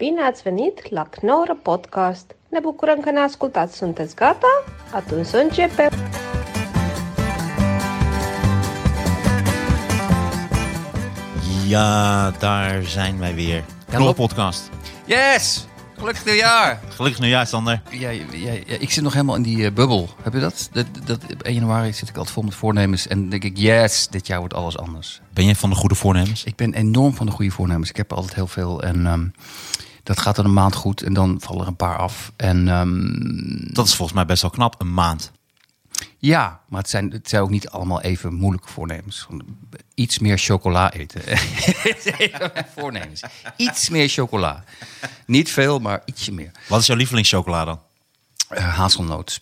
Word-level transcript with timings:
Bine 0.00 0.22
ați 0.22 0.42
venit 0.42 0.90
la 0.90 1.02
Knorr 1.02 1.50
Podcast! 1.62 2.36
Ne 2.48 2.58
bucurăm 2.60 3.00
că 3.00 3.10
ne 3.10 3.18
ascultați! 3.18 3.76
Sunteți 3.76 4.14
gata? 4.14 4.64
Atunci 4.92 5.26
să 5.26 5.36
începem! 5.36 5.90
Ja, 11.68 12.30
daar 12.38 12.82
zijn 12.84 13.18
wij 13.20 13.34
weer. 13.34 13.64
Knol 13.90 14.14
podcast. 14.14 14.70
Yes! 15.06 15.66
Gelukkig 15.98 16.24
nieuwjaar! 16.24 16.80
Gelukkig 16.96 17.20
nieuwjaar, 17.20 17.46
Sander. 17.46 17.82
Ja, 17.90 18.10
ja, 18.10 18.24
ja, 18.66 18.76
ik 18.78 18.90
zit 18.90 19.02
nog 19.02 19.12
helemaal 19.12 19.36
in 19.36 19.42
die 19.42 19.64
eh, 19.64 19.72
bubbel. 19.72 20.08
Heb 20.22 20.32
je 20.32 20.40
dat? 20.40 20.68
dat? 20.72 20.86
Dat 21.04 21.22
op 21.32 21.42
1 21.42 21.54
januari 21.54 21.92
zit 21.92 22.08
ik 22.08 22.16
altijd 22.16 22.34
vol 22.34 22.42
met 22.42 22.54
voornemens. 22.54 23.06
En 23.06 23.20
dan 23.20 23.28
denk 23.28 23.44
ik, 23.44 23.56
yes, 23.56 24.08
dit 24.08 24.26
jaar 24.26 24.38
wordt 24.38 24.54
alles 24.54 24.78
anders. 24.78 25.20
Ben 25.32 25.46
je 25.46 25.56
van 25.56 25.70
de 25.70 25.76
goede 25.76 25.94
voornemens? 25.94 26.44
Ik 26.44 26.56
ben 26.56 26.74
enorm 26.74 27.14
van 27.14 27.26
de 27.26 27.32
goede 27.32 27.50
voornemens. 27.50 27.90
Ik 27.90 27.96
heb 27.96 28.12
altijd 28.12 28.34
heel 28.34 28.46
veel. 28.46 28.82
En 28.82 29.06
ehm, 29.06 29.26
dat 30.02 30.18
gaat 30.20 30.36
dan 30.36 30.44
een 30.44 30.52
maand 30.52 30.74
goed. 30.74 31.02
En 31.02 31.12
dan 31.12 31.36
vallen 31.40 31.62
er 31.62 31.68
een 31.68 31.76
paar 31.76 31.96
af. 31.96 32.32
En 32.36 32.68
ehm, 32.68 33.72
Dat 33.74 33.86
is 33.86 33.94
volgens 33.94 34.16
mij 34.16 34.26
best 34.26 34.42
wel 34.42 34.50
knap, 34.50 34.80
een 34.80 34.94
maand. 34.94 35.30
ja, 36.18 36.60
maar 36.68 36.80
het 36.80 36.90
zijn, 36.90 37.10
het 37.10 37.28
zijn 37.28 37.42
ook 37.42 37.50
niet 37.50 37.68
allemaal 37.68 38.00
even 38.00 38.34
moeilijke 38.34 38.68
voornemens. 38.68 39.26
Iets 39.94 40.18
meer 40.18 40.38
chocola 40.38 40.92
eten. 40.92 41.22
Voornemens. 42.76 43.22
Iets 43.56 43.88
meer 43.88 44.08
chocola. 44.08 44.64
Niet 45.26 45.50
veel, 45.50 45.78
maar 45.78 46.02
ietsje 46.04 46.32
meer. 46.32 46.50
Wat 46.68 46.80
is 46.80 46.86
jouw 46.86 46.96
lievelingschocolade 46.96 47.64
dan? 47.70 47.80
Eh, 48.48 48.76
hazelnoot. 48.76 49.40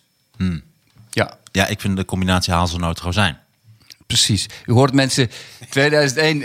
Ja, 1.11 1.37
Ja, 1.51 1.67
ik 1.67 1.81
vind 1.81 1.97
de 1.97 2.05
combinatie 2.05 2.53
hazelnoot 2.53 2.99
rozijn. 2.99 3.37
Precies. 4.07 4.45
U 4.65 4.71
hoort 4.73 4.93
mensen 4.93 5.29
2001. 5.69 6.43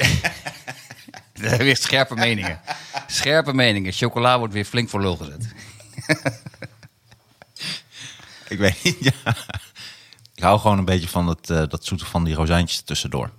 weer 1.58 1.76
scherpe 1.76 2.14
meningen. 2.14 2.60
Scherpe 3.06 3.52
meningen. 3.52 3.92
Chocola 3.92 4.38
wordt 4.38 4.54
weer 4.54 4.64
flink 4.64 4.88
voor 4.88 5.00
lul 5.00 5.16
gezet. 5.16 5.46
Ik 8.48 8.58
weet 8.58 8.82
niet, 8.82 8.96
ja. 9.00 9.34
Ik 10.34 10.42
hou 10.42 10.58
gewoon 10.60 10.78
een 10.78 10.84
beetje 10.84 11.08
van 11.08 11.28
het, 11.28 11.50
eh, 11.50 11.62
dat 11.68 11.84
zoete 11.84 12.04
van 12.04 12.24
die 12.24 12.34
rozijntjes 12.34 12.80
tussendoor. 12.80 13.30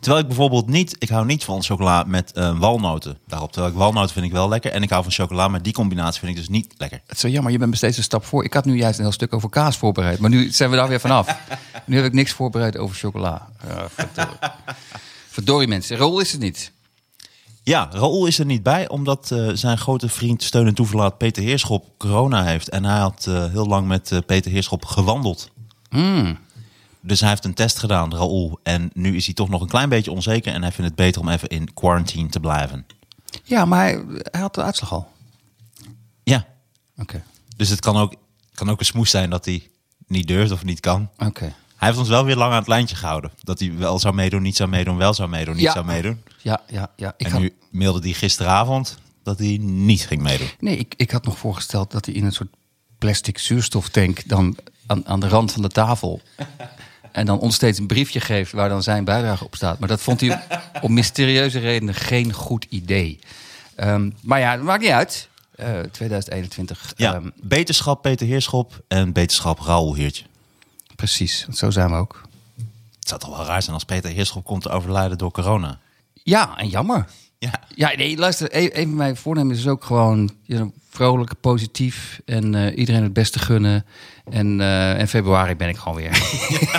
Terwijl 0.00 0.22
ik 0.22 0.26
bijvoorbeeld 0.26 0.68
niet, 0.68 0.96
ik 0.98 1.08
hou 1.08 1.26
niet 1.26 1.44
van 1.44 1.62
chocola 1.62 2.04
met 2.06 2.32
eh, 2.32 2.58
walnoten 2.58 3.18
daarop. 3.26 3.52
Terwijl 3.52 3.72
ik 3.72 3.78
walnoten 3.78 4.12
vind 4.12 4.26
ik 4.26 4.32
wel 4.32 4.48
lekker. 4.48 4.72
En 4.72 4.82
ik 4.82 4.90
hou 4.90 5.02
van 5.02 5.12
chocola, 5.12 5.48
maar 5.48 5.62
die 5.62 5.72
combinatie 5.72 6.20
vind 6.20 6.32
ik 6.32 6.38
dus 6.38 6.48
niet 6.48 6.74
lekker. 6.76 7.00
Het 7.06 7.14
is 7.14 7.20
zo 7.20 7.28
jammer, 7.28 7.52
je 7.52 7.58
bent 7.58 7.70
me 7.70 7.76
steeds 7.76 7.96
een 7.96 8.02
stap 8.02 8.24
voor. 8.24 8.44
Ik 8.44 8.52
had 8.52 8.64
nu 8.64 8.76
juist 8.76 8.98
een 8.98 9.04
heel 9.04 9.12
stuk 9.12 9.32
over 9.32 9.48
kaas 9.48 9.76
voorbereid. 9.76 10.18
Maar 10.18 10.30
nu 10.30 10.50
zijn 10.50 10.70
we 10.70 10.76
daar 10.76 10.88
weer 10.88 11.00
vanaf. 11.00 11.36
Nu 11.84 11.96
heb 11.96 12.04
ik 12.04 12.12
niks 12.12 12.32
voorbereid 12.32 12.76
over 12.76 12.96
chocola. 12.96 13.48
Ja, 13.68 13.88
verdorie. 13.88 14.36
verdorie 15.28 15.68
mensen. 15.68 15.96
Rol 15.96 16.20
is 16.20 16.32
het 16.32 16.40
niet. 16.40 16.72
Ja, 17.64 17.88
Raoul 17.92 18.26
is 18.26 18.38
er 18.38 18.46
niet 18.46 18.62
bij, 18.62 18.88
omdat 18.88 19.30
eh, 19.30 19.48
zijn 19.52 19.78
grote 19.78 20.08
vriend, 20.08 20.42
steun 20.42 20.66
en 20.66 20.74
toeverlaat 20.74 21.18
Peter 21.18 21.42
Heerschop 21.42 21.98
corona 21.98 22.44
heeft. 22.44 22.68
En 22.68 22.84
hij 22.84 22.98
had 22.98 23.26
eh, 23.28 23.50
heel 23.50 23.66
lang 23.66 23.86
met 23.86 24.12
eh, 24.12 24.18
Peter 24.26 24.50
Heerschop 24.50 24.84
gewandeld. 24.84 25.50
Dus 27.00 27.20
hij 27.20 27.28
heeft 27.28 27.44
een 27.44 27.54
test 27.54 27.78
gedaan, 27.78 28.14
Raoul. 28.14 28.60
En 28.62 28.90
nu 28.94 29.16
is 29.16 29.24
hij 29.24 29.34
toch 29.34 29.48
nog 29.48 29.60
een 29.60 29.68
klein 29.68 29.88
beetje 29.88 30.10
onzeker. 30.10 30.52
En 30.52 30.62
hij 30.62 30.72
vindt 30.72 30.90
het 30.90 30.98
beter 30.98 31.20
om 31.20 31.28
even 31.28 31.48
in 31.48 31.74
quarantine 31.74 32.28
te 32.28 32.40
blijven. 32.40 32.86
Ja, 33.42 33.64
maar 33.64 33.82
hij, 33.84 34.04
hij 34.22 34.40
had 34.40 34.54
de 34.54 34.62
uitslag 34.62 34.92
al. 34.92 35.08
Ja, 36.22 36.46
Oké. 36.96 37.22
dus 37.56 37.68
het 37.68 37.80
kan 37.80 37.96
ook, 37.96 38.14
kan 38.54 38.70
ook 38.70 38.78
een 38.78 38.86
smoes 38.86 39.10
zijn 39.10 39.30
dat 39.30 39.44
hij 39.44 39.70
niet 40.06 40.28
durft 40.28 40.52
of 40.52 40.64
niet 40.64 40.80
kan. 40.80 41.10
Oké. 41.18 41.54
Hij 41.82 41.90
heeft 41.90 42.00
ons 42.02 42.10
wel 42.12 42.24
weer 42.24 42.36
lang 42.36 42.52
aan 42.52 42.58
het 42.58 42.68
lijntje 42.68 42.96
gehouden. 42.96 43.30
Dat 43.40 43.58
hij 43.58 43.72
wel 43.76 43.98
zou 43.98 44.14
meedoen, 44.14 44.42
niet 44.42 44.56
zou 44.56 44.68
meedoen, 44.68 44.96
wel 44.96 45.14
zou 45.14 45.28
meedoen, 45.28 45.54
niet 45.54 45.64
Ja. 45.64 45.72
zou 45.72 45.84
meedoen. 45.84 46.22
Ja, 46.42 46.60
ja, 46.68 46.90
ja. 46.96 47.14
Ik 47.16 47.26
En 47.26 47.32
had, 47.32 47.40
nu 47.40 47.54
mailde 47.70 48.00
hij 48.00 48.12
gisteravond 48.12 48.98
dat 49.22 49.38
hij 49.38 49.58
niet 49.60 50.06
ging 50.06 50.22
meedoen. 50.22 50.48
Nee, 50.58 50.76
ik, 50.76 50.94
ik 50.96 51.10
had 51.10 51.24
nog 51.24 51.38
voorgesteld 51.38 51.90
dat 51.90 52.06
hij 52.06 52.14
in 52.14 52.24
een 52.24 52.32
soort 52.32 52.48
plastic 52.98 53.38
zuurstoftank 53.38 54.28
dan 54.28 54.56
aan, 54.86 55.06
aan 55.06 55.20
de 55.20 55.28
rand 55.28 55.52
van 55.52 55.62
de 55.62 55.68
tafel. 55.68 56.20
En 57.12 57.26
dan 57.26 57.38
ons 57.38 57.54
steeds 57.54 57.78
een 57.78 57.86
briefje 57.86 58.20
geeft 58.20 58.52
waar 58.52 58.68
dan 58.68 58.82
zijn 58.82 59.04
bijdrage 59.04 59.44
op 59.44 59.54
staat. 59.54 59.78
Maar 59.78 59.88
dat 59.88 60.00
vond 60.00 60.20
hij 60.20 60.42
om 60.80 60.92
mysterieuze 60.92 61.58
redenen 61.58 61.94
geen 61.94 62.32
goed 62.32 62.66
idee. 62.68 63.18
Ehm, 63.74 64.10
maar 64.20 64.38
ja, 64.38 64.56
dat 64.56 64.64
maakt 64.64 64.82
niet 64.82 64.90
uit. 64.90 65.28
Eh, 65.54 65.80
2021. 65.80 66.92
Ja, 66.96 67.14
ehm, 67.14 67.28
beterschap 67.42 68.02
Peter 68.02 68.26
Heerschop 68.26 68.82
en 68.88 69.12
beterschap 69.12 69.60
Raoul 69.60 69.94
Heertje. 69.94 70.24
Precies, 71.02 71.46
zo 71.52 71.70
zijn 71.70 71.90
we 71.90 71.96
ook. 71.96 72.20
Het 72.98 73.08
zou 73.08 73.20
toch 73.20 73.36
wel 73.36 73.46
raar 73.46 73.62
zijn 73.62 73.74
als 73.74 73.84
Peter 73.84 74.10
Heerschop 74.10 74.44
komt 74.44 74.62
te 74.62 74.68
overlijden 74.68 75.18
door 75.18 75.30
corona. 75.30 75.78
Ja, 76.22 76.58
en 76.58 76.68
jammer. 76.68 77.06
Ja, 77.38 77.60
Ja, 77.74 77.92
nee, 77.96 78.16
luister, 78.16 78.48
een, 78.50 78.70
van 78.72 78.94
mijn 78.94 79.16
voornemens 79.16 79.58
is 79.58 79.66
ook 79.66 79.84
gewoon 79.84 80.30
you 80.42 80.60
know, 80.60 80.72
vrolijk, 80.90 81.32
positief 81.40 82.20
en 82.24 82.54
eh, 82.54 82.78
iedereen 82.78 83.02
het 83.02 83.12
beste 83.12 83.38
gunnen. 83.38 83.84
En 84.30 84.60
eh, 84.60 84.98
in 84.98 85.08
februari 85.08 85.54
ben 85.54 85.68
ik 85.68 85.76
gewoon 85.76 85.96
weer. 85.96 86.22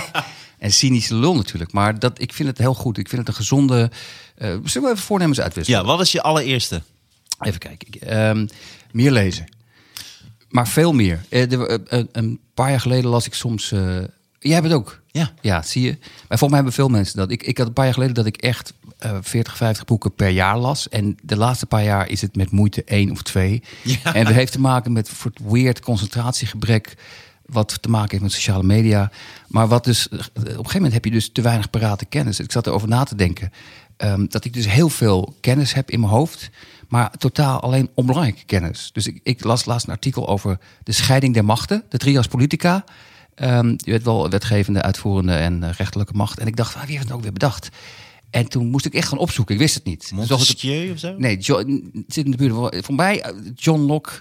en 0.60 0.72
cynische 0.72 1.16
lul 1.16 1.36
natuurlijk, 1.36 1.72
maar 1.72 2.00
dat, 2.00 2.22
ik 2.22 2.34
vind 2.34 2.50
het 2.50 2.58
heel 2.58 2.74
goed. 2.74 2.98
Ik 2.98 3.10
vind 3.10 3.22
het 3.22 3.30
een 3.30 3.36
gezonde. 3.36 3.92
eh 4.36 4.48
zullen 4.64 4.88
we 4.88 4.94
even 4.94 5.06
voornemens 5.06 5.40
uitwisselen? 5.42 5.80
ja 5.80 5.86
wat 5.86 6.02
is 6.02 6.12
je 6.12 6.22
allereerste? 6.22 6.82
Even 7.40 7.60
kijken. 7.60 8.02
Ehm, 8.02 8.48
meer 8.92 9.12
lezen. 9.12 9.46
Maar 10.54 10.68
veel 10.68 10.94
meer. 10.94 11.26
Eh, 11.30 11.52
eh, 11.52 11.80
eh, 11.88 12.06
een 12.12 12.40
paar 12.54 12.70
jaar 12.70 12.80
geleden 12.80 13.10
las 13.10 13.26
ik 13.26 13.34
soms. 13.34 13.70
jij 14.40 14.54
hebt 14.54 14.64
het 14.64 14.74
ook. 14.74 15.02
Ja. 15.12 15.32
Ja, 15.42 15.62
zie 15.62 15.82
je. 15.82 15.98
Maar 16.00 16.38
volgens 16.38 16.50
mij 16.50 16.56
hebben 16.56 16.74
veel 16.74 16.88
mensen 16.88 17.18
dat. 17.18 17.32
Ik, 17.32 17.44
ik 17.44 17.58
had 17.58 17.68
een 17.68 17.74
paar 17.74 17.86
jaar 17.86 17.94
geleden 17.94 18.16
dat 18.16 18.26
ik 18.26 18.38
echt 18.38 18.74
eh 18.98 19.18
40, 19.22 19.58
50 19.58 19.86
boeken 19.86 20.14
per 20.16 20.30
jaar 20.30 20.58
las. 20.58 20.90
En 20.90 21.18
de 21.24 21.36
laatste 21.38 21.66
paar 21.66 21.84
jaar 21.84 22.10
is 22.10 22.22
het 22.22 22.36
met 22.36 22.52
moeite 22.52 22.84
één 22.84 23.12
of 23.12 23.22
twee. 23.22 23.64
Ja. 23.84 24.14
En 24.14 24.26
dat 24.26 24.34
heeft 24.34 24.52
te 24.52 24.60
maken 24.60 24.92
met 24.92 25.08
soort 25.08 25.40
weird 25.44 25.80
concentratiegebrek. 25.80 26.94
Wat 27.46 27.82
te 27.82 27.90
maken 27.90 28.10
heeft 28.12 28.24
met 28.24 28.32
sociale 28.32 28.64
media. 28.64 29.12
Maar 29.48 29.68
wat 29.68 29.84
dus. 29.84 30.08
Op 30.10 30.20
een 30.34 30.46
gegeven 30.46 30.74
moment 30.74 30.94
heb 30.94 31.06
je 31.06 31.12
dus 31.12 31.32
te 31.32 31.42
weinig 31.42 31.70
parate 31.70 32.06
kennis. 32.06 32.40
Ik 32.40 32.52
zat 32.52 32.68
erover 32.68 32.88
na 32.88 33.04
te 33.04 33.16
denken. 33.16 33.52
ehm, 33.98 34.26
dat 34.28 34.46
ik 34.46 34.54
dus 34.54 34.70
heel 34.70 34.90
veel 34.90 35.36
kennis 35.42 35.74
heb 35.74 35.92
in 35.92 36.00
mijn 36.00 36.12
hoofd. 36.12 36.50
Maar 36.94 37.12
totaal 37.18 37.60
alleen 37.60 37.90
onbelangrijke 37.94 38.46
kennis. 38.46 38.90
Dus 38.94 39.08
ik, 39.08 39.20
ik 39.24 39.44
las 39.44 39.66
laatst 39.66 39.88
een 39.88 39.94
artikel 39.94 40.28
over 40.28 40.60
de 40.84 40.92
scheiding 40.92 41.34
der 41.34 41.46
machten. 41.46 41.84
De 41.90 41.98
trias 41.98 42.28
politica. 42.28 42.84
Ehm 43.36 43.68
je 43.68 43.92
weet 43.92 44.04
wel 44.04 44.30
wetgevende, 44.30 44.82
uitvoerende 44.82 45.34
en 45.34 45.64
eh, 45.64 45.70
rechterlijke 45.74 46.14
macht. 46.14 46.40
En 46.40 46.48
ik 46.48 46.56
dacht, 46.56 46.76
ah, 46.76 46.82
wie 46.82 46.92
heeft 46.92 47.04
het 47.04 47.14
ook 47.14 47.22
weer 47.22 47.34
bedacht? 47.34 47.70
En 48.30 48.48
toen 48.48 48.68
moest 48.68 48.86
ik 48.86 48.94
echt 48.94 49.08
gaan 49.08 49.18
opzoeken. 49.18 49.54
Ik 49.54 49.62
wist 49.62 49.76
het 49.76 49.84
niet. 49.84 50.12
Montesquieu 50.14 50.92
of 50.92 51.00
zo? 51.00 51.16
Nee, 51.18 51.38
John, 51.38 51.92
het 51.94 52.14
zit 52.14 52.26
in 52.26 52.32
de 52.32 52.38
buurt. 52.38 52.86
Voor 52.86 52.96
mij, 52.96 53.22
eh, 53.22 53.36
John 53.56 53.82
Locke. 53.82 54.12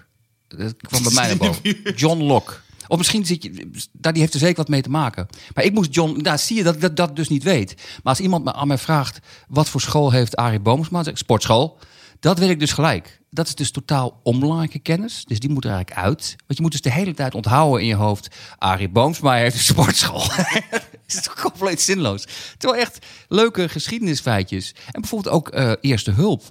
Dat 0.49 0.75
kwam 0.77 1.03
bij 1.03 1.12
mij 1.12 1.27
naar 1.27 1.37
boven. 1.37 1.94
John 1.94 2.22
Locke. 2.22 2.55
Of 2.88 2.99
misschien 2.99 3.27
zit 3.27 3.43
je. 3.43 3.71
Daar 3.93 4.12
die 4.12 4.22
heeft 4.22 4.34
er 4.34 4.41
zeker 4.41 4.56
wat 4.56 4.69
mee 4.69 4.82
te 4.82 4.91
maken. 4.91 5.28
Maar 5.55 5.65
ik 5.65 5.72
moest 5.72 5.94
John. 5.94 6.21
Nou, 6.22 6.38
zie 6.38 6.56
je 6.56 6.62
dat 6.62 6.75
ik 6.75 6.81
dat, 6.81 6.97
dat 6.97 7.16
dus 7.16 7.28
niet 7.28 7.43
weet. 7.43 7.75
Maar 7.77 8.12
als 8.12 8.21
iemand 8.21 8.44
me 8.44 8.53
aan 8.53 8.69
mij 8.69 8.78
vraagt. 8.78 9.19
wat 9.49 9.69
voor 9.69 9.81
school 9.81 10.11
heeft 10.11 10.37
Arie 10.37 10.61
Boomsma? 10.61 11.03
Sportschool. 11.12 11.78
Dat 12.22 12.41
ik 12.41 12.60
dus 12.60 12.72
gelijk. 12.72 13.21
Dat 13.31 13.47
is 13.47 13.55
dus 13.55 13.71
totaal 13.71 14.21
onbelangrijke 14.22 14.78
kennis. 14.78 15.25
Dus 15.25 15.38
die 15.41 15.50
moet 15.50 15.65
er 15.65 15.71
eigenlijk 15.71 16.00
uit. 16.00 16.34
Want 16.47 16.56
je 16.56 16.62
moet 16.62 16.72
dus 16.72 16.81
de 16.81 16.93
hele 16.93 17.15
tijd 17.15 17.34
onthouden 17.34 17.81
in 17.81 17.87
je 17.87 17.94
hoofd. 17.94 18.37
Arie 18.59 18.88
Boomsma 18.88 19.34
heeft 19.34 19.55
een 19.55 19.60
sportschool. 19.60 20.22
is 21.06 21.22
toch 21.22 21.41
compleet 21.41 21.81
zinloos. 21.81 22.27
Terwijl 22.59 22.82
echt 22.82 23.06
leuke 23.28 23.69
geschiedenisfeitjes. 23.69 24.75
En 24.93 25.00
bijvoorbeeld 25.00 25.34
ook 25.34 25.49
eh, 25.49 25.72
eerste 25.81 26.11
hulp. 26.11 26.43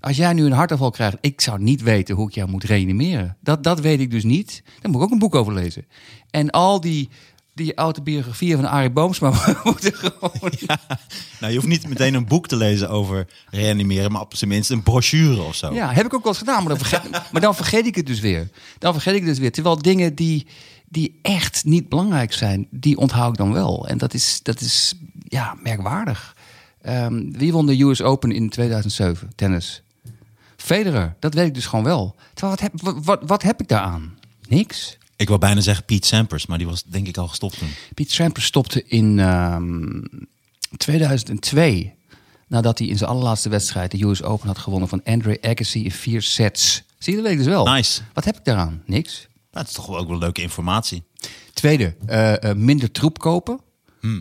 Als 0.00 0.16
jij 0.16 0.32
nu 0.32 0.44
een 0.44 0.52
hartaanval 0.52 0.90
krijgt, 0.90 1.16
ik 1.20 1.40
zou 1.40 1.62
niet 1.62 1.82
weten 1.82 2.14
hoe 2.14 2.28
ik 2.28 2.34
jou 2.34 2.50
moet 2.50 2.64
reanimeren. 2.64 3.36
Dat, 3.40 3.62
dat 3.62 3.80
weet 3.80 4.00
ik 4.00 4.10
dus 4.10 4.24
niet. 4.24 4.62
Daar 4.80 4.90
moet 4.90 5.00
ik 5.00 5.06
ook 5.06 5.12
een 5.12 5.18
boek 5.18 5.34
over 5.34 5.52
lezen. 5.52 5.86
En 6.30 6.50
al 6.50 6.80
die, 6.80 7.08
die 7.58 7.74
autobiografieën 7.74 8.56
van 8.56 8.68
Arie 8.68 8.90
Boomsma 8.90 9.32
moeten 9.64 9.94
gewoon... 9.94 10.52
Nou, 11.40 11.52
je 11.52 11.54
hoeft 11.54 11.66
niet 11.68 11.88
meteen 11.88 12.14
een 12.14 12.26
boek 12.26 12.48
te 12.48 12.56
lezen 12.56 12.90
over 12.90 13.26
reanimeren, 13.50 14.12
maar 14.12 14.20
op 14.20 14.36
zijn 14.36 14.50
minst 14.50 14.70
een 14.70 14.82
brochure 14.82 15.42
of 15.42 15.54
zo. 15.54 15.74
Ja, 15.74 15.92
heb 15.92 16.06
ik 16.06 16.14
ook 16.14 16.22
wel 16.22 16.32
eens 16.32 16.38
gedaan, 16.38 16.64
maar 16.64 16.76
dan, 16.76 16.86
vergeet, 16.86 17.10
maar 17.32 17.40
dan 17.40 17.54
vergeet 17.54 17.86
ik 17.86 17.94
het 17.94 18.06
dus 18.06 18.20
weer. 18.20 18.48
Dan 18.78 18.92
vergeet 18.92 19.14
ik 19.14 19.20
het 19.20 19.28
dus 19.28 19.38
weer. 19.38 19.52
Terwijl 19.52 19.82
dingen 19.82 20.14
die, 20.14 20.46
die 20.88 21.18
echt 21.22 21.64
niet 21.64 21.88
belangrijk 21.88 22.32
zijn, 22.32 22.66
die 22.70 22.96
onthoud 22.96 23.30
ik 23.30 23.38
dan 23.38 23.52
wel. 23.52 23.88
En 23.88 23.98
dat 23.98 24.14
is, 24.14 24.40
dat 24.42 24.60
is 24.60 24.94
ja, 25.22 25.56
merkwaardig. 25.62 26.36
Ehm, 26.82 27.30
wie 27.30 27.52
won 27.52 27.66
de 27.66 27.82
US 27.82 28.02
Open 28.02 28.32
in 28.32 28.48
2007, 28.48 29.30
tennis? 29.34 29.82
Federer, 30.56 31.14
dat 31.18 31.34
weet 31.34 31.46
ik 31.46 31.54
dus 31.54 31.66
gewoon 31.66 31.84
wel. 31.84 32.14
Terwijl, 32.34 32.56
wat 32.56 32.60
heb, 32.60 32.80
wat, 32.82 33.04
wat, 33.04 33.20
wat 33.26 33.42
heb 33.42 33.60
ik 33.60 33.68
daaraan? 33.68 34.18
Niks. 34.48 34.97
Ik 35.18 35.28
wil 35.28 35.38
bijna 35.38 35.60
zeggen 35.60 35.84
Piet 35.84 36.06
Sampras, 36.06 36.46
maar 36.46 36.58
die 36.58 36.66
was 36.66 36.82
denk 36.82 37.06
ik 37.08 37.16
al 37.16 37.28
gestopt 37.28 37.58
toen. 37.58 37.68
Piet 37.94 38.10
Sampras 38.12 38.44
stopte 38.44 38.84
in 38.84 39.18
ehm, 39.18 40.00
2002. 40.76 41.94
Nadat 42.48 42.78
hij 42.78 42.88
in 42.88 42.96
zijn 42.98 43.10
allerlaatste 43.10 43.48
wedstrijd 43.48 43.90
de 43.90 44.04
US 44.04 44.22
Open 44.22 44.46
had 44.46 44.58
gewonnen 44.58 44.88
van 44.88 45.00
Andre 45.04 45.38
Agassi 45.42 45.84
in 45.84 45.90
vier 45.90 46.22
sets. 46.22 46.82
Zie 46.98 47.12
je, 47.12 47.18
dat 47.18 47.28
weet 47.28 47.38
ik 47.38 47.44
dus 47.44 47.54
wel. 47.54 47.64
Nice. 47.66 48.00
Wat 48.14 48.24
heb 48.24 48.36
ik 48.36 48.44
daaraan? 48.44 48.82
Niks. 48.86 49.18
Nou, 49.50 49.64
dat 49.64 49.66
is 49.66 49.72
toch 49.72 49.88
ook 49.96 50.08
wel 50.08 50.18
leuke 50.18 50.42
informatie. 50.42 51.02
Tweede, 51.52 51.94
eh, 52.06 52.50
eh, 52.50 52.56
minder 52.56 52.90
troep 52.90 53.18
kopen. 53.18 53.60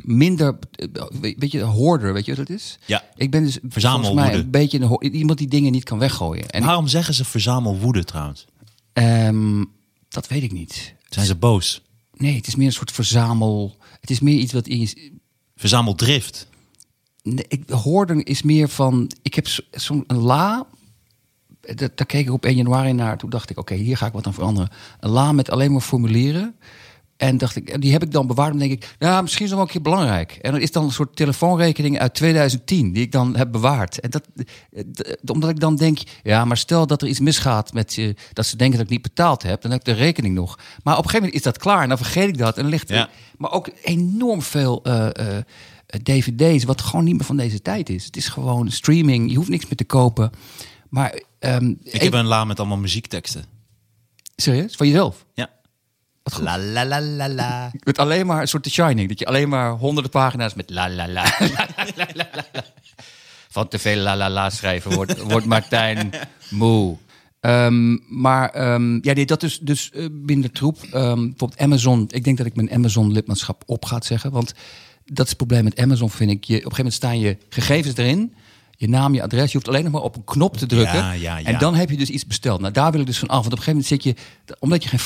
minder, 0.03 0.57
eh, 0.71 1.03
weet 1.37 1.51
je, 1.51 1.61
hoorder, 1.61 2.13
weet 2.13 2.25
je 2.25 2.35
wat 2.35 2.47
het 2.47 2.57
is? 2.57 2.77
Ja. 2.85 3.03
Ik 3.15 3.31
ben 3.31 3.43
dus 3.43 3.57
Verzamelwoede. 3.69 4.13
volgens 4.15 4.35
mij 4.35 4.43
een 4.43 4.51
beetje 4.51 4.79
een, 4.79 5.15
iemand 5.15 5.37
die 5.37 5.47
dingen 5.47 5.71
niet 5.71 5.83
kan 5.83 5.99
weggooien. 5.99 6.49
En 6.49 6.63
Waarom 6.63 6.87
zeggen 6.87 7.13
ze 7.13 7.25
verzamelwoede 7.25 8.03
trouwens? 8.03 8.45
ehm, 8.93 9.63
dat 10.09 10.27
weet 10.27 10.43
ik 10.43 10.51
niet. 10.51 10.93
Zijn 11.09 11.25
ze 11.25 11.35
boos? 11.35 11.81
Nee, 12.13 12.35
het 12.35 12.47
is 12.47 12.55
meer 12.55 12.65
een 12.67 12.73
soort 12.73 12.91
verzamel. 12.91 13.75
Het 14.01 14.09
is 14.09 14.19
meer 14.19 14.37
iets 14.39 14.53
wat 14.53 14.67
in 14.67 14.79
je. 14.79 15.11
Verzameldrift? 15.55 16.47
Nee, 17.23 17.45
ik, 17.47 17.69
hoorden 17.69 18.23
is 18.23 18.41
meer 18.41 18.69
van. 18.69 19.11
Ik 19.21 19.33
heb 19.33 19.47
zo- 19.47 19.63
zo'n 19.71 20.03
la. 20.07 20.67
Dat, 21.61 21.77
daar 21.97 22.05
keek 22.05 22.25
ik 22.25 22.31
op 22.33 22.45
1 22.45 22.55
januari 22.55 22.93
naar. 22.93 23.17
Toen 23.17 23.29
dacht 23.29 23.49
ik, 23.49 23.57
oké, 23.57 23.73
hier 23.75 23.97
ga 23.97 24.05
ik 24.05 24.13
wat 24.13 24.27
aan 24.27 24.33
veranderen. 24.33 24.69
Een 24.99 25.09
la 25.09 25.31
met 25.31 25.49
alleen 25.49 25.71
maar 25.71 25.81
formulieren. 25.81 26.55
En 27.17 27.37
dacht 27.37 27.55
ik, 27.55 27.81
die 27.81 27.91
heb 27.91 28.03
ik 28.03 28.11
dan 28.11 28.27
bewaard. 28.27 28.49
Dan 28.49 28.59
denk 28.59 28.71
ik, 28.71 28.95
nou, 28.99 29.21
misschien 29.21 29.43
is 29.43 29.49
dat 29.49 29.59
wel 29.59 29.67
een 29.67 29.73
keer 29.73 29.91
belangrijk. 29.91 30.31
En 30.31 30.51
dan 30.51 30.61
is 30.61 30.71
dan 30.71 30.83
een 30.83 30.91
soort 30.91 31.15
telefoonrekening 31.15 31.99
uit 31.99 32.13
2010 32.13 32.91
die 32.91 33.03
ik 33.03 33.11
dan 33.11 33.35
heb 33.35 33.51
bewaard. 33.51 33.99
En 33.99 34.09
dat, 34.09 34.27
eh, 34.35 34.83
omdat 35.25 35.49
ik 35.49 35.59
dan 35.59 35.75
denk, 35.75 35.99
ja, 36.23 36.45
maar 36.45 36.57
stel 36.57 36.87
dat 36.87 37.01
er 37.01 37.07
iets 37.07 37.19
misgaat 37.19 37.73
met 37.73 37.93
je, 37.93 38.15
dat 38.33 38.45
ze 38.45 38.55
denken 38.57 38.77
dat 38.77 38.85
ik 38.85 38.91
niet 38.93 39.01
betaald 39.01 39.43
heb, 39.43 39.61
dan 39.61 39.71
heb 39.71 39.79
ik 39.79 39.85
de 39.85 39.91
rekening 40.01 40.35
nog. 40.35 40.55
Maar 40.55 40.93
op 40.97 41.03
een 41.03 41.09
gegeven 41.09 41.15
moment 41.15 41.33
is 41.33 41.41
dat 41.41 41.57
klaar 41.57 41.81
en 41.81 41.87
dan 41.89 41.97
vergeet 41.97 42.27
ik 42.27 42.37
dat 42.37 42.57
en 42.57 42.65
ligt 42.65 42.89
er, 42.89 42.95
Ja. 42.95 43.09
maar 43.37 43.51
ook 43.51 43.69
enorm 43.83 44.41
veel 44.41 44.83
eh, 44.83 45.37
eh, 45.37 45.43
dvd's, 46.03 46.63
wat 46.63 46.81
gewoon 46.81 47.05
niet 47.05 47.15
meer 47.15 47.25
van 47.25 47.37
deze 47.37 47.61
tijd 47.61 47.89
is. 47.89 48.05
Het 48.05 48.17
is 48.17 48.27
gewoon 48.27 48.71
streaming, 48.71 49.29
je 49.29 49.35
hoeft 49.37 49.49
niks 49.49 49.63
meer 49.65 49.75
te 49.75 49.85
kopen. 49.85 50.31
Maar, 50.89 51.21
ehm, 51.39 51.73
Ik 51.83 52.01
heb 52.01 52.13
een 52.13 52.25
la 52.25 52.43
met 52.45 52.59
allemaal 52.59 52.77
muziekteksten. 52.77 53.45
serieus, 54.35 54.75
van 54.75 54.87
jezelf? 54.87 55.25
Ja. 55.33 55.49
La 56.41 56.57
la 56.57 56.85
la 56.85 57.01
la 57.01 57.29
la. 57.29 57.71
Met 57.83 57.97
alleen 57.97 58.25
maar 58.25 58.41
een 58.41 58.47
soort 58.47 58.63
The 58.63 58.69
Shining. 58.69 59.09
Dat 59.09 59.19
je 59.19 59.25
alleen 59.25 59.49
maar 59.49 59.71
honderden 59.71 60.11
pagina's 60.11 60.53
met 60.53 60.69
la 60.69 60.89
la 60.89 61.07
la. 61.07 61.23
la, 61.39 61.67
la, 61.75 61.87
la, 61.95 62.07
la, 62.13 62.43
la. 62.53 62.63
Van 63.49 63.67
te 63.67 63.79
veel 63.79 63.97
la 63.97 64.15
la 64.15 64.29
la 64.29 64.49
schrijven 64.49 64.95
wordt, 64.95 65.21
wordt 65.21 65.45
Martijn 65.45 66.13
moe. 66.49 66.97
Ehm, 67.39 67.97
maar 68.07 68.49
ehm, 68.49 68.97
ja, 69.01 69.13
nee, 69.13 69.25
dat 69.25 69.43
is 69.43 69.59
dus 69.59 69.91
eh, 69.91 70.05
minder 70.11 70.51
troep. 70.51 70.77
Ehm, 70.83 71.15
bijvoorbeeld 71.15 71.57
Amazon. 71.57 72.05
Ik 72.09 72.23
denk 72.23 72.37
dat 72.37 72.45
ik 72.45 72.55
mijn 72.55 72.71
Amazon 72.71 73.11
lidmaatschap 73.11 73.63
op 73.65 73.85
ga 73.85 74.01
zeggen. 74.01 74.31
Want 74.31 74.53
dat 75.05 75.23
is 75.23 75.27
het 75.27 75.37
probleem 75.37 75.63
met 75.63 75.79
Amazon, 75.79 76.09
vind 76.09 76.31
ik. 76.31 76.43
Je, 76.43 76.55
op 76.55 76.65
een 76.65 76.75
gegeven 76.75 76.77
moment 76.77 76.93
staan 76.93 77.19
je 77.19 77.37
gegevens 77.49 77.97
erin. 77.97 78.33
Je 78.77 78.89
naam, 78.89 79.13
je 79.13 79.23
adres. 79.23 79.51
Je 79.51 79.57
hoeft 79.57 79.67
alleen 79.67 79.83
nog 79.83 79.91
maar 79.91 80.01
op 80.01 80.15
een 80.15 80.23
knop 80.23 80.57
te 80.57 80.65
drukken. 80.65 80.97
Ja, 80.97 81.11
ja, 81.11 81.37
ja. 81.37 81.45
En 81.45 81.57
dan 81.59 81.75
heb 81.75 81.89
je 81.89 81.97
dus 81.97 82.09
iets 82.09 82.25
besteld. 82.25 82.59
Nou, 82.59 82.73
daar 82.73 82.91
wil 82.91 82.99
ik 82.99 83.05
dus 83.05 83.19
van 83.19 83.27
af. 83.27 83.43
Want 83.43 83.53
op 83.53 83.57
een 83.57 83.63
gegeven 83.63 83.83
moment 83.91 84.03
zit 84.03 84.15
je... 84.45 84.55
Omdat 84.59 84.83
je 84.83 84.89
geen 84.89 84.99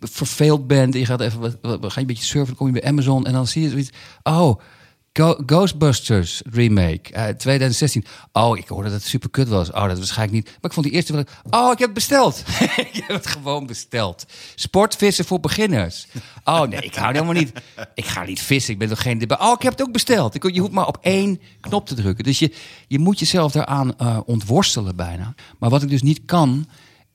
verveeld 0.00 0.66
bent. 0.66 0.94
En 0.94 1.00
je 1.00 1.06
gaat 1.06 1.20
even... 1.20 1.40
wat- 1.40 1.80
wat- 1.80 1.92
Ga 1.92 2.00
een 2.00 2.06
beetje 2.06 2.24
surfen. 2.24 2.46
Dan 2.46 2.56
kom 2.56 2.66
je 2.66 2.80
bij 2.80 2.90
Amazon. 2.90 3.26
En 3.26 3.32
dan 3.32 3.46
zie 3.46 3.62
je 3.62 3.68
zoiets... 3.70 3.90
Oh... 4.22 4.60
Go- 5.12 5.42
Ghostbusters 5.46 6.42
remake 6.50 7.12
eh 7.12 7.28
2016. 7.28 8.04
Oh, 8.32 8.58
ik 8.58 8.68
hoorde 8.68 8.90
dat 8.90 8.98
het 8.98 9.08
super 9.08 9.30
kut 9.30 9.48
was. 9.48 9.70
Oh, 9.72 9.86
dat 9.88 9.98
waarschijnlijk 9.98 10.32
niet. 10.32 10.44
Maar 10.46 10.56
ik 10.70 10.72
vond 10.72 10.86
die 10.86 10.94
eerste 10.94 11.12
wel. 11.12 11.24
Oh, 11.50 11.72
ik 11.72 11.78
heb 11.78 11.88
het 11.88 11.94
besteld. 11.94 12.42
ik 12.76 13.04
heb 13.06 13.08
het 13.16 13.26
gewoon 13.26 13.66
besteld. 13.66 14.24
Sportvissen 14.54 15.24
voor 15.24 15.40
beginners. 15.40 16.06
Oh 16.44 16.62
nee, 16.62 16.80
ik 16.80 16.94
hou 16.94 17.12
helemaal 17.12 17.32
niet. 17.34 17.52
Ik 17.94 18.04
ga 18.04 18.24
niet 18.24 18.40
vissen. 18.40 18.72
Ik 18.72 18.78
ben 18.78 18.88
toch 18.88 19.02
geen. 19.02 19.30
Oh, 19.40 19.52
ik 19.56 19.62
heb 19.62 19.72
het 19.72 19.82
ook 19.82 19.92
besteld. 19.92 20.34
Je 20.52 20.60
hoeft 20.60 20.72
maar 20.72 20.86
op 20.86 20.98
één 21.00 21.40
knop 21.60 21.86
te 21.86 21.94
drukken. 21.94 22.24
Dus 22.24 22.38
je, 22.38 22.52
je 22.88 22.98
moet 22.98 23.18
jezelf 23.18 23.52
daaraan 23.52 23.96
eh, 23.98 24.18
ontworstelen 24.26 24.96
bijna. 24.96 25.34
Maar 25.58 25.70
wat 25.70 25.82
ik 25.82 25.88
dus 25.88 26.02
niet 26.02 26.20
kan, 26.24 26.66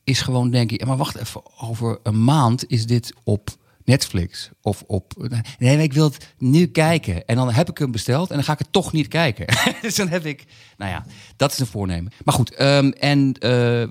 is 0.03 0.21
gewoon 0.21 0.51
denken. 0.51 0.77
Ja, 0.79 0.85
maar 0.85 0.97
wacht 0.97 1.15
even. 1.15 1.41
Over 1.59 1.99
een 2.03 2.23
maand 2.23 2.69
is 2.69 2.85
dit 2.85 3.13
op 3.23 3.57
Netflix 3.85 4.49
of 4.61 4.83
op. 4.87 5.29
Nee, 5.57 5.77
ik 5.77 5.93
wil 5.93 6.03
het 6.03 6.33
nu 6.37 6.65
kijken. 6.65 7.25
En 7.25 7.35
dan 7.35 7.51
heb 7.51 7.69
ik 7.69 7.77
hem 7.77 7.91
besteld 7.91 8.29
en 8.29 8.35
dan 8.35 8.43
ga 8.43 8.53
ik 8.53 8.59
het 8.59 8.71
toch 8.71 8.91
niet 8.91 9.07
kijken. 9.07 9.45
dus 9.81 9.95
dan 9.95 10.07
heb 10.07 10.25
ik. 10.25 10.45
Nou 10.77 10.91
ja, 10.91 11.05
dat 11.35 11.51
is 11.51 11.59
een 11.59 11.65
voornemen. 11.65 12.11
Maar 12.23 12.33
goed, 12.33 12.53
ehm, 12.53 12.89
en 12.89 13.33
eh, 13.33 13.83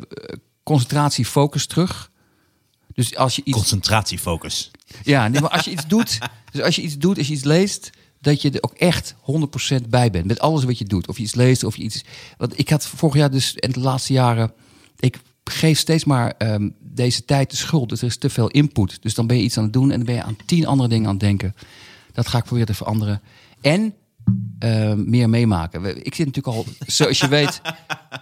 concentratie, 0.62 1.24
focus 1.24 1.66
terug. 1.66 2.10
Dus 2.94 3.16
als 3.16 3.36
je 3.36 3.42
iets. 3.44 3.56
Concentratiefocus. 3.56 4.70
Ja, 5.02 5.28
nee, 5.28 5.40
maar 5.40 5.50
als 5.50 5.64
je 5.64 5.70
iets 5.70 5.86
doet. 5.86 6.18
Dus 6.52 6.62
als 6.62 6.76
je 6.76 6.82
iets 6.82 6.98
doet, 6.98 7.18
als 7.18 7.26
je 7.26 7.32
iets 7.32 7.44
leest. 7.44 7.90
Dat 8.20 8.42
je 8.42 8.50
er 8.50 8.62
ook 8.62 8.74
echt 8.74 9.14
100% 9.82 9.88
bij 9.88 10.10
bent. 10.10 10.24
Met 10.24 10.40
alles 10.40 10.64
wat 10.64 10.78
je 10.78 10.84
doet. 10.84 11.08
Of 11.08 11.16
je 11.16 11.22
iets 11.22 11.34
leest, 11.34 11.64
of 11.64 11.76
je 11.76 11.82
iets. 11.82 12.04
Want 12.36 12.58
ik 12.58 12.68
had 12.68 12.86
vorig 12.86 13.14
jaar 13.14 13.30
dus. 13.30 13.54
En 13.54 13.72
de 13.72 13.80
laatste 13.80 14.12
jaren. 14.12 14.52
Ik 14.98 15.18
geef 15.44 15.78
steeds 15.78 16.04
maar 16.04 16.34
ehm, 16.38 16.68
deze 16.80 17.24
tijd 17.24 17.50
de 17.50 17.56
schuld. 17.56 17.88
Dus 17.88 18.00
er 18.00 18.06
is 18.06 18.16
te 18.16 18.30
veel 18.30 18.48
input. 18.48 19.02
Dus 19.02 19.14
dan 19.14 19.26
ben 19.26 19.36
je 19.36 19.42
iets 19.42 19.58
aan 19.58 19.64
het 19.64 19.72
doen. 19.72 19.90
En 19.90 19.96
dan 19.96 20.06
ben 20.06 20.14
je 20.14 20.22
aan 20.22 20.36
tien 20.46 20.66
andere 20.66 20.88
dingen 20.88 21.06
aan 21.06 21.12
het 21.12 21.20
denken. 21.20 21.54
Dat 22.12 22.28
ga 22.28 22.38
ik 22.38 22.44
proberen 22.44 22.66
te 22.66 22.74
veranderen. 22.74 23.20
En 23.60 23.94
ehm, 24.58 25.10
meer 25.10 25.28
meemaken. 25.28 26.04
Ik 26.04 26.14
zit 26.14 26.26
natuurlijk 26.26 26.56
al, 26.56 26.66
zoals 26.86 27.18
je 27.18 27.28
weet, 27.28 27.60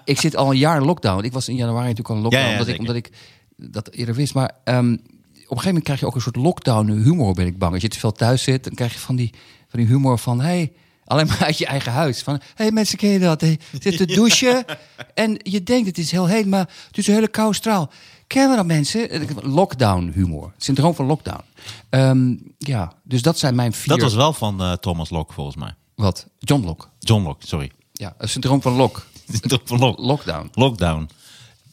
ik 0.04 0.20
zit 0.20 0.36
al 0.36 0.50
een 0.50 0.58
jaar 0.58 0.76
in 0.76 0.86
lockdown. 0.86 1.24
Ik 1.24 1.32
was 1.32 1.48
in 1.48 1.56
januari 1.56 1.88
natuurlijk 1.88 2.08
al 2.08 2.16
in 2.16 2.22
lockdown, 2.22 2.44
Ja, 2.44 2.50
ja, 2.50 2.58
omdat, 2.58 2.74
ik, 2.74 2.78
omdat 2.78 2.96
ik 2.96 3.10
dat 3.56 3.90
eerder 3.90 4.14
wist. 4.14 4.34
Maar 4.34 4.50
ehm, 4.64 4.92
op 4.92 5.56
een 5.56 5.62
gegeven 5.62 5.66
moment 5.66 5.84
krijg 5.84 6.00
je 6.00 6.06
ook 6.06 6.14
een 6.14 6.20
soort 6.20 6.36
lockdown 6.36 6.90
humor, 6.90 7.34
ben 7.34 7.46
ik 7.46 7.58
bang. 7.58 7.72
Als 7.72 7.82
je 7.82 7.88
te 7.88 7.98
veel 7.98 8.12
thuis 8.12 8.42
zit, 8.42 8.64
dan 8.64 8.74
krijg 8.74 8.92
je 8.92 8.98
van 8.98 9.16
die, 9.16 9.30
van 9.68 9.78
die 9.78 9.88
humor 9.88 10.18
van... 10.18 10.40
Hey, 10.40 10.72
alleen 11.10 11.26
maar 11.26 11.44
uit 11.44 11.58
je 11.58 11.66
eigen 11.66 11.92
huis. 11.92 12.22
Van, 12.22 12.40
hey, 12.54 12.70
mensen, 12.70 12.98
ken 12.98 13.08
je 13.08 13.18
dat? 13.18 13.40
Hey, 13.40 13.58
zit 13.80 13.96
te 13.96 14.06
douchen 14.06 14.64
en 15.14 15.40
je 15.42 15.62
denkt 15.62 15.86
het 15.86 15.98
is 15.98 16.10
heel 16.10 16.26
heet, 16.26 16.46
maar 16.46 16.68
het 16.86 16.98
is 16.98 17.06
een 17.06 17.14
hele 17.14 17.28
koude 17.28 17.56
straal. 17.56 17.90
Kennen 18.26 18.50
we 18.50 18.56
dat 18.56 18.66
mensen? 18.66 19.26
Lockdown 19.52 20.12
humor. 20.14 20.52
Syndroom 20.56 20.94
van 20.94 21.06
lockdown. 21.06 21.42
Ehm, 21.88 22.34
ja, 22.58 22.92
dus 23.02 23.22
dat 23.22 23.38
zijn 23.38 23.54
mijn 23.54 23.72
vier... 23.72 23.88
Dat 23.88 24.00
was 24.00 24.14
wel 24.14 24.32
van 24.32 24.60
eh, 24.60 24.72
Thomas 24.72 25.10
Locke 25.10 25.32
volgens 25.32 25.56
mij. 25.56 25.74
Wat? 25.94 26.26
John 26.38 26.64
Locke. 26.64 26.86
John 26.98 27.22
Locke, 27.22 27.46
sorry. 27.46 27.70
Ja, 27.92 28.14
een 28.18 28.28
syndroom 28.28 28.62
van 28.62 28.72
Locke. 28.72 29.00
van 29.64 29.78
Locke. 29.78 30.02
Lockdown. 30.02 30.48
Lockdown. 30.52 31.08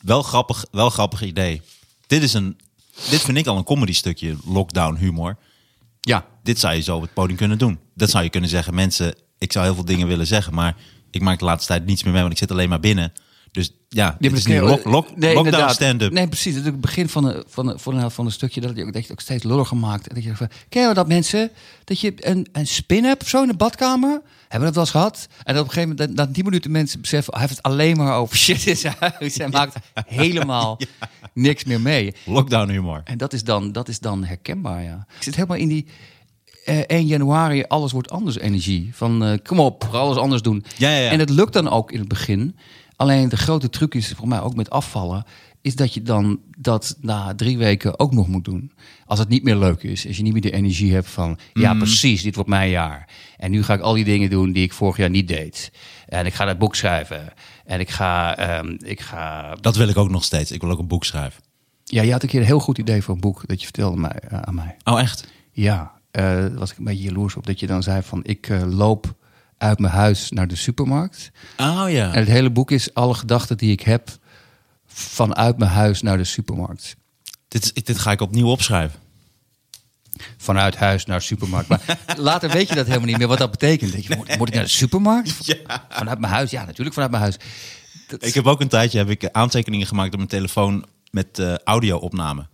Wel 0.01 0.21
grappig, 0.23 0.65
wel 0.71 0.89
grappig 0.89 1.21
idee. 1.21 1.61
Dit 2.07 2.23
is 2.23 2.33
een, 2.33 2.57
dit 3.09 3.21
vind 3.21 3.37
ik 3.37 3.47
al 3.47 3.57
een 3.57 3.63
comedy 3.63 3.93
stukje 3.93 4.37
lockdown 4.45 4.95
humor. 4.95 5.37
Ja. 6.01 6.25
Dit 6.43 6.59
zou 6.59 6.75
je 6.75 6.81
zo 6.81 6.95
op 6.95 7.01
het 7.01 7.13
podium 7.13 7.37
kunnen 7.37 7.57
doen. 7.57 7.79
Dat 7.93 8.09
zou 8.09 8.23
je 8.23 8.29
kunnen 8.29 8.49
zeggen. 8.49 8.75
Mensen, 8.75 9.15
ik 9.37 9.51
zou 9.51 9.65
heel 9.65 9.73
veel 9.75 9.85
dingen 9.85 10.07
willen 10.07 10.27
zeggen, 10.27 10.53
maar 10.53 10.75
ik 11.11 11.21
maak 11.21 11.39
de 11.39 11.45
laatste 11.45 11.67
tijd 11.67 11.85
niets 11.85 12.03
meer 12.03 12.11
mee, 12.13 12.21
want 12.21 12.33
ik 12.33 12.39
zit 12.39 12.51
alleen 12.51 12.69
maar 12.69 12.79
binnen. 12.79 13.11
Dus 13.51 13.71
ja, 13.89 14.15
dit 14.19 14.31
is 14.33 14.45
nu 14.45 14.59
lock, 14.61 14.83
lock, 14.85 15.17
Nee, 15.17 15.33
lockdown 15.33 15.69
stand-up. 15.69 16.11
Nee, 16.11 16.27
precies. 16.27 16.53
Dat 16.53 16.63
is 16.63 16.69
het 16.69 16.81
begin 16.81 17.09
van, 17.09 17.23
de, 17.23 17.43
van, 17.47 17.65
de, 17.67 17.79
van, 17.79 17.99
de, 17.99 18.09
van 18.09 18.25
een 18.25 18.31
stukje 18.31 18.61
dat 18.61 18.75
je, 18.75 18.81
ook- 18.81 18.85
dat 18.85 18.95
je 18.95 19.01
het 19.01 19.11
ook 19.11 19.19
steeds 19.19 19.43
lulliger 19.43 19.77
maakt. 19.77 20.07
En 20.07 20.15
dat 20.15 20.23
je 20.23 20.35
van, 20.35 20.49
ken 20.69 20.87
je 20.87 20.93
dat 20.93 21.07
mensen? 21.07 21.51
Dat 21.83 21.99
je 21.99 22.13
een, 22.15 22.47
een 22.51 22.67
spin 22.67 23.03
hebt 23.03 23.21
of 23.21 23.27
zo 23.29 23.41
in 23.41 23.47
de 23.47 23.55
badkamer? 23.55 24.21
Hebben 24.47 24.59
we 24.59 24.65
dat 24.65 24.73
wel 24.73 24.83
eens 24.83 24.91
gehad? 24.91 25.27
En 25.43 25.57
op 25.57 25.63
een 25.65 25.71
gegeven 25.71 25.95
moment, 25.97 26.15
na 26.15 26.27
tien 26.31 26.43
minuten 26.43 26.71
mensen 26.71 27.01
beseffen... 27.01 27.33
hij 27.33 27.41
heeft 27.41 27.55
het 27.55 27.65
alleen 27.65 27.97
maar 27.97 28.15
over 28.15 28.37
shit 28.45 28.65
in 28.65 28.77
zijn 28.77 28.95
huis. 28.99 29.37
Hij 29.37 29.47
maakt 29.49 29.75
helemaal 30.07 30.79
niks 31.33 31.63
meer 31.63 31.81
mee. 31.81 32.13
Lockdown 32.25 32.69
humor. 32.71 33.01
En 33.03 33.17
dat 33.17 33.33
is 33.33 33.43
dan, 33.43 33.71
dat 33.71 33.87
is 33.87 33.99
dan 33.99 34.23
herkenbaar, 34.23 34.83
ja. 34.83 35.05
Ik 35.17 35.23
zit 35.23 35.35
helemaal 35.35 35.57
in 35.57 35.67
die 35.67 35.85
eh 36.67 36.79
1 36.97 37.05
januari, 37.05 37.63
alles 37.63 37.91
wordt 37.91 38.09
anders 38.09 38.37
energie. 38.39 38.89
Van 38.93 39.23
eh, 39.23 39.37
kom 39.43 39.59
op, 39.59 39.83
alles 39.91 40.17
anders 40.17 40.41
doen. 40.41 40.63
Ja, 40.77 40.89
ja, 40.89 40.97
ja. 40.97 41.09
En 41.09 41.19
het 41.19 41.29
lukt 41.29 41.53
dan 41.53 41.69
ook 41.69 41.91
in 41.91 41.99
het 41.99 42.07
begin. 42.07 42.55
Alleen 42.95 43.29
de 43.29 43.37
grote 43.37 43.69
truc 43.69 43.95
is, 43.95 44.13
voor 44.17 44.27
mij 44.27 44.41
ook 44.41 44.55
met 44.55 44.69
afvallen... 44.69 45.23
is 45.61 45.75
dat 45.75 45.93
je 45.93 46.01
dan 46.01 46.39
dat 46.57 46.97
na 47.01 47.35
drie 47.35 47.57
weken 47.57 47.99
ook 47.99 48.13
nog 48.13 48.27
moet 48.27 48.45
doen. 48.45 48.71
Als 49.05 49.19
het 49.19 49.29
niet 49.29 49.43
meer 49.43 49.55
leuk 49.55 49.83
is. 49.83 50.07
Als 50.07 50.17
je 50.17 50.23
niet 50.23 50.33
meer 50.33 50.41
de 50.41 50.51
energie 50.51 50.93
hebt 50.93 51.07
van... 51.09 51.37
ja, 51.53 51.73
Mm. 51.73 51.79
precies, 51.79 52.21
dit 52.21 52.35
wordt 52.35 52.49
mijn 52.49 52.69
jaar. 52.69 53.09
En 53.37 53.51
nu 53.51 53.63
ga 53.63 53.73
ik 53.73 53.81
al 53.81 53.93
die 53.93 54.03
dingen 54.03 54.29
doen 54.29 54.51
die 54.51 54.63
ik 54.63 54.73
vorig 54.73 54.97
jaar 54.97 55.09
niet 55.09 55.27
deed. 55.27 55.71
En 56.07 56.25
ik 56.25 56.33
ga 56.33 56.45
dat 56.45 56.57
boek 56.57 56.75
schrijven. 56.75 57.33
En 57.65 57.79
ik 57.79 57.89
ga... 57.89 58.37
ehm, 58.37 58.75
ik 58.85 59.01
ga 59.01 59.55
Dat 59.61 59.75
wil 59.75 59.87
ik 59.87 59.97
ook 59.97 60.09
nog 60.09 60.23
steeds. 60.23 60.51
Ik 60.51 60.61
wil 60.61 60.71
ook 60.71 60.79
een 60.79 60.87
boek 60.87 61.05
schrijven. 61.05 61.43
ja, 61.83 62.01
je 62.01 62.11
had 62.11 62.23
een 62.23 62.29
keer 62.29 62.39
een 62.39 62.45
heel 62.45 62.59
goed 62.59 62.77
idee 62.77 63.01
voor 63.01 63.13
een 63.15 63.21
boek... 63.21 63.47
dat 63.47 63.59
je 63.59 63.65
vertelde 63.65 63.97
mij, 63.97 64.19
eh, 64.27 64.39
aan 64.41 64.55
mij. 64.55 64.75
Oh, 64.83 64.99
echt? 64.99 65.27
Ja, 65.51 65.91
eh, 66.17 66.45
was 66.57 66.71
ik 66.71 66.77
een 66.77 66.83
beetje 66.83 67.03
jaloers 67.03 67.35
op. 67.35 67.45
Dat 67.45 67.59
je 67.59 67.67
dan 67.67 67.83
zei 67.83 68.01
van 68.01 68.19
ik 68.23 68.49
eh, 68.49 68.61
loop 68.69 69.15
uit 69.57 69.79
mijn 69.79 69.93
huis 69.93 70.31
naar 70.31 70.47
de 70.47 70.55
supermarkt. 70.55 71.31
Oh 71.57 71.83
ja. 71.87 72.13
En 72.13 72.19
het 72.19 72.27
hele 72.27 72.49
boek 72.49 72.71
is 72.71 72.93
alle 72.93 73.13
gedachten 73.13 73.57
die 73.57 73.71
ik 73.71 73.81
heb 73.81 74.09
vanuit 74.87 75.57
mijn 75.57 75.71
huis 75.71 76.01
naar 76.01 76.17
de 76.17 76.23
supermarkt. 76.23 76.95
Dit, 77.47 77.85
dit 77.85 77.99
ga 77.99 78.11
ik 78.11 78.21
opnieuw 78.21 78.47
opschrijven. 78.47 78.99
Vanuit 80.37 80.75
huis 80.75 81.05
naar 81.05 81.21
supermarkt. 81.21 81.67
Maar 81.69 81.97
later 82.17 82.49
weet 82.49 82.69
je 82.69 82.75
dat 82.75 82.85
helemaal 82.85 83.07
niet 83.07 83.17
meer 83.17 83.27
wat 83.27 83.37
dat 83.37 83.51
betekent. 83.51 83.91
Denk 83.91 84.03
je, 84.07 84.15
moet, 84.15 84.37
moet 84.37 84.47
ik 84.47 84.53
naar 84.53 84.63
de 84.63 84.69
supermarkt? 84.69 85.35
Vanuit 85.89 86.19
mijn 86.19 86.33
huis? 86.33 86.51
Ja, 86.51 86.65
natuurlijk 86.65 86.93
vanuit 86.93 87.11
mijn 87.11 87.23
huis. 87.23 87.37
Dat- 88.07 88.25
Ik 88.25 88.33
heb 88.33 88.45
ook 88.45 88.61
een 88.61 88.67
tijdje 88.67 88.97
heb 88.97 89.09
ik 89.09 89.29
aantekeningen 89.31 89.87
gemaakt 89.87 90.11
op 90.11 90.17
mijn 90.17 90.29
telefoon 90.29 90.85
met 91.11 91.39
eh 91.39 91.55
audio-opname. 91.63 92.47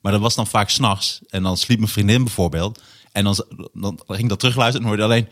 Maar 0.00 0.12
dat 0.12 0.20
was 0.20 0.34
dan 0.34 0.46
vaak 0.46 0.68
s'nachts. 0.68 1.20
En 1.28 1.42
dan 1.42 1.56
sliep 1.56 1.78
mijn 1.78 1.90
vriendin 1.90 2.24
bijvoorbeeld. 2.24 2.82
En 3.12 3.24
dan, 3.24 3.44
dan 3.72 4.00
ging 4.06 4.18
ik 4.22 4.28
dat 4.28 4.38
terugluisteren 4.38 4.82
en 4.82 4.88
hoorde 4.88 5.02
alleen... 5.04 5.28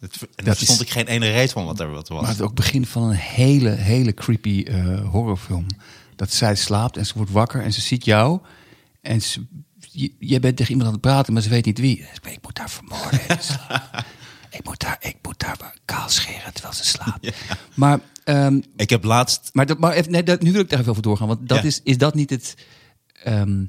Het- 0.00 0.18
En 0.36 0.44
daar 0.44 0.56
is- 0.60 0.80
ik 0.80 0.90
geen 0.90 1.06
ene 1.06 1.30
reet 1.30 1.52
van 1.52 1.64
wat 1.64 1.80
er 1.80 1.90
wat 1.90 2.08
was. 2.08 2.20
Maar 2.20 2.30
het 2.30 2.38
is 2.38 2.44
ook 2.44 2.54
begin 2.54 2.86
van 2.86 3.02
een 3.02 3.16
hele, 3.16 3.70
hele 3.70 4.14
creepy 4.14 4.64
eh, 4.66 5.08
horrorfilm. 5.10 5.66
Dat 6.16 6.32
zij 6.32 6.54
slaapt 6.54 6.96
en 6.96 7.06
ze 7.06 7.12
wordt 7.16 7.30
wakker 7.30 7.62
en 7.62 7.72
ze 7.72 7.80
ziet 7.80 8.04
jou. 8.04 8.40
En 9.00 9.22
ze, 9.22 9.46
je, 10.18 10.40
bent 10.40 10.56
tegen 10.56 10.70
iemand 10.70 10.88
aan 10.88 10.92
het 10.94 11.02
praten, 11.04 11.32
maar 11.32 11.42
ze 11.42 11.48
weet 11.48 11.64
niet 11.64 11.78
wie. 11.78 11.98
Ik, 12.22 12.38
moet 12.42 12.56
daar 12.56 12.70
vermoorden. 12.70 13.20
ik, 14.58 14.64
moet 14.64 14.78
daar, 14.80 14.96
ik 15.00 15.16
moet 15.22 15.38
daar 15.38 15.74
kaal 15.84 16.08
scheren 16.08 16.52
terwijl 16.52 16.74
ze 16.74 16.84
slaat. 16.84 17.18
Maar, 17.74 18.00
ehm, 18.24 18.60
Ik 18.76 18.90
heb 18.90 19.04
laatst... 19.04 19.50
maar, 19.52 19.66
dat, 19.66 19.78
maar 19.78 19.92
even, 19.92 20.12
nee, 20.12 20.22
dat, 20.22 20.42
nu 20.42 20.52
wil 20.52 20.60
ik 20.60 20.68
daar 20.68 20.78
even 20.78 20.90
over 20.90 21.02
doorgaan. 21.02 21.28
Want 21.28 21.48
dat 21.48 21.58
Ja. 21.58 21.64
is, 21.64 21.80
is 21.84 21.98
dat 21.98 22.14
niet 22.14 22.30
het... 22.30 22.54
ehm, 23.22 23.64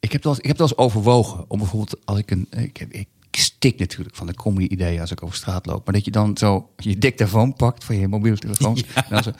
ik, 0.00 0.12
heb 0.12 0.12
het 0.12 0.24
wel 0.24 0.32
eens, 0.32 0.42
ik 0.42 0.48
heb 0.48 0.58
wel 0.58 0.68
eens 0.68 0.76
overwogen 0.76 1.44
om 1.48 1.58
bijvoorbeeld 1.58 2.06
als 2.06 2.18
ik 2.18 2.30
een... 2.30 2.46
Ik, 2.50 2.76
heb, 2.76 2.92
ik 2.92 3.06
stik 3.30 3.78
natuurlijk 3.78 4.16
van 4.16 4.26
de 4.26 4.34
comedy-ideeën 4.34 5.00
als 5.00 5.10
ik 5.10 5.22
over 5.22 5.36
straat 5.36 5.66
loop. 5.66 5.84
Maar 5.84 5.94
dat 5.94 6.04
je 6.04 6.10
dan 6.10 6.36
zo 6.36 6.70
je 6.76 6.98
dictafoon 6.98 7.54
pakt 7.54 7.84
van 7.84 7.96
je 7.98 8.08
mobiele 8.08 8.38
telefoon. 8.38 8.76
En 8.94 9.04
dan 9.08 9.22
zo, 9.22 9.30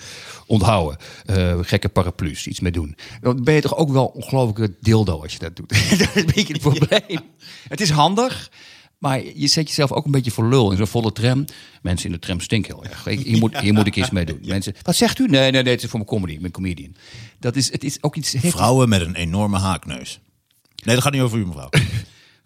onthouden, 0.46 0.98
eh, 1.24 1.58
gekke 1.62 1.88
paraplu's, 1.88 2.46
iets 2.46 2.60
mee 2.60 2.72
doen. 2.72 2.96
Dan 3.20 3.44
ben 3.44 3.54
je 3.54 3.60
toch 3.60 3.76
ook 3.76 3.90
wel 3.90 4.06
ongelooflijke 4.06 4.76
dildo 4.80 5.22
als 5.22 5.32
je 5.32 5.38
dat 5.38 5.56
doet. 5.56 5.68
dat 5.98 6.00
is 6.00 6.14
een 6.14 6.26
beetje 6.26 6.52
het 6.52 6.60
probleem. 6.62 7.20
Het 7.68 7.80
is 7.80 7.90
handig, 7.90 8.50
maar 8.98 9.22
je 9.34 9.46
zet 9.46 9.68
jezelf 9.68 9.92
ook 9.92 10.04
een 10.04 10.10
beetje 10.10 10.30
voor 10.30 10.48
lul 10.48 10.70
in 10.70 10.76
zo'n 10.76 10.86
volle 10.86 11.12
tram. 11.12 11.44
Mensen 11.82 12.06
in 12.06 12.12
de 12.12 12.18
tram 12.18 12.40
stinken 12.40 12.74
heel 12.74 12.84
erg. 12.84 13.06
Ik- 13.06 13.20
Hier 13.26 13.38
moet, 13.38 13.58
hier 13.58 13.72
moet 13.72 13.86
ik 13.86 13.96
iets 13.96 14.10
mee 14.10 14.24
doen. 14.24 14.38
Mensen, 14.46 14.74
wat 14.82 14.96
zegt 14.96 15.18
u? 15.18 15.26
Nee, 15.26 15.50
nee, 15.50 15.62
nee, 15.62 15.72
het 15.72 15.82
is 15.82 15.88
voor 15.90 15.98
mijn 15.98 16.10
comedy. 16.10 16.32
Ik 16.32 16.42
ben 16.42 16.50
comedian. 16.50 16.94
Dat 17.40 17.56
is, 17.56 17.72
het 17.72 17.84
is 17.84 18.02
ook 18.02 18.16
iets... 18.16 18.34
Vrouwen 18.38 18.88
met 18.88 19.00
een 19.00 19.14
enorme 19.14 19.58
haakneus. 19.58 20.20
Nee, 20.85 20.94
dat 20.94 21.04
gaat 21.04 21.12
niet 21.12 21.23
over 21.23 21.38
u, 21.38 21.47
mevrouw. 21.47 21.68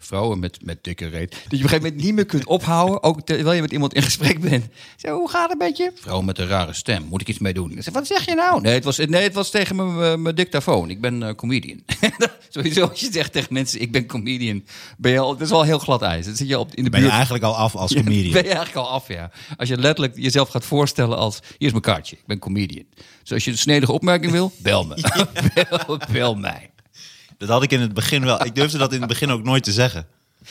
vrouwen 0.03 0.39
met, 0.39 0.57
met 0.65 0.83
dikke 0.83 1.07
reet. 1.07 1.31
Dat 1.31 1.39
je 1.39 1.43
op 1.45 1.51
een 1.51 1.57
gegeven 1.59 1.81
moment 1.83 2.03
niet 2.03 2.13
meer 2.13 2.25
kunt 2.25 2.45
ophouden, 2.45 3.03
ook 3.03 3.21
terwijl 3.21 3.53
je 3.55 3.61
met 3.61 3.71
iemand 3.71 3.93
in 3.93 4.01
gesprek 4.01 4.39
bent. 4.39 4.65
Zo, 4.97 5.15
hoe 5.17 5.29
gaat 5.29 5.49
het 5.49 5.57
met 5.59 5.77
je? 5.77 5.91
Vrouwen 5.95 6.25
met 6.25 6.39
een 6.39 6.47
rare 6.47 6.73
stem, 6.73 7.03
moet 7.03 7.21
ik 7.21 7.27
iets 7.27 7.39
mee 7.39 7.53
doen? 7.53 7.71
Ik 7.71 7.83
zeg, 7.83 7.93
wat 7.93 8.07
zeg 8.07 8.25
je 8.25 8.35
nou? 8.35 8.61
Nee, 8.61 8.73
het 8.73 8.83
was, 8.83 8.97
nee, 8.97 9.23
het 9.23 9.33
was 9.33 9.49
tegen 9.49 9.75
mijn- 9.75 9.95
mijn 9.97 10.21
mijn 10.21 10.35
dictafoon. 10.35 10.89
Ik 10.89 11.01
ben 11.01 11.23
eh, 11.23 11.35
comedian. 11.35 11.79
Sowieso, 12.49 12.87
als 12.87 12.99
je 12.99 13.11
zegt 13.11 13.31
tegen 13.31 13.53
mensen, 13.53 13.81
ik 13.81 13.91
ben 13.91 14.05
comedian, 14.05 14.63
ben 14.97 15.11
je 15.11 15.19
al, 15.19 15.31
dat 15.31 15.41
is 15.41 15.49
wel 15.49 15.63
heel 15.63 15.79
glad 15.79 16.01
ijs. 16.01 16.25
Dan 16.25 16.35
zit 16.35 16.47
je 16.47 16.59
op, 16.59 16.75
in 16.75 16.83
de 16.83 16.89
Ben 16.89 16.99
je 16.99 17.05
buurt. 17.05 17.15
eigenlijk 17.17 17.45
al 17.45 17.55
af 17.57 17.75
als 17.75 17.93
comedian? 17.93 18.31
Ben 18.33 18.43
je 18.43 18.47
eigenlijk 18.53 18.77
al 18.77 18.89
af, 18.89 19.07
ja. 19.07 19.31
Als 19.57 19.69
je 19.69 19.77
letterlijk 19.77 20.17
jezelf 20.17 20.49
gaat 20.49 20.65
voorstellen 20.65 21.17
als... 21.17 21.39
Hier 21.41 21.55
is 21.67 21.71
mijn 21.71 21.81
kaartje, 21.83 22.15
ik 22.15 22.25
ben 22.25 22.39
comedian. 22.39 22.85
Dus 23.21 23.31
als 23.31 23.45
je 23.45 23.51
een 23.51 23.57
snedige 23.57 23.91
opmerking 23.91 24.31
wil, 24.31 24.51
bel 24.57 24.85
me. 24.85 24.95
bel, 25.87 25.99
bel 26.11 26.35
mij. 26.35 26.71
Dat 27.45 27.51
had 27.51 27.63
ik 27.63 27.71
in 27.71 27.81
het 27.81 27.93
begin 27.93 28.25
wel. 28.25 28.45
Ik 28.45 28.55
durfde 28.55 28.77
dat 28.77 28.93
in 28.93 28.99
het 28.99 29.09
begin 29.09 29.29
ook 29.29 29.43
nooit 29.43 29.63
te 29.63 29.71
zeggen. 29.71 30.07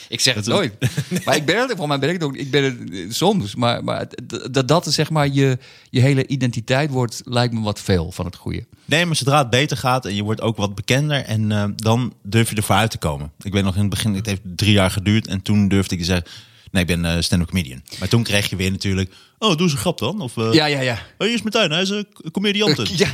Ik 0.07 0.19
zeg 0.19 0.35
het 0.35 0.45
nooit. 0.45 0.73
Maar 1.25 1.35
ik 1.35 1.45
ben 1.45 1.57
het, 1.57 1.73
voor 1.77 1.87
mij 1.87 1.99
ben 1.99 2.09
ik 2.09 2.15
het 2.15 2.23
ook. 2.23 2.35
Ik 2.35 2.51
ben 2.51 2.63
het 2.63 2.91
eh, 2.91 3.05
soms. 3.09 3.55
Maar, 3.55 3.83
maar 3.83 4.07
dat 4.51 4.67
dat 4.67 4.93
zeg 4.93 5.09
maar 5.09 5.27
je, 5.27 5.57
je 5.89 5.99
hele 5.99 6.27
identiteit 6.27 6.89
wordt, 6.89 7.21
lijkt 7.25 7.53
me 7.53 7.61
wat 7.61 7.79
veel 7.79 8.11
van 8.11 8.25
het 8.25 8.35
goede. 8.35 8.65
Nee, 8.85 9.05
maar 9.05 9.15
zodra 9.15 9.37
het 9.37 9.49
beter 9.49 9.77
gaat 9.77 10.05
en 10.05 10.15
je 10.15 10.23
wordt 10.23 10.41
ook 10.41 10.57
wat 10.57 10.75
bekender... 10.75 11.23
en 11.23 11.51
eh, 11.51 11.65
dan 11.75 12.13
durf 12.23 12.49
je 12.49 12.55
ervoor 12.55 12.75
uit 12.75 12.91
te 12.91 12.97
komen. 12.97 13.31
Ik 13.41 13.53
weet 13.53 13.63
nog 13.63 13.75
in 13.75 13.81
het 13.81 13.89
begin, 13.89 14.13
het 14.13 14.25
heeft 14.25 14.41
drie 14.43 14.73
jaar 14.73 14.91
geduurd... 14.91 15.27
en 15.27 15.41
toen 15.41 15.67
durfde 15.67 15.93
ik 15.95 16.01
te 16.01 16.07
zeggen, 16.07 16.27
nee, 16.71 16.81
ik 16.81 16.87
ben 16.87 17.05
eh, 17.05 17.21
stand-up 17.21 17.47
comedian. 17.47 17.81
Maar 17.99 18.07
toen 18.07 18.23
kreeg 18.23 18.49
je 18.49 18.55
weer 18.55 18.71
natuurlijk, 18.71 19.13
oh, 19.37 19.49
doe 19.49 19.61
eens 19.61 19.71
een 19.71 19.77
grap 19.77 19.97
dan. 19.97 20.21
Of, 20.21 20.35
Ja, 20.35 20.65
ja, 20.65 20.81
ja. 20.81 20.99
is 21.17 21.41
Martijn, 21.41 21.71
hij 21.71 21.81
is 21.81 21.89
een 21.89 22.07
comediante. 22.31 22.85
Ja. 22.95 23.07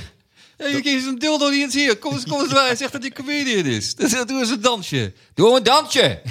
Ja, 0.60 0.68
je 0.68 0.82
is 0.84 1.06
een 1.06 1.20
dildo 1.20 1.50
die 1.50 1.62
het 1.62 1.74
hier. 1.74 1.98
Kom 1.98 2.14
eens, 2.14 2.26
kom 2.26 2.40
eens 2.40 2.54
bij. 2.54 2.66
Hij 2.66 2.76
zegt 2.76 2.92
dat 2.92 3.02
hij 3.02 3.12
comedian 3.12 3.66
is. 3.66 3.96
Dus 3.96 4.12
doe 4.12 4.40
eens 4.40 4.50
een 4.50 4.62
dansje. 4.62 5.14
Doe 5.34 5.58
een 5.58 5.64
dansje. 5.64 6.22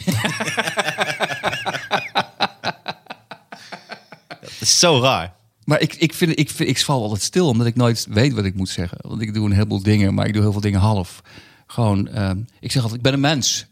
Dat 4.41 4.61
is 4.61 4.79
zo 4.79 5.01
raar. 5.01 5.35
Maar 5.65 5.81
ik, 5.81 5.95
ik, 5.95 6.15
vind, 6.15 6.39
ik, 6.39 6.51
vind, 6.51 6.69
ik 6.69 6.79
val 6.79 7.03
altijd 7.03 7.23
stil, 7.23 7.49
omdat 7.49 7.67
ik 7.67 7.75
nooit 7.75 8.07
weet 8.11 8.33
wat 8.33 8.45
ik 8.45 8.55
moet 8.55 8.69
zeggen. 8.69 8.99
Want 9.01 9.21
ik 9.21 9.35
doe 9.35 9.47
een 9.47 9.53
heleboel 9.53 9.83
dingen, 9.83 10.15
maar 10.15 10.27
ik 10.27 10.33
doe 10.33 10.43
heel 10.43 10.53
veel 10.53 10.61
dingen 10.61 10.81
half. 10.81 11.21
Gewoon, 11.67 12.09
ehm, 12.09 12.39
ik 12.61 12.73
zeg 12.73 12.83
altijd, 12.83 13.01
ik 13.01 13.03
ben 13.03 13.13
een 13.13 13.21
mens. 13.21 13.67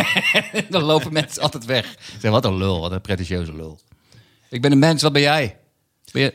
Dan 0.70 0.82
lopen 0.82 1.12
mensen 1.12 1.42
altijd 1.42 1.64
weg. 1.64 1.96
Zeg, 2.20 2.30
wat 2.30 2.44
een 2.44 2.56
lul, 2.56 2.80
wat 2.80 2.92
een 2.92 3.00
pretentieuze 3.00 3.54
lul. 3.54 3.80
Ik 4.50 4.60
ben 4.60 4.72
een 4.72 4.78
mens, 4.78 5.02
wat 5.02 5.12
ben 5.12 5.22
jij? 5.22 5.58
Ben 6.12 6.22
je... 6.22 6.34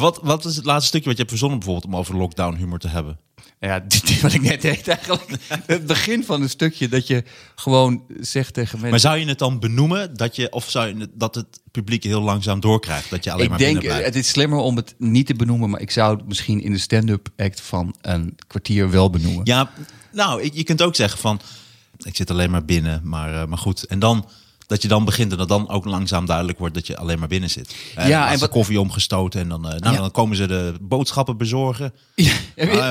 Wat, 0.00 0.20
wat 0.22 0.44
is 0.44 0.56
het 0.56 0.64
laatste 0.64 0.86
stukje 0.86 1.06
wat 1.06 1.16
je 1.16 1.18
hebt 1.18 1.30
verzonnen 1.30 1.58
bijvoorbeeld... 1.58 1.92
om 1.92 1.98
over 1.98 2.16
lockdown 2.16 2.56
humor 2.56 2.78
te 2.78 2.88
hebben? 2.88 3.18
Ja, 3.60 3.80
dit 3.80 4.20
wat 4.20 4.32
ik 4.32 4.42
net 4.42 4.62
deed 4.62 4.88
eigenlijk. 4.88 5.36
Het 5.66 5.86
begin 5.86 6.24
van 6.24 6.42
een 6.42 6.48
stukje 6.48 6.88
dat 6.88 7.06
je 7.06 7.24
gewoon 7.54 8.04
zegt 8.20 8.54
tegen 8.54 8.72
mensen... 8.72 8.90
Maar 8.90 9.00
zou 9.00 9.18
je 9.18 9.26
het 9.26 9.38
dan 9.38 9.60
benoemen 9.60 10.14
dat 10.14 10.36
je, 10.36 10.52
of 10.52 10.70
zou 10.70 10.88
je 10.88 10.96
het, 10.96 11.10
dat 11.14 11.34
het 11.34 11.60
publiek 11.70 12.04
heel 12.04 12.20
langzaam 12.20 12.60
doorkrijgt? 12.60 13.10
Dat 13.10 13.24
je 13.24 13.32
alleen 13.32 13.44
ik 13.44 13.50
maar 13.50 13.58
denk, 13.58 13.82
het 13.82 14.14
is 14.14 14.28
slimmer 14.28 14.58
om 14.58 14.76
het 14.76 14.94
niet 14.98 15.26
te 15.26 15.34
benoemen, 15.34 15.70
maar 15.70 15.80
ik 15.80 15.90
zou 15.90 16.16
het 16.16 16.26
misschien 16.28 16.62
in 16.62 16.72
de 16.72 16.78
stand-up 16.78 17.28
act 17.36 17.60
van 17.60 17.94
een 18.00 18.36
kwartier 18.46 18.90
wel 18.90 19.10
benoemen. 19.10 19.44
Ja, 19.44 19.70
nou, 20.12 20.50
je 20.52 20.64
kunt 20.64 20.82
ook 20.82 20.94
zeggen 20.94 21.18
van, 21.18 21.40
ik 21.98 22.16
zit 22.16 22.30
alleen 22.30 22.50
maar 22.50 22.64
binnen, 22.64 23.00
maar, 23.04 23.40
eh, 23.42 23.46
maar 23.46 23.58
goed. 23.58 23.84
En 23.84 23.98
dan, 23.98 24.28
dat 24.66 24.82
je 24.82 24.88
dan 24.88 25.04
begint 25.04 25.32
en 25.32 25.38
dat 25.38 25.48
dan 25.48 25.68
ook 25.68 25.84
langzaam 25.84 26.26
duidelijk 26.26 26.58
wordt 26.58 26.74
dat 26.74 26.86
je 26.86 26.96
alleen 26.96 27.18
maar 27.18 27.28
binnen 27.28 27.50
zit. 27.50 27.74
Eh, 27.94 28.08
Ja, 28.08 28.26
en 28.26 28.32
de 28.34 28.38
wat- 28.38 28.50
koffie 28.50 28.80
omgestoten 28.80 29.40
en 29.40 29.48
dan, 29.48 29.68
eh, 29.68 29.78
nou, 29.80 29.94
Ja. 29.94 30.00
dan 30.00 30.10
komen 30.10 30.36
ze 30.36 30.46
de 30.46 30.74
boodschappen 30.80 31.36
bezorgen. 31.36 31.92
Ja, 32.14 32.34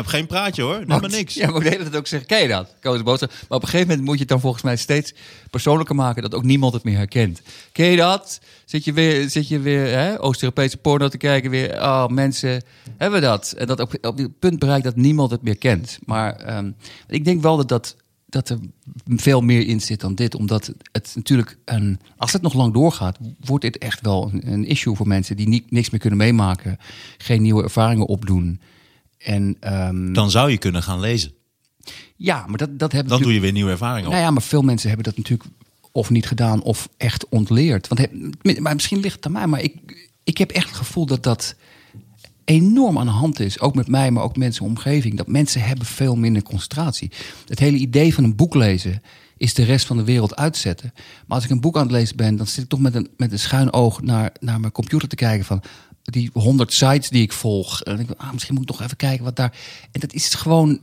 geen 0.05 0.27
praatje 0.27 0.61
hoor, 0.61 0.71
Maar 0.73 0.85
helemaal 0.87 1.09
niks. 1.09 1.33
Ja, 1.33 1.51
maar 1.51 1.65
ik 1.65 1.71
de 1.71 1.77
tijd 1.77 1.95
ook 1.95 2.07
zeggen, 2.07 2.27
ken 2.27 2.41
je 2.41 2.47
dat? 2.47 2.75
Koos 2.81 3.03
boodschap. 3.03 3.29
Maar 3.29 3.57
op 3.57 3.61
een 3.63 3.69
gegeven 3.69 3.87
moment 3.87 4.05
moet 4.05 4.13
je 4.15 4.19
het 4.21 4.29
dan 4.29 4.39
volgens 4.39 4.63
mij 4.63 4.75
steeds 4.77 5.13
persoonlijker 5.49 5.95
maken... 5.95 6.21
dat 6.21 6.33
ook 6.35 6.43
niemand 6.43 6.73
het 6.73 6.83
meer 6.83 6.97
herkent. 6.97 7.41
Ken 7.71 7.85
je 7.85 7.97
dat? 7.97 8.39
Zit 8.65 8.83
je 8.83 8.93
weer, 8.93 9.29
zit 9.29 9.47
je 9.47 9.59
weer 9.59 9.87
hè, 9.97 10.21
Oost-Europese 10.21 10.77
porno 10.77 11.07
te 11.07 11.17
kijken? 11.17 11.49
Weer, 11.49 11.73
oh, 11.81 12.07
mensen 12.07 12.63
hebben 12.97 13.21
dat. 13.21 13.53
En 13.57 13.67
dat 13.67 13.79
op, 13.79 13.93
op 14.01 14.17
het 14.17 14.39
punt 14.39 14.59
bereikt 14.59 14.83
dat 14.83 14.95
niemand 14.95 15.31
het 15.31 15.41
meer 15.41 15.57
kent. 15.57 15.99
Maar 16.05 16.35
ehm, 16.35 16.71
ik 17.07 17.25
denk 17.25 17.41
wel 17.41 17.57
dat, 17.57 17.67
dat, 17.69 17.95
dat 18.25 18.49
er 18.49 18.59
veel 19.05 19.41
meer 19.41 19.67
in 19.67 19.81
zit 19.81 19.99
dan 19.99 20.15
dit. 20.15 20.35
Omdat 20.35 20.71
het 20.91 21.11
natuurlijk, 21.15 21.57
een, 21.65 21.99
als 22.17 22.33
het 22.33 22.41
nog 22.41 22.53
lang 22.53 22.73
doorgaat... 22.73 23.17
wordt 23.39 23.63
dit 23.63 23.77
echt 23.77 24.01
wel 24.01 24.29
een, 24.33 24.51
een 24.51 24.65
issue 24.65 24.95
voor 24.95 25.07
mensen... 25.07 25.35
die 25.35 25.47
niet, 25.47 25.71
niks 25.71 25.89
meer 25.89 25.99
kunnen 25.99 26.19
meemaken. 26.19 26.77
Geen 27.17 27.41
nieuwe 27.41 27.63
ervaringen 27.63 28.05
opdoen. 28.05 28.61
En... 29.17 29.57
ehm, 29.59 30.13
Dan 30.13 30.31
zou 30.31 30.51
je 30.51 30.57
kunnen 30.57 30.83
gaan 30.83 30.99
lezen. 30.99 31.31
ja, 32.15 32.45
maar 32.47 32.57
dat, 32.57 32.79
dat 32.79 32.91
hebben 32.91 33.11
Dan 33.11 33.21
doe 33.21 33.33
je 33.33 33.39
weer 33.39 33.51
nieuwe 33.51 33.71
ervaringen 33.71 34.05
op. 34.05 34.11
Nou 34.11 34.25
ja, 34.25 34.31
maar 34.31 34.41
veel 34.41 34.61
mensen 34.61 34.87
hebben 34.87 35.05
dat 35.05 35.17
natuurlijk 35.17 35.49
of 35.91 36.09
niet 36.09 36.27
gedaan 36.27 36.61
of 36.61 36.89
echt 36.97 37.29
ontleerd. 37.29 37.87
Want 37.87 38.07
maar 38.59 38.73
misschien 38.73 38.99
ligt 38.99 39.15
het 39.15 39.25
aan 39.25 39.31
mij, 39.31 39.47
maar 39.47 39.61
ik, 39.61 40.07
ik 40.23 40.37
heb 40.37 40.51
echt 40.51 40.67
het 40.67 40.77
gevoel 40.77 41.05
dat 41.05 41.23
dat 41.23 41.55
enorm 42.45 42.97
aan 42.97 43.05
de 43.05 43.11
hand 43.11 43.39
is. 43.39 43.59
Ook 43.59 43.75
met 43.75 43.87
mij, 43.87 44.11
maar 44.11 44.23
ook 44.23 44.37
mensen 44.37 44.65
in 44.65 44.73
de 44.73 44.77
omgeving. 44.77 45.17
Dat 45.17 45.27
mensen 45.27 45.61
hebben 45.61 45.85
veel 45.85 46.15
minder 46.15 46.43
concentratie. 46.43 47.11
Het 47.47 47.59
hele 47.59 47.77
idee 47.77 48.13
van 48.13 48.23
een 48.23 48.35
boek 48.35 48.55
lezen 48.55 49.01
is 49.37 49.53
de 49.53 49.63
rest 49.63 49.85
van 49.85 49.97
de 49.97 50.03
wereld 50.03 50.35
uitzetten. 50.35 50.93
Maar 50.95 51.35
als 51.37 51.43
ik 51.43 51.49
een 51.49 51.61
boek 51.61 51.75
aan 51.75 51.81
het 51.83 51.91
lezen 51.91 52.15
ben, 52.15 52.35
dan 52.35 52.47
zit 52.47 52.63
ik 52.63 52.69
toch 52.69 52.79
met 52.79 52.95
een, 52.95 53.09
met 53.17 53.31
een 53.31 53.39
schuin 53.39 53.73
oog 53.73 54.01
naar, 54.01 54.31
naar 54.39 54.59
mijn 54.59 54.71
computer 54.71 55.07
te 55.07 55.15
kijken 55.15 55.45
van 55.45 55.61
die 56.03 56.29
honderd 56.33 56.73
sites 56.73 57.09
die 57.09 57.21
ik 57.21 57.33
volg. 57.33 57.81
En 57.81 57.99
ik, 57.99 58.09
ah, 58.17 58.31
misschien 58.31 58.53
moet 58.53 58.63
ik 58.63 58.69
nog 58.69 58.81
even 58.81 58.97
kijken 58.97 59.23
wat 59.23 59.35
daar. 59.35 59.57
En 59.91 59.99
dat 59.99 60.13
is 60.13 60.33
gewoon 60.33 60.79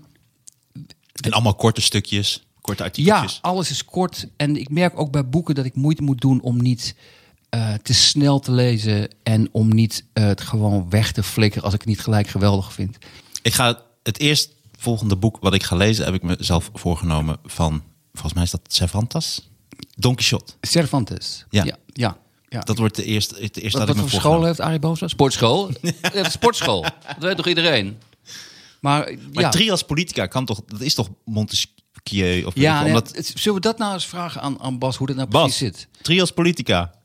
En 1.21 1.33
allemaal 1.33 1.55
korte 1.55 1.81
stukjes, 1.81 2.47
korte 2.61 2.83
Ja, 2.83 2.89
artikeltjes. 2.89 3.39
alles 3.43 3.71
is 3.71 3.85
kort. 3.85 4.29
En 4.37 4.57
ik 4.57 4.71
merk 4.71 4.99
ook 5.01 5.11
bij 5.13 5.29
boeken 5.29 5.55
dat 5.55 5.65
ik 5.65 5.75
moeite 5.75 6.03
moet 6.03 6.21
doen 6.21 6.41
om 6.41 6.63
niet 6.63 6.95
eh, 7.53 7.75
te 7.83 7.95
snel 7.95 8.41
te 8.41 8.53
lezen. 8.53 9.09
En 9.23 9.49
om 9.51 9.75
niet 9.75 10.05
eh, 10.13 10.25
het 10.25 10.41
gewoon 10.41 10.91
weg 10.91 11.13
te 11.13 11.23
flikkeren 11.23 11.65
als 11.65 11.75
ik 11.75 11.81
het 11.81 11.89
niet 11.89 12.01
gelijk 12.01 12.29
geweldig 12.29 12.73
vind. 12.73 12.99
Ik 13.43 13.55
ga 13.55 13.83
het 14.03 14.19
eerst 14.19 14.51
volgende 14.79 15.17
boek 15.17 15.39
wat 15.41 15.55
ik 15.55 15.63
ga 15.63 15.77
lezen, 15.77 16.05
heb 16.05 16.15
ik 16.15 16.23
mezelf 16.23 16.71
voorgenomen 16.75 17.37
van, 17.45 17.83
volgens 18.13 18.35
mij 18.35 18.43
is 18.43 18.51
dat 18.51 18.61
Cervantes? 18.67 19.49
Don 19.97 20.15
Quixote. 20.15 20.53
Cervantes. 20.61 21.45
Ja. 21.51 21.65
ja, 21.65 21.77
ja. 21.87 22.17
ja. 22.49 22.61
Dat 22.61 22.79
wordt 22.79 22.97
de 22.97 23.05
eerste, 23.05 23.35
het 23.35 23.57
eerste 23.57 23.79
wat 23.79 23.87
dat 23.87 23.97
wat 23.97 24.05
ik 24.05 24.11
voor 24.11 24.21
school 24.21 24.45
heeft 24.45 24.61
Arie 24.61 24.79
Boza? 24.79 25.09
Sportschool. 25.09 25.71
ja, 26.15 26.29
sportschool. 26.29 26.83
Dat 26.83 27.19
weet 27.19 27.37
toch 27.37 27.49
iedereen? 27.49 27.99
Maar, 28.81 29.17
Maar 29.33 29.43
ja. 29.43 29.49
trias 29.49 29.83
politica 29.83 30.27
kan 30.27 30.45
toch, 30.45 30.61
dat 30.67 30.81
is 30.81 30.95
toch 30.95 31.09
Montesquieu? 31.25 32.45
Of 32.45 32.55
Ja, 32.55 32.81
nee, 32.83 32.89
omdat, 32.89 33.33
zullen 33.35 33.55
we 33.55 33.67
dat 33.67 33.79
nou 33.79 33.93
eens 33.93 34.07
vragen 34.07 34.41
aan, 34.41 34.61
aan 34.61 34.79
Bas, 34.79 34.97
hoe 34.97 35.07
dat 35.07 35.17
nou 35.17 35.29
Bas, 35.29 35.43
precies 35.43 35.59
zit? 35.59 35.89
trias 36.03 36.31
politica. 36.31 37.01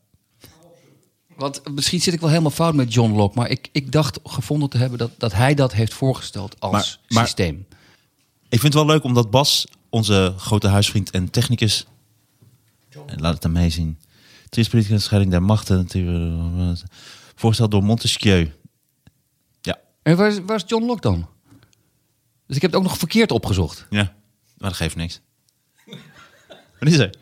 Want 1.38 1.62
misschien 1.76 2.02
zit 2.02 2.14
ik 2.14 2.20
wel 2.20 2.30
helemaal 2.30 2.52
fout 2.52 2.74
met 2.74 2.94
John 2.94 3.16
Locke, 3.16 3.38
maar 3.40 3.50
ik, 3.50 3.70
ik 3.72 3.92
dacht 3.92 4.20
gevonden 4.24 4.70
te 4.70 4.78
hebben 4.78 4.98
dat, 4.98 5.12
dat 5.18 5.34
hij 5.34 5.54
dat 5.54 5.74
heeft 5.74 5.94
voorgesteld 5.94 6.60
als 6.60 6.72
Maar- 6.72 6.98
maar- 7.08 7.24
systeem. 7.26 7.66
Ik 8.50 8.60
vind 8.60 8.74
het 8.74 8.84
wel 8.84 8.86
leuk 8.86 9.04
omdat 9.04 9.32
Bas, 9.32 9.68
onze 9.90 10.34
grote 10.38 10.68
huisvriend 10.68 11.10
en 11.12 11.30
technicus, 11.30 11.86
en 13.06 13.20
laat 13.22 13.34
het 13.34 13.44
hem 13.44 13.52
meezien. 13.52 14.00
Trias 14.50 14.70
politica, 14.70 14.98
scheiding 14.98 15.32
der 15.32 15.44
machten, 15.44 15.78
natuurlijk, 15.78 16.80
voorgesteld 17.36 17.72
door 17.72 17.84
Montesquieu. 17.84 18.52
Ja, 19.62 19.80
En 20.04 20.18
waar 20.18 20.28
is, 20.28 20.40
waar 20.46 20.56
is 20.56 20.64
John 20.68 20.86
Locke 20.86 21.02
dan? 21.02 21.28
Dus 22.48 22.56
ik 22.56 22.62
heb 22.62 22.72
het 22.72 22.80
ook 22.80 22.86
nog 22.88 22.98
verkeerd 22.98 23.32
opgezocht. 23.32 23.86
ja, 23.90 24.14
maar 24.58 24.70
dat 24.70 24.78
geeft 24.78 24.96
niks. 24.96 25.22
Wat 26.80 26.90
is 26.90 26.98
er? 26.98 27.16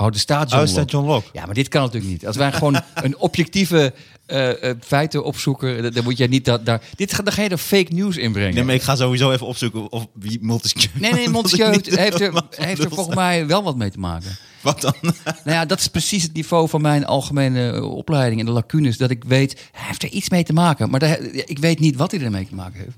Oh, 0.00 0.10
de 0.10 0.18
staat 0.18 0.50
John 0.50 0.62
Oh, 0.68 0.74
Locke. 0.74 0.90
John 0.90 1.06
Locke? 1.06 1.28
Ja, 1.32 1.44
maar 1.46 1.54
dit 1.54 1.68
kan 1.68 1.82
natuurlijk 1.82 2.12
niet. 2.12 2.26
Als 2.26 2.36
wij 2.36 2.52
gewoon 2.52 2.80
een 2.94 3.18
objectieve 3.18 3.92
eh, 4.26 4.50
feiten 4.80 5.24
opzoeken, 5.24 5.92
dan- 5.94 6.04
moet 6.04 6.18
jij 6.18 6.26
niet 6.26 6.44
dat 6.44 6.66
daar. 6.66 6.82
Dit 6.96 7.14
ga- 7.14 7.22
dan 7.22 7.32
ga 7.32 7.42
je 7.42 7.48
er 7.48 7.58
fake 7.58 7.92
news 7.94 8.16
in 8.16 8.32
brengen. 8.32 8.54
Nee, 8.54 8.64
maar 8.64 8.74
ik 8.74 8.82
ga 8.82 8.96
sowieso 8.96 9.32
even 9.32 9.46
opzoeken 9.46 9.92
of 9.92 10.06
wie 10.14 10.38
Montesquieu... 10.42 10.90
Nee, 11.00 11.12
nee, 11.12 11.28
Montesquieu 11.28 11.68
heeft, 11.70 11.96
heeft 11.98 12.20
er, 12.20 12.42
heeft 12.50 12.84
er 12.84 12.90
volgens 12.90 13.16
mij 13.16 13.46
wel 13.46 13.62
wat 13.62 13.76
mee 13.76 13.90
te 13.90 13.98
maken. 13.98 14.38
Wat 14.60 14.80
dan? 14.80 14.94
Nou 15.24 15.56
ja, 15.56 15.64
dat 15.64 15.78
is 15.80 15.88
precies 15.88 16.22
het 16.22 16.32
niveau 16.32 16.68
van 16.68 16.80
mijn 16.80 17.06
algemene 17.06 17.72
eh, 17.72 17.82
opleiding 17.96 18.40
en 18.40 18.46
de 18.46 18.52
lacunes. 18.52 18.96
Dat 18.96 19.10
ik 19.10 19.24
weet, 19.24 19.68
hij 19.72 19.86
heeft 19.86 20.02
er 20.02 20.08
iets 20.08 20.30
mee 20.30 20.44
te 20.44 20.52
maken. 20.52 20.90
Maar 20.90 21.00
daar- 21.00 21.20
ik 21.22 21.58
weet 21.58 21.78
niet 21.80 21.96
wat 21.96 22.10
hij 22.10 22.20
ermee 22.20 22.46
te 22.46 22.54
maken 22.54 22.80
heeft. 22.80 22.96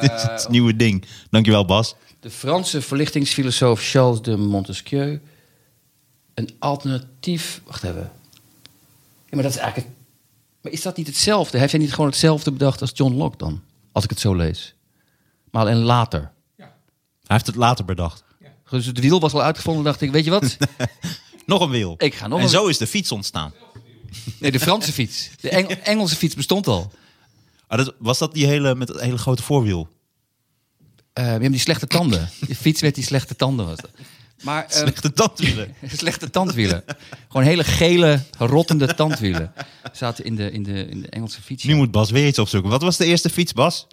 Dit 0.00 0.12
is 0.12 0.22
het 0.22 0.48
nieuwe 0.48 0.76
ding. 0.76 1.04
Dankjewel, 1.30 1.64
Bas. 1.64 1.94
De 2.20 2.30
Franse 2.30 2.82
verlichtingsfilosoof 2.82 3.80
Charles 3.90 4.22
de 4.22 4.36
Montesquieu. 4.36 5.20
Een 6.34 6.50
alternatief. 6.58 7.60
Wacht 7.64 7.82
even. 7.82 8.10
Ja, 9.24 9.34
maar 9.34 9.42
dat 9.42 9.52
is 9.52 9.58
eigenlijk. 9.58 9.92
Maar 10.62 10.72
is 10.72 10.82
dat 10.82 10.96
niet 10.96 11.06
hetzelfde? 11.06 11.58
Heeft 11.58 11.72
hij 11.72 11.80
niet 11.80 11.92
gewoon 11.94 12.10
hetzelfde 12.10 12.52
bedacht 12.52 12.80
als 12.80 12.90
John 12.94 13.14
Locke 13.14 13.36
dan? 13.36 13.62
Als 13.92 14.04
ik 14.04 14.10
het 14.10 14.20
zo 14.20 14.34
lees. 14.34 14.74
Maar 15.50 15.62
alleen 15.62 15.76
later. 15.82 16.30
Hij 16.56 17.36
heeft 17.36 17.46
het 17.46 17.56
later 17.56 17.84
bedacht. 17.84 18.24
Dus 18.70 18.86
het 18.86 18.98
wiel 18.98 19.20
was 19.20 19.32
al 19.32 19.42
uitgevonden. 19.42 19.84
dacht 19.84 20.00
ik, 20.00 20.10
weet 20.10 20.24
je 20.24 20.30
wat? 20.30 20.56
Nog 21.46 21.60
een 21.60 21.70
wiel. 21.70 21.94
Ik 21.98 22.14
ga 22.14 22.26
nog 22.26 22.38
en 22.38 22.44
een- 22.44 22.50
zo 22.50 22.66
is 22.66 22.78
de 22.78 22.86
fiets 22.86 23.12
ontstaan. 23.12 23.52
Nee, 24.38 24.50
de 24.52 24.60
Franse 24.60 24.92
fiets. 24.92 25.30
De 25.40 25.48
Eng- 25.50 25.66
Engelse 25.92 26.16
fiets 26.16 26.34
bestond 26.34 26.66
al. 26.66 26.92
Ah, 27.66 27.78
dat, 27.78 27.94
was 27.98 28.18
dat 28.18 28.34
die 28.34 28.46
hele, 28.46 28.74
met 28.74 28.88
het 28.88 29.00
hele 29.00 29.18
grote 29.18 29.42
voorwiel? 29.42 29.88
Eh, 31.18 31.24
je 31.24 31.30
hebt 31.30 31.50
die 31.50 31.60
slechte 31.60 31.86
tanden. 31.86 32.28
De 32.46 32.54
fiets 32.54 32.82
met 32.82 32.94
die 32.94 33.04
slechte 33.04 33.36
tanden 33.36 33.66
was 33.66 33.76
dat. 33.76 33.90
Maar 34.42 34.64
ehm, 34.64 34.78
Slechte 34.78 35.12
tandwielen. 35.12 35.74
slechte 35.96 36.30
tandwielen. 36.30 36.84
Gewoon 37.28 37.46
hele 37.46 37.64
gele, 37.64 38.20
rottende 38.38 38.94
tandwielen. 38.94 39.52
Zaten 39.92 40.24
in 40.24 40.36
de, 40.36 40.50
in 40.50 40.62
de, 40.62 40.86
in 40.86 41.00
de 41.00 41.08
Engelse 41.08 41.42
fiets. 41.42 41.64
Nu 41.64 41.74
moet 41.74 41.90
Bas 41.90 42.10
weer 42.10 42.26
iets 42.26 42.38
opzoeken. 42.38 42.70
Wat 42.70 42.82
was 42.82 42.96
de 42.96 43.04
eerste 43.04 43.30
fiets, 43.30 43.52
Bas? 43.52 43.86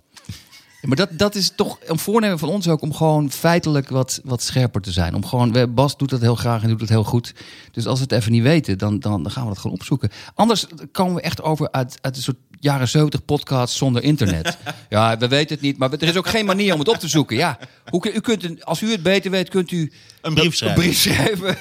Ja, 0.82 0.88
maar 0.88 0.98
dat, 0.98 1.10
dat 1.12 1.36
is 1.36 1.52
toch 1.56 1.80
een 1.86 2.00
voornemen 2.00 2.40
van 2.40 2.50
ons 2.50 2.68
ook 2.68 2.82
om 2.82 2.94
gewoon 2.94 3.32
feitelijk 3.32 3.90
wat, 3.90 4.22
wat 4.24 4.42
scherper 4.42 4.82
te 4.82 4.92
zijn. 4.92 5.16
Om 5.16 5.26
gewoon, 5.26 5.74
Bas 5.74 5.98
doet 5.98 6.10
dat 6.10 6.22
heel 6.22 6.36
graag 6.36 6.64
en 6.64 6.70
doet 6.70 6.82
het 6.82 6.90
heel 6.90 7.04
goed. 7.04 7.34
Dus 7.72 7.86
als 7.86 7.98
we 8.00 8.04
het 8.04 8.14
even 8.14 8.32
niet 8.32 8.44
weten, 8.44 8.78
dan, 8.78 9.00
dan, 9.00 9.24
dan 9.24 9.32
gaan 9.32 9.44
we 9.44 9.50
dat 9.50 9.60
gewoon 9.60 9.78
opzoeken. 9.78 10.12
Anders 10.34 10.66
komen 10.92 11.16
we 11.16 11.22
echt 11.22 11.42
over 11.42 11.72
uit, 11.72 11.98
uit 12.02 12.16
een 12.16 12.22
soort 12.22 12.38
jaren 12.66 12.88
70 12.88 13.26
podcast 13.26 13.76
zonder 13.76 14.04
internet. 14.04 14.58
Ja, 14.90 15.18
we 15.18 15.28
weten 15.28 15.56
het 15.56 15.64
niet, 15.66 15.78
maar 15.78 15.92
er 15.92 16.04
is 16.04 16.16
ook 16.16 16.28
geen 16.28 16.46
manier 16.46 16.74
om 16.74 16.80
het 16.80 16.88
op 16.88 16.98
te 16.98 17.08
zoeken. 17.08 17.36
Ja, 17.38 17.60
hoe, 17.90 18.14
u 18.14 18.20
kunt, 18.20 18.44
een- 18.44 18.64
als 18.64 18.82
u 18.82 18.92
het 18.92 19.04
beter 19.04 19.32
weet, 19.32 19.50
kunt 19.50 19.72
u 19.72 19.92
Een 20.22 20.34
brief 20.34 20.56
schrijven. 20.56 20.84
Een 20.84 20.88
brief 20.90 21.00
schrijven. 21.02 21.58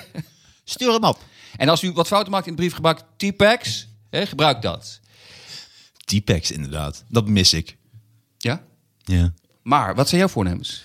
Stuur 0.64 0.92
hem 0.92 1.04
op. 1.04 1.18
En 1.56 1.68
als 1.68 1.82
u 1.82 1.92
wat 1.92 2.06
fouten 2.06 2.32
maakt 2.32 2.46
in 2.46 2.52
de 2.52 2.58
brief, 2.58 2.75
gebruik 2.75 3.00
T-Pax. 3.16 3.88
hè, 4.11 4.26
Gebruik 4.26 4.62
dat. 4.62 5.00
T-Pex, 6.04 6.50
inderdaad. 6.50 7.04
Dat 7.08 7.28
mis 7.28 7.52
ik. 7.52 7.76
Ja? 8.38 8.62
Ja. 9.04 9.32
Maar, 9.62 9.94
wat 9.94 10.08
zijn 10.08 10.20
jouw 10.20 10.30
voornemens? 10.30 10.84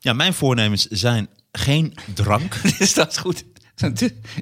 ja, 0.00 0.12
mijn 0.12 0.34
voornemens 0.34 0.86
zijn 0.86 1.28
geen 1.52 1.94
drank. 2.14 2.54
Is 2.78 2.94
dat 2.94 3.18
goed? 3.18 3.44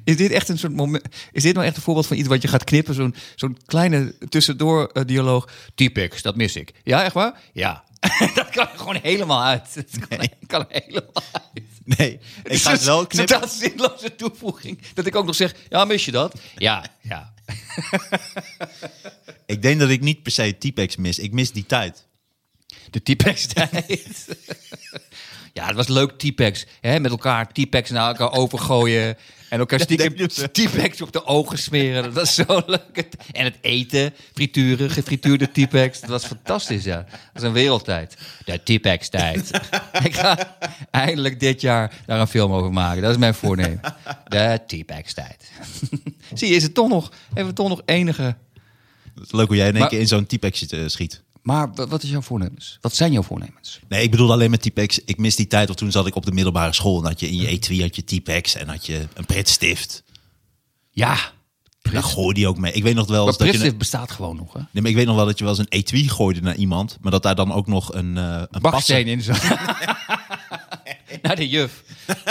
Is 0.05 0.17
dit 0.17 0.31
echt 0.31 0.49
een 0.49 0.59
soort 0.59 0.73
moment? 0.73 1.05
Is 1.33 1.43
dit 1.43 1.55
nou 1.55 1.67
echt 1.67 1.77
een 1.77 1.83
voorbeeld 1.83 2.07
van 2.07 2.17
iets 2.17 2.29
wat 2.29 2.43
je 2.43 2.49
gaat 2.49 2.65
knippen? 2.65 2.95
Zo'n 2.95 3.15
zo'n 3.35 3.59
kleine 3.67 4.15
tussendoor 4.29 4.87
eh, 4.87 5.03
dialoog. 5.07 5.49
T-Pex, 5.75 6.23
dat 6.23 6.37
mis 6.37 6.57
ik. 6.57 6.73
Ja, 6.85 7.05
echt 7.05 7.15
waar? 7.15 7.41
Ja. 7.53 7.85
dat 8.35 8.51
kan 8.51 8.69
gewoon 8.77 8.99
helemaal 9.03 9.43
uit. 9.43 9.75
Dat 9.75 10.09
kan, 10.09 10.29
kan 10.47 10.61
er 10.61 10.83
helemaal 10.83 11.23
uit. 11.33 11.65
Nee, 11.85 12.19
ik 12.45 12.61
ga 12.61 12.71
het 12.71 12.85
wel 12.85 13.07
knippen. 13.07 13.41
Totaal 13.41 13.57
zinloze 13.59 14.15
toevoeging. 14.15 14.79
Dat 14.95 15.07
ik 15.07 15.17
ook 15.17 15.27
nog 15.27 15.35
zeg, 15.35 15.55
ja, 15.69 15.85
mis 15.85 16.05
je 16.05 16.11
dat? 16.11 16.41
Ja, 16.57 16.87
ja. 17.01 17.35
Ik 19.47 19.63
denk 19.63 19.81
dat 19.81 19.89
ik 19.89 20.01
niet 20.01 20.23
per 20.23 20.33
se 20.33 20.57
T-Pex 20.59 20.97
mis. 20.97 21.19
Ik 21.19 21.33
mis 21.33 21.53
die 21.53 21.67
tijd. 21.67 22.07
De 22.91 23.03
T-Pex 23.03 23.47
tijd. 23.47 24.27
Ja, 25.67 25.77
het 25.77 25.87
was 25.87 25.97
leuk 25.97 26.11
T-Pex. 26.19 26.67
Hè? 26.81 27.01
Met 27.01 27.11
elkaar 27.11 27.53
T-Pex 27.53 27.91
naar 27.91 28.09
elkaar 28.09 28.33
overgooien. 28.33 29.17
En 29.49 29.59
elkaar 29.59 29.81
stiekem 29.91 30.29
T-Pex 30.53 31.03
op 31.03 31.13
de 31.13 31.27
ogen 31.27 31.59
smeren. 31.59 32.03
Dat 32.03 32.13
was 32.13 32.35
zo 32.35 32.63
leuk. 32.67 33.09
En 33.33 33.45
het 33.45 33.57
eten, 33.61 34.15
frituren, 34.33 34.91
gefrituurde 34.91 35.47
T-Pex. 35.47 36.01
Dat 36.01 36.11
was 36.11 36.25
fantastisch, 36.25 36.85
ja. 36.85 36.97
Dat 36.97 37.19
was 37.33 37.43
een 37.43 37.53
wereldtijd. 37.53 38.17
De 38.45 38.61
T-Pex 38.63 39.09
tijd. 39.09 39.51
Ik 40.05 40.15
ga 40.15 40.57
eindelijk 40.91 41.41
dit 41.41 41.61
jaar 41.61 41.93
daar 42.07 42.21
een 42.21 42.27
film 42.27 42.53
over 42.53 42.73
maken. 42.73 43.03
Dat 43.03 43.11
is 43.11 43.17
mijn 43.17 43.35
voornemen. 43.35 43.81
De 44.29 44.61
T-Pex 44.67 45.15
tijd. 45.15 45.51
Zie 46.35 46.49
je, 46.49 46.55
is 46.55 46.63
het 46.63 46.75
toch 46.75 46.89
nog, 46.89 47.13
hebben 47.27 47.47
we 47.47 47.53
toch 47.53 47.69
nog 47.69 47.83
enige... 47.85 48.37
Leuk 49.31 49.47
hoe 49.47 49.57
jij 49.57 49.69
in 49.69 49.77
één 49.77 49.89
keer 49.89 50.01
in 50.01 50.07
zo'n 50.07 50.27
T-Pex 50.27 50.67
eh, 50.67 50.81
schiet. 50.87 51.23
Maar 51.47 51.75
wat 51.75 52.03
is 52.03 52.11
jouw 52.11 52.21
voornemens? 52.21 52.79
Wat 52.81 52.95
zijn 52.95 53.13
jouw 53.13 53.23
voornemens? 53.23 53.81
Nee, 53.89 54.03
ik 54.03 54.11
bedoel 54.11 54.33
alleen 54.33 54.51
met 54.51 54.63
T-Pex. 54.63 55.05
Ik 55.05 55.19
mis 55.19 55.37
die 55.37 55.47
tijd, 55.47 55.71
of 55.71 55.77
toen 55.77 55.91
zat 55.91 56.07
ik 56.07 56.15
op 56.15 56.25
de 56.27 56.33
middelbare 56.33 56.73
school. 56.73 56.99
En 57.01 57.05
had 57.09 57.21
je 57.21 57.29
in 57.29 57.37
je 57.37 57.47
etui 57.47 57.83
had 57.83 57.97
je 57.97 58.05
T-Pex 58.05 58.55
en 58.55 58.69
had 58.69 58.87
je 58.87 59.07
een 59.15 59.25
pretstift. 59.27 60.03
Ja, 60.91 61.17
Daar 61.93 62.03
gooide 62.03 62.41
je 62.41 62.49
ook 62.49 62.59
mee. 62.59 62.73
Ik 62.73 62.83
weet 62.83 62.95
nog 62.95 63.09
wel 63.09 63.25
Maar 63.39 63.47
je... 63.47 63.65
Een- 63.65 63.77
bestaat 63.79 64.11
gewoon 64.11 64.37
nog, 64.37 64.53
hè? 64.53 64.59
Nee, 64.59 64.83
maar 64.83 64.91
ik 64.91 64.97
weet 64.97 65.07
nog 65.07 65.17
wel 65.17 65.25
dat 65.27 65.39
je 65.39 65.45
wel 65.45 65.53
eens 65.53 65.63
een 65.63 65.79
etui 65.79 66.09
gooide 66.09 66.41
naar 66.41 66.57
iemand. 66.57 66.99
Maar 67.01 67.13
dat 67.13 67.23
daar 67.23 67.35
dan 67.35 67.53
ook 67.53 67.67
nog 67.67 67.95
een, 67.95 68.17
eh 68.17 68.43
een 68.51 68.61
Baksteen 68.61 69.07
in 69.07 69.23
zat. 69.23 69.43
Naar 71.23 71.37
de 71.37 71.49
juf. 71.49 71.83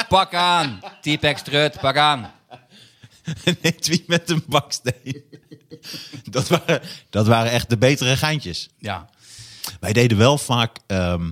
Pak 0.07 0.33
aan. 0.33 0.79
T-Pex 1.01 1.41
trut, 1.41 1.79
pak 1.79 1.97
aan. 1.97 2.31
Een 3.43 3.57
etui 3.61 4.03
met 4.07 4.29
een 4.29 4.43
baksteen. 4.47 5.23
dat, 6.29 6.47
waren, 6.47 6.81
dat 7.09 7.27
waren 7.27 7.51
echt 7.51 7.69
de 7.69 7.77
betere 7.77 8.17
geintjes. 8.17 8.69
Ja. 8.77 9.09
Wij 9.79 9.93
deden 9.93 10.17
wel 10.17 10.37
vaak, 10.37 10.77
ehm, 10.87 11.31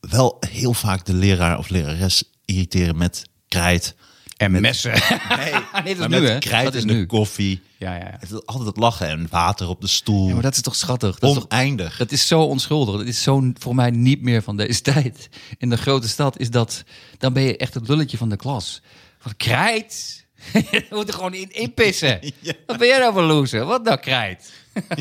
wel 0.00 0.36
heel 0.48 0.74
vaak 0.74 1.04
de 1.04 1.14
leraar 1.14 1.58
of 1.58 1.68
lerares 1.68 2.24
irriteren 2.44 2.96
met 2.96 3.24
krijt. 3.48 3.94
En 4.36 4.60
messen. 4.60 4.92
Nee, 5.36 5.52
Dit 5.84 5.98
is 5.98 6.06
nu, 6.06 6.20
met 6.20 6.28
hè? 6.28 6.38
krijt 6.38 6.64
Dat 6.64 6.74
is 6.74 6.80
in 6.80 6.86
de 6.86 6.94
nu. 6.94 7.06
koffie. 7.06 7.62
Ja, 7.78 7.94
ja, 7.94 8.18
ja. 8.20 8.36
Altijd 8.44 8.66
het 8.66 8.76
lachen 8.76 9.08
en 9.08 9.26
water 9.30 9.68
op 9.68 9.80
de 9.80 9.86
stoel. 9.86 10.26
Ja, 10.28 10.32
maar 10.32 10.42
dat 10.42 10.54
is 10.54 10.62
toch 10.62 10.76
schattig? 10.76 11.18
Dat 11.18 11.30
is, 11.30 11.36
toch, 11.36 11.44
Oneindig. 11.44 11.96
dat 11.96 12.12
is 12.12 12.26
zo 12.26 12.40
onschuldig. 12.42 12.96
Dat 12.96 13.06
is 13.06 13.22
zo 13.22 13.50
voor 13.58 13.74
mij 13.74 13.90
niet 13.90 14.22
meer 14.22 14.42
van 14.42 14.56
deze 14.56 14.80
tijd. 14.92 15.28
In 15.58 15.70
de 15.70 15.76
grote 15.76 16.08
stad 16.08 16.38
is 16.38 16.50
dat... 16.50 16.82
Dan 17.18 17.32
ben 17.32 17.42
je 17.42 17.56
echt 17.56 17.74
het 17.74 17.88
lulletje 17.88 18.16
van 18.16 18.28
de 18.28 18.36
klas. 18.36 18.82
Wat 19.22 19.36
krijt? 19.36 20.23
Je 20.52 20.86
moet 20.90 21.08
er 21.08 21.14
gewoon 21.14 21.34
in, 21.34 21.74
pissen. 21.74 22.20
Wat 22.66 22.78
ben 22.78 22.88
jij 22.88 22.98
nou 22.98 23.12
voor 23.12 23.22
loser? 23.22 23.64
Wat 23.64 23.82
nou 23.82 23.98
krijt? 23.98 24.52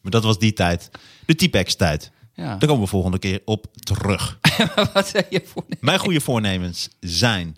Maar 0.00 0.10
dat 0.10 0.24
was 0.24 0.38
die 0.38 0.52
tijd. 0.52 0.90
De 1.26 1.34
T-Pex 1.34 1.74
tijd. 1.74 2.10
Ja. 2.34 2.56
Daar 2.56 2.68
komen 2.68 2.82
we 2.82 2.88
volgende 2.88 3.18
keer 3.18 3.40
op 3.44 3.66
terug. 3.72 4.38
Wat 4.92 5.08
zijn 5.08 5.24
je 5.30 5.42
voor... 5.44 5.64
Mijn 5.80 5.98
goede 5.98 6.20
voornemens 6.20 6.88
zijn 7.00 7.56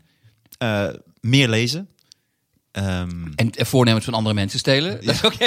eh, 0.58 0.88
meer 1.20 1.48
lezen. 1.48 1.88
Ehm, 2.72 3.26
En 3.34 3.66
voornemens 3.66 4.04
van 4.04 4.14
andere 4.14 4.34
mensen 4.34 4.58
stelen? 4.58 5.04
Dat 5.04 5.14
is 5.14 5.24
ook 5.24 5.38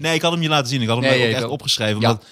nee, 0.00 0.14
ik 0.14 0.22
had 0.22 0.32
hem 0.32 0.42
je 0.42 0.48
laten 0.48 0.68
zien. 0.68 0.82
Ik 0.82 0.88
had 0.88 1.00
hem 1.02 1.10
Nee, 1.10 1.28
ook 1.28 1.34
echt 1.34 1.44
opgeschreven. 1.44 1.96
Omdat 1.96 2.24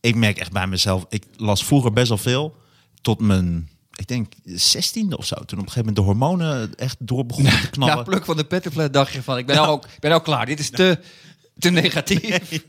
ik 0.00 0.14
merk 0.14 0.38
echt 0.38 0.52
bij 0.52 0.66
mezelf. 0.66 1.06
Ik 1.08 1.24
las 1.36 1.64
vroeger 1.64 1.92
best 1.92 2.08
wel 2.08 2.18
veel. 2.18 2.56
Tot 3.00 3.20
mijn, 3.20 3.68
ik 3.96 4.06
denk, 4.06 4.32
zestiende 4.44 5.16
of 5.18 5.26
zo. 5.26 5.34
Toen 5.34 5.44
op 5.44 5.50
een 5.66 5.72
gegeven 5.72 5.78
moment 5.78 5.96
de 5.96 6.02
hormonen 6.02 6.74
echt 6.74 6.96
door 6.98 7.26
begonnen 7.26 7.60
te 7.60 7.70
knallen. 7.76 7.96
Na 7.96 8.02
pluk 8.02 8.24
van 8.24 8.36
de 8.36 8.44
pettenflat 8.44 8.92
dacht 8.92 9.12
je 9.12 9.22
van, 9.22 9.38
ik 9.38 9.46
ben, 9.46 9.56
nou 9.56 9.68
ook, 9.68 9.84
ik 9.84 10.00
ben 10.00 10.10
nou 10.10 10.22
klaar. 10.22 10.46
Dit 10.46 10.58
is 10.58 10.70
te, 10.70 10.98
te 11.58 11.70
negatief. 11.70 12.62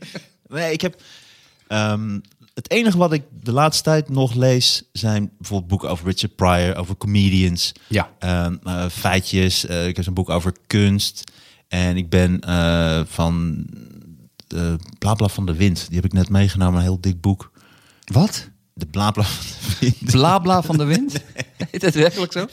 Nee, 0.48 0.72
ik 0.72 0.80
heb. 0.80 1.02
ehm, 1.66 2.18
het 2.54 2.70
enige 2.70 2.96
wat 2.98 3.12
ik 3.12 3.22
de 3.42 3.52
laatste 3.52 3.82
tijd 3.82 4.08
nog 4.08 4.34
lees 4.34 4.82
zijn 4.92 5.30
bijvoorbeeld 5.38 5.68
boeken 5.70 5.90
over 5.90 6.06
Richard 6.06 6.36
Pryor, 6.36 6.76
over 6.76 6.96
comedians, 6.96 7.72
Ja. 7.88 8.10
ehm, 8.18 8.56
eh, 8.62 8.86
feitjes. 8.90 9.66
Eh, 9.66 9.86
ik 9.86 9.96
heb 9.96 10.06
een 10.06 10.14
boek 10.14 10.28
over 10.30 10.52
kunst. 10.66 11.24
En 11.68 11.96
ik 11.96 12.08
ben 12.10 12.40
eh, 12.40 13.00
van 13.06 13.66
de 14.46 14.76
Blabla 14.98 15.28
van 15.28 15.46
de 15.46 15.54
Wind. 15.54 15.86
Die 15.86 15.96
heb 15.96 16.04
ik 16.04 16.12
net 16.12 16.28
meegenomen, 16.28 16.74
een 16.76 16.82
heel 16.84 17.00
dik 17.00 17.20
boek. 17.20 17.52
Wat? 18.04 18.48
De 18.78 18.86
Blabla 18.86 19.22
van 19.24 19.46
de 19.68 19.76
Wind. 19.80 20.10
Blabla 20.10 20.62
van 20.62 20.76
de 20.78 20.84
wind? 20.84 21.12
Is 21.70 21.80
dat 21.80 21.94
werkelijk 21.94 22.32
zo? 22.32 22.46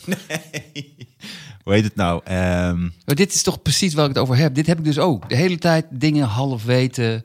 Hoe 1.63 1.73
heet 1.73 1.83
het 1.83 1.95
nou? 1.95 2.21
Ehm, 2.23 2.81
Maar 3.05 3.15
dit 3.15 3.33
is 3.33 3.41
toch 3.43 3.61
precies 3.61 3.93
waar 3.93 4.03
ik 4.09 4.13
het 4.13 4.23
over 4.23 4.35
heb. 4.37 4.55
Dit 4.55 4.67
heb 4.67 4.77
ik 4.77 4.83
dus 4.83 4.97
ook. 4.99 5.29
De 5.29 5.35
hele 5.35 5.57
tijd 5.57 5.85
dingen 5.91 6.27
half 6.27 6.63
weten. 6.63 7.23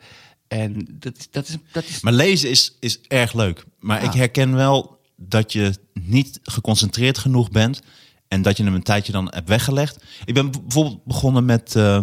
En 0.48 0.86
dat, 0.90 1.28
dat 1.30 1.48
is... 1.48 1.56
Dat 1.72 1.84
is 1.84 2.00
maar 2.00 2.12
lezen 2.12 2.50
is, 2.50 2.76
is 2.80 3.00
erg 3.08 3.32
leuk. 3.32 3.64
Maar 3.78 4.02
Ja. 4.02 4.08
ik 4.08 4.14
herken 4.14 4.54
wel 4.54 4.98
dat 5.16 5.52
je 5.52 5.74
niet 5.92 6.40
geconcentreerd 6.42 7.18
genoeg 7.18 7.50
bent. 7.50 7.82
En 8.28 8.42
dat 8.42 8.56
je 8.56 8.64
hem 8.64 8.74
een 8.74 8.82
tijdje 8.82 9.12
dan 9.12 9.26
hebt 9.30 9.48
weggelegd. 9.48 10.04
Ik 10.24 10.34
ben 10.34 10.50
bijvoorbeeld 10.50 11.04
begonnen 11.04 11.44
met. 11.44 11.76
eh, 11.76 12.00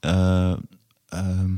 eh, 0.00 0.52
ehm, 1.08 1.50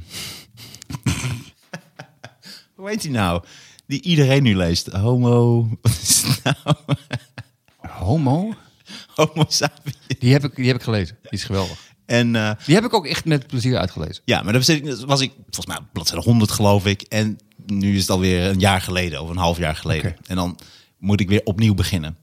Hoe 2.75 2.89
heet 2.89 3.03
die 3.03 3.11
nou? 3.11 3.43
Die 3.87 4.03
iedereen 4.03 4.43
nu 4.43 4.57
leest. 4.57 4.87
Homo. 4.87 5.69
Wat 5.83 5.99
is 6.03 6.23
het 6.27 6.43
nou? 6.65 6.77
Homo? 7.89 8.55
Homo 9.15 9.45
sapiens. 9.49 9.97
Die 10.19 10.33
heb 10.33 10.45
ik, 10.45 10.57
die 10.57 10.67
heb 10.67 10.77
ik 10.77 10.83
gelezen. 10.83 11.17
Die 11.23 11.31
is 11.31 11.45
geweldig. 11.45 11.93
En 12.07 12.37
eh, 12.37 12.51
Die 12.67 12.75
heb 12.75 12.85
ik 12.85 12.95
ook 12.95 13.07
echt 13.07 13.25
met 13.25 13.47
plezier 13.47 13.79
uitgelezen. 13.79 14.23
ja, 14.25 14.43
maar 14.43 14.55
ik- 14.55 14.85
was 15.07 15.21
ik 15.21 15.33
volgens 15.37 15.67
mij 15.67 15.79
bladzijde 15.93 16.23
100 16.25 16.51
geloof 16.51 16.87
ik. 16.87 17.03
En 17.03 17.39
nu 17.67 17.95
is 17.95 18.01
het 18.01 18.11
alweer 18.11 18.47
een 18.49 18.59
jaar 18.61 18.81
geleden 18.81 19.23
of 19.23 19.29
een 19.29 19.37
half 19.37 19.59
jaar 19.59 19.77
geleden. 19.77 20.17
En 20.27 20.37
dan 20.37 20.59
moet 20.99 21.21
ik 21.21 21.29
weer 21.29 21.41
opnieuw 21.45 21.75
beginnen. 21.75 22.17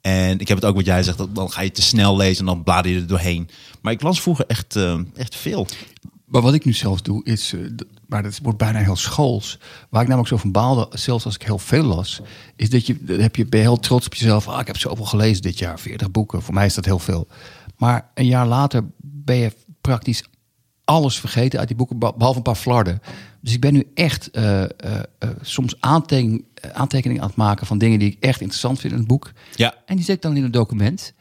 En 0.00 0.38
ik 0.38 0.48
heb 0.48 0.56
het 0.56 0.66
ook 0.66 0.74
wat 0.76 0.84
jij 0.86 1.02
zegt, 1.02 1.18
dat- 1.18 1.34
dan 1.34 1.50
ga 1.50 1.60
je 1.60 1.70
te 1.70 1.82
snel 1.82 2.16
lezen 2.16 2.38
en 2.40 2.46
dan 2.54 2.62
blader 2.64 2.90
je 2.92 2.98
er 3.00 3.06
doorheen. 3.06 3.48
Maar 3.82 3.92
ik 3.92 4.02
las 4.02 4.20
vroeger 4.20 4.46
echt, 4.46 4.76
eh, 4.76 5.00
echt 5.14 5.36
veel. 5.36 5.66
Maar 6.26 6.42
wat 6.42 6.54
ik 6.54 6.64
nu 6.64 6.72
zelfs 6.72 7.02
doe, 7.02 7.24
is, 7.24 7.52
eh, 7.52 7.60
maar 8.06 8.22
dat 8.22 8.38
wordt 8.42 8.58
bijna 8.58 8.78
heel 8.78 8.96
schools. 8.96 9.58
Waar 9.90 10.02
ik 10.02 10.08
namelijk 10.08 10.32
zo 10.34 10.36
van 10.40 10.52
baalde, 10.52 10.88
zelfs 10.90 11.24
als 11.24 11.34
ik 11.34 11.42
heel 11.42 11.58
veel 11.58 11.82
las, 11.84 12.20
is 12.56 12.70
dat 12.70 12.86
je, 12.86 12.96
heb 13.06 13.36
je, 13.36 13.46
ben 13.46 13.60
je 13.60 13.66
heel 13.66 13.78
trots 13.78 14.06
op 14.06 14.14
jezelf. 14.14 14.48
Ah, 14.48 14.60
ik 14.60 14.66
heb 14.66 14.76
zoveel 14.78 15.04
gelezen 15.04 15.42
dit 15.42 15.58
jaar, 15.58 15.80
40 15.80 16.10
boeken. 16.10 16.42
Voor 16.42 16.54
mij 16.54 16.66
is 16.66 16.74
dat 16.74 16.84
heel 16.84 16.98
veel. 16.98 17.26
Maar 17.76 18.10
een 18.14 18.26
jaar 18.26 18.46
later 18.46 18.84
ben 19.02 19.36
je 19.36 19.52
praktisch 19.80 20.24
alles 20.84 21.20
vergeten 21.20 21.58
uit 21.58 21.68
die 21.68 21.76
boeken, 21.76 21.98
be- 21.98 22.12
behalve 22.16 22.36
een 22.36 22.42
paar 22.44 22.54
flarden. 22.54 23.00
Dus 23.40 23.52
ik 23.52 23.60
ben 23.60 23.72
nu 23.72 23.90
echt 23.94 24.30
eh, 24.30 24.62
eh, 24.62 24.68
eh, 25.18 25.28
soms 25.42 25.80
aanteken, 25.80 26.44
eh, 26.54 26.70
aantekeningen 26.70 27.22
aan 27.22 27.28
het 27.28 27.36
maken 27.36 27.66
van 27.66 27.78
dingen 27.78 27.98
die 27.98 28.10
ik 28.10 28.16
echt 28.24 28.40
interessant 28.40 28.80
vind 28.80 28.92
in 28.92 28.98
het 28.98 29.08
boek. 29.08 29.32
Ja. 29.54 29.74
En 29.86 29.96
die 29.96 30.04
zet 30.04 30.16
ik 30.16 30.22
dan 30.22 30.36
in 30.36 30.44
een 30.44 30.50
document. 30.50 31.12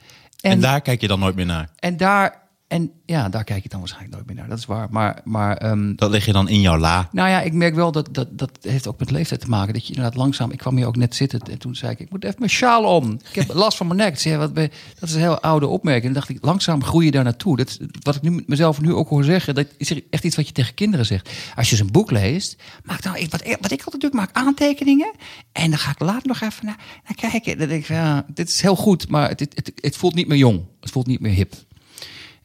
En, 0.41 0.59
daar 0.59 0.81
kijk 0.81 1.01
je 1.01 1.07
dan 1.07 1.19
nooit 1.19 1.35
meer 1.35 1.45
naar. 1.45 1.69
En 1.75 1.97
daar, 1.97 2.41
en 2.75 2.91
ja, 3.05 3.29
daar 3.29 3.43
kijk 3.43 3.63
ik 3.63 3.71
dan 3.71 3.79
waarschijnlijk 3.79 4.13
nooit 4.13 4.27
meer 4.27 4.35
naar. 4.35 4.47
Dat 4.47 4.57
is 4.57 4.65
waar. 4.65 4.87
Maar, 4.91 5.21
maar 5.23 5.57
ehm, 5.57 5.95
Dat 5.95 6.09
leg 6.09 6.25
je 6.25 6.31
dan 6.31 6.49
in 6.49 6.61
jouw 6.61 6.77
la. 6.77 7.09
nou 7.11 7.29
ja, 7.29 7.41
ik 7.41 7.53
merk 7.53 7.75
wel 7.75 7.91
dat, 7.91 8.09
dat 8.11 8.37
dat 8.37 8.57
heeft 8.61 8.87
ook 8.87 8.99
met 8.99 9.11
leeftijd 9.11 9.41
te 9.41 9.49
maken. 9.49 9.73
Dat 9.73 9.87
je 9.87 9.93
inderdaad 9.93 10.15
langzaam. 10.15 10.51
Ik 10.51 10.57
kwam 10.57 10.75
hier 10.75 10.87
ook 10.87 10.95
net 10.95 11.15
zitten 11.15 11.39
en 11.39 11.57
toen 11.57 11.75
zei 11.75 11.91
ik: 11.91 11.99
Ik 11.99 12.09
moet 12.09 12.23
even 12.23 12.35
mijn 12.39 12.51
sjaal 12.51 12.83
om. 12.83 13.11
Ik 13.11 13.35
heb 13.35 13.53
last 13.63 13.77
van 13.77 13.87
mijn 13.87 13.99
nek. 13.99 14.19
Zei, 14.19 14.37
wat 14.37 14.53
ben, 14.53 14.69
dat 14.99 15.09
is 15.09 15.15
een 15.15 15.21
heel 15.21 15.39
oude 15.39 15.67
opmerking. 15.67 16.05
En 16.05 16.13
dan 16.13 16.21
dacht 16.21 16.37
ik: 16.37 16.45
langzaam 16.45 16.83
groei 16.83 17.05
je 17.05 17.11
daar 17.11 17.23
naartoe. 17.23 17.57
Dat, 17.57 17.79
wat 18.01 18.15
ik 18.15 18.21
nu 18.21 18.43
mezelf 18.47 18.81
nu 18.81 18.93
ook 18.93 19.09
hoor 19.09 19.23
zeggen, 19.23 19.55
dat 19.55 19.67
is 19.77 20.01
echt 20.09 20.23
iets 20.23 20.35
wat 20.35 20.47
je 20.47 20.53
tegen 20.53 20.73
kinderen 20.73 21.05
zegt. 21.05 21.29
Als 21.55 21.69
je 21.69 21.79
een 21.79 21.91
boek 21.91 22.11
leest, 22.11 22.55
maak 22.83 23.01
dan 23.01 23.13
wat, 23.29 23.43
wat 23.61 23.71
ik 23.71 23.83
altijd 23.83 24.01
doe, 24.01 24.09
ik 24.09 24.15
maak 24.15 24.29
aantekeningen. 24.33 25.13
En 25.51 25.69
dan 25.69 25.79
ga 25.79 25.91
ik 25.91 25.99
later 25.99 26.27
nog 26.27 26.41
even 26.41 26.65
naar, 26.65 26.79
naar 27.07 27.31
kijken. 27.31 27.57
Dan 27.57 27.67
denk 27.67 27.81
ik: 27.81 27.87
ja, 27.87 28.25
Dit 28.33 28.47
is 28.47 28.61
heel 28.61 28.75
goed, 28.75 29.09
maar 29.09 29.29
het, 29.29 29.39
het, 29.39 29.71
het 29.75 29.97
voelt 29.97 30.15
niet 30.15 30.27
meer 30.27 30.37
jong. 30.37 30.63
Het 30.79 30.91
voelt 30.91 31.07
niet 31.07 31.19
meer 31.19 31.33
hip. 31.33 31.53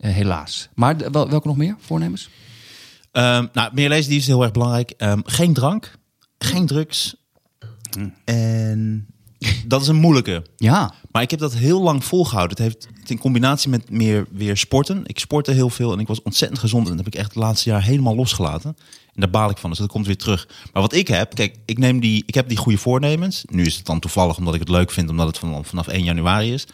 Eh, 0.00 0.12
helaas. 0.12 0.68
Maar 0.74 0.96
welke 1.10 1.48
nog 1.48 1.56
meer 1.56 1.76
voornemens? 1.78 2.28
Ehm, 3.12 3.46
nou, 3.52 3.70
meer 3.74 3.88
lezen 3.88 4.10
die 4.10 4.18
is 4.18 4.26
heel 4.26 4.42
erg 4.42 4.52
belangrijk. 4.52 4.90
Ehm, 4.90 5.20
geen 5.24 5.52
drank, 5.52 5.98
geen 6.38 6.66
drugs. 6.66 7.14
En 8.24 9.06
dat 9.66 9.82
is 9.82 9.88
een 9.88 9.96
moeilijke. 9.96 10.46
Ja. 10.56 10.94
Maar 11.10 11.22
ik 11.22 11.30
heb 11.30 11.40
dat 11.40 11.54
heel 11.54 11.82
lang 11.82 12.04
volgehouden. 12.04 12.56
Het 12.56 12.66
heeft 12.66 12.88
het 13.00 13.10
in 13.10 13.18
combinatie 13.18 13.70
met 13.70 13.90
meer 13.90 14.26
weer 14.30 14.56
sporten. 14.56 15.02
Ik 15.06 15.18
sportte 15.18 15.52
heel 15.52 15.70
veel 15.70 15.92
en 15.92 15.98
ik 15.98 16.06
was 16.06 16.22
ontzettend 16.22 16.60
gezond. 16.60 16.88
En 16.88 16.96
dat 16.96 17.04
heb 17.04 17.14
ik 17.14 17.20
echt 17.20 17.34
het 17.34 17.42
laatste 17.42 17.70
jaar 17.70 17.82
helemaal 17.82 18.14
losgelaten. 18.14 18.76
En 19.14 19.20
daar 19.20 19.30
baal 19.30 19.50
ik 19.50 19.58
van, 19.58 19.70
dus 19.70 19.78
dat 19.78 19.88
komt 19.88 20.06
weer 20.06 20.16
terug. 20.16 20.48
Maar 20.72 20.82
wat 20.82 20.94
ik 20.94 21.08
heb, 21.08 21.34
kijk, 21.34 21.56
ik, 21.64 21.78
neem 21.78 22.00
die, 22.00 22.22
ik 22.26 22.34
heb 22.34 22.48
die 22.48 22.56
goede 22.56 22.78
voornemens. 22.78 23.44
Nu 23.50 23.64
is 23.64 23.76
het 23.76 23.86
dan 23.86 24.00
toevallig 24.00 24.38
omdat 24.38 24.54
ik 24.54 24.60
het 24.60 24.68
leuk 24.68 24.90
vind, 24.90 25.10
omdat 25.10 25.26
het 25.26 25.38
van, 25.38 25.64
vanaf 25.64 25.88
1 25.88 26.04
januari 26.04 26.52
is. 26.52 26.66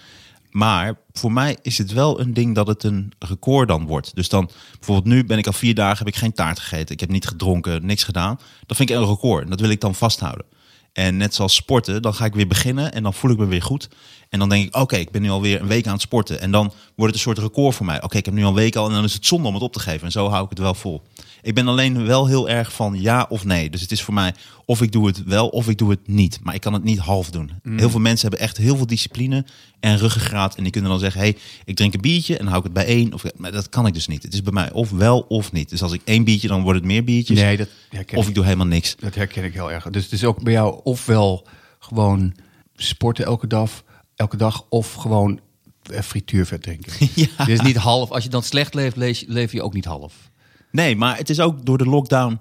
Maar 0.57 0.99
voor 1.13 1.33
mij 1.33 1.57
is 1.63 1.79
het 1.79 1.93
wel 1.93 2.21
een 2.21 2.35
ding 2.35 2.55
dat 2.55 2.67
het 2.67 2.85
een 2.85 3.13
record 3.19 3.69
dan 3.69 3.87
wordt. 3.87 4.15
Dus 4.15 4.29
dan, 4.29 4.51
bijvoorbeeld 4.73 5.15
nu 5.15 5.25
ben 5.25 5.39
ik 5.39 5.47
al 5.47 5.53
vier 5.53 5.75
dagen, 5.75 5.99
heb 5.99 6.07
ik 6.07 6.17
geen 6.17 6.33
taart 6.33 6.59
gegeten. 6.59 6.95
Ik 6.95 7.01
heb 7.01 7.09
niet 7.09 7.27
gedronken, 7.27 7.87
niks 7.87 8.05
gedaan. 8.05 8.39
Dat 8.67 8.77
vind 8.77 8.91
ik 8.91 8.97
een 8.97 9.07
record 9.07 9.49
dat 9.49 9.61
wil 9.61 9.71
ik 9.71 9.81
dan 9.81 9.95
vasthouden. 9.95 10.47
En 10.93 11.17
net 11.17 11.35
zoals 11.35 11.55
sporten, 11.55 12.03
dan 12.03 12.15
ga 12.15 12.25
ik 12.25 12.35
weer 12.35 12.47
beginnen 12.47 12.93
en 12.93 13.03
dan 13.03 13.15
voel 13.15 13.31
ik 13.31 13.39
me 13.39 13.47
weer 13.47 13.63
goed. 13.63 13.89
En 14.29 14.39
dan 14.39 14.49
denk 14.49 14.67
ik, 14.67 14.77
oké, 14.77 14.97
ik 14.97 15.11
ben 15.11 15.23
nu 15.23 15.31
alweer 15.31 15.61
een 15.61 15.67
week 15.67 15.87
aan 15.87 15.93
het 15.93 16.03
sporten. 16.03 16.41
En 16.41 16.51
dan 16.51 16.73
wordt 16.97 17.15
het 17.15 17.15
een 17.15 17.35
soort 17.35 17.39
record 17.39 17.75
voor 17.75 17.87
mij. 17.87 18.03
Oké, 18.03 18.17
ik 18.17 18.25
heb 18.25 18.35
nu 18.35 18.43
al 18.43 18.49
een 18.49 18.55
week 18.55 18.77
al 18.77 18.89
en 18.89 18.95
dan 18.95 19.05
is 19.05 19.15
het 19.15 19.27
zonde 19.27 19.49
om 19.49 19.55
het 19.55 19.63
op 19.63 19.73
te 19.73 19.81
geven. 19.81 20.07
En 20.07 20.13
zo 20.13 20.29
hou 20.29 20.45
ik 20.45 20.51
het 20.51 20.59
wel 20.59 20.75
vol. 20.75 21.03
Ik 21.43 21.55
ben 21.55 21.69
alleen 21.69 22.07
wel 22.07 22.27
heel 22.27 22.49
erg 22.49 22.73
van 22.73 23.01
ja 23.01 23.27
of 23.29 23.45
nee. 23.45 23.71
Dus 23.71 23.81
het 23.81 23.93
is 23.93 24.03
voor 24.03 24.15
mij 24.15 24.35
of 24.65 24.83
ik 24.83 24.93
doe 24.93 25.07
het 25.07 25.25
wel 25.25 25.49
of 25.49 25.69
ik 25.69 25.79
doe 25.79 25.91
het 25.91 26.09
niet. 26.09 26.39
Maar 26.43 26.55
ik 26.55 26.61
kan 26.61 26.73
het 26.73 26.85
niet 26.85 26.99
half 26.99 27.31
doen. 27.31 27.51
Heel 27.63 27.91
veel 27.91 28.01
mensen 28.01 28.29
hebben 28.29 28.47
echt 28.47 28.57
heel 28.57 28.77
veel 28.77 28.87
discipline 28.87 29.45
en 29.81 29.99
ruggengraat. 29.99 30.55
En 30.55 30.63
die 30.63 30.73
kunnen 30.73 30.91
dan 30.91 31.01
zeggen, 31.01 31.21
hey, 31.21 31.37
ik 31.65 31.77
drink 31.77 31.95
een 31.95 32.01
biertje 32.01 32.37
en 32.37 32.47
hou 32.47 32.59
ik 32.59 32.65
het 32.65 32.73
bij 32.73 32.87
één. 32.87 33.13
Of, 33.13 33.25
maar 33.37 33.53
dat 33.53 33.69
kan 33.69 33.87
ik 33.87 33.95
dus 33.95 34.07
niet. 34.07 34.23
Het 34.23 34.35
is 34.35 34.43
bij 34.43 34.53
mij 34.53 34.73
of 34.73 34.91
wel 34.91 35.21
of 35.21 35.53
niet. 35.53 35.69
Dus 35.69 35.83
als 35.83 35.93
ik 35.93 36.01
één 36.05 36.25
biertje, 36.25 36.49
dan 36.49 36.63
wordt 36.63 36.79
het 36.79 36.89
meer 36.89 37.05
biertjes. 37.05 37.39
Nee, 37.39 37.57
dat 37.57 37.69
herken 37.89 38.17
of 38.17 38.23
ik. 38.23 38.29
ik 38.29 38.35
doe 38.35 38.45
helemaal 38.45 38.67
niks. 38.67 38.97
Dat 38.99 39.15
herken 39.15 39.45
ik 39.45 39.53
heel 39.53 39.73
erg. 39.73 39.91
Dus 39.91 40.03
het 40.03 40.13
is 40.13 40.25
ook 40.25 40.43
bij 40.43 40.53
jou 40.53 40.81
ofwel 40.83 41.47
gewoon 41.79 42.35
sporten 42.77 43.25
elke 43.25 43.47
dag, 43.47 43.85
elke 44.17 44.37
dag 44.37 44.67
of 44.69 44.93
gewoon 44.93 45.41
eh, 45.83 46.01
frituurvet 46.01 46.63
drinken. 46.63 46.93
Ja. 47.15 47.47
Is 47.47 47.61
niet 47.61 47.77
half. 47.77 48.11
Als 48.11 48.25
je 48.25 48.31
dan 48.31 48.43
slecht 48.43 48.75
leeft, 48.75 48.97
leef, 48.97 49.25
leef 49.27 49.53
je 49.53 49.63
ook 49.63 49.75
niet 49.75 49.85
half. 49.85 50.15
Nee, 50.71 50.97
maar 50.97 51.17
het 51.17 51.31
is 51.31 51.41
ook 51.41 51.67
door 51.67 51.79
de 51.79 51.87
lockdown 51.87 52.41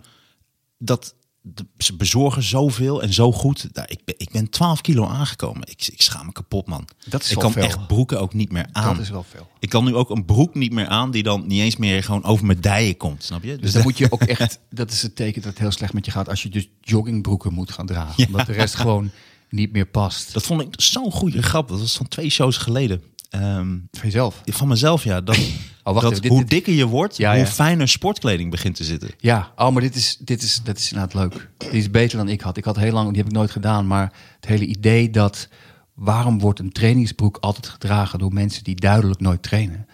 dat 0.78 1.16
de, 1.42 1.66
ze 1.78 1.96
bezorgen 1.96 2.44
zoveel 2.44 3.02
en 3.02 3.14
zo 3.14 3.32
goed. 3.32 3.70
Nou, 3.74 3.88
ik, 3.90 4.00
ben, 4.06 4.16
ik 4.18 4.32
ben 4.32 4.50
12 4.50 4.82
kilo 4.82 5.08
aangekomen. 5.08 5.62
Ik, 5.68 5.88
ik 5.88 6.02
schaam 6.02 6.26
me 6.26 6.32
kapot, 6.32 6.68
man. 6.68 6.88
Dat 7.06 7.24
is 7.24 7.30
ik 7.30 7.36
wel 7.36 7.44
kan 7.44 7.54
veel. 7.54 7.64
echt 7.64 7.88
broeken 7.88 8.20
ook 8.20 8.34
niet 8.34 8.52
meer 8.52 8.68
aan. 8.72 8.96
Dat 8.96 9.04
is 9.04 9.10
wel 9.10 9.24
veel. 9.24 9.48
Ik 9.60 9.70
kan 9.70 9.86
nu 9.86 9.96
ook 9.96 10.10
een 10.10 10.26
broek 10.26 10.56
niet 10.56 10.74
meer 10.74 10.88
aan 10.88 11.12
die 11.12 11.24
dan 11.24 11.48
niet 11.48 11.62
eens 11.62 11.76
meer 11.76 12.04
gewoon 12.04 12.24
over 12.24 12.46
mijn 12.46 12.62
dijen 12.62 12.98
komt, 12.98 13.24
snap 13.24 13.44
je? 13.44 13.56
Dus 13.56 13.72
dan 13.72 13.82
moet 13.82 13.98
je 13.98 14.12
ook 14.12 14.24
echt, 14.40 14.60
dat 14.70 14.92
is 14.92 15.02
het 15.02 15.16
teken 15.16 15.42
dat 15.42 15.52
het 15.52 15.60
heel 15.60 15.72
slecht 15.72 15.94
met 15.94 16.06
je 16.06 16.12
gaat 16.12 16.30
als 16.30 16.44
je 16.44 16.50
dus 16.50 16.70
joggingbroeken 16.82 17.54
moet 17.54 17.72
gaan 17.72 17.86
dragen. 17.86 18.14
Ja. 18.18 18.26
Omdat 18.26 18.46
de 18.46 18.54
rest 18.54 18.76
gewoon 18.76 19.12
niet 19.50 19.72
meer 19.72 19.86
past. 19.86 20.34
Dat 20.34 20.44
vond 20.44 20.62
ik 20.62 20.68
zo'n 20.78 21.12
goede 21.12 21.42
grap. 21.42 21.68
Dat 21.68 21.80
was 21.80 21.98
van 21.98 22.08
twee 22.08 22.30
shows 22.30 22.58
geleden. 22.58 23.02
Ehm, 23.30 23.68
Van 23.92 24.02
jezelf. 24.02 24.42
van 24.46 24.68
mezelf, 24.68 25.04
ja. 25.04 25.22
Dat, 25.22 25.38
Oh, 25.84 25.94
wacht 25.94 26.02
dat 26.04 26.12
even, 26.12 26.22
dit- 26.24 26.32
hoe 26.32 26.40
dit- 26.42 26.50
dikker 26.50 26.74
je 26.74 26.86
wordt, 26.86 27.18
Ja, 27.18 27.30
hoe 27.32 27.40
ja. 27.40 27.46
fijner 27.46 27.88
sportkleding 27.88 28.52
begint 28.52 28.76
te 28.76 28.84
zitten. 28.84 29.10
Ja, 29.18 29.52
oh, 29.56 29.70
maar 29.72 29.82
dit 29.82 29.96
is, 29.96 30.18
dit 30.20 30.42
is, 30.44 30.62
dat 30.64 30.78
is 30.78 30.92
inderdaad 30.92 31.14
leuk. 31.14 31.50
Die 31.58 31.70
is 31.72 31.92
beter 31.92 32.18
dan 32.18 32.30
ik 32.30 32.42
had. 32.42 32.58
Ik 32.58 32.64
had 32.66 32.76
heel 32.76 32.92
lang, 32.92 33.08
die 33.08 33.18
heb 33.18 33.26
ik 33.28 33.32
nooit 33.32 33.52
gedaan, 33.52 33.88
maar 33.88 34.14
het 34.36 34.46
hele 34.46 34.66
idee 34.66 35.10
dat 35.10 35.48
waarom 35.94 36.40
wordt 36.40 36.60
een 36.60 36.72
trainingsbroek 36.72 37.38
altijd 37.38 37.68
gedragen 37.68 38.20
door 38.20 38.34
mensen 38.34 38.64
die 38.64 38.76
duidelijk 38.76 39.20
nooit 39.20 39.44
trainen? 39.44 39.88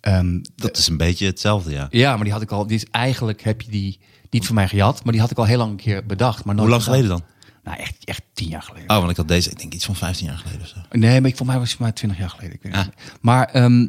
Ehm, 0.00 0.38
Dat 0.56 0.76
is 0.78 0.88
een 0.88 0.96
beetje 0.96 1.26
hetzelfde, 1.26 1.70
ja. 1.70 1.86
ja, 1.90 2.14
maar 2.14 2.24
die 2.24 2.32
had 2.32 2.42
ik 2.42 2.50
al. 2.50 2.66
Die 2.66 2.76
is 2.76 2.86
eigenlijk 2.90 3.42
heb 3.42 3.60
je 3.62 3.70
die 3.70 3.98
niet 4.30 4.46
van 4.46 4.54
mij 4.54 4.68
gehad, 4.68 5.04
maar 5.04 5.12
die 5.12 5.20
had 5.22 5.30
ik 5.30 5.38
al 5.38 5.44
heel 5.44 5.58
lang 5.58 5.70
een 5.70 5.76
keer 5.76 6.06
bedacht. 6.06 6.44
Maar 6.44 6.54
nooit 6.54 6.68
Hoe 6.68 6.76
lang 6.78 6.82
gedaan. 6.82 7.00
geleden 7.00 7.18
dan? 7.18 7.39
Nou, 7.70 7.82
echt, 7.82 8.04
echt 8.04 8.22
tien 8.32 8.48
jaar 8.48 8.62
geleden. 8.62 8.90
Oh, 8.90 8.96
want 8.98 9.10
ik 9.10 9.16
had 9.16 9.28
deze, 9.28 9.50
ik 9.50 9.58
denk 9.58 9.74
iets 9.74 9.84
van 9.84 9.96
15 9.96 10.26
jaar 10.26 10.38
geleden 10.38 10.60
of 10.60 10.66
zo. 10.66 10.76
Nee, 10.90 11.20
maar 11.20 11.30
ik, 11.30 11.36
voor 11.36 11.46
mij 11.46 11.58
was 11.58 11.70
het 11.70 11.78
mij 11.78 11.92
twintig 11.92 12.18
jaar 12.18 12.30
geleden. 12.30 12.52
Ik 12.54 12.62
weet 12.62 12.72
Ah. 12.74 12.84
niet. 12.84 12.94
Maar 13.20 13.46
ehm, 13.48 13.88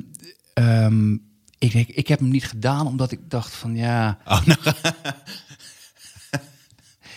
ehm, 0.54 1.14
ik, 1.58 1.74
ik 1.74 2.08
heb 2.08 2.20
hem 2.20 2.30
niet 2.30 2.46
gedaan 2.46 2.88
omdat 2.88 3.12
ik 3.12 3.20
dacht 3.28 3.54
van 3.54 3.76
ja. 3.76 4.18
Oh, 4.26 4.46
nou, 4.46 4.60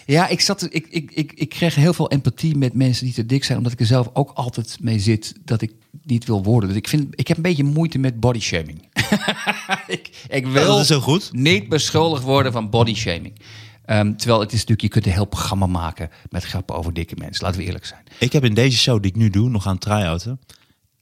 Ja, 0.06 0.28
ik, 0.28 0.40
zat, 0.40 0.62
ik, 0.74 0.86
ik, 0.90 1.10
ik, 1.10 1.32
ik 1.32 1.48
kreeg 1.48 1.74
heel 1.74 1.92
veel 1.94 2.10
empathie 2.10 2.56
met 2.56 2.74
mensen 2.74 3.04
die 3.04 3.14
te 3.14 3.26
dik 3.26 3.44
zijn, 3.44 3.58
omdat 3.58 3.72
ik 3.72 3.80
er 3.80 3.86
zelf 3.86 4.10
ook 4.12 4.30
altijd 4.30 4.76
mee 4.80 4.98
zit 4.98 5.34
dat 5.44 5.60
ik 5.62 5.72
niet 6.02 6.24
wil 6.24 6.42
worden. 6.42 6.68
Dus 6.68 6.78
ik, 6.78 6.88
vind, 6.88 7.20
ik 7.20 7.28
heb 7.28 7.36
een 7.36 7.42
beetje 7.42 7.64
moeite 7.64 7.98
met 7.98 8.20
body 8.20 8.40
shaming. 8.40 8.88
ik, 9.86 10.10
ik 10.28 10.46
wil 10.46 10.84
zo 10.84 11.00
goed. 11.00 11.32
niet 11.32 11.68
beschuldigd 11.68 12.22
worden 12.22 12.52
van 12.52 12.70
body 12.70 12.94
shaming. 12.94 13.38
Ehm, 13.84 14.14
terwijl 14.14 14.40
het 14.40 14.52
is 14.52 14.58
natuurlijk, 14.58 14.80
je 14.80 14.88
kunt 14.88 15.06
een 15.06 15.12
heel 15.12 15.24
programma 15.24 15.66
maken 15.66 16.10
met 16.30 16.44
grappen 16.44 16.76
over 16.76 16.92
dikke 16.92 17.14
mensen. 17.18 17.44
Laten 17.44 17.60
we 17.60 17.66
eerlijk 17.66 17.86
zijn. 17.86 18.02
Ik 18.18 18.32
heb 18.32 18.44
in 18.44 18.54
deze 18.54 18.78
show 18.78 19.02
die 19.02 19.10
ik 19.10 19.16
nu 19.16 19.30
doe, 19.30 19.48
nog 19.48 19.66
aan 19.66 19.78
try-outen, 19.78 20.40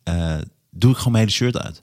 eh, 0.02 0.38
doe 0.70 0.90
ik 0.90 0.96
gewoon 0.96 1.12
mijn 1.12 1.24
hele 1.24 1.36
shirt 1.36 1.58
uit. 1.58 1.80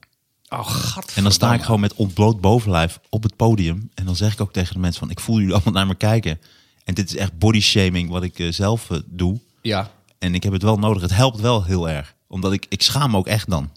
Oh, 0.48 0.66
gat. 0.66 1.12
En 1.14 1.22
dan 1.22 1.32
sta 1.32 1.54
ik 1.54 1.62
gewoon 1.62 1.80
met 1.80 1.94
ontbloot 1.94 2.40
bovenlijf 2.40 3.00
op 3.08 3.22
het 3.22 3.36
podium. 3.36 3.90
En 3.94 4.04
dan 4.04 4.16
zeg 4.16 4.32
ik 4.32 4.40
ook 4.40 4.52
tegen 4.52 4.74
de 4.74 4.80
mensen 4.80 5.00
van, 5.00 5.10
ik 5.10 5.20
voel 5.20 5.38
jullie 5.38 5.54
allemaal 5.54 5.72
naar 5.72 5.86
me 5.86 5.94
kijken. 5.94 6.40
En 6.84 6.94
dit 6.94 7.08
is 7.08 7.16
echt 7.16 7.38
body 7.38 7.60
shaming 7.60 8.10
wat 8.10 8.22
ik 8.22 8.38
eh, 8.38 8.52
zelf 8.52 8.90
eh, 8.90 8.98
doe. 9.06 9.40
Ja. 9.62 9.90
En 10.18 10.34
ik 10.34 10.42
heb 10.42 10.52
het 10.52 10.62
wel 10.62 10.78
nodig. 10.78 11.02
Het 11.02 11.14
helpt 11.14 11.40
wel 11.40 11.64
heel 11.64 11.88
erg. 11.88 12.14
Omdat 12.26 12.52
ik, 12.52 12.66
ik 12.68 12.82
schaam 12.82 13.10
me 13.10 13.16
ook 13.16 13.26
echt 13.26 13.50
dan. 13.50 13.70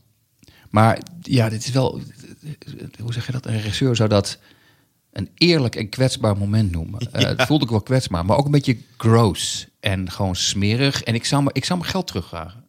Maar 0.70 1.00
ja, 1.22 1.50
dit 1.50 1.64
is 1.64 1.72
wel. 1.72 2.02
Hoe 3.00 3.14
zeg 3.14 3.26
je 3.26 3.32
dat? 3.32 3.46
Een 3.46 3.54
regisseur 3.54 3.96
zou 3.96 4.10
dat 4.10 4.38
een 5.14 5.30
eerlijk 5.36 5.76
en 5.76 5.90
kwetsbaar 5.90 6.38
moment 6.38 6.72
noemen. 6.72 7.00
Eh, 7.12 7.26
het 7.26 7.42
voelde 7.42 7.64
ik 7.66 7.72
wel 7.72 7.82
kwetsbaar, 7.82 8.26
maar 8.26 8.38
ook 8.38 8.46
een 8.46 8.52
beetje 8.52 8.78
gross 8.98 9.68
en 9.80 10.12
gewoon 10.12 10.36
smerig. 10.36 11.04
En 11.04 11.14
ik 11.16 11.26
zou 11.26 11.44
me, 11.44 11.50
ik 11.54 11.66
zou 11.66 11.80
me 11.80 11.86
geld 11.86 12.08
terugvragen. 12.08 12.64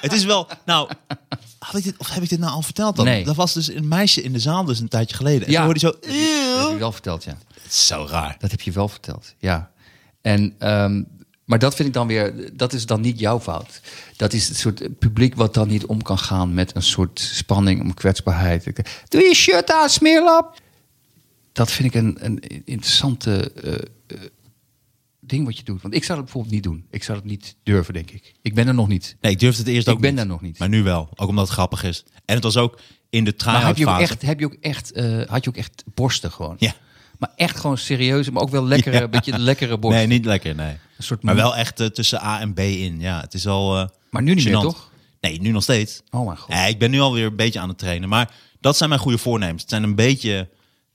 Het 0.00 0.12
is 0.12 0.24
wel, 0.24 0.48
nou, 0.64 0.90
had 1.58 1.76
ik 1.76 1.84
dit, 1.84 1.94
of 1.98 2.08
heb 2.14 2.22
ik 2.22 2.28
dit 2.28 2.38
nou 2.38 2.52
al 2.52 2.62
verteld 2.62 2.96
dan? 2.96 3.04
Nee. 3.04 3.24
Dat 3.24 3.36
was 3.36 3.52
dus 3.54 3.72
een 3.74 3.88
meisje 3.88 4.22
in 4.22 4.32
de 4.32 4.38
zaal 4.38 4.64
dus 4.64 4.80
een 4.80 4.88
tijdje 4.88 5.16
geleden. 5.16 5.46
En 5.46 5.52
Ja. 5.52 5.64
hoorde 5.64 5.80
je 5.80 5.86
zo, 5.86 5.92
Dat 5.92 6.60
heb 6.62 6.70
je 6.72 6.78
wel 6.78 6.92
verteld, 6.92 7.24
ja. 7.24 7.36
Zo 7.68 8.06
raar. 8.10 8.36
Dat 8.38 8.50
heb 8.50 8.60
je 8.60 8.72
wel 8.72 8.88
verteld, 8.88 9.34
ja. 9.38 9.70
En, 10.22 10.54
ehm, 10.58 11.02
maar 11.44 11.58
dat 11.58 11.74
vind 11.74 11.88
ik 11.88 11.94
dan 11.94 12.06
weer, 12.06 12.50
dat 12.56 12.72
is 12.72 12.86
dan 12.86 13.00
niet 13.00 13.18
jouw 13.18 13.40
fout. 13.40 13.80
Dat 14.16 14.32
is 14.32 14.48
het 14.48 14.56
soort 14.56 14.98
publiek 14.98 15.34
wat 15.34 15.54
dan 15.54 15.68
niet 15.68 15.86
om 15.86 16.02
kan 16.02 16.18
gaan 16.18 16.54
met 16.54 16.76
een 16.76 16.82
soort 16.82 17.20
spanning 17.20 17.80
om 17.80 17.94
kwetsbaarheid. 17.94 18.64
Doe 19.08 19.22
je 19.22 19.34
shirt 19.34 19.70
aan, 19.72 19.88
smeerlap! 19.88 20.60
Dat 21.58 21.70
vind 21.70 21.94
ik 21.94 22.00
een, 22.02 22.16
een 22.20 22.42
interessante. 22.64 23.52
eh, 23.52 23.74
eh, 23.74 23.80
ding 25.20 25.44
wat 25.44 25.56
je 25.56 25.62
doet. 25.64 25.82
Want 25.82 25.94
ik 25.94 26.04
zou 26.04 26.14
het 26.18 26.24
bijvoorbeeld 26.24 26.54
niet 26.54 26.62
doen. 26.62 26.86
Ik 26.90 27.02
zou 27.04 27.18
het 27.18 27.26
niet 27.26 27.56
durven, 27.62 27.94
denk 27.94 28.10
ik. 28.10 28.34
Ik 28.42 28.54
ben 28.54 28.66
er 28.68 28.74
nog 28.74 28.88
niet. 28.88 29.16
Nee, 29.20 29.32
ik 29.32 29.38
durfde 29.38 29.62
het 29.62 29.70
eerst 29.70 29.86
Ik 29.86 29.92
ook 29.94 30.00
ben 30.00 30.08
niet. 30.10 30.18
daar 30.18 30.26
nog 30.28 30.40
niet. 30.40 30.58
Maar 30.58 30.68
nu 30.68 30.82
wel. 30.82 31.08
Ook 31.14 31.28
omdat 31.28 31.44
het 31.44 31.52
grappig 31.52 31.84
is. 31.84 32.04
En 32.24 32.34
het 32.34 32.44
was 32.44 32.56
ook 32.56 32.80
in 33.10 33.24
de 33.24 33.34
Maar 33.44 33.66
heb 33.66 33.76
je 33.76 33.88
ook 33.88 33.98
echt, 33.98 34.22
heb 34.22 34.38
je 34.40 34.46
ook 34.46 34.56
echt, 34.60 34.92
eh, 34.92 35.20
had 35.26 35.44
je 35.44 35.50
ook 35.50 35.56
echt 35.56 35.84
borsten 35.94 36.32
gewoon? 36.32 36.56
Ja. 36.58 36.74
Maar 37.18 37.32
echt 37.36 37.60
gewoon 37.60 37.78
serieus, 37.78 38.30
maar 38.30 38.42
ook 38.42 38.50
wel 38.50 38.64
lekkere, 38.66 38.96
Ja. 38.96 39.02
een 39.02 39.10
beetje 39.10 39.38
lekkere 39.38 39.78
borsten. 39.78 40.08
Nee, 40.08 40.18
niet 40.18 40.26
lekker, 40.26 40.54
nee. 40.54 40.76
Een 40.96 41.04
soort 41.04 41.22
Maar 41.22 41.34
wel 41.34 41.56
echt 41.56 41.94
tussen 41.94 42.22
A 42.22 42.40
en 42.40 42.54
B 42.54 42.58
in. 42.58 43.00
Ja, 43.00 43.20
het 43.20 43.34
is 43.34 43.46
al. 43.46 43.90
Maar 44.10 44.22
nu 44.22 44.34
niet 44.34 44.44
meer, 44.44 44.60
toch? 44.60 44.90
Nee, 45.20 45.40
nu 45.40 45.50
nog 45.50 45.62
steeds. 45.62 46.02
Oh 46.10 46.26
mijn 46.26 46.38
god. 46.38 46.54
Nee, 46.54 46.68
ik 46.70 46.78
ben 46.78 46.90
nu 46.90 47.00
alweer 47.00 47.26
een 47.26 47.36
beetje 47.36 47.60
aan 47.60 47.68
het 47.68 47.78
trainen. 47.78 48.08
Maar 48.08 48.34
dat 48.60 48.76
zijn 48.76 48.88
mijn 48.88 49.00
goede 49.00 49.18
voornemens. 49.18 49.60
Het 49.60 49.70
zijn 49.70 49.82
een 49.82 49.94
beetje 49.94 50.48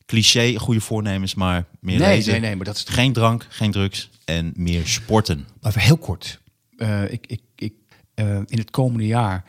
cliché 0.06 0.56
goede 0.60 0.82
voornemens, 0.82 1.34
maar 1.36 1.66
meer 1.80 2.00
Nee, 2.00 2.16
lezen. 2.16 2.32
nee, 2.32 2.42
nee, 2.42 2.56
maar 2.56 2.66
dat 2.66 2.76
is 2.76 2.84
Geen 2.88 3.14
drank, 3.14 3.46
geen 3.50 3.72
drugs 3.72 4.10
en 4.26 4.54
meer 4.56 4.88
sporten. 4.88 5.48
Maar 5.62 5.70
even 5.72 5.82
heel 5.84 5.98
kort. 5.98 6.42
Eh, 6.78 7.12
ik, 7.12 7.26
ik, 7.28 7.42
ik, 7.56 7.74
eh, 8.14 8.36
in 8.46 8.58
het 8.58 8.72
komende 8.72 9.06
jaar 9.06 9.44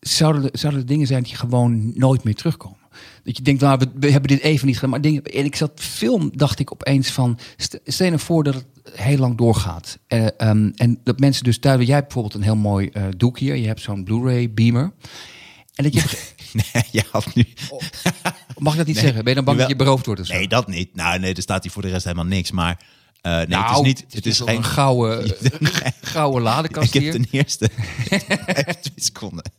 zouden 0.00 0.42
er, 0.42 0.58
zouden 0.58 0.80
er 0.80 0.86
dingen 0.86 1.06
zijn 1.06 1.22
die 1.22 1.34
gewoon 1.36 1.92
nooit 1.94 2.24
meer 2.24 2.34
terugkomen. 2.34 2.78
Dat 3.24 3.36
je 3.36 3.42
denkt, 3.42 3.60
nou, 3.60 3.78
we, 3.78 3.86
we 4.00 4.10
hebben 4.10 4.30
dit 4.30 4.40
even 4.40 4.66
niet 4.66 4.74
gedaan. 4.74 4.90
Maar 4.90 5.00
dingen, 5.00 5.22
en 5.22 5.44
ik 5.44 5.56
zat 5.56 5.72
film, 5.74 6.30
dacht 6.34 6.58
ik 6.58 6.72
opeens 6.72 7.10
van, 7.10 7.38
st- 7.56 7.80
stel 7.84 8.06
je 8.06 8.12
nou 8.12 8.24
voor 8.24 8.44
dat 8.44 8.54
het 8.54 8.64
heel 9.00 9.18
lang 9.18 9.36
doorgaat. 9.36 9.98
Eh, 10.06 10.26
ehm, 10.36 10.70
en 10.74 11.00
dat 11.04 11.18
mensen 11.18 11.44
dus 11.44 11.58
thuis, 11.58 11.86
jij 11.86 11.94
hebt 11.94 12.04
bijvoorbeeld 12.06 12.34
een 12.34 12.42
heel 12.42 12.56
mooi 12.56 12.90
doek 13.16 13.38
hier. 13.38 13.56
Je 13.56 13.66
hebt 13.66 13.80
zo'n 13.80 14.04
Blu-ray 14.04 14.52
beamer. 14.52 14.92
En 15.76 15.84
dat 15.84 15.94
je, 15.94 16.02
Nee, 16.72 16.84
je 16.90 17.04
had 17.10 17.34
nu... 17.34 17.46
mag 18.58 18.72
ik 18.72 18.78
dat 18.78 18.86
niet 18.86 18.98
zeggen? 18.98 19.14
Ben 19.14 19.28
je 19.28 19.34
dan 19.34 19.44
bang 19.44 19.58
dat 19.58 19.68
je 19.68 19.76
beroofd 19.76 20.06
wordt 20.06 20.20
of 20.20 20.26
zo? 20.26 20.34
Nee, 20.34 20.48
dat 20.48 20.68
niet. 20.68 20.94
Nou, 20.94 21.18
nee, 21.18 21.34
er 21.34 21.42
staat 21.42 21.62
hier 21.62 21.72
voor 21.72 21.82
de 21.82 21.88
rest 21.88 22.04
helemaal 22.04 22.24
niks. 22.24 22.50
Maar 22.50 22.80
eh, 23.20 23.32
nee, 23.32 23.46
nou, 23.46 23.68
het 23.68 23.76
is 23.76 23.82
niet... 23.82 24.04
Het 24.14 24.26
is 24.26 24.40
geen... 24.40 24.56
een 24.56 24.64
gouden, 24.64 25.36
gouden 26.02 26.42
ladekast 26.42 26.94
Ik 26.94 27.02
heb 27.02 27.12
ten 27.12 27.26
eerste... 27.30 27.70
Even 28.08 28.80
twee 28.80 28.94
seconden. 28.96 29.50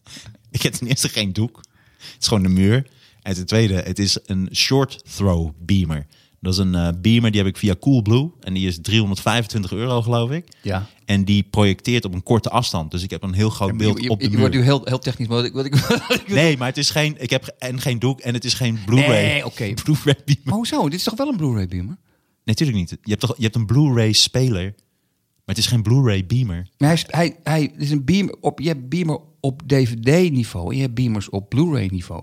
Ik 0.52 0.62
heb 0.62 0.74
ten 0.74 0.88
eerste 0.88 1.10
geen 1.10 1.34
doek. 1.34 1.58
Het 1.98 2.22
is 2.22 2.28
gewoon 2.28 2.44
de 2.44 2.50
muur. 2.50 2.88
En 3.22 3.34
ten 3.34 3.46
tweede, 3.46 3.74
het 3.74 4.00
is 4.00 4.18
een 4.26 4.50
short 4.54 5.16
throw 5.16 5.52
beamer. 5.60 6.06
Dat 6.42 6.54
is 6.54 6.60
een 6.60 6.76
eh, 6.76 6.88
beamer, 7.02 7.32
die 7.32 7.40
heb 7.42 7.50
ik 7.50 7.58
via 7.58 7.76
Coolblue. 7.80 8.32
En 8.40 8.54
die 8.54 8.68
is 8.68 8.80
325 8.82 9.72
euro, 9.72 10.02
geloof 10.02 10.32
ik. 10.32 10.48
Ja. 10.62 10.86
En 11.06 11.26
die 11.26 11.44
projecteert 11.44 12.06
op 12.06 12.14
een 12.14 12.24
korte 12.24 12.50
afstand. 12.50 12.92
Dus 12.92 13.04
ik 13.04 13.10
heb 13.10 13.24
een 13.24 13.34
heel 13.34 13.50
groot 13.50 13.78
beeld 13.78 13.98
je, 13.98 14.04
je, 14.04 14.10
op 14.10 14.18
de 14.20 14.24
je 14.26 14.30
muur. 14.32 14.40
wordt 14.40 14.56
nu 14.56 14.62
heel, 14.62 14.82
heel 14.84 15.00
technisch. 15.00 15.28
Maar 15.28 15.38
wat 15.38 15.46
ik, 15.46 15.54
wat 15.54 15.66
ik, 15.66 15.76
wat 16.08 16.14
ik- 16.14 16.28
Nee, 16.28 16.58
maar 16.58 16.68
het 16.68 16.78
is 16.78 16.90
geen... 16.90 17.16
Ik 17.20 17.30
heb 17.30 17.46
en 17.60 17.82
geen 17.82 18.00
doek 18.00 18.20
en 18.20 18.34
het 18.34 18.46
is 18.46 18.54
geen 18.54 18.80
Blu-ray. 18.86 19.26
Nee, 19.26 19.46
oké. 19.46 19.74
Blu-ray 19.84 20.16
beamer. 20.26 20.42
Maar 20.44 20.54
hoezo? 20.54 20.84
Dit 20.84 20.94
is 20.94 21.04
toch 21.04 21.16
wel 21.18 21.28
een 21.28 21.38
Blu-ray 21.38 21.68
beamer? 21.68 21.98
Nee, 21.98 22.56
natuurlijk 22.56 22.78
niet. 22.78 22.90
Je 22.90 22.98
hebt, 23.10 23.20
toch, 23.22 23.34
je 23.38 23.44
hebt 23.44 23.56
een 23.56 23.66
Blu-ray 23.66 24.12
speler, 24.12 24.64
maar 24.64 25.56
het 25.56 25.58
is 25.58 25.68
geen 25.68 25.82
Blu-ray 25.84 26.26
beamer. 26.26 26.68
Maar 26.78 26.90
hij, 26.90 26.98
is- 26.98 27.06
hij, 27.08 27.36
hij 27.44 27.72
is 27.78 27.92
een 27.92 28.06
beamer 28.06 28.36
op, 28.42 28.60
je 28.60 28.68
hebt 28.68 28.90
beamer 28.90 29.20
op 29.40 29.62
DVD-niveau 29.66 30.70
en 30.70 30.76
je 30.76 30.82
hebt 30.82 30.94
beamers 30.96 31.30
op 31.30 31.50
Blu-ray-niveau. 31.50 32.22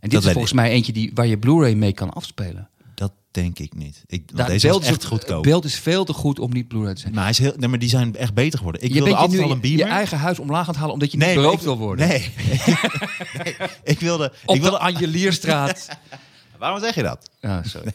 En 0.00 0.08
dit 0.08 0.10
Dat 0.12 0.24
is 0.24 0.30
volgens 0.32 0.52
mij 0.52 0.70
eentje 0.70 0.92
die, 0.92 1.10
waar 1.14 1.26
je 1.26 1.38
Blu-ray 1.38 1.74
mee 1.74 1.92
kan 1.92 2.10
afspelen. 2.12 2.68
Denk 3.34 3.58
ik 3.58 3.74
niet. 3.74 4.02
Ik, 4.06 4.22
want 4.26 4.32
Nou, 4.32 4.50
deze 4.50 4.52
het 4.52 4.52
is 4.54 4.62
beeld 4.70 4.82
echt 4.84 5.02
is- 5.02 5.08
goedkoop. 5.08 5.34
Het 5.36 5.42
beeld 5.42 5.64
is 5.64 5.74
veel 5.78 6.04
te 6.04 6.12
goed 6.12 6.38
om 6.38 6.52
niet 6.52 6.68
Blu-ray 6.68 6.94
te 6.94 7.00
zijn. 7.00 7.12
Maar, 7.14 7.22
hij 7.22 7.30
is 7.30 7.38
heel, 7.38 7.52
nee, 7.56 7.68
maar 7.68 7.78
die 7.78 7.88
zijn 7.88 8.16
echt 8.16 8.34
beter 8.34 8.58
geworden. 8.58 8.82
Ik 8.82 8.88
je 8.88 8.94
wilde 8.94 9.14
altijd 9.16 9.42
al 9.42 9.50
een 9.50 9.60
beamer. 9.60 9.78
je 9.78 9.84
eigen 9.92 10.18
huis 10.18 10.38
omlaag 10.38 10.60
aan 10.60 10.66
het 10.66 10.76
halen 10.76 10.92
omdat 10.92 11.12
je 11.12 11.18
nee, 11.18 11.28
niet 11.28 11.36
beroofd 11.36 11.64
wil 11.64 11.78
worden. 11.78 12.08
Nee. 12.08 12.32
Nee, 13.44 13.56
ik 13.84 14.00
wilde... 14.00 14.32
Op 14.44 14.54
ik 14.54 14.60
wilde 14.62 14.76
de 14.76 14.82
Angelierstraat. 14.82 15.88
waarom 16.58 16.80
zeg 16.80 16.94
je 16.94 17.02
dat? 17.02 17.30
ja, 17.40 17.62
sorry. 17.62 17.92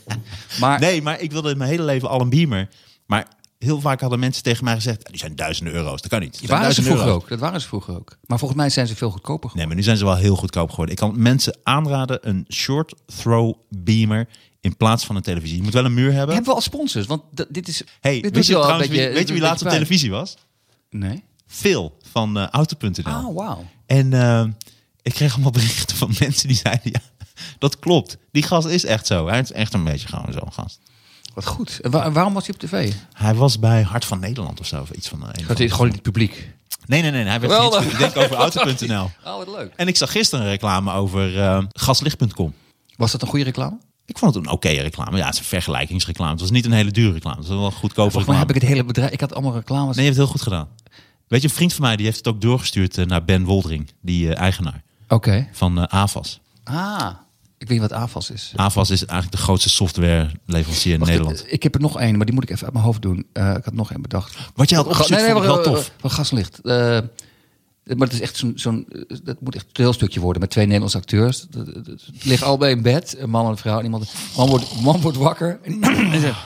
Maar 0.59 0.79
Nee, 0.79 1.01
maar 1.01 1.19
ik 1.21 1.31
wilde 1.31 1.55
mijn 1.55 1.69
hele 1.69 1.83
leven 1.83 2.09
al 2.09 2.21
een 2.21 2.29
beamer. 2.29 2.67
Maar 3.05 3.27
heel 3.59 3.81
vaak 3.81 4.01
hadden 4.01 4.19
mensen 4.19 4.43
tegen 4.43 4.63
mij 4.63 4.73
gezegd... 4.75 5.05
die 5.09 5.17
zijn 5.19 5.35
duizenden 5.35 5.73
euro's, 5.73 6.01
dat 6.01 6.11
kan 6.11 6.19
niet. 6.19 6.39
Dat 6.41 6.49
waren 6.49 6.73
ze 6.73 6.81
vroeger 6.83 7.05
euro's. 7.05 7.21
ook. 7.21 7.29
Dat 7.29 7.39
waren 7.39 7.61
ze 7.61 7.67
vroeger 7.67 7.95
ook. 7.95 8.17
Maar 8.25 8.37
volgens 8.39 8.59
mij 8.59 8.69
zijn 8.69 8.87
ze 8.87 8.95
veel 8.95 9.09
goedkoper 9.11 9.49
geworden. 9.49 9.57
Nee, 9.57 9.67
maar 9.67 9.75
nu 9.75 9.83
zijn 9.83 9.97
ze 9.97 10.05
wel 10.05 10.15
heel 10.15 10.35
goedkoop 10.35 10.69
geworden. 10.69 10.95
Ik 10.95 11.01
kan 11.01 11.21
mensen 11.21 11.57
aanraden 11.63 12.27
een 12.29 12.45
short 12.49 12.93
throw 13.05 13.53
beamer 13.69 14.27
in 14.61 14.77
plaats 14.77 15.05
van 15.05 15.15
een 15.15 15.21
televisie. 15.21 15.57
Je 15.57 15.63
moet 15.63 15.73
wel 15.73 15.85
een 15.85 15.93
muur 15.93 16.11
hebben. 16.13 16.35
Hebben 16.35 16.49
we 16.53 16.55
al 16.55 16.61
sponsors? 16.61 17.05
Want 17.05 17.21
dit 17.49 17.67
is. 17.67 17.83
Hey, 17.99 18.21
dit 18.21 18.35
weet 18.35 18.45
je, 18.45 18.53
wel 18.53 18.61
trouwens, 18.61 18.89
beetje- 18.89 19.05
wie, 19.05 19.13
weet 19.13 19.27
je 19.27 19.33
wie 19.33 19.41
laatst 19.41 19.63
op 19.65 19.69
televisie 19.71 20.11
was? 20.11 20.37
Nee. 20.89 21.23
Phil 21.47 21.97
van 22.11 22.37
eh, 22.37 22.47
Auto.nl. 22.47 22.91
Oh, 23.27 23.35
wauw. 23.35 23.65
En 23.85 24.13
eh, 24.13 24.45
ik 25.01 25.13
kreeg 25.13 25.33
allemaal 25.33 25.51
berichten 25.51 25.95
van 25.97 26.13
mensen 26.19 26.47
die 26.47 26.57
zeiden... 26.57 26.91
ja, 26.91 26.99
dat 27.59 27.79
klopt. 27.79 28.17
Die 28.31 28.43
gast 28.43 28.67
is 28.67 28.85
echt 28.85 29.07
zo. 29.07 29.27
Hij 29.27 29.39
is 29.39 29.51
echt 29.51 29.73
een 29.73 29.83
beetje 29.83 30.07
gewoon 30.07 30.33
zo'n 30.33 30.53
gast. 30.53 30.79
Wat 31.33 31.45
goed. 31.45 31.79
En 31.81 31.91
wa- 31.91 32.11
waarom 32.11 32.33
was 32.33 32.45
hij 32.45 32.53
op 32.55 32.59
tv? 32.61 32.93
Hij 33.13 33.35
was 33.35 33.59
bij 33.59 33.81
Hart 33.81 34.05
van 34.05 34.19
Nederland 34.19 34.59
of 34.59 34.65
zo. 34.65 34.81
Of 34.81 34.91
iets 34.91 35.07
van, 35.07 35.31
eh, 35.31 35.47
Dat 35.47 35.59
is 35.59 35.71
gewoon 35.71 35.87
in 35.87 35.93
het 35.93 36.01
publiek. 36.01 36.49
Nee, 36.85 37.01
nee, 37.01 37.11
nee. 37.11 37.23
Hij 37.25 37.39
werd 37.39 37.53
geïnterviewd, 37.53 37.93
ik 37.93 37.99
denk 37.99 38.17
over 38.17 38.35
Auto.nl. 38.45 39.03
Oh, 39.25 39.37
wat 39.37 39.47
leuk. 39.47 39.73
En 39.75 39.87
ik 39.87 39.95
zag 39.97 40.11
gisteren 40.11 40.45
een 40.45 40.51
reclame 40.51 40.91
over 40.91 41.67
gaslicht.com. 41.73 42.53
Was 42.95 43.11
dat 43.11 43.21
een 43.21 43.27
goede 43.27 43.45
reclame? 43.45 43.77
Ik 44.09 44.17
vond 44.17 44.35
het 44.35 44.45
een 44.45 44.51
oké 44.51 44.69
reclame. 44.69 45.17
Ja, 45.17 45.25
het 45.25 45.33
is 45.33 45.39
een 45.39 45.45
vergelijkingsreclame. 45.45 46.31
Het 46.31 46.39
was 46.39 46.51
niet 46.51 46.65
een 46.65 46.71
hele 46.71 46.91
dure 46.91 47.11
reclame. 47.13 47.37
Het 47.37 47.47
was 47.47 47.57
wel 47.57 47.65
een 47.65 47.71
goedkope 47.71 48.11
Volgens 48.11 48.25
mij 48.25 48.35
reclame. 48.35 48.39
heb 48.47 48.55
ik 48.55 48.61
het 48.61 48.71
hele 48.71 48.83
bedrijf. 48.83 49.11
Ik 49.11 49.19
had 49.19 49.33
allemaal 49.33 49.53
reclames. 49.53 49.95
Nee, 49.95 50.05
je 50.05 50.11
hebt 50.11 50.17
het 50.21 50.27
heel 50.27 50.35
goed 50.37 50.41
gedaan. 50.41 50.67
Weet 51.27 51.41
je, 51.41 51.47
een 51.47 51.53
vriend 51.53 51.73
van 51.73 51.85
mij 51.85 51.95
die 51.95 52.05
heeft 52.05 52.17
het 52.17 52.27
ook 52.27 52.41
doorgestuurd 52.41 52.97
eh, 52.97 53.05
naar 53.05 53.25
Ben 53.25 53.43
Woldering, 53.43 53.89
die 54.01 54.33
eh, 54.33 54.41
eigenaar 54.41 54.83
Oké. 55.07 55.47
van 55.51 55.77
eh, 55.79 55.83
AVAS. 55.99 56.39
Ah, 56.63 57.09
ik 57.57 57.67
weet 57.67 57.79
niet 57.79 57.89
wat 57.89 57.99
AFAS 57.99 58.29
is. 58.31 58.53
AVAS 58.55 58.89
is 58.89 59.05
eigenlijk 59.05 59.31
de 59.31 59.43
grootste 59.43 59.69
softwareleverancier 59.69 60.93
in 60.93 60.99
Wacht, 60.99 61.11
Nederland. 61.11 61.45
Ik, 61.45 61.51
ik 61.51 61.63
heb 61.63 61.75
er 61.75 61.81
nog 61.81 61.99
één, 61.99 62.17
maar 62.17 62.25
die 62.25 62.35
moet 62.35 62.43
ik 62.43 62.49
even 62.49 62.63
uit 62.63 62.73
mijn 62.73 62.85
hoofd 62.85 63.01
doen. 63.01 63.25
Eh, 63.33 63.53
ik 63.55 63.63
had 63.65 63.73
nog 63.73 63.91
één 63.91 64.01
bedacht. 64.01 64.37
Wat 64.55 64.69
je 64.69 64.75
had 64.75 64.85
vond 64.95 65.09
ik 65.11 65.17
wel 65.17 65.45
wacht, 65.45 65.63
tof. 65.63 65.91
Van 65.97 66.11
gaslicht. 66.11 66.59
Eh, 66.61 66.99
maar 67.97 68.07
het 68.07 68.15
is 68.15 68.21
echt 68.21 68.37
zo'n, 68.37 68.51
zo'n, 68.55 68.85
eh, 69.07 69.17
dat 69.23 69.41
moet 69.41 69.55
echt 69.55 69.65
een 69.65 69.71
toneelstukje 69.71 70.19
worden 70.19 70.41
met 70.41 70.49
twee 70.51 70.63
Nederlandse 70.65 70.97
acteurs. 70.97 71.45
Het- 71.51 72.09
ligt 72.23 72.43
allebei 72.43 72.75
in 72.75 72.81
bed, 72.81 73.15
een 73.17 73.29
man 73.29 73.45
en 73.45 73.51
een 73.51 73.57
vrouw. 73.57 73.77
En 73.77 73.83
iemand, 73.83 74.11
man, 74.35 74.49
wordt, 74.49 74.81
man 74.81 75.01
wordt 75.01 75.17
wakker. 75.17 75.59
En, 75.63 75.81
en 75.81 76.21
zegt, 76.21 76.39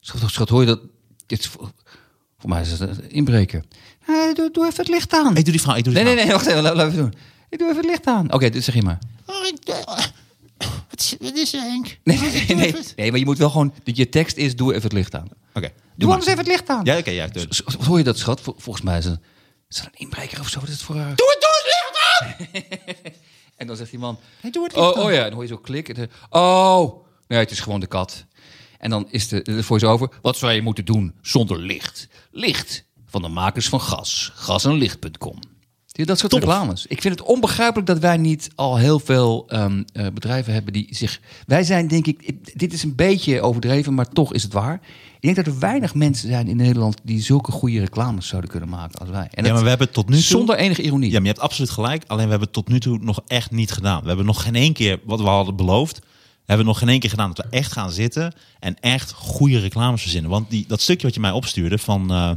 schat, 0.00 0.30
schat, 0.30 0.48
hoor 0.48 0.60
je 0.60 0.66
dat? 0.66 0.80
Dit 1.26 1.38
is 1.38 1.46
voor, 1.46 1.70
mij 2.44 2.60
is 2.60 2.70
het 2.70 2.80
een 2.80 3.10
inbreker. 3.10 3.64
Eh, 4.06 4.34
doe, 4.34 4.50
doe 4.50 4.64
even 4.66 4.76
het 4.78 4.88
licht 4.88 5.12
aan. 5.14 5.36
Ik 5.36 5.44
doe 5.44 5.52
die 5.52 5.60
vrouw, 5.60 5.74
ik 5.76 5.84
doe 5.84 5.94
die 5.94 6.02
Nee, 6.04 6.14
nee, 6.14 6.24
vrouw. 6.24 6.36
nee, 6.38 6.44
wacht 6.44 6.58
even, 6.66 6.76
laat, 6.76 6.86
even 6.86 6.98
doen. 7.02 7.14
Ik 7.50 7.58
doe 7.58 7.68
even 7.68 7.80
het 7.80 7.90
licht 7.90 8.06
aan. 8.06 8.32
Oké, 8.32 8.50
dit 8.50 8.64
zeg 8.64 8.74
je 8.74 8.82
maar. 8.82 8.98
Oh, 9.26 9.46
ik, 9.46 9.68
eh, 9.68 9.76
wat, 10.90 11.00
is, 11.00 11.14
wat 11.20 11.36
is 11.36 11.54
er, 11.54 11.60
Henk? 11.60 11.98
Nee, 12.04 12.18
nee, 12.18 12.30
nee, 12.30 12.56
nee, 12.56 12.74
nee, 12.96 13.10
maar 13.10 13.18
je 13.18 13.24
moet 13.24 13.38
wel 13.38 13.50
gewoon... 13.50 13.74
Je 13.84 14.08
tekst 14.08 14.36
is, 14.36 14.56
doe 14.56 14.70
even 14.70 14.82
het 14.82 14.92
licht 14.92 15.14
aan. 15.14 15.28
Oké, 15.54 15.72
Doe, 15.94 16.08
maar. 16.08 16.08
anders 16.08 16.26
even 16.26 16.38
het 16.38 16.46
licht 16.48 16.68
aan. 16.68 16.84
Ja, 16.84 16.98
oké, 16.98 17.10
ja. 17.10 17.26
doe- 17.26 17.46
Z- 17.48 17.60
z- 17.66 17.74
Hoor 17.86 17.98
je 17.98 18.04
dat, 18.04 18.18
schat? 18.18 18.40
Vol- 18.40 18.54
Volgens 18.58 18.84
mij 18.84 18.98
is 18.98 19.04
het, 19.04 19.20
is 19.68 19.76
het 19.76 19.86
een 19.86 19.92
inbreker 20.00 20.40
of 20.40 20.48
zo. 20.48 20.60
Het 20.60 20.82
voor? 20.82 20.94
Doe 20.94 21.04
het, 21.04 21.16
doe 21.18 21.62
het 21.62 21.64
licht 21.64 21.98
aan! 22.20 23.12
En 23.56 23.66
dan 23.66 23.76
zegt 23.76 23.90
die 23.90 23.98
man... 23.98 24.18
Doe 24.50 24.64
het 24.64 24.74
licht 24.76 24.88
Oh, 24.88 24.96
aan. 24.96 25.02
oh 25.02 25.10
ja, 25.10 25.16
en 25.16 25.22
dan 25.24 25.32
hoor 25.32 25.42
je 25.42 25.48
zo 25.48 25.56
klik. 25.58 25.88
En 25.88 25.94
dan- 25.94 26.08
Oh, 26.42 27.06
nee, 27.26 27.38
het 27.38 27.50
is 27.50 27.60
gewoon 27.60 27.80
de 27.80 27.86
kat. 27.86 28.24
En 28.78 28.90
dan 28.90 29.06
is 29.10 29.28
de, 29.28 29.42
de 29.42 29.62
voice-over... 29.62 30.08
Wat 30.22 30.36
zou 30.36 30.52
je 30.52 30.62
moeten 30.62 30.84
doen 30.84 31.14
zonder 31.22 31.58
licht? 31.58 32.08
Licht 32.30 32.84
van 33.06 33.22
de 33.22 33.28
makers 33.28 33.68
van 33.68 33.80
gas. 33.80 34.32
Gasenlicht.com. 34.34 35.38
Zie 35.40 35.42
je, 35.42 35.55
Dat 36.04 36.18
soort 36.18 36.32
reclames. 36.32 36.86
Ik 36.86 37.00
vind 37.00 37.18
het 37.18 37.28
onbegrijpelijk 37.28 37.86
dat 37.86 37.98
wij 37.98 38.16
niet 38.16 38.50
al 38.54 38.76
heel 38.76 38.98
veel 38.98 39.44
ehm, 39.48 39.82
eh, 39.92 40.06
bedrijven 40.14 40.52
hebben 40.52 40.72
die 40.72 40.86
zich... 40.90 41.20
Wij 41.46 41.64
zijn 41.64 41.88
denk 41.88 42.06
ik... 42.06 42.34
Dit 42.58 42.72
is 42.72 42.82
een 42.82 42.94
beetje 42.94 43.40
overdreven, 43.40 43.94
maar 43.94 44.08
toch 44.08 44.32
is 44.32 44.42
het 44.42 44.52
waar. 44.52 44.80
Ik 45.14 45.22
denk 45.34 45.36
dat 45.36 45.46
er 45.46 45.58
weinig 45.60 45.94
mensen 45.94 46.28
zijn 46.28 46.48
in 46.48 46.56
Nederland... 46.56 46.96
die 47.02 47.20
zulke 47.22 47.52
goede 47.52 47.78
reclames 47.80 48.26
zouden 48.28 48.50
kunnen 48.50 48.68
maken 48.68 48.98
als 48.98 49.08
wij. 49.08 49.22
En 49.22 49.28
Ja, 49.34 49.42
dat- 49.42 49.52
maar 49.52 49.62
we 49.62 49.68
hebben 49.68 49.90
tot 49.90 50.08
nu 50.08 50.14
toe... 50.14 50.22
Zonder 50.24 50.56
enige 50.56 50.82
ironie. 50.82 51.06
Ja, 51.10 51.14
maar 51.14 51.22
je 51.26 51.32
hebt 51.32 51.40
absoluut 51.42 51.70
gelijk. 51.70 52.04
Alleen 52.06 52.24
we 52.24 52.30
hebben 52.30 52.48
het 52.48 52.56
tot 52.56 52.68
nu 52.68 52.80
toe 52.80 52.98
nog 52.98 53.20
echt 53.26 53.50
niet 53.50 53.70
gedaan. 53.72 54.00
We 54.02 54.06
hebben 54.08 54.26
nog 54.26 54.42
geen 54.42 54.54
één 54.54 54.72
keer 54.72 55.00
wat 55.04 55.20
we 55.20 55.26
hadden 55.26 55.56
beloofd. 55.56 55.98
We 55.98 56.52
hebben 56.52 56.66
nog 56.66 56.78
geen 56.78 56.88
één 56.88 57.00
keer 57.00 57.10
gedaan 57.10 57.32
dat 57.34 57.44
we 57.50 57.56
echt 57.56 57.72
gaan 57.72 57.90
zitten 57.90 58.34
en 58.58 58.76
echt 58.80 59.12
goede 59.12 59.58
reclames 59.58 60.00
verzinnen. 60.02 60.30
Want 60.30 60.50
die, 60.50 60.64
dat 60.68 60.80
stukje 60.80 61.06
wat 61.06 61.14
je 61.14 61.20
mij 61.20 61.30
opstuurde 61.30 61.78
van, 61.78 62.10
eh, 62.10 62.30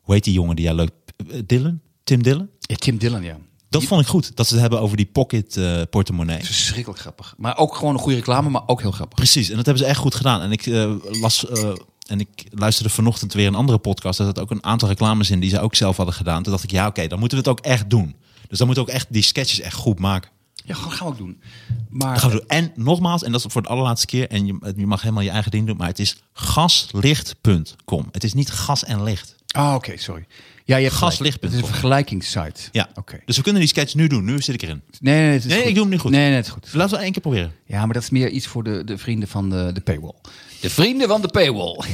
hoe 0.00 0.14
heet 0.14 0.24
die 0.24 0.32
jongen 0.34 0.56
die 0.56 0.64
jij 0.64 0.74
leuk, 0.74 0.90
eh, 1.30 1.38
Dylan? 1.46 1.80
Tim 2.04 2.22
Dylan? 2.22 2.48
Ja, 2.60 2.76
Tim 2.76 2.98
Dillon, 2.98 3.22
ja. 3.22 3.38
Dat 3.68 3.84
vond 3.84 4.00
ik 4.00 4.06
goed. 4.06 4.36
Dat 4.36 4.46
ze 4.46 4.52
het 4.52 4.62
hebben 4.62 4.80
over 4.80 4.96
die 4.96 5.06
pocket 5.06 5.56
eh, 5.56 5.80
portemonnee. 5.90 6.44
Verschrikkelijk 6.44 7.00
grappig. 7.00 7.34
Maar 7.36 7.56
ook 7.56 7.74
gewoon 7.76 7.94
een 7.94 8.00
goede 8.00 8.16
reclame, 8.16 8.48
maar 8.48 8.62
ook 8.66 8.80
heel 8.80 8.90
grappig. 8.90 9.18
Precies, 9.18 9.50
en 9.50 9.56
dat 9.56 9.66
hebben 9.66 9.84
ze 9.84 9.90
echt 9.90 9.98
goed 9.98 10.14
gedaan. 10.14 10.40
En 10.40 10.52
ik 10.52 10.66
eh, 10.66 10.94
las 11.20 11.48
eh, 11.48 11.70
en 12.06 12.20
ik 12.20 12.44
luisterde 12.50 12.90
vanochtend 12.90 13.32
weer 13.32 13.46
een 13.46 13.54
andere 13.54 13.78
podcast. 13.78 14.18
Dat 14.18 14.26
het 14.26 14.38
ook 14.38 14.50
een 14.50 14.64
aantal 14.64 14.88
reclames 14.88 15.30
in 15.30 15.40
die 15.40 15.50
ze 15.50 15.60
ook 15.60 15.74
zelf 15.74 15.96
hadden 15.96 16.14
gedaan. 16.14 16.42
Toen 16.42 16.52
dacht 16.52 16.64
ik, 16.64 16.70
ja, 16.70 16.86
oké, 16.86 17.06
dan 17.06 17.18
moeten 17.18 17.38
we 17.38 17.48
het 17.48 17.58
ook 17.58 17.64
echt 17.64 17.90
doen. 17.90 18.16
Dus 18.48 18.58
dan 18.58 18.66
moeten 18.66 18.84
we 18.84 18.90
ook 18.90 18.96
echt 18.96 19.06
die 19.10 19.22
sketches 19.22 19.60
echt 19.60 19.74
goed 19.74 19.98
maken. 19.98 20.30
Ja, 20.64 20.74
gaan 20.74 20.92
gaan 20.92 21.06
we 21.06 21.12
ook 21.12 21.18
doen. 21.18 21.42
Maar 21.88 22.18
gaan 22.18 22.30
we 22.30 22.36
doen. 22.36 22.48
En 22.48 22.72
nogmaals, 22.74 23.22
en 23.22 23.32
dat 23.32 23.44
is 23.44 23.52
voor 23.52 23.62
de 23.62 23.68
allerlaatste 23.68 24.06
keer. 24.06 24.28
En 24.28 24.46
je, 24.46 24.72
je 24.76 24.86
mag 24.86 25.02
helemaal 25.02 25.22
je 25.22 25.30
eigen 25.30 25.50
ding 25.50 25.66
doen. 25.66 25.76
Maar 25.76 25.88
het 25.88 25.98
is 25.98 26.16
gaslicht.com. 26.32 28.08
Het 28.10 28.24
is 28.24 28.34
niet 28.34 28.50
gas 28.50 28.84
en 28.84 29.02
licht. 29.02 29.36
Ah, 29.46 29.74
oké, 29.74 29.96
sorry. 29.96 30.26
Ja, 30.64 30.76
je 30.76 30.84
hebt. 30.84 30.96
Gaslicht.com. 30.96 31.48
Het 31.48 31.56
is 31.58 31.62
een 31.64 31.66
vergelijkingssite. 31.72 32.60
Ja. 32.72 32.88
Oké. 32.94 33.20
Dus 33.24 33.36
we 33.36 33.42
kunnen 33.42 33.60
die 33.60 33.70
sketch 33.70 33.94
nu 33.94 34.06
doen. 34.06 34.24
Nu 34.24 34.38
zit 34.42 34.54
ik 34.54 34.62
erin. 34.62 34.82
Nee, 35.00 35.20
nee, 35.20 35.32
het 35.32 35.44
is 35.44 35.50
Nee, 35.50 35.58
goed. 35.58 35.68
ik 35.68 35.74
doe 35.74 35.82
hem 35.82 35.92
niet 35.92 36.00
goed. 36.00 36.10
Nee, 36.10 36.26
nee, 36.26 36.36
het 36.36 36.46
is 36.46 36.52
goed. 36.52 36.68
Laten 36.74 36.96
we 36.96 37.02
één 37.02 37.12
keer 37.12 37.20
proberen. 37.22 37.52
Ja, 37.66 37.84
maar 37.84 37.94
dat 37.94 38.02
is 38.02 38.10
meer 38.10 38.28
iets 38.30 38.46
voor 38.46 38.62
de, 38.64 38.84
de 38.84 38.98
vrienden 38.98 39.28
van 39.28 39.50
de, 39.50 39.70
de 39.72 39.80
paywall. 39.80 40.14
De 40.60 40.70
vrienden 40.70 41.08
van 41.08 41.20
de 41.22 41.28
paywall. 41.28 41.80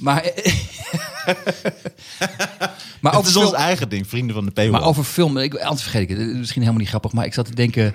Maar, 0.00 0.22
maar 3.00 3.12
Het 3.12 3.14
over 3.14 3.28
is 3.28 3.36
ons 3.36 3.52
eigen 3.52 3.88
ding, 3.88 4.08
vrienden 4.08 4.34
van 4.34 4.44
de 4.44 4.50
paywall. 4.50 4.80
maar 4.80 4.88
over 4.88 5.04
film, 5.04 5.36
ik, 5.38 5.54
anders 5.54 5.82
vergeet 5.82 6.02
ik 6.02 6.08
het. 6.08 6.18
het 6.18 6.28
is 6.28 6.34
Misschien 6.36 6.60
helemaal 6.60 6.80
niet 6.80 6.90
grappig, 6.90 7.12
maar 7.12 7.24
ik 7.24 7.34
zat 7.34 7.44
te 7.46 7.54
denken. 7.54 7.94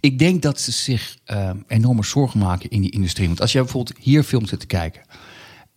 Ik 0.00 0.18
denk 0.18 0.42
dat 0.42 0.60
ze 0.60 0.72
zich 0.72 1.16
ehm, 1.24 1.56
enorme 1.68 2.04
zorgen 2.04 2.40
maken 2.40 2.70
in 2.70 2.80
die 2.80 2.90
industrie. 2.90 3.26
Want 3.26 3.40
als 3.40 3.52
jij 3.52 3.62
bijvoorbeeld 3.62 3.98
hier 3.98 4.22
films 4.22 4.48
zit 4.48 4.60
te 4.60 4.66
kijken. 4.66 5.02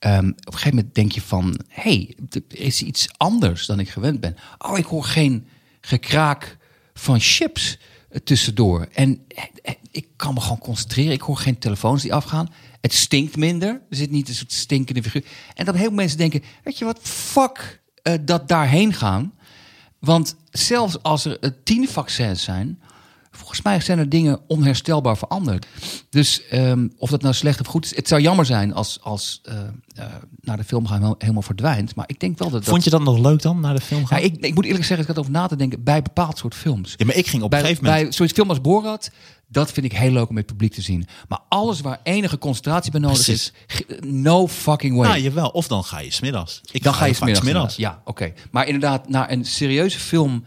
Ehm, 0.05 0.27
op 0.27 0.45
een 0.45 0.53
gegeven 0.53 0.75
moment 0.75 0.95
denk 0.95 1.11
je 1.11 1.21
van... 1.21 1.59
hey, 1.67 2.17
er 2.29 2.41
is 2.49 2.81
iets 2.81 3.07
anders 3.17 3.65
dan 3.65 3.79
ik 3.79 3.89
gewend 3.89 4.19
ben. 4.19 4.35
Oh, 4.57 4.77
ik 4.77 4.85
hoor 4.85 5.03
geen 5.03 5.47
gekraak 5.81 6.57
van 6.93 7.19
chips 7.19 7.77
tussendoor. 8.23 8.87
En 8.93 9.25
ik 9.91 10.07
kan 10.15 10.33
me 10.33 10.39
gewoon 10.39 10.57
concentreren. 10.57 11.11
Ik 11.11 11.21
hoor 11.21 11.37
geen 11.37 11.57
telefoons 11.57 12.01
die 12.01 12.13
afgaan. 12.13 12.53
Het 12.81 12.93
stinkt 12.93 13.37
minder. 13.37 13.69
Er 13.69 13.95
zit 13.95 14.11
niet 14.11 14.27
een 14.27 14.35
soort 14.35 14.51
stinkende 14.51 15.03
figuur. 15.03 15.25
En 15.53 15.65
dat 15.65 15.75
heel 15.75 15.83
veel 15.83 15.93
mensen 15.93 16.17
denken... 16.17 16.43
weet 16.63 16.77
je 16.77 16.85
wat, 16.85 16.99
fuck 17.01 17.81
eh, 18.01 18.13
dat 18.21 18.47
daarheen 18.47 18.93
gaan. 18.93 19.33
Want 19.99 20.35
zelfs 20.51 21.01
als 21.01 21.25
er 21.25 21.39
eh, 21.39 21.49
tien 21.63 21.87
vaccins 21.87 22.43
zijn... 22.43 22.81
volgens 23.45 23.65
mij 23.65 23.79
zijn 23.79 23.99
er 23.99 24.09
dingen 24.09 24.39
onherstelbaar 24.47 25.17
veranderd. 25.17 25.65
Dus 26.09 26.47
ehm, 26.47 26.87
of 26.97 27.09
dat 27.09 27.21
nou 27.21 27.33
slecht 27.33 27.59
of 27.59 27.67
goed 27.67 27.85
is... 27.85 27.95
het 27.95 28.07
zou 28.07 28.21
jammer 28.21 28.45
zijn 28.45 28.73
als, 28.73 28.99
als 29.01 29.41
eh, 29.43 29.59
eh, 29.95 30.05
naar 30.39 30.57
de 30.57 30.63
film 30.63 30.87
gaan 30.87 31.15
helemaal 31.17 31.41
verdwijnt. 31.41 31.95
Maar 31.95 32.05
ik 32.07 32.19
denk 32.19 32.39
wel 32.39 32.49
dat... 32.49 32.63
Vond 32.63 32.83
je 32.83 32.89
dat 32.89 33.03
nog 33.03 33.19
leuk 33.19 33.41
dan, 33.41 33.59
naar 33.59 33.73
de 33.73 33.81
film 33.81 34.05
gaan? 34.05 34.19
ja, 34.19 34.25
ik, 34.25 34.35
ik 34.35 34.55
moet 34.55 34.65
eerlijk 34.65 34.85
zeggen, 34.85 35.07
ik 35.07 35.15
had 35.15 35.19
over 35.19 35.31
na 35.31 35.47
te 35.47 35.55
denken 35.55 35.83
bij 35.83 36.01
bepaald 36.01 36.37
soort 36.37 36.55
films. 36.55 36.93
Ja, 36.97 37.05
maar 37.05 37.15
ik 37.15 37.27
ging 37.27 37.43
op 37.43 37.49
bij, 37.49 37.59
een 37.59 37.65
gegeven 37.65 37.85
moment... 37.85 38.03
bij 38.03 38.13
zoiets 38.13 38.35
film 38.35 38.49
als 38.49 38.61
Borat, 38.61 39.11
dat 39.47 39.71
vind 39.71 39.85
ik 39.85 39.93
heel 39.93 40.11
leuk 40.11 40.29
om 40.29 40.35
het 40.35 40.45
publiek 40.45 40.73
te 40.73 40.81
zien. 40.81 41.07
Maar 41.27 41.39
alles 41.49 41.81
waar 41.81 41.99
enige 42.03 42.37
concentratie 42.37 42.91
bij 42.91 42.99
nodig 42.99 43.23
Precies. 43.23 43.53
is, 43.67 43.99
no 44.01 44.47
fucking 44.47 44.97
way. 44.97 45.07
Nou, 45.07 45.21
jawel. 45.21 45.49
Of 45.49 45.67
dan 45.67 45.83
ga 45.83 45.99
je 45.99 46.11
smiddags. 46.11 46.61
Ik 46.71 46.83
dan 46.83 46.93
ga 46.93 47.05
je 47.05 47.13
smiddags. 47.13 47.39
smiddags. 47.39 47.75
Ja, 47.75 48.01
oké. 48.03 48.33
Maar 48.51 48.65
inderdaad, 48.65 49.09
naar 49.09 49.31
een 49.31 49.45
serieuze 49.45 49.99
film 49.99 50.43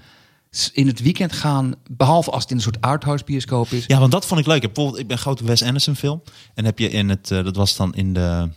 in 0.72 0.87
het 0.87 1.00
weekend 1.00 1.32
gaan, 1.32 1.74
behalve 1.90 2.30
als 2.30 2.42
het 2.42 2.50
in 2.50 2.56
een 2.56 2.62
soort 2.62 2.80
arthouse 2.80 3.24
bioscoop 3.24 3.70
is. 3.70 3.84
Ja, 3.87 3.98
want 3.98 4.12
dat 4.12 4.26
vond 4.26 4.40
ik 4.40 4.46
leuk. 4.46 4.62
Ik 4.62 4.72
Bijvoorbeeld, 4.72 5.02
ik 5.02 5.08
ben 5.08 5.18
grote 5.18 5.44
Wes 5.44 5.62
Anderson 5.62 5.96
film. 5.96 6.22
En 6.54 6.64
heb 6.64 6.78
je 6.78 6.90
in 6.90 7.08
het, 7.08 7.30
eh, 7.30 7.44
dat 7.44 7.56
was 7.56 7.76
dan 7.76 7.94
in 7.94 8.12
de 8.12 8.48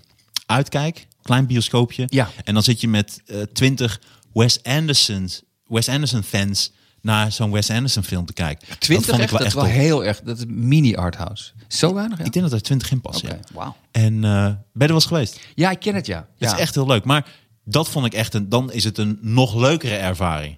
Uitkijk, 0.46 1.08
klein 1.22 1.46
bioscoopje. 1.46 2.06
Ja. 2.08 2.30
En 2.44 2.54
dan 2.54 2.64
zit 2.64 2.82
je 2.82 2.88
met 2.88 3.22
eh, 3.26 3.42
twintig 3.42 4.02
Wes 4.34 4.64
Anderson, 4.64 5.30
Wes 5.68 5.90
Anderson 5.90 6.24
fans 6.24 6.72
naar 7.02 7.32
zo'n 7.32 7.52
Wes 7.52 7.70
Anderson 7.70 8.04
film 8.04 8.26
te 8.26 8.34
kijken. 8.34 8.68
dat 8.68 8.80
20 8.80 9.06
vond 9.06 9.18
ik 9.18 9.24
echt, 9.24 9.32
wel 9.32 9.40
dat 9.40 9.48
echt 9.48 9.58
is 9.58 9.62
wel 9.62 9.82
heel 9.82 10.06
erg, 10.06 10.22
dat 10.22 10.38
is 10.38 10.44
mini 10.48 10.96
arthouse. 10.96 11.52
Zo 11.68 11.94
weinig, 11.94 12.18
ja? 12.18 12.26
Ik 12.26 12.34
denk 12.34 12.46
dat 12.46 12.54
er 12.54 12.62
twintig 12.62 12.92
in 12.92 13.02
passen. 13.02 13.30
Oké, 13.30 13.36
ja. 13.36 13.54
wauw. 13.54 13.76
En 13.92 14.24
eh 14.24 14.46
ben 14.46 14.58
je 14.74 14.80
er 14.80 14.88
wel 14.88 14.96
eens 14.96 15.06
geweest? 15.06 15.40
Ja, 15.56 15.72
ik 15.72 15.80
ken 15.80 15.96
het, 15.96 16.06
ja. 16.06 16.18
Het 16.18 16.50
ja. 16.50 16.54
is 16.54 16.60
echt 16.60 16.76
heel 16.76 16.88
leuk. 16.88 17.04
Maar 17.04 17.26
dat 17.64 17.90
vond 17.90 18.06
ik 18.06 18.14
echt 18.14 18.34
een, 18.34 18.50
dan 18.50 18.72
is 18.72 18.84
het 18.84 18.98
een 18.98 19.20
nog 19.22 19.56
leukere 19.56 19.96
ervaring. 19.96 20.58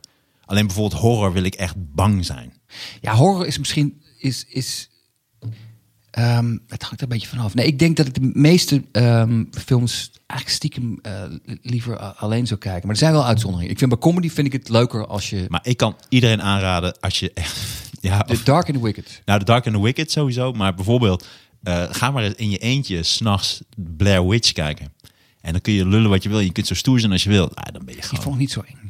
Alleen 0.53 0.67
bijvoorbeeld 0.67 1.01
horror 1.01 1.33
wil 1.33 1.43
ik 1.43 1.55
echt 1.55 1.75
bang 1.77 2.25
zijn. 2.25 2.53
Ja, 3.01 3.13
horror 3.15 3.47
is 3.47 3.57
misschien. 3.57 4.01
Is, 4.17 4.45
is, 4.49 4.89
ehm, 6.11 6.57
het 6.67 6.81
hangt 6.81 6.97
er 6.97 7.03
een 7.03 7.09
beetje 7.09 7.27
vanaf. 7.27 7.53
Nee, 7.53 7.65
ik 7.65 7.79
denk 7.79 7.97
dat 7.97 8.07
ik 8.07 8.13
de 8.13 8.31
meeste 8.33 8.83
ehm, 8.91 9.43
films 9.51 10.11
eigenlijk 10.27 10.59
stiekem 10.59 10.99
eh, 11.01 11.23
liever 11.61 11.97
alleen 11.99 12.47
zou 12.47 12.59
kijken. 12.59 12.81
Maar 12.81 12.91
er 12.95 13.01
zijn 13.01 13.11
wel 13.13 13.25
uitzonderingen. 13.25 13.71
Ik 13.71 13.77
vind 13.77 13.89
bij 13.89 13.99
comedy 13.99 14.29
vind 14.29 14.47
ik 14.47 14.53
het 14.53 14.69
leuker 14.69 15.07
als 15.07 15.29
je. 15.29 15.45
Maar 15.47 15.61
ik 15.63 15.77
kan 15.77 15.95
iedereen 16.09 16.41
aanraden 16.41 16.99
als 16.99 17.19
je 17.19 17.31
echt... 17.33 17.57
Ja, 18.01 18.21
The 18.21 18.33
of- 18.33 18.43
Dark 18.43 18.65
and 18.67 18.75
the 18.77 18.83
Wicked. 18.83 19.21
Nou, 19.25 19.39
The 19.39 19.45
Dark 19.45 19.65
and 19.65 19.75
the 19.75 19.81
Wicked 19.81 20.11
sowieso. 20.11 20.51
Maar 20.53 20.73
bijvoorbeeld, 20.75 21.27
eh, 21.63 21.83
ga 21.89 22.11
maar 22.11 22.23
eens 22.23 22.35
in 22.35 22.49
je 22.49 22.57
eentje 22.57 23.03
s'nachts 23.03 23.61
Blair 23.77 24.27
Witch 24.27 24.51
kijken. 24.51 24.93
En 25.41 25.51
dan 25.51 25.61
kun 25.61 25.73
je 25.73 25.87
lullen 25.87 26.09
wat 26.09 26.23
je 26.23 26.29
wil. 26.29 26.39
Je 26.39 26.51
kunt 26.51 26.67
zo 26.67 26.73
stoer 26.73 26.99
zijn 26.99 27.11
als 27.11 27.23
je 27.23 27.29
wil. 27.29 27.55
Ah, 27.55 27.73
dan 27.73 27.85
ben 27.85 27.95
je 27.95 28.01
gewoon... 28.01 28.23
vond 28.23 28.35
ik 28.35 28.41
niet 28.41 28.51
zo 28.51 28.59
eng. 28.67 28.82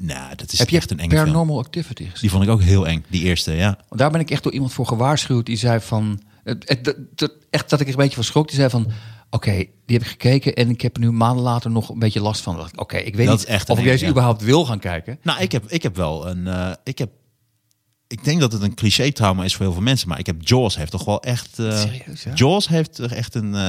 Nou, 0.00 0.34
dat 0.34 0.52
is 0.52 0.58
Heb 0.58 0.68
je 0.68 0.76
echt 0.76 0.90
een 0.90 0.98
film. 0.98 1.08
Paranormal 1.10 1.58
Activity 1.58 2.02
gezien? 2.02 2.20
Die 2.20 2.30
vond 2.30 2.42
ik 2.44 2.48
ook 2.50 2.62
heel 2.62 2.86
eng. 2.86 3.04
Die 3.08 3.22
eerste, 3.22 3.52
ja. 3.52 3.78
Daar 3.88 4.10
ben 4.10 4.20
ik 4.20 4.30
echt 4.30 4.42
door 4.42 4.52
iemand 4.52 4.72
voor 4.72 4.86
gewaarschuwd. 4.86 5.46
Die 5.46 5.56
zei 5.56 5.80
van. 5.80 6.22
Het, 6.44 6.68
het, 6.68 6.86
het- 6.86 6.96
het- 7.16 7.32
echt 7.50 7.70
dat 7.70 7.80
ik 7.80 7.86
er 7.86 7.92
een 7.92 7.98
beetje 7.98 8.14
van 8.14 8.24
schrok. 8.24 8.46
Die 8.48 8.56
zei 8.56 8.70
van. 8.70 8.90
Oké, 9.30 9.50
die 9.52 9.96
heb 9.96 10.00
ik 10.02 10.06
gekeken 10.06 10.54
en 10.54 10.70
ik 10.70 10.80
heb 10.80 10.94
er 10.96 11.00
nu 11.02 11.10
maanden 11.12 11.42
later 11.44 11.70
nog 11.70 11.88
een 11.88 11.98
beetje 11.98 12.20
last 12.20 12.40
van. 12.42 12.60
Ik, 12.60 12.80
Oké, 12.80 12.96
ik 12.96 13.14
weet 13.16 13.26
Dat 13.26 13.38
niet 13.38 13.46
echt 13.46 13.70
of 13.70 13.78
ik 13.78 13.84
deze 13.84 13.98
eng, 13.98 14.04
ja. 14.04 14.10
überhaupt 14.10 14.42
wil 14.42 14.64
gaan 14.66 14.78
kijken. 14.78 15.18
Nou, 15.22 15.40
ik 15.40 15.52
heb, 15.52 15.70
ik 15.70 15.82
heb 15.82 15.96
wel 15.96 16.28
een... 16.28 16.46
eh, 16.46 16.70
ik 16.84 16.98
heb... 16.98 17.10
Ik 18.06 18.24
denk 18.24 18.40
dat 18.40 18.52
het 18.52 18.62
een 18.62 18.74
cliché-trauma 18.74 19.44
is 19.44 19.54
voor 19.54 19.64
heel 19.64 19.74
veel 19.74 19.82
mensen. 19.82 20.08
Maar 20.08 20.18
ik 20.18 20.26
heb 20.26 20.36
Jaws 20.40 20.76
heeft 20.76 20.90
toch 20.90 21.04
wel 21.04 21.22
echt... 21.22 21.58
eh, 21.58 21.78
Serieus, 21.80 22.22
ja? 22.22 22.32
Jaws 22.34 22.68
heeft 22.68 22.94
toch 22.94 23.10
echt 23.10 23.34
een, 23.34 23.54
eh 23.54 23.60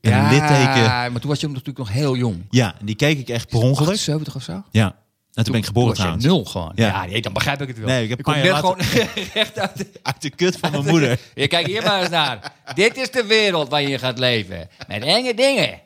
een 0.00 0.22
litteken... 0.30 0.82
maar 0.82 1.20
toen 1.20 1.30
was 1.30 1.40
je 1.40 1.46
natuurlijk 1.46 1.78
nog 1.78 1.92
heel 1.92 2.16
jong. 2.16 2.46
Ja, 2.50 2.74
die 2.84 2.94
keek 2.94 3.18
ik 3.18 3.28
echt 3.28 3.48
per 3.48 3.58
ongeluk. 3.58 3.88
78 3.88 4.34
of 4.36 4.42
zo? 4.42 4.62
Ja. 4.70 4.94
En 5.34 5.44
toen 5.44 5.52
ben 5.52 5.60
ik 5.60 5.66
geboren 5.66 5.94
trouwens. 5.94 6.24
nul 6.24 6.44
gewoon. 6.44 6.72
Ja. 6.74 6.86
Ja, 6.86 7.04
nee, 7.06 7.22
dan 7.22 7.32
begrijp 7.32 7.60
ik 7.60 7.68
het 7.68 7.78
wel. 7.78 7.86
Nee, 7.86 8.02
ik 8.02 8.08
heb 8.08 8.22
kom 8.22 8.34
net 8.34 8.42
paar 8.42 8.52
jaar 8.52 8.60
gewoon 8.60 8.78
recht 9.34 9.58
uit 9.58 9.76
de... 9.76 9.90
Uit 10.02 10.22
de 10.22 10.30
kut 10.30 10.56
van 10.58 10.70
mijn 10.70 10.84
moeder. 10.84 11.18
Je 11.34 11.46
kijk 11.46 11.66
hier 11.66 11.82
maar 11.82 12.00
eens 12.00 12.10
naar. 12.10 12.52
Dit 12.74 12.96
is 12.96 13.10
de 13.10 13.24
wereld 13.24 13.68
waar 13.68 13.82
je 13.82 13.98
gaat 13.98 14.18
leven. 14.18 14.68
Met 14.88 15.02
enge 15.02 15.34
dingen. 15.34 15.80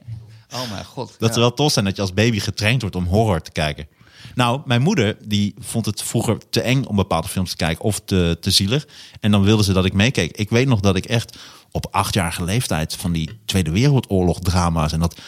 Oh 0.54 0.70
mijn 0.70 0.84
god. 0.84 1.14
Dat 1.18 1.28
ja. 1.28 1.34
ze 1.34 1.40
wel 1.40 1.54
tof 1.54 1.72
zijn 1.72 1.84
dat 1.84 1.96
je 1.96 2.02
als 2.02 2.14
baby 2.14 2.40
getraind 2.40 2.80
wordt 2.80 2.96
om 2.96 3.04
horror 3.04 3.42
te 3.42 3.50
kijken. 3.50 3.88
Nou, 4.34 4.60
mijn 4.64 4.82
moeder 4.82 5.16
die 5.24 5.54
vond 5.58 5.86
het 5.86 6.02
vroeger 6.02 6.38
te 6.50 6.60
eng 6.60 6.84
om 6.84 6.96
bepaalde 6.96 7.28
films 7.28 7.50
te 7.50 7.56
kijken 7.56 7.84
of 7.84 8.00
te, 8.00 8.36
te 8.40 8.50
zielig. 8.50 8.86
En 9.20 9.30
dan 9.30 9.42
wilde 9.42 9.64
ze 9.64 9.72
dat 9.72 9.84
ik 9.84 9.92
meekeek. 9.92 10.36
Ik 10.36 10.50
weet 10.50 10.66
nog 10.66 10.80
dat 10.80 10.96
ik 10.96 11.04
echt 11.04 11.38
op 11.70 11.86
achtjarige 11.90 12.44
leeftijd 12.44 12.96
van 12.96 13.12
die 13.12 13.38
Tweede 13.44 13.70
Wereldoorlog 13.70 14.40
drama's 14.40 14.92
en 14.92 15.00
dat 15.00 15.20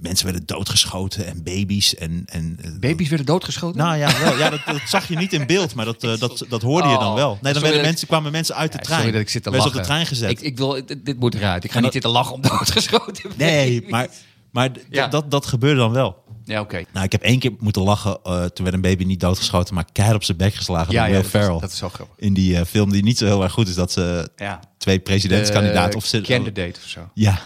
mensen 0.00 0.24
werden 0.26 0.46
doodgeschoten 0.46 1.26
en 1.26 1.42
baby's 1.42 1.94
en, 1.94 2.22
en 2.26 2.58
eh, 2.62 2.70
Baby's 2.80 3.08
werden 3.08 3.26
doodgeschoten? 3.26 3.78
Nou 3.80 3.96
ja, 3.96 4.18
wel, 4.20 4.36
ja 4.38 4.50
dat, 4.50 4.60
dat 4.66 4.80
zag 4.86 5.08
je 5.08 5.16
niet 5.16 5.32
in 5.32 5.46
beeld, 5.46 5.74
maar 5.74 5.84
dat, 5.84 6.04
eh, 6.04 6.18
dat, 6.18 6.44
dat 6.48 6.62
hoorde 6.62 6.88
je 6.88 6.98
dan 6.98 7.08
Oh, 7.08 7.14
wel. 7.14 7.38
Nee, 7.42 7.52
dan 7.52 7.62
werden 7.62 7.80
mensen, 7.82 8.06
kwamen 8.06 8.32
mensen 8.32 8.54
uit 8.54 8.72
de 8.72 8.78
Ja, 8.78 8.84
trein. 8.84 8.98
Sorry 9.00 9.12
dat 9.14 9.22
ik 9.22 9.28
zit 9.28 9.42
te 9.42 9.50
lachen. 9.50 9.66
op 9.66 9.72
de 9.72 9.80
trein 9.80 10.06
gezet. 10.06 10.30
Ik, 10.30 10.40
ik 10.40 10.56
wil, 10.56 10.86
dit, 10.86 11.04
dit 11.04 11.20
moet 11.20 11.34
eruit. 11.34 11.64
Ik 11.64 11.70
ga 11.70 11.76
En 11.76 11.82
niet 11.82 11.92
zitten 11.92 12.10
lachen 12.10 12.34
om 12.34 12.40
doodgeschoten 12.40 13.30
nee, 13.36 13.84
maar, 13.88 14.08
maar 14.52 14.70
Ja. 14.90 15.08
dat, 15.08 15.30
dat 15.30 15.46
gebeurde 15.46 15.80
dan 15.80 15.92
wel. 15.92 16.16
Ja, 16.44 16.60
oké. 16.60 16.82
Nou, 16.92 17.04
ik 17.04 17.12
heb 17.12 17.22
één 17.22 17.38
keer 17.38 17.52
moeten 17.58 17.82
lachen. 17.82 18.18
eh 18.22 18.44
toen 18.44 18.64
werd 18.64 18.74
een 18.76 18.80
baby 18.82 19.04
niet 19.04 19.20
doodgeschoten, 19.20 19.74
maar 19.74 19.84
keihard 19.92 20.18
op 20.18 20.24
zijn 20.24 20.36
bek 20.38 20.54
geslagen 20.54 20.92
Ja, 20.92 20.98
door 20.98 21.08
ja, 21.08 21.12
Will 21.14 21.22
dat 21.22 21.24
is- 21.34 21.40
Ferrell. 21.40 21.60
dat 21.60 21.70
is 21.70 21.76
zo 21.78 21.88
grappig. 21.88 22.16
In 22.18 22.34
die 22.34 22.56
eh, 22.56 22.64
film 22.64 22.90
die 22.92 23.02
niet 23.02 23.18
zo 23.18 23.24
heel 23.26 23.42
erg 23.42 23.52
goed 23.52 23.68
is, 23.68 23.74
dat 23.74 23.92
ze 23.92 24.30
Ja. 24.36 24.60
Twee 24.80 24.98
presidentskandidaten 24.98 25.96
of 25.98 26.04
zitten. 26.06 26.34
Candidate 26.34 26.80
of 26.82 26.88
zo. 26.88 27.00
Ja, 27.14 27.38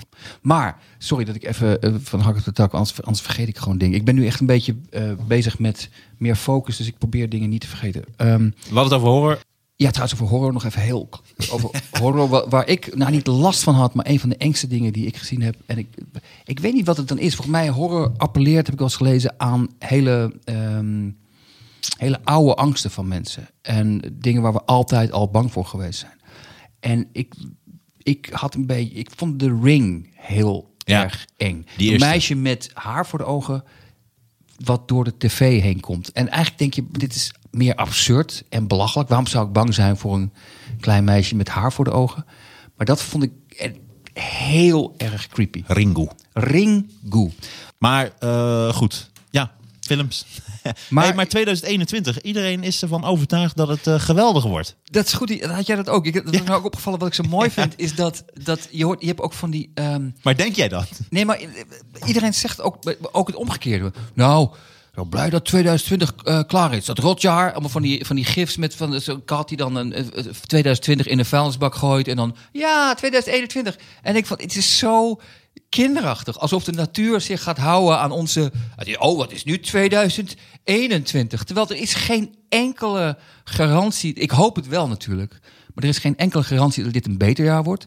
Maar, 0.42 0.79
sorry 0.99 1.25
dat 1.25 1.35
ik 1.35 1.44
even 1.44 1.81
eh, 1.81 1.94
van 2.03 2.20
hak 2.20 2.37
op 2.37 2.44
de 2.44 2.53
tak, 2.53 2.73
anders, 2.73 3.03
anders 3.03 3.20
vergeet 3.25 3.49
ik 3.49 3.59
gewoon 3.59 3.79
dingen. 3.79 3.99
Ik 3.99 4.05
ben 4.05 4.14
nu 4.14 4.27
echt 4.27 4.40
een 4.40 4.47
beetje 4.47 4.77
eh, 4.90 5.03
bezig 5.27 5.59
met 5.59 5.88
meer 6.18 6.37
focus, 6.37 6.77
dus 6.77 6.87
ik 6.87 6.99
probeer 6.99 7.29
dingen 7.29 7.49
niet 7.51 7.61
te 7.61 7.66
vergeten. 7.66 8.05
Ehm, 8.16 8.38
we 8.44 8.75
hadden 8.75 8.85
het 8.85 8.92
over 8.92 9.09
horror. 9.09 9.38
ja, 9.77 9.88
trouwens 9.90 10.14
over 10.20 10.35
horror 10.35 10.53
nog 10.53 10.64
even 10.64 10.81
heel... 10.81 11.09
Over 11.51 11.70
horror 12.01 12.29
wa- 12.29 12.49
waar, 12.49 12.68
ik 12.68 12.97
nou 12.97 13.11
niet 13.11 13.27
last 13.27 13.62
van 13.62 13.75
had, 13.75 13.94
maar 13.94 14.07
een 14.09 14.20
van 14.20 14.29
de 14.29 14.37
engste 14.37 14.66
dingen 14.66 14.92
die 14.92 15.07
ik 15.07 15.16
gezien 15.16 15.42
heb. 15.42 15.57
En 15.66 15.79
ik, 15.79 15.88
ik 16.44 16.59
weet 16.59 16.73
niet 16.73 16.87
wat 16.87 16.97
het 16.97 17.09
dan 17.09 17.18
is. 17.18 17.35
Volgens 17.35 17.57
mij 17.57 17.68
horror 17.68 18.12
appelleert, 18.16 18.64
heb 18.64 18.73
ik 18.73 18.79
wel 18.79 18.88
eens 18.88 18.97
gelezen, 18.97 19.35
aan 19.37 19.68
hele... 19.79 20.33
ehm, 20.44 21.11
hele 21.99 22.20
oude 22.25 22.55
angsten 22.55 22.90
van 22.90 23.09
mensen. 23.09 23.49
En 23.62 24.01
dingen 24.12 24.42
waar 24.42 24.53
we 24.53 24.62
altijd 24.64 25.12
al 25.12 25.31
bang 25.31 25.53
voor 25.53 25.66
geweest 25.66 25.99
zijn. 25.99 26.12
En 26.85 27.09
ik, 27.12 27.35
ik 28.03 28.29
had 28.33 28.55
een 28.55 28.66
beetje. 28.66 28.94
Ik 28.94 29.11
vond 29.16 29.38
de 29.40 29.59
ring 29.62 30.11
heel 30.14 30.75
Ja, 30.79 31.03
erg 31.03 31.27
eng. 31.37 31.66
die 31.77 31.92
een 31.92 32.01
meisje 32.01 32.35
met 32.35 32.70
haar 32.75 33.07
voor 33.07 33.18
de 33.18 33.25
ogen. 33.25 33.64
Wat 34.64 34.88
door 34.88 35.05
de 35.05 35.16
tv 35.18 35.61
heen 35.61 35.81
komt. 35.81 36.12
En 36.12 36.29
eigenlijk 36.29 36.59
denk 36.59 36.75
je, 36.75 36.99
dit 36.99 37.14
is 37.14 37.33
meer 37.51 37.75
absurd 37.75 38.44
en 38.49 38.66
belachelijk. 38.66 39.09
Waarom 39.09 39.27
zou 39.27 39.47
ik 39.47 39.53
bang 39.53 39.75
zijn 39.75 39.97
voor 39.97 40.14
een 40.14 40.33
klein 40.81 41.05
meisje 41.05 41.37
met 41.37 41.49
haar 41.49 41.73
voor 41.73 41.85
de 41.85 41.90
ogen? 41.90 42.25
Maar 42.77 42.87
dat 42.87 43.03
vond 43.03 43.23
ik 43.23 43.33
heel 44.12 44.94
erg 44.97 45.29
creepy. 45.29 45.62
Ringo. 45.66 46.09
Ringu. 46.33 47.31
Maar 47.79 48.12
eh, 48.18 48.73
goed, 48.75 49.11
ja, 49.31 49.53
films. 49.87 50.25
Maar- 50.62 50.75
Maar, 50.88 51.14
maar 51.14 51.29
2021, 51.29 52.20
iedereen 52.20 52.62
is 52.62 52.83
ervan 52.83 53.05
overtuigd 53.05 53.57
dat 53.57 53.68
het 53.68 53.87
eh, 53.87 54.01
geweldig 54.01 54.44
wordt. 54.44 54.77
Dat 54.85 55.07
is 55.07 55.12
goed. 55.12 55.44
Had 55.44 55.66
jij 55.66 55.77
dat 55.77 55.88
ook. 55.88 56.07
Ik, 56.07 56.25
dat 56.25 56.35
is 56.35 56.42
me 56.42 56.55
ook 56.55 56.64
opgevallen. 56.64 56.99
Wat 56.99 57.09
ik 57.09 57.14
zo 57.14 57.23
mooi 57.23 57.51
vind, 57.61 57.73
is 57.77 57.94
dat, 57.94 58.25
dat 58.42 58.68
je 58.70 58.85
hoort, 58.85 59.01
je 59.01 59.07
hebt 59.07 59.20
ook 59.20 59.33
van 59.33 59.51
die. 59.51 59.70
ehm, 59.75 60.09
Maar 60.23 60.37
denk 60.37 60.57
jij 60.57 60.68
dat? 60.68 60.88
Nee, 61.11 61.25
maar 61.25 61.40
iedereen 62.07 62.35
zegt 62.35 62.61
ook, 62.61 62.77
ook 63.12 63.27
het 63.27 63.37
omgekeerde. 63.37 63.92
Nou, 64.14 64.49
zo 64.94 65.05
blij 65.05 65.31
dat 65.31 65.44
2020 65.44 66.14
eh, 66.25 66.40
klaar 66.47 66.75
is. 66.75 66.85
Dat 66.85 66.99
rotjaar, 66.99 67.51
allemaal 67.53 67.69
van 67.71 67.83
die, 67.83 68.04
van 68.06 68.17
die 68.17 68.25
gifs 68.25 68.56
met 68.56 68.75
van 68.75 69.00
zo'n 69.00 69.25
kat 69.25 69.48
die 69.48 69.56
dan 69.56 69.75
een, 69.77 69.92
eh, 69.92 70.00
eh, 70.19 70.25
2020 70.46 71.06
in 71.06 71.19
een 71.19 71.25
vuilnisbak 71.25 71.75
gooit 71.75 72.08
en 72.08 72.17
dan 72.17 72.37
ja, 72.52 72.94
2021. 72.94 73.79
En 74.02 74.17
ik 74.17 74.27
van, 74.27 74.38
het 74.40 74.56
is 74.56 74.79
zo 74.79 75.21
kinderachtig, 75.69 76.38
alsof 76.38 76.65
de 76.65 76.73
natuur 76.73 77.21
zich 77.21 77.42
gaat 77.42 77.59
houden 77.59 77.98
aan 77.98 78.11
onze. 78.11 78.52
Oh, 78.98 79.17
wat 79.17 79.33
is 79.33 79.44
nu 79.44 79.61
2021? 79.61 81.44
Terwijl 81.44 81.69
er 81.69 81.77
is 81.77 81.94
geen 81.94 82.35
enkele 82.48 83.19
garantie. 83.44 84.15
Ik 84.15 84.31
hoop 84.31 84.57
het 84.57 84.69
wel 84.69 84.88
natuurlijk, 84.88 85.38
maar 85.75 85.85
er 85.85 85.90
is 85.90 85.98
geen 85.98 86.17
enkele 86.17 86.42
garantie 86.42 86.85
dat 86.85 86.92
dit 86.92 87.07
een 87.07 87.19
beter 87.19 87.44
jaar 87.44 87.63
wordt. 87.63 87.87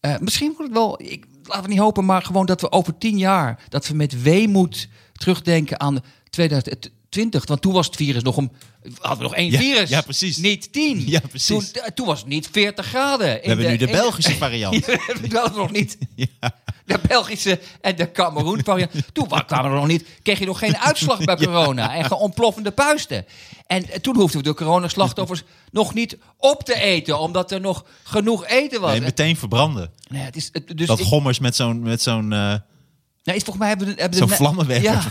Eh, 0.00 0.18
misschien 0.18 0.46
wordt 0.56 0.62
het 0.62 0.72
wel, 0.72 1.02
ik, 1.02 1.26
laten 1.42 1.62
we 1.62 1.68
niet 1.68 1.78
hopen, 1.78 2.04
maar 2.04 2.22
gewoon 2.22 2.46
dat 2.46 2.60
we 2.60 2.72
over 2.72 2.98
tien 2.98 3.18
jaar, 3.18 3.62
dat 3.68 3.88
we 3.88 3.94
met 3.94 4.22
weemoed 4.22 4.88
terugdenken 5.12 5.80
aan 5.80 6.00
2020. 6.30 7.46
Want 7.46 7.62
toen 7.62 7.72
was 7.72 7.86
het 7.86 7.96
virus 7.96 8.22
nog 8.22 8.36
om, 8.36 8.52
hadden 9.00 9.18
we 9.18 9.22
nog 9.24 9.34
één 9.34 9.50
Ja, 9.50 9.58
virus. 9.58 9.88
ja, 9.88 10.00
precies. 10.00 10.36
Niet 10.36 10.72
tien. 10.72 11.02
Ja, 11.06 11.20
precies. 11.28 11.70
Toen, 11.72 11.82
eh, 11.82 11.88
toen 11.94 12.06
was 12.06 12.18
het 12.18 12.28
niet 12.28 12.48
40 12.52 12.86
graden. 12.86 13.26
We 13.26 13.40
hebben 13.48 13.66
nu 13.70 13.76
de 13.76 13.86
Belgische 13.86 14.34
variant. 14.36 14.86
Ja, 14.86 14.98
we 15.30 15.38
hadden 15.38 15.58
nog 15.58 15.70
niet 15.70 15.98
de 16.86 16.98
Belgische 17.08 17.60
en 17.80 17.96
de 17.96 18.12
Cameroen 18.12 18.60
variant. 18.64 18.90
Toen 19.12 19.28
wa- 19.28 19.40
kwamen 19.40 19.70
er 19.70 19.76
nog 19.76 19.86
niet, 19.86 20.04
kreeg 20.22 20.38
je 20.38 20.44
nog 20.46 20.58
geen 20.58 20.76
uitslag 20.78 21.24
bij 21.24 21.36
corona. 21.36 21.94
En 21.94 22.02
gewoon 22.04 22.18
ontploffende 22.22 22.70
puisten. 22.70 23.24
En 23.66 23.90
eh, 23.90 23.98
toen 23.98 24.16
hoefden 24.16 24.38
we 24.42 24.48
de 24.48 24.54
coronaslachtoffers 24.54 25.42
nog 25.70 25.94
niet 25.94 26.16
op 26.36 26.62
te 26.64 26.74
eten. 26.80 27.18
Omdat 27.18 27.50
er 27.52 27.60
nog 27.60 27.84
genoeg 28.02 28.46
eten 28.46 28.80
was. 28.80 28.90
Nee, 28.90 29.00
meteen 29.00 29.36
verbranden. 29.36 29.90
Nee, 30.08 30.22
het 30.22 30.36
is, 30.36 30.48
het- 30.52 30.76
dus 30.78 30.86
Dat 30.86 30.98
ik- 30.98 31.06
gommers 31.06 31.38
met 31.38 31.56
zo'n 31.56 31.80
met 31.82 32.02
zo'n 32.02 32.28
Nee, 32.28 33.36
is 33.36 33.42
volgens 33.42 33.58
mij 33.58 33.68
hebben 33.68 33.86
we, 33.86 34.00
hebben 34.00 34.18
Zo'n 34.18 34.28
vlammenwerper. 34.28 34.90
Ja. 34.92 35.02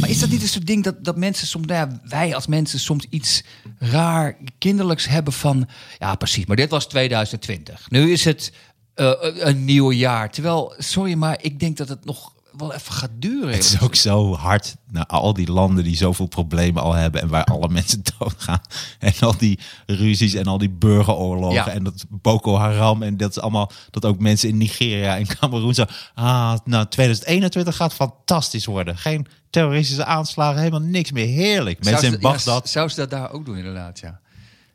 Maar 0.00 0.10
is 0.10 0.20
dat 0.20 0.30
niet 0.30 0.42
een 0.42 0.48
soort 0.48 0.66
ding 0.66 0.84
dat, 0.84 1.04
dat 1.04 1.16
mensen 1.16 1.46
soms, 1.46 1.66
nou 1.66 1.88
ja, 1.90 2.00
wij 2.04 2.34
als 2.34 2.46
mensen 2.46 2.78
soms 2.78 3.06
iets 3.10 3.42
raar 3.78 4.36
kinderlijks 4.58 5.06
hebben 5.06 5.32
van, 5.32 5.68
ja 5.98 6.14
precies, 6.14 6.46
maar 6.46 6.56
dit 6.56 6.70
was 6.70 6.86
2020. 6.86 7.90
Nu 7.90 8.12
is 8.12 8.24
het 8.24 8.52
eh, 8.94 9.12
een 9.20 9.64
nieuw 9.64 9.92
jaar. 9.92 10.30
Terwijl, 10.30 10.74
sorry, 10.78 11.14
maar 11.14 11.38
ik 11.42 11.60
denk 11.60 11.76
dat 11.76 11.88
het 11.88 12.04
nog 12.04 12.32
wel 12.58 12.72
even 12.74 12.92
gaat 12.92 13.10
duren. 13.18 13.50
Het 13.54 13.64
is 13.64 13.80
ook 13.80 13.94
zo 13.94 14.34
hard 14.34 14.76
naar 14.90 15.06
al 15.06 15.32
die 15.34 15.52
landen 15.52 15.84
die 15.84 15.96
zoveel 15.96 16.26
problemen 16.26 16.82
al 16.82 16.92
hebben 16.92 17.20
en 17.22 17.28
waar 17.28 17.44
alle 17.44 17.68
mensen 17.78 18.02
doodgaan. 18.18 18.60
En 18.98 19.12
al 19.20 19.36
die 19.38 19.58
ruzies 19.86 20.34
en 20.34 20.46
al 20.46 20.58
die 20.58 20.70
burgeroorlogen 20.70 21.54
Ja. 21.54 21.68
en 21.68 21.84
dat 21.84 22.04
Boko 22.08 22.56
Haram 22.56 23.02
en 23.02 23.16
dat 23.16 23.30
is 23.30 23.38
allemaal 23.40 23.70
dat 23.90 24.04
ook 24.04 24.18
mensen 24.18 24.48
in 24.48 24.56
Nigeria 24.56 25.16
en 25.16 25.26
Cameroen 25.26 25.74
zo. 25.74 25.84
Ah, 26.14 26.54
nou 26.64 26.86
2021 26.86 27.76
gaat 27.76 27.94
fantastisch 27.94 28.66
worden. 28.66 28.96
Geen 28.98 29.26
terroristische 29.50 30.04
aanslagen, 30.04 30.58
helemaal 30.58 30.80
niks 30.88 31.12
meer. 31.12 31.26
Heerlijk. 31.26 31.78
Zou 31.80 31.90
Mensen 31.90 32.10
ze- 32.10 32.16
in 32.16 32.22
ja, 32.22 32.30
Bagdad. 32.32 32.68
zou 32.68 32.88
ze 32.88 32.96
dat 32.96 33.10
daar 33.10 33.30
ook 33.32 33.44
doen, 33.46 33.56
inderdaad, 33.56 33.98
ja. 33.98 34.20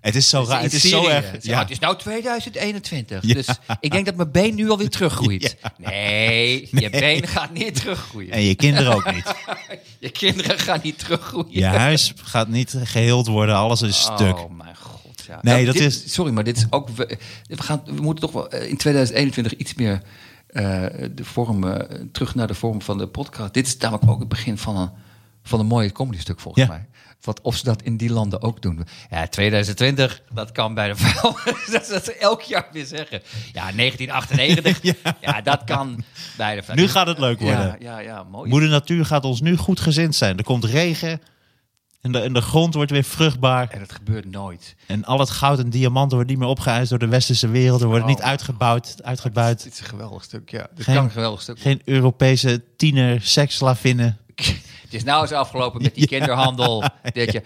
Het 0.03 0.15
is 0.15 0.29
zo 0.29 0.45
raar. 0.47 0.61
Het 0.61 0.73
is 0.73 0.89
zo 0.89 1.07
erg. 1.07 1.25
Ja. 1.41 1.59
Het 1.59 1.69
is 1.71 1.79
nou 1.79 1.97
2021. 1.97 3.23
Ja. 3.25 3.33
Dus 3.33 3.47
ik 3.79 3.91
denk 3.91 4.05
dat 4.05 4.15
mijn 4.15 4.31
been 4.31 4.55
nu 4.55 4.69
alweer 4.69 4.89
teruggroeit. 4.89 5.55
Nee, 5.77 6.67
je 6.81 6.89
been 6.89 7.27
gaat 7.27 7.53
niet 7.53 7.75
teruggroeien. 7.75 8.31
En 8.31 8.41
je 8.41 8.55
kinderen 8.55 8.93
ook 8.93 9.13
niet. 9.13 9.33
Je 9.99 10.09
kinderen 10.09 10.59
gaan 10.59 10.79
niet 10.83 10.99
teruggroeien. 10.99 11.47
Je 11.51 11.65
huis 11.65 12.13
gaat 12.23 12.47
niet 12.47 12.75
geheeld 12.83 13.27
worden. 13.27 13.55
Alles 13.55 13.81
is 13.81 14.01
stuk. 14.01 14.37
Oh 14.39 14.51
mijn 14.57 14.75
god, 14.75 15.23
ja. 15.27 15.39
Nee, 15.41 15.53
Nou, 15.53 15.65
dat 15.65 15.73
dit- 15.75 15.83
is- 15.83 16.13
Sorry, 16.13 16.31
maar 16.31 16.43
dit 16.43 16.57
is 16.57 16.65
ook... 16.69 16.89
We, 16.89 17.17
we, 17.47 17.61
gaan, 17.61 17.81
we 17.85 18.01
moeten 18.01 18.23
toch 18.23 18.31
wel 18.31 18.49
eh, 18.49 18.69
in 18.69 18.77
2021 18.77 19.55
iets 19.55 19.73
meer 19.73 20.01
eh, 20.47 20.63
de 21.11 21.23
vorm... 21.25 21.63
eh, 21.67 21.97
terug 22.11 22.35
naar 22.35 22.47
de 22.47 22.53
vorm 22.53 22.81
van 22.81 22.97
de 22.97 23.07
podcast. 23.07 23.53
Dit 23.53 23.67
is 23.67 23.77
namelijk 23.77 24.09
ook 24.11 24.19
het 24.19 24.27
begin 24.29 24.57
van 24.57 24.77
een, 24.77 24.89
van 25.43 25.59
een 25.59 25.65
mooie 25.65 25.91
comedy 25.91 26.19
stuk 26.19 26.39
volgens 26.39 26.65
Ja. 26.65 26.69
mij. 26.69 26.85
Wat, 27.21 27.41
of 27.41 27.55
ze 27.55 27.63
dat 27.63 27.81
in 27.81 27.97
die 27.97 28.11
landen 28.11 28.41
ook 28.41 28.61
doen. 28.61 28.85
Ja, 29.09 29.27
2020, 29.27 30.21
dat 30.33 30.51
kan 30.51 30.73
bij 30.73 30.87
de 30.87 30.95
vuil. 30.95 31.37
dat 31.71 31.85
ze 32.05 32.15
elk 32.19 32.41
jaar 32.41 32.67
weer 32.71 32.85
zeggen. 32.85 33.21
Ja, 33.53 33.71
1998, 33.71 34.79
ja. 35.21 35.41
dat 35.41 35.63
kan 35.63 36.03
bij 36.37 36.55
de 36.55 36.63
vuil. 36.63 36.77
Nu 36.77 36.87
gaat 36.87 37.07
het 37.07 37.19
leuk 37.19 37.39
worden. 37.39 37.65
Ja, 37.65 37.75
ja, 37.79 37.99
ja 37.99 38.23
mooi. 38.23 38.49
Moeder 38.49 38.69
Natuur 38.69 39.05
gaat 39.05 39.25
ons 39.25 39.41
nu 39.41 39.55
goed 39.57 39.79
gezind 39.79 40.15
zijn. 40.15 40.37
Er 40.37 40.43
komt 40.43 40.63
regen. 40.65 41.21
En 42.01 42.11
de, 42.11 42.19
en 42.19 42.33
de 42.33 42.41
grond 42.41 42.73
wordt 42.73 42.91
weer 42.91 43.03
vruchtbaar. 43.03 43.69
En 43.69 43.79
dat 43.79 43.91
gebeurt 43.91 44.31
nooit. 44.31 44.75
En 44.87 45.05
al 45.05 45.19
het 45.19 45.29
goud 45.29 45.59
en 45.59 45.69
diamanten 45.69 46.15
wordt 46.15 46.29
niet 46.31 46.39
meer 46.39 46.47
opgeëist 46.47 46.89
door 46.89 46.99
de 46.99 47.07
westerse 47.07 47.47
wereld. 47.47 47.81
Er 47.81 47.87
wordt 47.87 48.03
Oh. 48.03 48.09
niet 48.09 48.21
uitgebouwd, 48.21 48.95
uitgebuit. 49.03 49.63
Dit 49.63 49.73
is 49.73 49.79
een 49.79 49.85
geweldig 49.85 50.23
stuk, 50.23 50.49
ja. 50.51 50.67
Dit 50.75 50.83
Geen- 50.85 50.95
kan 50.95 51.03
een 51.03 51.11
geweldig 51.11 51.41
stuk 51.41 51.59
Geen 51.59 51.81
Europese 51.85 52.63
tiener 52.77 53.21
seksslavinnen. 53.21 54.17
Het 54.93 55.01
is 55.01 55.07
nou 55.07 55.21
eens 55.21 55.31
afgelopen 55.31 55.81
met 55.81 55.95
die 55.95 56.07
kinderhandel. 56.17 56.83
Dit 57.13 57.31
je. 57.31 57.41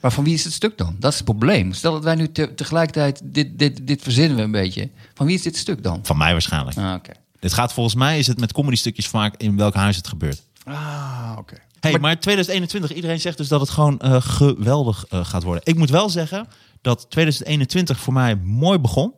Maar 0.00 0.12
van 0.12 0.24
wie 0.24 0.34
is 0.34 0.44
het 0.44 0.52
stuk 0.52 0.78
dan? 0.78 0.96
Dat 0.98 1.10
is 1.10 1.16
het 1.16 1.26
probleem. 1.26 1.72
Stel 1.72 1.92
dat 1.92 2.04
wij 2.04 2.14
nu 2.14 2.32
te- 2.32 2.54
tegelijkertijd 2.54 3.20
dit, 3.24 3.58
dit, 3.58 3.86
dit 3.86 4.02
verzinnen 4.02 4.36
we 4.36 4.42
een 4.42 4.50
beetje. 4.50 4.90
Van 5.14 5.26
wie 5.26 5.34
is 5.34 5.42
dit 5.42 5.56
stuk 5.56 5.82
dan? 5.82 6.00
Van 6.02 6.16
mij 6.16 6.32
waarschijnlijk. 6.32 6.76
Ah, 6.76 6.94
oké. 6.94 7.12
Dit 7.40 7.52
gaat 7.52 7.72
volgens 7.72 7.94
mij, 7.94 8.18
is 8.18 8.26
het 8.26 8.40
met 8.40 8.52
comedy 8.52 8.76
stukjes 8.76 9.08
vaak 9.08 9.34
in 9.36 9.56
welk 9.56 9.74
huis 9.74 9.96
het 9.96 10.08
gebeurt. 10.08 10.42
Ah, 10.64 11.34
oké. 11.38 11.56
Hey, 11.80 11.98
maar, 11.98 12.20
2021, 12.20 12.92
iedereen 12.92 13.20
zegt 13.20 13.36
dus 13.36 13.48
dat 13.48 13.60
het 13.60 13.70
gewoon 13.70 13.98
eh, 13.98 14.16
geweldig 14.20 15.04
eh, 15.08 15.24
gaat 15.24 15.42
worden. 15.42 15.62
Ik 15.64 15.76
moet 15.76 15.90
wel 15.90 16.08
zeggen 16.10 16.48
dat 16.80 17.06
2021 17.10 18.00
voor 18.00 18.12
mij 18.12 18.36
mooi 18.36 18.78
begon. 18.78 19.12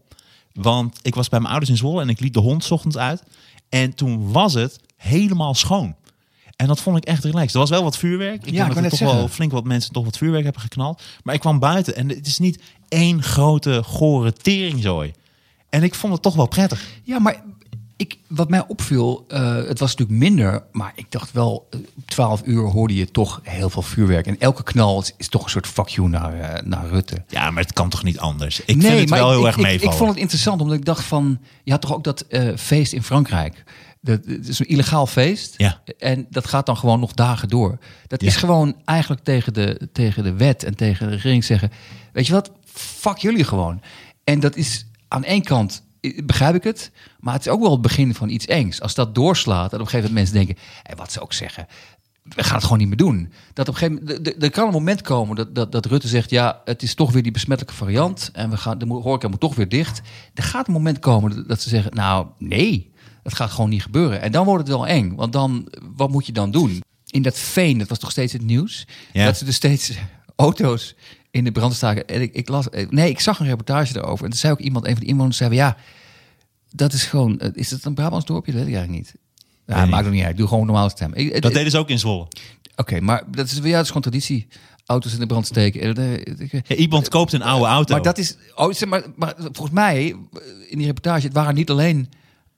Want 0.52 0.98
ik 1.02 1.14
was 1.14 1.28
bij 1.28 1.38
mijn 1.38 1.50
ouders 1.50 1.70
in 1.72 1.78
Zwolle 1.78 2.00
en 2.00 2.08
ik 2.08 2.20
liet 2.20 2.34
de 2.34 2.40
hond 2.40 2.64
's 2.64 2.70
ochtends 2.70 2.96
uit. 2.96 3.22
En 3.68 3.94
toen 3.94 4.32
was 4.32 4.54
het 4.54 4.80
helemaal 4.96 5.54
schoon. 5.54 5.96
En 6.58 6.66
dat 6.66 6.80
vond 6.80 6.96
ik 6.96 7.04
echt 7.04 7.24
relaxed. 7.24 7.54
Er 7.54 7.60
was 7.60 7.70
wel 7.70 7.82
wat 7.82 7.96
vuurwerk. 7.96 8.46
Ik 8.46 8.52
Ja, 8.52 8.64
denk 8.64 8.68
ik 8.68 8.74
dat 8.74 8.92
er 8.92 8.98
toch 8.98 9.14
wel 9.14 9.28
flink 9.28 9.52
wat 9.52 9.64
mensen 9.64 9.92
toch 9.92 10.04
wat 10.04 10.18
vuurwerk 10.18 10.44
hebben 10.44 10.62
geknald. 10.62 11.02
Maar 11.22 11.34
ik 11.34 11.40
kwam 11.40 11.58
buiten 11.58 11.96
en 11.96 12.08
het 12.08 12.26
is 12.26 12.38
niet 12.38 12.62
één 12.88 13.22
grote 13.22 13.82
gore 13.84 14.32
teringzooi. 14.32 15.12
En 15.68 15.82
ik 15.82 15.94
vond 15.94 16.12
het 16.12 16.22
toch 16.22 16.34
wel 16.34 16.46
prettig. 16.46 16.86
Ja, 17.02 17.18
maar 17.18 17.42
ik, 17.96 18.18
wat 18.28 18.48
mij 18.48 18.64
opviel, 18.66 19.24
eh, 19.28 19.54
het 19.54 19.78
was 19.78 19.96
natuurlijk 19.96 20.18
minder. 20.18 20.62
Maar 20.72 20.92
ik 20.94 21.06
dacht 21.10 21.32
wel, 21.32 21.66
eh, 21.70 21.80
op 21.96 22.10
12 22.10 22.42
uur 22.44 22.62
hoorde 22.70 22.94
je 22.94 23.10
toch 23.10 23.40
heel 23.42 23.70
veel 23.70 23.82
vuurwerk. 23.82 24.26
En 24.26 24.38
elke 24.38 24.62
knal 24.62 25.00
is, 25.00 25.12
is 25.16 25.28
toch 25.28 25.44
een 25.44 25.50
soort 25.50 25.66
fuck 25.66 25.88
you 25.88 26.08
naar, 26.08 26.40
eh, 26.40 26.62
naar 26.62 26.88
Rutte. 26.88 27.24
Ja, 27.28 27.50
maar 27.50 27.62
het 27.62 27.72
kan 27.72 27.88
toch 27.88 28.02
niet 28.02 28.18
anders? 28.18 28.60
Ik 28.60 28.82
vind 28.82 28.82
het 28.82 29.10
wel 29.10 29.26
ik, 29.26 29.30
heel 29.30 29.40
ik, 29.40 29.46
erg 29.46 29.56
ik, 29.56 29.62
meevallen. 29.62 29.92
ik 29.92 29.98
vond 29.98 30.10
het 30.10 30.18
interessant, 30.18 30.60
omdat 30.60 30.76
ik 30.76 30.84
dacht 30.84 31.04
van... 31.04 31.38
Je 31.64 31.70
had 31.70 31.80
toch 31.80 31.94
ook 31.94 32.04
dat 32.04 32.20
eh, 32.20 32.56
feest 32.56 32.92
in 32.92 33.02
Frankrijk? 33.02 33.64
Dat, 34.00 34.24
het 34.24 34.48
is 34.48 34.58
een 34.58 34.66
illegaal 34.66 35.06
feest. 35.06 35.54
Ja. 35.56 35.80
En 35.98 36.26
dat 36.30 36.46
gaat 36.46 36.66
dan 36.66 36.76
gewoon 36.76 37.00
nog 37.00 37.12
dagen 37.12 37.48
door. 37.48 37.78
Dat 38.06 38.22
is 38.22 38.36
gewoon 38.36 38.76
eigenlijk 38.84 39.22
tegen 39.24 39.52
de, 39.52 39.88
tegen 39.92 40.22
de 40.24 40.32
wet 40.32 40.64
en 40.64 40.74
tegen 40.74 41.06
de 41.06 41.12
regering 41.14 41.44
zeggen... 41.44 41.70
Weet 42.12 42.26
je 42.26 42.32
wat, 42.32 42.50
fuck 42.74 43.16
jullie 43.16 43.44
gewoon. 43.44 43.82
En 44.24 44.40
dat 44.40 44.56
is 44.56 44.86
aan 45.08 45.24
één 45.24 45.42
kant, 45.42 45.82
begrijp 46.24 46.54
ik 46.54 46.64
het... 46.64 46.90
maar 47.20 47.34
het 47.34 47.46
is 47.46 47.52
ook 47.52 47.60
wel 47.60 47.72
het 47.72 47.82
begin 47.82 48.14
van 48.14 48.28
iets 48.28 48.46
engs. 48.46 48.80
Als 48.80 48.94
dat 48.94 49.14
doorslaat 49.14 49.72
en 49.72 49.80
op 49.80 49.84
een 49.84 49.90
gegeven 49.90 50.12
moment 50.12 50.14
mensen 50.14 50.46
denken... 50.46 50.64
Hey, 50.82 50.96
wat 50.96 51.12
ze 51.12 51.20
ook 51.20 51.32
zeggen, 51.32 51.66
we 52.34 52.44
gaan 52.44 52.54
het 52.54 52.62
gewoon 52.62 52.78
niet 52.78 52.88
meer 52.88 52.96
doen. 52.96 53.32
Dat 53.52 53.68
op 53.68 53.74
een 53.74 53.80
gegeven 53.80 54.04
moment, 54.04 54.42
er- 54.42 54.50
kan 54.50 54.66
een 54.66 54.72
moment 54.72 55.02
komen 55.02 55.36
dat, 55.36 55.54
dat, 55.54 55.72
dat 55.72 55.86
Rutte 55.86 56.08
zegt: 56.08 56.30
ja, 56.30 56.60
het 56.64 56.82
is 56.82 56.94
toch 56.94 57.12
weer 57.12 57.22
die 57.22 57.32
besmettelijke 57.32 57.78
variant 57.78 58.30
en 58.32 58.50
we 58.50 58.56
gaan, 58.56 58.78
de 58.78 58.86
horeca 58.86 59.28
moet 59.28 59.40
toch 59.40 59.54
weer 59.54 59.68
dicht. 59.68 60.00
Er 60.34 60.42
gaat 60.42 60.66
een 60.66 60.72
moment 60.72 60.98
komen 60.98 61.36
dat, 61.36 61.48
dat 61.48 61.60
ze 61.62 61.68
zeggen: 61.68 61.94
nou, 61.94 62.26
nee, 62.38 62.92
dat 63.28 63.38
gaat 63.38 63.50
gewoon 63.50 63.70
niet 63.70 63.82
gebeuren. 63.82 64.20
En 64.20 64.32
dan 64.32 64.44
wordt 64.44 64.60
het 64.68 64.76
wel 64.76 64.86
eng, 64.86 65.14
want 65.14 65.32
dan, 65.32 65.68
wat 65.96 66.10
moet 66.10 66.26
je 66.26 66.32
dan 66.32 66.50
doen? 66.50 66.82
In 67.06 67.22
dat 67.22 67.38
veen, 67.38 67.78
dat 67.78 67.88
was 67.88 67.98
toch 67.98 68.10
steeds 68.10 68.32
het 68.32 68.42
nieuws, 68.42 68.86
Ja. 69.12 69.24
dat 69.24 69.36
ze 69.38 69.44
dus 69.44 69.54
steeds 69.54 69.92
auto's 70.36 70.94
in 71.30 71.44
de 71.44 71.52
brand 71.52 71.74
staken. 71.74 72.06
En 72.06 72.20
ik, 72.22 72.34
ik 72.34 72.48
las, 72.48 72.66
nee, 72.90 73.10
ik 73.10 73.20
zag 73.20 73.40
een 73.40 73.46
reportage 73.46 73.92
daarover. 73.92 74.24
En 74.24 74.30
toen 74.30 74.38
zei 74.38 74.52
ook 74.52 74.58
iemand, 74.60 74.86
een 74.86 74.92
van 74.92 75.00
de 75.00 75.06
inwoners, 75.06 75.36
zei: 75.36 75.54
ja, 75.54 75.76
dat 76.70 76.92
is 76.92 77.04
gewoon, 77.04 77.38
eh, 77.38 77.48
is 77.52 77.70
het 77.70 77.84
een 77.84 77.94
Brabants 77.94 78.26
dorpje? 78.26 78.52
Dat 78.52 78.60
weet 78.60 78.70
ik 78.70 78.76
eigenlijk 78.76 79.06
niet. 79.06 79.20
Ja, 79.66 79.80
Nee. 79.80 79.90
maakt 79.90 80.10
niet 80.10 80.24
uit. 80.24 80.36
Doe 80.36 80.48
gewoon 80.48 80.66
normaal 80.66 80.90
stem. 80.90 81.14
Ik- 81.14 81.42
Dat 81.42 81.52
deden 81.52 81.70
ze 81.70 81.78
ook 81.78 81.88
in 81.88 81.98
Zwolle. 81.98 82.26
Oké, 82.76 83.00
maar 83.00 83.22
dat 83.30 83.46
is, 83.46 83.52
ja, 83.62 83.70
dat 83.70 83.80
is 83.82 83.86
gewoon 83.86 84.02
traditie. 84.02 84.46
Auto's 84.86 85.12
in 85.12 85.18
de 85.20 85.26
brand 85.26 85.46
steken. 85.46 85.80
En, 85.80 85.96
eh, 85.96 86.50
Ja, 86.66 86.74
iemand 86.74 87.08
koopt 87.08 87.32
een 87.32 87.42
oude 87.42 87.66
auto. 87.66 87.92
Maar 87.94 88.02
dat 88.02 88.18
is. 88.18 88.36
Oh, 88.54 88.72
zeg 88.72 88.88
maar, 88.88 89.02
maar 89.16 89.34
volgens 89.38 89.70
mij, 89.70 90.04
in 90.68 90.78
die 90.78 90.86
reportage, 90.86 91.24
het 91.26 91.34
waren 91.34 91.54
niet 91.54 91.70
alleen 91.70 92.08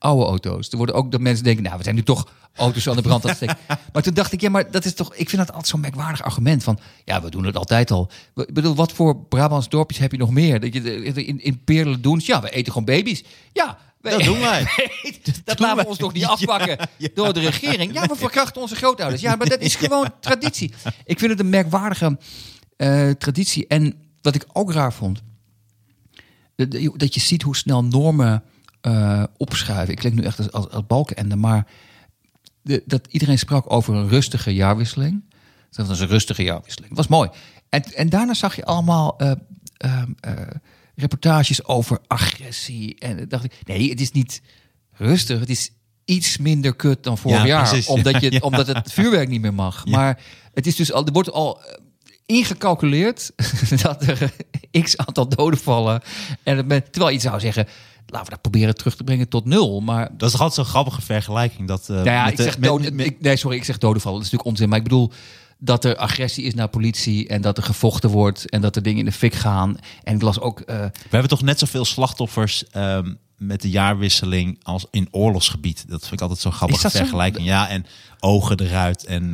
oude 0.01 0.25
auto's. 0.25 0.69
Er 0.71 0.77
worden 0.77 0.95
ook 0.95 1.11
dat 1.11 1.21
mensen 1.21 1.45
denken, 1.45 1.63
nou, 1.63 1.77
we 1.77 1.83
zijn 1.83 1.95
nu 1.95 2.03
toch 2.03 2.29
auto's 2.55 2.89
aan 2.89 2.97
de 2.97 3.03
brand 3.03 3.23
aan 3.25 3.29
het 3.29 3.37
steken. 3.37 3.59
maar 3.93 4.03
toen 4.03 4.15
dacht 4.15 4.33
ik, 4.33 4.41
ja, 4.41 4.51
maar 4.51 4.71
dat 4.71 4.85
is 4.85 4.95
toch. 4.95 5.15
Ik 5.15 5.29
vind 5.29 5.37
dat 5.43 5.49
altijd 5.49 5.67
zo'n 5.67 5.81
merkwaardig 5.81 6.23
argument 6.23 6.63
van, 6.63 6.79
ja, 7.05 7.23
we 7.23 7.31
doen 7.31 7.45
het 7.45 7.57
altijd 7.57 7.91
al. 7.91 8.11
Ik 8.35 8.55
bedoel, 8.55 8.75
wat 8.75 8.93
voor 8.93 9.17
Brabants 9.25 9.69
dorpjes 9.69 9.99
heb 9.99 10.13
je 10.13 10.19
nog 10.19 10.31
meer? 10.31 10.61
Dat 10.61 10.75
je 10.75 10.81
de- 10.81 11.25
in, 11.25 11.41
in 11.43 11.65
Peerlen 11.65 12.03
doen, 12.03 12.21
ja, 12.25 12.41
we 12.41 12.51
eten 12.51 12.73
gewoon 12.73 12.87
baby's. 12.97 13.25
Ja. 13.53 13.79
Dat 14.01 14.23
doen 14.23 14.39
wij. 14.41 14.63
dat 15.45 15.57
doen 15.57 15.67
laten 15.67 15.83
we 15.83 15.89
ons 15.89 15.99
toch 15.99 16.13
niet 16.13 16.25
afpakken 16.35 16.79
door 17.15 17.33
de 17.35 17.41
regering. 17.41 17.93
Ja, 17.93 18.07
we 18.07 18.17
verkrachten 18.17 18.63
onze 18.63 18.75
grootouders. 18.75 19.23
Ja, 19.23 19.37
maar 19.37 19.49
dat 19.49 19.61
is 19.61 19.75
gewoon 19.75 20.09
traditie. 20.21 20.73
Ik 21.05 21.19
vind 21.19 21.31
het 21.31 21.41
een 21.41 21.49
merkwaardige 21.49 22.19
eh, 22.77 23.11
traditie. 23.11 23.67
En 23.67 23.95
wat 24.23 24.35
ik 24.35 24.45
ook 24.53 24.73
raar 24.73 24.93
vond, 24.93 25.23
dat- 26.57 26.91
dat 26.97 27.15
je 27.15 27.21
ziet 27.21 27.43
hoe 27.43 27.57
snel 27.57 27.85
normen 27.85 28.43
eh, 28.81 29.23
opschuiven. 29.37 29.93
Ik 29.93 29.99
klink 29.99 30.15
nu 30.15 30.23
echt 30.23 30.39
als, 30.39 30.53
als, 30.53 30.69
als 30.71 30.87
balkenende, 30.87 31.37
maar 31.37 31.67
de, 32.63 32.83
dat 32.87 33.07
iedereen 33.11 33.39
sprak 33.39 33.73
over 33.73 33.95
een 33.95 34.09
rustige 34.09 34.55
jaarwisseling. 34.55 35.25
Dat 35.71 35.87
was 35.87 36.01
een 36.01 36.07
rustige 36.09 36.43
jaarwisseling. 36.43 36.89
Dat 36.89 37.07
was 37.07 37.19
mooi. 37.19 37.31
En, 37.69 37.83
en 37.95 38.09
daarna 38.09 38.35
zag 38.35 38.57
je 38.57 38.65
allemaal 38.65 39.19
eh, 39.19 39.33
eh, 39.77 40.03
reportages 40.95 41.65
over 41.65 41.99
agressie. 42.07 42.99
En 42.99 43.17
dan 43.17 43.29
dacht 43.29 43.45
ik, 43.45 43.53
nee, 43.65 43.91
het 43.91 44.01
is 44.01 44.13
niet 44.13 44.43
rustig. 44.93 45.41
Het 45.41 45.51
is 45.51 45.71
iets 46.05 46.39
minder 46.39 46.75
kut 46.75 47.03
dan 47.05 47.19
vorig 47.19 47.39
Ja, 47.39 47.47
jaar. 47.47 47.69
precies. 47.69 47.87
Omdat, 47.87 48.21
je, 48.21 48.33
Ja. 48.33 48.39
omdat 48.39 48.67
het 48.67 48.93
vuurwerk 48.93 49.29
niet 49.29 49.41
meer 49.41 49.55
mag. 49.55 49.83
Ja. 49.85 49.91
Maar 49.97 50.21
het 50.55 50.67
is 50.67 50.77
dus 50.77 50.93
al, 50.93 51.07
er 51.07 51.13
wordt 51.13 51.31
al 51.31 51.63
ingecalculeerd 52.27 53.31
dat 53.83 54.03
er 54.03 54.33
x 54.83 54.97
aantal 54.97 55.29
doden 55.29 55.59
vallen. 55.59 56.03
En 56.43 56.71
het 56.71 56.93
terwijl 56.93 57.15
je 57.15 57.21
zou 57.21 57.41
zeggen, 57.41 57.67
laten 58.11 58.25
we 58.25 58.31
dat 58.31 58.41
proberen 58.41 58.75
terug 58.75 58.97
te 58.97 59.05
brengen 59.05 59.29
tot 59.29 59.45
nul. 59.45 59.81
Maar 59.81 60.09
Dat 60.17 60.29
is 60.29 60.35
altijd 60.35 60.55
zo'n 60.55 60.65
grappige 60.65 61.03
vergelijking. 61.03 61.69
Dat, 61.69 61.81
eh, 61.83 61.89
nou 61.89 62.05
ja, 62.05 62.27
ik 62.29 62.37
de- 62.37 62.43
zeg 62.43 62.59
met- 62.59 62.69
doden, 62.69 62.95
met- 62.97 63.07
ik- 63.07 63.21
nee, 63.21 63.37
sorry, 63.37 63.57
ik 63.57 63.65
zeg 63.65 63.79
dodenval. 63.79 64.13
Dat 64.13 64.21
is 64.23 64.27
natuurlijk 64.31 64.51
onzin. 64.51 64.69
Maar 64.69 64.79
ik 64.79 64.85
bedoel 64.85 65.13
dat 65.59 65.85
er 65.85 65.97
agressie 65.97 66.45
is 66.45 66.55
naar 66.55 66.69
politie 66.69 67.29
en 67.29 67.41
dat 67.43 67.57
er 67.57 67.63
gevochten 67.63 68.11
wordt 68.11 68.51
en 68.51 68.61
dat 68.61 68.77
er 68.77 68.83
dingen 68.83 68.99
in 68.99 69.05
de 69.05 69.13
fik 69.13 69.35
gaan. 69.35 69.77
En 70.03 70.15
ik 70.15 70.23
las 70.23 70.41
ook. 70.41 70.61
eh, 70.61 70.77
We 70.77 70.91
hebben 71.11 71.29
toch 71.29 71.43
net 71.43 71.59
zoveel 71.59 71.85
slachtoffers 71.85 72.65
ehm, 72.71 73.13
met 73.41 73.63
de 73.63 73.71
jaarwisseling 73.71 74.59
als 74.63 74.87
in 74.91 75.09
oorlogsgebied. 75.11 75.85
Dat 75.89 76.01
vind 76.01 76.13
ik 76.13 76.21
altijd 76.21 76.39
zo'n 76.41 76.53
grappige 76.53 76.91
zo? 76.91 76.99
vergelijking. 76.99 77.47
Ja, 77.47 77.69
en 77.69 77.87
ogen 78.21 78.61
eruit 78.61 79.05
en 79.05 79.33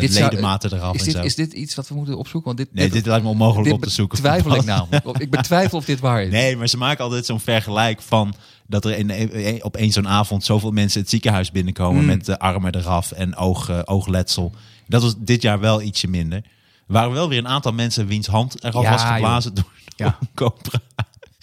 dit 0.00 0.12
zou- 0.12 0.30
ledematen 0.30 0.72
eraf 0.72 0.94
is 0.94 1.00
en 1.00 1.06
dit, 1.06 1.16
zo. 1.16 1.22
is 1.22 1.34
dit 1.34 1.52
iets 1.52 1.74
wat 1.74 1.88
we 1.88 1.94
moeten 1.94 2.18
opzoeken? 2.18 2.54
Want 2.54 2.68
dit, 2.68 2.74
nee, 2.74 2.90
dit 2.90 3.06
lijkt 3.06 3.24
me 3.24 3.30
onmogelijk 3.30 3.64
dit 3.64 3.74
op 3.74 3.82
te 3.82 3.90
zoeken. 3.90 4.18
Twijfel 4.18 4.54
ik 4.54 4.64
namelijk. 4.64 5.18
Ik 5.18 5.30
betwijfel 5.30 5.78
of 5.78 5.84
dit 5.84 6.00
waar 6.00 6.22
is. 6.22 6.30
Nee, 6.30 6.56
maar 6.56 6.68
ze 6.68 6.76
maken 6.76 7.04
altijd 7.04 7.26
zo'n 7.26 7.40
vergelijk 7.40 8.02
van 8.02 8.34
dat 8.66 8.84
er 8.84 8.98
in, 8.98 9.64
op 9.64 9.76
één 9.76 9.92
zo'n 9.92 10.08
avond 10.08 10.44
zoveel 10.44 10.70
mensen 10.70 11.00
het 11.00 11.10
ziekenhuis 11.10 11.50
binnenkomen 11.50 12.00
Mm. 12.00 12.06
met 12.06 12.24
de 12.24 12.38
armen 12.38 12.74
eraf 12.74 13.12
en 13.12 13.36
oog, 13.36 13.68
eh, 13.68 13.78
oogletsel. 13.84 14.52
Dat 14.88 15.02
was 15.02 15.14
dit 15.18 15.42
jaar 15.42 15.60
wel 15.60 15.82
ietsje 15.82 16.08
minder. 16.08 16.38
Er 16.38 16.98
waren 16.98 17.12
wel 17.12 17.28
weer 17.28 17.38
een 17.38 17.48
aantal 17.48 17.72
mensen 17.72 18.06
wiens 18.06 18.26
hand 18.26 18.64
er 18.64 18.72
al 18.72 18.82
Ja, 18.82 18.90
was 18.90 19.02
geblazen 19.02 19.54
door, 19.54 19.70
Ja. 19.96 20.18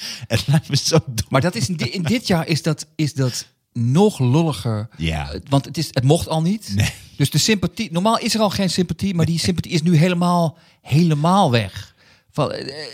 Het 0.27 0.47
lijkt 0.47 0.69
me 0.69 0.75
zo 0.77 0.97
dom. 1.05 1.25
Maar 1.29 1.41
dat 1.41 1.55
is 1.55 1.69
in, 1.69 1.75
di- 1.75 1.89
in 1.91 2.03
dit 2.03 2.27
jaar 2.27 2.47
is 2.47 2.61
dat, 2.61 2.85
is 2.95 3.13
dat 3.13 3.47
nog 3.73 4.19
lulliger. 4.19 4.89
Ja. 4.97 5.31
Eh, 5.31 5.39
Want 5.49 5.65
het, 5.65 5.77
is, 5.77 5.87
het 5.91 6.03
mocht 6.03 6.27
al 6.27 6.41
niet. 6.41 6.71
Nee. 6.75 6.89
Dus 7.17 7.29
de 7.29 7.37
sympathie. 7.37 7.91
Normaal 7.91 8.19
is 8.19 8.35
er 8.35 8.41
al 8.41 8.49
geen 8.49 8.69
sympathie, 8.69 9.13
maar 9.15 9.25
die 9.25 9.39
sympathie 9.39 9.71
is 9.71 9.81
nu 9.81 9.95
helemaal, 9.95 10.57
helemaal 10.81 11.51
weg. 11.51 11.95
Van, 12.31 12.51
eh, 12.51 12.67
eh, 12.67 12.85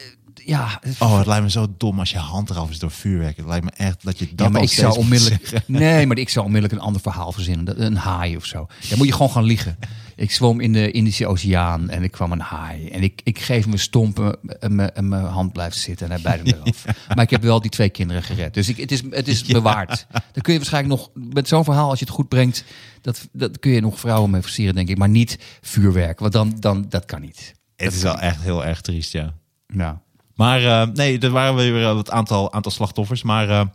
ja, 0.45 0.81
Oh, 0.99 1.17
het 1.17 1.27
lijkt 1.27 1.43
me 1.43 1.49
zo 1.49 1.67
dom 1.77 1.99
als 1.99 2.09
je 2.11 2.17
hand 2.17 2.49
eraf 2.49 2.69
is 2.69 2.79
door 2.79 2.91
vuurwerk. 2.91 3.37
Het 3.37 3.45
lijkt 3.45 3.65
me 3.65 3.71
echt 3.71 4.03
dat 4.03 4.19
je 4.19 4.27
dat 4.35 4.45
ja, 4.45 4.49
maar 4.51 4.61
ik 4.61 4.69
zou 4.71 4.97
onmiddellijk. 4.97 5.51
Nee, 5.67 6.07
maar 6.07 6.17
ik 6.17 6.29
zou 6.29 6.45
onmiddellijk 6.45 6.79
een 6.81 6.85
ander 6.87 7.01
verhaal 7.01 7.31
verzinnen. 7.31 7.83
Een 7.85 7.95
haai 7.95 8.35
of 8.35 8.45
zo. 8.45 8.67
Dan 8.89 8.97
moet 8.97 9.07
je 9.07 9.13
gewoon 9.13 9.29
gaan 9.31 9.43
liggen. 9.43 9.77
Ik 10.15 10.31
zwom 10.31 10.59
in 10.59 10.73
de 10.73 10.91
Indische 10.91 11.27
Oceaan 11.27 11.89
en 11.89 12.03
ik 12.03 12.11
kwam 12.11 12.31
een 12.31 12.39
haai. 12.39 12.89
En 12.89 13.03
ik, 13.03 13.21
ik 13.23 13.39
geef 13.39 13.67
me 13.67 13.77
stompen 13.77 14.37
en 14.59 14.75
mijn, 14.75 14.93
en 14.93 15.07
mijn 15.07 15.25
hand 15.25 15.53
blijft 15.53 15.77
zitten 15.77 16.05
en 16.05 16.11
hij 16.11 16.21
bijt 16.21 16.37
hem 16.37 16.61
eraf. 16.61 16.85
Maar 17.15 17.23
ik 17.23 17.29
heb 17.29 17.41
wel 17.41 17.61
die 17.61 17.71
twee 17.71 17.89
kinderen 17.89 18.23
gered. 18.23 18.53
Dus 18.53 18.69
ik, 18.69 18.77
het 18.77 18.91
is, 18.91 19.01
het 19.09 19.27
is 19.27 19.43
bewaard. 19.59 20.07
Dan 20.11 20.41
kun 20.41 20.53
je 20.53 20.59
waarschijnlijk 20.59 20.99
nog, 20.99 21.09
met 21.33 21.47
zo'n 21.47 21.63
verhaal, 21.63 21.89
als 21.89 21.99
je 21.99 22.05
het 22.05 22.13
goed 22.13 22.27
brengt, 22.27 22.63
dat, 23.01 23.27
dat 23.31 23.59
kun 23.59 23.71
je 23.71 23.81
nog 23.81 23.99
vrouwen 23.99 24.29
mee 24.29 24.41
versieren, 24.41 24.75
denk 24.75 24.89
ik. 24.89 24.97
Maar 24.97 25.09
niet 25.09 25.39
vuurwerk, 25.61 26.19
want 26.19 26.33
dan, 26.33 26.55
dan 26.59 26.85
dat 26.89 27.05
kan 27.05 27.21
niet. 27.21 27.53
Het 27.75 27.93
is 27.93 28.01
wel 28.01 28.19
echt 28.19 28.41
heel 28.41 28.65
erg 28.65 28.81
triest, 28.81 29.11
ja. 29.11 29.33
Nou. 29.67 29.97
Maar 30.35 30.65
eh, 30.65 30.87
nee, 30.93 31.19
er 31.19 31.29
waren 31.29 31.55
weer 31.55 31.93
wat 31.93 32.11
aantal, 32.11 32.53
aantal 32.53 32.71
slachtoffers. 32.71 33.23
Maar 33.23 33.49
eh, 33.49 33.65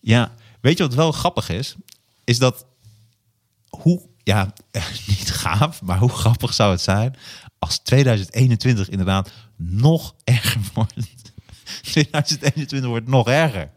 ja, 0.00 0.32
weet 0.60 0.78
je 0.78 0.82
wat 0.82 0.94
wel 0.94 1.12
grappig 1.12 1.48
is? 1.48 1.76
Is 2.24 2.38
dat 2.38 2.66
hoe, 3.68 4.07
ja, 4.28 4.52
niet 5.08 5.30
gaaf, 5.30 5.82
maar 5.82 5.98
hoe 5.98 6.08
grappig 6.08 6.54
zou 6.54 6.70
het 6.70 6.80
zijn 6.80 7.14
als 7.58 7.78
2021 7.78 8.88
inderdaad 8.88 9.30
nog 9.56 10.14
erger 10.24 10.60
wordt. 10.74 10.94
2021 11.82 12.90
wordt 12.90 13.08
nog 13.08 13.28
erger. 13.28 13.70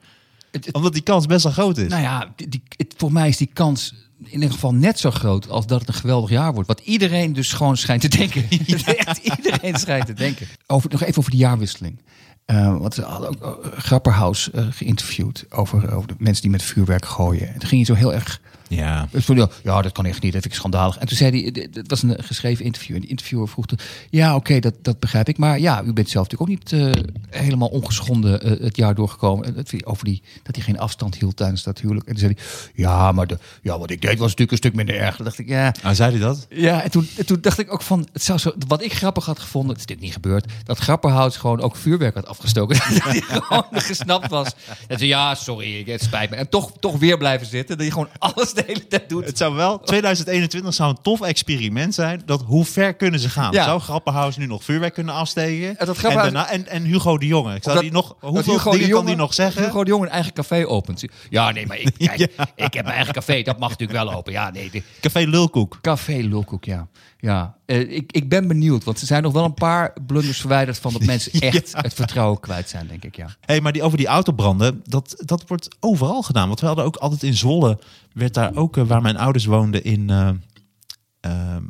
Omdat 0.71 0.93
die 0.93 1.01
kans 1.01 1.25
best 1.25 1.43
wel 1.43 1.51
groot 1.51 1.77
is. 1.77 1.89
Nou 1.89 2.01
ja, 2.01 2.33
die, 2.35 2.63
het, 2.77 2.93
voor 2.97 3.11
mij 3.11 3.27
is 3.27 3.37
die 3.37 3.49
kans 3.53 3.93
in 4.23 4.33
ieder 4.33 4.51
geval 4.51 4.73
net 4.73 4.99
zo 4.99 5.11
groot 5.11 5.49
als 5.49 5.67
dat 5.67 5.79
het 5.79 5.87
een 5.87 5.93
geweldig 5.93 6.29
jaar 6.29 6.53
wordt. 6.53 6.67
Wat 6.67 6.79
iedereen 6.79 7.33
dus 7.33 7.53
gewoon 7.53 7.77
schijnt 7.77 8.01
te 8.01 8.07
denken. 8.07 8.49
Echt 8.85 9.17
iedereen 9.17 9.75
schijnt 9.75 10.05
te 10.05 10.13
denken. 10.13 10.47
Over, 10.67 10.89
nog 10.89 11.01
even 11.01 11.17
over 11.17 11.31
die 11.31 11.39
jaarwisseling. 11.39 12.01
Eh, 12.45 12.77
want 12.77 12.93
ze 12.93 13.01
hadden 13.01 13.29
ook 13.29 13.65
uh, 13.65 13.71
Grapperhaus 13.77 14.51
eh, 14.51 14.65
geïnterviewd 14.69 15.45
over, 15.49 15.93
over 15.93 16.07
de 16.07 16.15
mensen 16.17 16.41
die 16.41 16.51
met 16.51 16.63
vuurwerk 16.63 17.05
gooien. 17.05 17.47
En 17.47 17.59
toen 17.59 17.69
ging 17.69 17.85
hij 17.87 17.95
zo 17.95 18.01
heel 18.01 18.13
erg 18.13 18.41
Ja, 18.75 19.07
dus 19.11 19.27
ja, 19.63 19.81
dat 19.81 19.91
kan 19.91 20.05
echt 20.05 20.21
niet. 20.21 20.33
Dat 20.33 20.41
vind 20.41 20.53
ik 20.53 20.59
schandalig. 20.59 20.97
En 20.97 21.07
toen 21.07 21.17
zei 21.17 21.41
hij, 21.41 21.67
het 21.73 21.89
was 21.89 22.03
een 22.03 22.23
geschreven 22.23 22.65
interview. 22.65 22.95
En 22.95 23.01
de 23.01 23.07
interviewer 23.07 23.47
vroeg, 23.47 23.65
toen, 23.65 23.79
ja, 24.09 24.35
oké, 24.35 24.59
dat, 24.59 24.73
dat 24.81 24.99
begrijp 24.99 25.29
ik. 25.29 25.37
Maar 25.37 25.59
ja, 25.59 25.83
u 25.83 25.93
bent 25.93 26.09
zelf 26.09 26.29
natuurlijk 26.29 26.51
ook 26.71 26.71
niet 26.71 26.95
eh, 26.95 27.03
helemaal 27.41 27.67
ongeschonden 27.67 28.41
eh, 28.41 28.59
het 28.59 28.77
jaar 28.77 28.95
doorgekomen. 28.95 29.45
En 29.45 29.85
over 29.85 30.05
die, 30.05 30.21
dat 30.43 30.55
hij 30.55 30.63
geen 30.63 30.79
afstand 30.79 31.15
hield 31.15 31.35
tijdens 31.35 31.63
dat 31.63 31.79
huwelijk. 31.79 32.05
En 32.07 32.11
toen 32.11 32.21
zei 32.21 32.33
hij, 32.35 32.45
ja, 32.75 33.11
maar 33.11 33.27
de, 33.27 33.37
ja, 33.61 33.79
wat 33.79 33.89
ik 33.89 34.01
deed 34.01 34.17
was 34.17 34.19
natuurlijk 34.19 34.51
een 34.51 34.57
stuk 34.57 34.73
minder 34.75 34.95
erg. 34.95 35.15
Dan 35.15 35.25
dacht 35.25 35.39
ik, 35.39 35.47
ja, 35.47 35.73
ah, 35.81 35.93
zei 35.93 36.11
hij 36.11 36.19
dat? 36.19 36.47
ja, 36.49 36.83
en 36.83 36.91
toen, 36.91 37.07
en 37.17 37.25
toen 37.25 37.37
dacht 37.41 37.59
ik 37.59 37.73
ook 37.73 37.81
van, 37.81 38.07
het 38.13 38.23
zou 38.23 38.39
zo, 38.39 38.53
wat 38.67 38.83
ik 38.83 38.93
grappig 38.93 39.25
had 39.25 39.39
gevonden, 39.39 39.71
het 39.71 39.79
is 39.79 39.85
dit 39.85 39.99
niet 39.99 40.13
gebeurd, 40.13 40.51
dat 40.63 40.77
Grapperhaus 40.77 41.37
gewoon 41.37 41.61
ook 41.61 41.75
vuurwerk 41.75 42.15
had 42.15 42.27
afgestoken. 42.27 42.77
dat 42.93 43.03
hij 43.03 43.21
gewoon 43.21 43.65
gesnapt 43.89 44.29
was. 44.29 44.47
En 44.87 44.97
zei, 44.97 45.09
ja, 45.09 45.35
sorry, 45.35 45.83
het 45.85 46.01
spijt 46.01 46.29
me. 46.29 46.35
En 46.35 46.49
toch, 46.49 46.71
toch 46.79 46.99
weer 46.99 47.17
blijven 47.17 47.47
zitten, 47.47 47.77
dat 47.77 47.85
je 47.85 47.91
gewoon 47.91 48.09
alles 48.17 48.53
de 48.65 48.73
hele 48.73 48.87
tijd 48.87 49.09
doet. 49.09 49.25
Het 49.25 49.37
zou 49.37 49.55
wel, 49.55 49.79
2021 49.79 50.73
zou 50.73 50.89
een 50.89 51.01
tof 51.01 51.21
experiment 51.21 51.93
zijn. 51.93 52.21
Dat 52.25 52.41
hoe 52.41 52.65
ver 52.65 52.93
kunnen 52.93 53.19
ze 53.19 53.29
gaan? 53.29 53.51
Ja. 53.51 53.63
Zou 53.63 53.79
Grappenhuis 53.79 54.37
nu 54.37 54.45
nog 54.45 54.63
vuurwerk 54.63 54.93
kunnen 54.93 55.13
afsteken? 55.13 55.77
En 55.77 55.85
dat 55.85 55.97
Grappenhuis- 55.97 56.33
daarna, 56.33 56.49
en, 56.51 56.67
en 56.67 56.83
Hugo 56.83 57.17
de 57.17 57.27
Jonge. 57.27 57.57
Zou 57.61 57.73
Dat- 57.75 57.83
die 57.83 57.91
nog, 57.91 58.15
hoeveel 58.19 58.53
Hugo 58.53 58.71
de 58.71 58.77
dingen 58.77 58.79
kan 58.79 58.97
Jonge- 58.99 59.05
die 59.09 59.15
nog 59.15 59.33
zeggen? 59.33 59.63
Hugo 59.63 59.83
de 59.83 59.89
Jonge 59.89 60.05
een 60.05 60.11
eigen 60.11 60.33
café 60.33 60.67
opent. 60.67 61.03
Ja, 61.29 61.51
nee, 61.51 61.67
maar 61.67 61.77
ik, 61.79 61.91
kijk, 62.07 62.19
ik 62.55 62.73
heb 62.73 62.83
mijn 62.83 62.95
eigen 62.95 63.13
café, 63.13 63.41
dat 63.41 63.59
mag 63.59 63.69
natuurlijk 63.69 64.03
wel 64.03 64.13
open. 64.13 64.31
Ja, 64.33 64.49
nee, 64.51 64.69
de, 64.69 64.83
Café 65.01 65.19
Lulkoek. 65.19 65.77
Café 65.81 66.13
Lulkoek, 66.21 66.65
ja. 66.65 66.87
Ja. 67.21 67.55
Eh, 67.65 67.95
ik, 67.95 68.11
ik 68.11 68.29
ben 68.29 68.47
benieuwd, 68.47 68.83
want 68.83 69.01
er 69.01 69.07
zijn 69.07 69.23
nog 69.23 69.33
wel 69.33 69.45
een 69.45 69.53
paar 69.53 69.93
blunders 70.05 70.39
verwijderd 70.39 70.79
van 70.79 70.93
dat 70.93 71.05
mensen 71.05 71.31
echt 71.41 71.73
het 71.81 71.93
vertrouwen 71.93 72.39
kwijt 72.39 72.69
zijn, 72.69 72.87
denk 72.87 73.03
ik, 73.03 73.15
ja. 73.15 73.35
hey, 73.39 73.61
maar 73.61 73.71
die, 73.71 73.83
over 73.83 73.97
die 73.97 74.07
autobranden, 74.07 74.81
dat, 74.83 75.15
dat 75.17 75.47
wordt 75.47 75.75
overal 75.79 76.21
gedaan. 76.21 76.47
Want 76.47 76.59
we 76.59 76.65
hadden 76.65 76.85
ook 76.85 76.95
altijd 76.95 77.23
in 77.23 77.33
Zwolle, 77.37 77.79
werd 78.13 78.33
daar 78.33 78.55
ook 78.55 78.77
eh, 78.77 78.83
waar 78.83 79.01
mijn 79.01 79.17
ouders 79.17 79.45
woonden 79.45 79.83
in... 79.83 80.09
eh, 80.09 80.29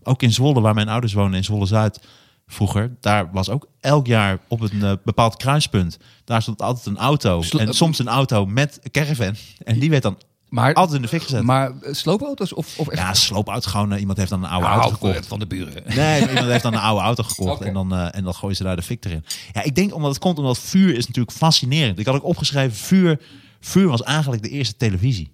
ook 0.04 0.22
in 0.22 0.32
Zwolle, 0.34 0.62
waar 0.62 0.74
mijn 0.74 0.90
ouders 0.90 1.14
woonden, 1.14 1.38
in 1.38 1.44
Zwolle-Zuid 1.44 2.00
vroeger. 2.48 2.96
Daar 3.00 3.32
was 3.32 3.50
ook 3.50 3.68
elk 3.80 4.08
jaar 4.08 4.40
op 4.48 4.62
een 4.62 5.00
bepaald 5.04 5.36
kruispunt. 5.36 5.98
Daar 6.24 6.42
stond 6.42 6.62
altijd 6.62 6.86
een 6.86 6.98
auto. 6.98 7.42
Sl- 7.42 7.58
en 7.58 7.74
soms 7.74 8.00
een 8.00 8.08
auto 8.08 8.46
met 8.46 8.80
caravan. 8.92 9.36
En 9.64 9.80
die 9.80 9.90
werd 9.90 10.04
dan 10.04 10.18
Maar, 10.52 10.74
altijd 10.74 10.96
in 10.96 11.02
de 11.02 11.08
fik 11.08 11.22
gezet. 11.22 11.44
maar 11.44 11.72
eh, 11.82 11.94
sloopauto's 11.94 12.54
of, 12.56 12.80
of 12.80 12.88
echt 12.88 13.02
Ja, 13.02 13.14
sloopauto 13.14 13.70
gewoon. 13.70 13.92
eh, 13.92 14.00
iemand 14.00 14.18
heeft 14.18 14.30
dan 14.30 14.44
een 14.44 14.50
oude 14.50 14.68
Nou, 14.68 14.80
auto 14.82 14.96
gekocht. 14.96 15.28
van 15.28 15.40
de 15.40 15.48
buren? 15.48 15.84
Nee, 15.96 16.28
iemand 16.28 16.46
heeft 16.46 16.64
dan 16.64 16.74
een 16.74 16.80
oude 16.80 17.02
auto 17.04 17.24
gekocht 17.24 17.62
en, 17.62 17.74
dan, 17.74 17.94
eh, 17.94 18.08
en 18.16 18.24
dan 18.24 18.34
gooien 18.34 18.56
ze 18.56 18.64
daar 18.64 18.76
de 18.76 18.82
fik 18.82 19.06
erin. 19.06 19.26
Ja, 19.54 19.64
ik 19.64 19.76
denk 19.76 19.94
omdat 19.96 20.10
het 20.10 20.20
komt 20.20 20.38
omdat 20.38 20.60
vuur 20.60 20.96
is 20.96 21.08
natuurlijk 21.08 21.38
fascinerend. 21.38 22.00
Ik 22.00 22.06
had 22.06 22.16
ook 22.16 22.24
opgeschreven, 22.24 22.78
vuur, 22.78 23.20
vuur 23.60 23.88
was 23.88 24.04
eigenlijk 24.04 24.44
de 24.44 24.50
eerste 24.50 24.76
televisie. 24.78 25.32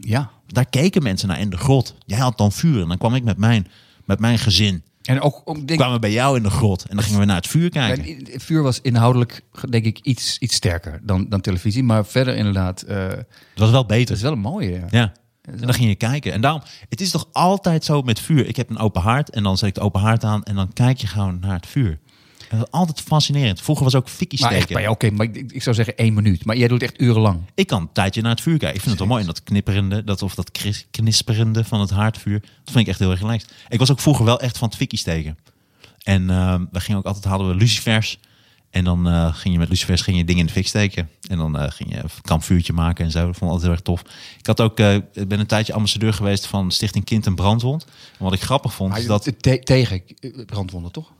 Ja. 0.00 0.30
Daar 0.46 0.66
keken 0.66 1.02
mensen 1.02 1.28
naar 1.28 1.40
in 1.40 1.50
de 1.50 1.56
grot. 1.56 1.94
Jij 2.06 2.18
had 2.18 2.38
dan 2.38 2.52
vuur 2.52 2.82
en 2.82 2.88
dan 2.88 2.98
kwam 2.98 3.14
ik 3.14 3.24
met 3.24 3.36
mijn, 3.38 3.68
met 4.04 4.18
mijn 4.18 4.38
gezin. 4.38 4.84
En 5.02 5.20
ook, 5.20 5.42
ook 5.44 5.56
denk 5.56 5.78
Kwamen 5.78 5.94
we 5.94 6.00
bij 6.00 6.12
jou 6.12 6.36
in 6.36 6.42
de 6.42 6.50
grot 6.50 6.84
en 6.88 6.96
dan 6.96 7.04
gingen 7.04 7.20
we 7.20 7.26
naar 7.26 7.36
het 7.36 7.46
vuur 7.46 7.70
kijken. 7.70 8.08
Ja, 8.08 8.32
het 8.32 8.42
vuur 8.42 8.62
was 8.62 8.80
inhoudelijk, 8.80 9.40
denk 9.68 9.84
ik, 9.84 9.98
iets, 9.98 10.38
iets 10.38 10.54
sterker 10.54 11.00
dan, 11.02 11.26
dan 11.28 11.40
televisie. 11.40 11.82
Maar 11.82 12.06
verder 12.06 12.36
inderdaad, 12.36 12.82
eh 12.82 13.08
Het 13.08 13.26
was 13.54 13.70
wel 13.70 13.86
beter. 13.86 14.06
dat 14.06 14.16
is 14.16 14.22
wel 14.22 14.32
een 14.32 14.38
mooie. 14.38 14.70
Ja. 14.70 14.86
Ja. 14.90 15.12
En 15.42 15.56
dan 15.56 15.74
ging 15.74 15.88
je 15.88 15.94
kijken. 15.94 16.32
En 16.32 16.40
daarom, 16.40 16.62
het 16.88 17.00
is 17.00 17.10
toch 17.10 17.28
altijd 17.32 17.84
zo 17.84 18.02
met 18.02 18.20
vuur. 18.20 18.46
Ik 18.46 18.56
heb 18.56 18.70
een 18.70 18.78
open 18.78 19.02
haard 19.02 19.30
en 19.30 19.42
dan 19.42 19.58
zet 19.58 19.68
ik 19.68 19.74
de 19.74 19.80
open 19.80 20.00
haard 20.00 20.24
aan 20.24 20.42
en 20.42 20.54
dan 20.54 20.72
kijk 20.72 20.98
je 20.98 21.06
gewoon 21.06 21.38
naar 21.40 21.54
het 21.54 21.66
vuur. 21.66 21.98
Altijd 22.70 23.00
fascinerend. 23.00 23.60
Vroeger 23.60 23.84
was 23.84 23.94
ook 23.94 24.08
fikkie 24.08 24.38
steken. 24.38 24.74
maar 24.74 24.88
oké, 24.88 25.10
maar 25.10 25.26
ik, 25.26 25.52
ik 25.52 25.62
zou 25.62 25.76
zeggen 25.76 25.96
één 25.96 26.14
minuut. 26.14 26.44
Maar 26.44 26.56
jij 26.56 26.68
doet 26.68 26.82
echt 26.82 27.00
urenlang. 27.00 27.40
Ik 27.54 27.66
kan 27.66 27.80
een 27.80 27.92
tijdje 27.92 28.22
naar 28.22 28.30
het 28.30 28.40
vuur 28.40 28.58
kijken. 28.58 28.76
Ik 28.76 28.80
vind 28.82 28.90
het 28.90 28.98
wel 28.98 29.08
mooi. 29.08 29.20
En 29.20 29.26
dat 29.26 29.42
knipperende, 29.42 30.04
dat, 30.04 30.22
of 30.22 30.34
dat 30.34 30.50
knisperende 30.90 31.64
van 31.64 31.80
het 31.80 31.90
haardvuur. 31.90 32.40
Dat 32.40 32.50
vind 32.72 32.78
ik 32.78 32.86
echt 32.86 32.98
heel 32.98 33.10
erg 33.10 33.20
relaxed. 33.20 33.52
Ik 33.68 33.78
was 33.78 33.90
ook 33.90 34.00
vroeger 34.00 34.24
wel 34.24 34.40
echt 34.40 34.58
van 34.58 34.68
het 34.68 34.76
fikkie 34.76 34.98
steken. 34.98 35.38
En 36.02 36.30
eh, 36.30 36.60
we 36.70 36.80
gingen 36.80 36.98
ook 37.00 37.06
altijd, 37.06 37.24
hadden 37.24 37.48
we 37.48 37.54
lucifers. 37.54 38.18
En 38.70 38.84
dan 38.84 39.08
eh, 39.08 39.34
ging 39.34 39.54
je 39.54 39.60
met 39.60 39.68
lucifers 39.68 40.00
ging 40.00 40.16
je 40.16 40.24
dingen 40.24 40.40
in 40.40 40.46
de 40.46 40.52
fik 40.52 40.66
steken. 40.66 41.08
En 41.28 41.38
dan 41.38 41.58
eh, 41.58 41.70
ging 41.70 41.90
je 41.94 41.96
een 41.96 42.08
kampvuurtje 42.22 42.72
maken 42.72 43.04
en 43.04 43.10
zo. 43.10 43.18
Dat 43.26 43.36
vond 43.36 43.40
ik 43.40 43.46
altijd 43.46 43.62
heel 43.62 43.70
erg 43.72 43.80
tof. 43.80 44.00
Ik 44.38 44.46
had 44.46 44.60
ook, 44.60 44.78
eh, 44.78 44.94
ik 44.94 45.28
ben 45.28 45.40
een 45.40 45.46
tijdje 45.46 45.72
ambassadeur 45.72 46.12
geweest 46.12 46.46
van 46.46 46.70
Stichting 46.70 47.04
Kind 47.04 47.26
en 47.26 47.34
Brandwond. 47.34 47.84
En 48.18 48.24
wat 48.24 48.32
ik 48.32 48.40
grappig 48.40 48.74
vond, 48.74 48.96
is 48.96 49.06
dat... 49.06 49.32
Te- 49.40 49.58
tegen 49.58 50.02
brandwonden, 50.46 50.92
toch? 50.92 51.12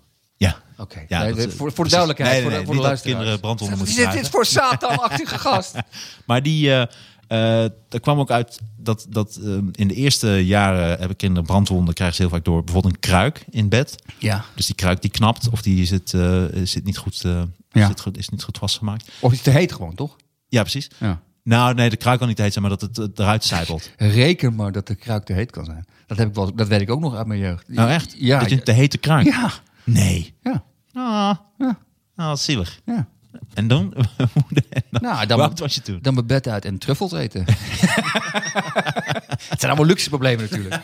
Ja, 0.43 0.57
Oké. 0.77 1.05
Ja, 1.09 1.23
Nee, 1.23 1.35
dat- 1.35 1.53
voor, 1.55 1.73
voor 1.73 1.85
de 1.85 1.91
duidelijkheid, 1.91 2.33
Nee, 2.33 2.43
voor 2.43 2.51
de, 2.61 2.65
voor 2.67 2.75
de 2.75 2.81
dat 2.83 3.01
kinderen 3.01 3.41
brandwonden 3.41 3.79
moeten 3.79 3.95
is 3.97 4.01
dit 4.03 4.11
krijgen. 4.11 4.31
voor 4.31 4.47
Satan-achtige 4.47 5.39
gast? 5.49 5.75
Maar 6.27 6.43
die, 6.43 6.73
eh 6.73 6.87
eh, 7.29 7.63
er 7.65 8.01
kwam 8.01 8.19
ook 8.19 8.31
uit 8.31 8.59
dat, 8.77 9.07
dat 9.09 9.39
eh, 9.43 9.53
in 9.73 9.89
de 9.89 9.95
eerste 9.95 10.47
jaren 10.47 10.99
hebben 10.99 11.17
kinderen 11.17 11.45
brandwonden, 11.47 11.95
krijgen 11.95 12.17
ze 12.17 12.23
heel 12.23 12.31
vaak 12.31 12.45
door 12.45 12.65
bijvoorbeeld 12.65 12.95
een 12.95 13.01
kruik 13.01 13.45
in 13.51 13.69
bed. 13.69 14.03
Ja. 14.19 14.45
Dus 14.55 14.67
die 14.67 14.75
kruik 14.75 15.03
die 15.03 15.11
knapt 15.11 15.49
of 15.51 15.63
die 15.63 15.87
zit, 15.87 16.15
eh, 16.15 16.43
zit 16.65 16.85
niet 16.85 16.99
goed, 16.99 17.25
eh, 17.25 17.43
Ja. 17.71 17.87
zit 17.87 18.01
goed, 18.01 18.19
is 18.19 18.29
niet 18.29 18.43
goed 18.43 18.59
vastgemaakt. 18.59 19.09
Of 19.21 19.33
iets 19.33 19.43
te 19.43 19.51
heet 19.51 19.73
gewoon, 19.73 19.95
toch? 19.95 20.17
Ja, 20.49 20.61
precies. 20.61 20.91
Ja. 20.99 21.21
Nou, 21.45 21.75
nee, 21.75 21.91
de 21.91 21.97
kruik 21.97 22.19
kan 22.19 22.29
niet 22.29 22.39
heet 22.39 22.53
zijn, 22.53 22.65
maar 22.67 22.79
dat 22.79 22.81
het 22.81 22.99
eh, 22.99 23.07
eruit 23.25 23.45
zijpelt. 23.45 23.91
Reken 23.97 24.55
maar 24.55 24.73
dat 24.73 24.87
de 24.87 24.95
kruik 24.95 25.25
te 25.25 25.33
heet 25.33 25.51
kan 25.51 25.65
zijn. 25.65 25.87
Dat, 26.07 26.19
heb 26.19 26.29
ik 26.29 26.35
wel, 26.35 26.55
dat 26.55 26.69
weet 26.69 26.81
ik 26.81 26.91
ook 26.91 27.01
nog 27.01 27.15
uit 27.17 27.27
mijn 27.27 27.41
jeugd. 27.41 27.69
Nou, 27.69 27.91
echt? 27.91 28.15
Ja. 28.19 28.39
Dat 28.39 28.51
je 28.51 28.57
een 28.57 28.63
te 28.65 28.73
hete 28.73 28.99
kruik? 28.99 29.27
Ja. 29.27 29.51
Nee. 29.85 30.35
Ja. 30.43 30.65
Ah, 30.93 31.37
Ja. 31.59 31.79
ah, 32.17 32.27
wat 32.27 32.41
zielig. 32.41 32.81
Ja. 32.85 33.07
En 33.55 33.69
dan? 33.69 33.91
Nou, 34.91 35.27
dan- 35.27 35.41
oud 35.41 35.59
was 35.59 35.75
je 35.75 35.81
toen? 35.83 35.99
Dan 36.03 36.15
mijn 36.15 36.27
bed 36.27 36.49
uit 36.49 36.65
en 36.65 36.79
truffels 36.79 37.13
eten. 37.13 37.45
het 39.49 39.61
zijn 39.61 39.71
allemaal 39.73 39.85
luxe 39.85 40.09
problemen 40.09 40.49
natuurlijk. 40.51 40.83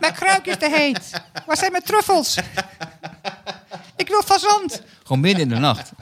Mijn 0.00 0.12
kruik 0.12 0.46
is 0.46 0.56
te 0.56 0.70
heet. 0.70 1.22
Waar 1.46 1.56
zijn 1.56 1.72
mijn 1.72 1.84
truffels? 1.84 2.36
Ik 3.96 4.08
wil 4.08 4.22
fazant. 4.22 4.82
Gewoon 5.02 5.20
midden 5.22 5.42
in 5.42 5.48
de 5.48 5.58
nacht. 5.58 5.92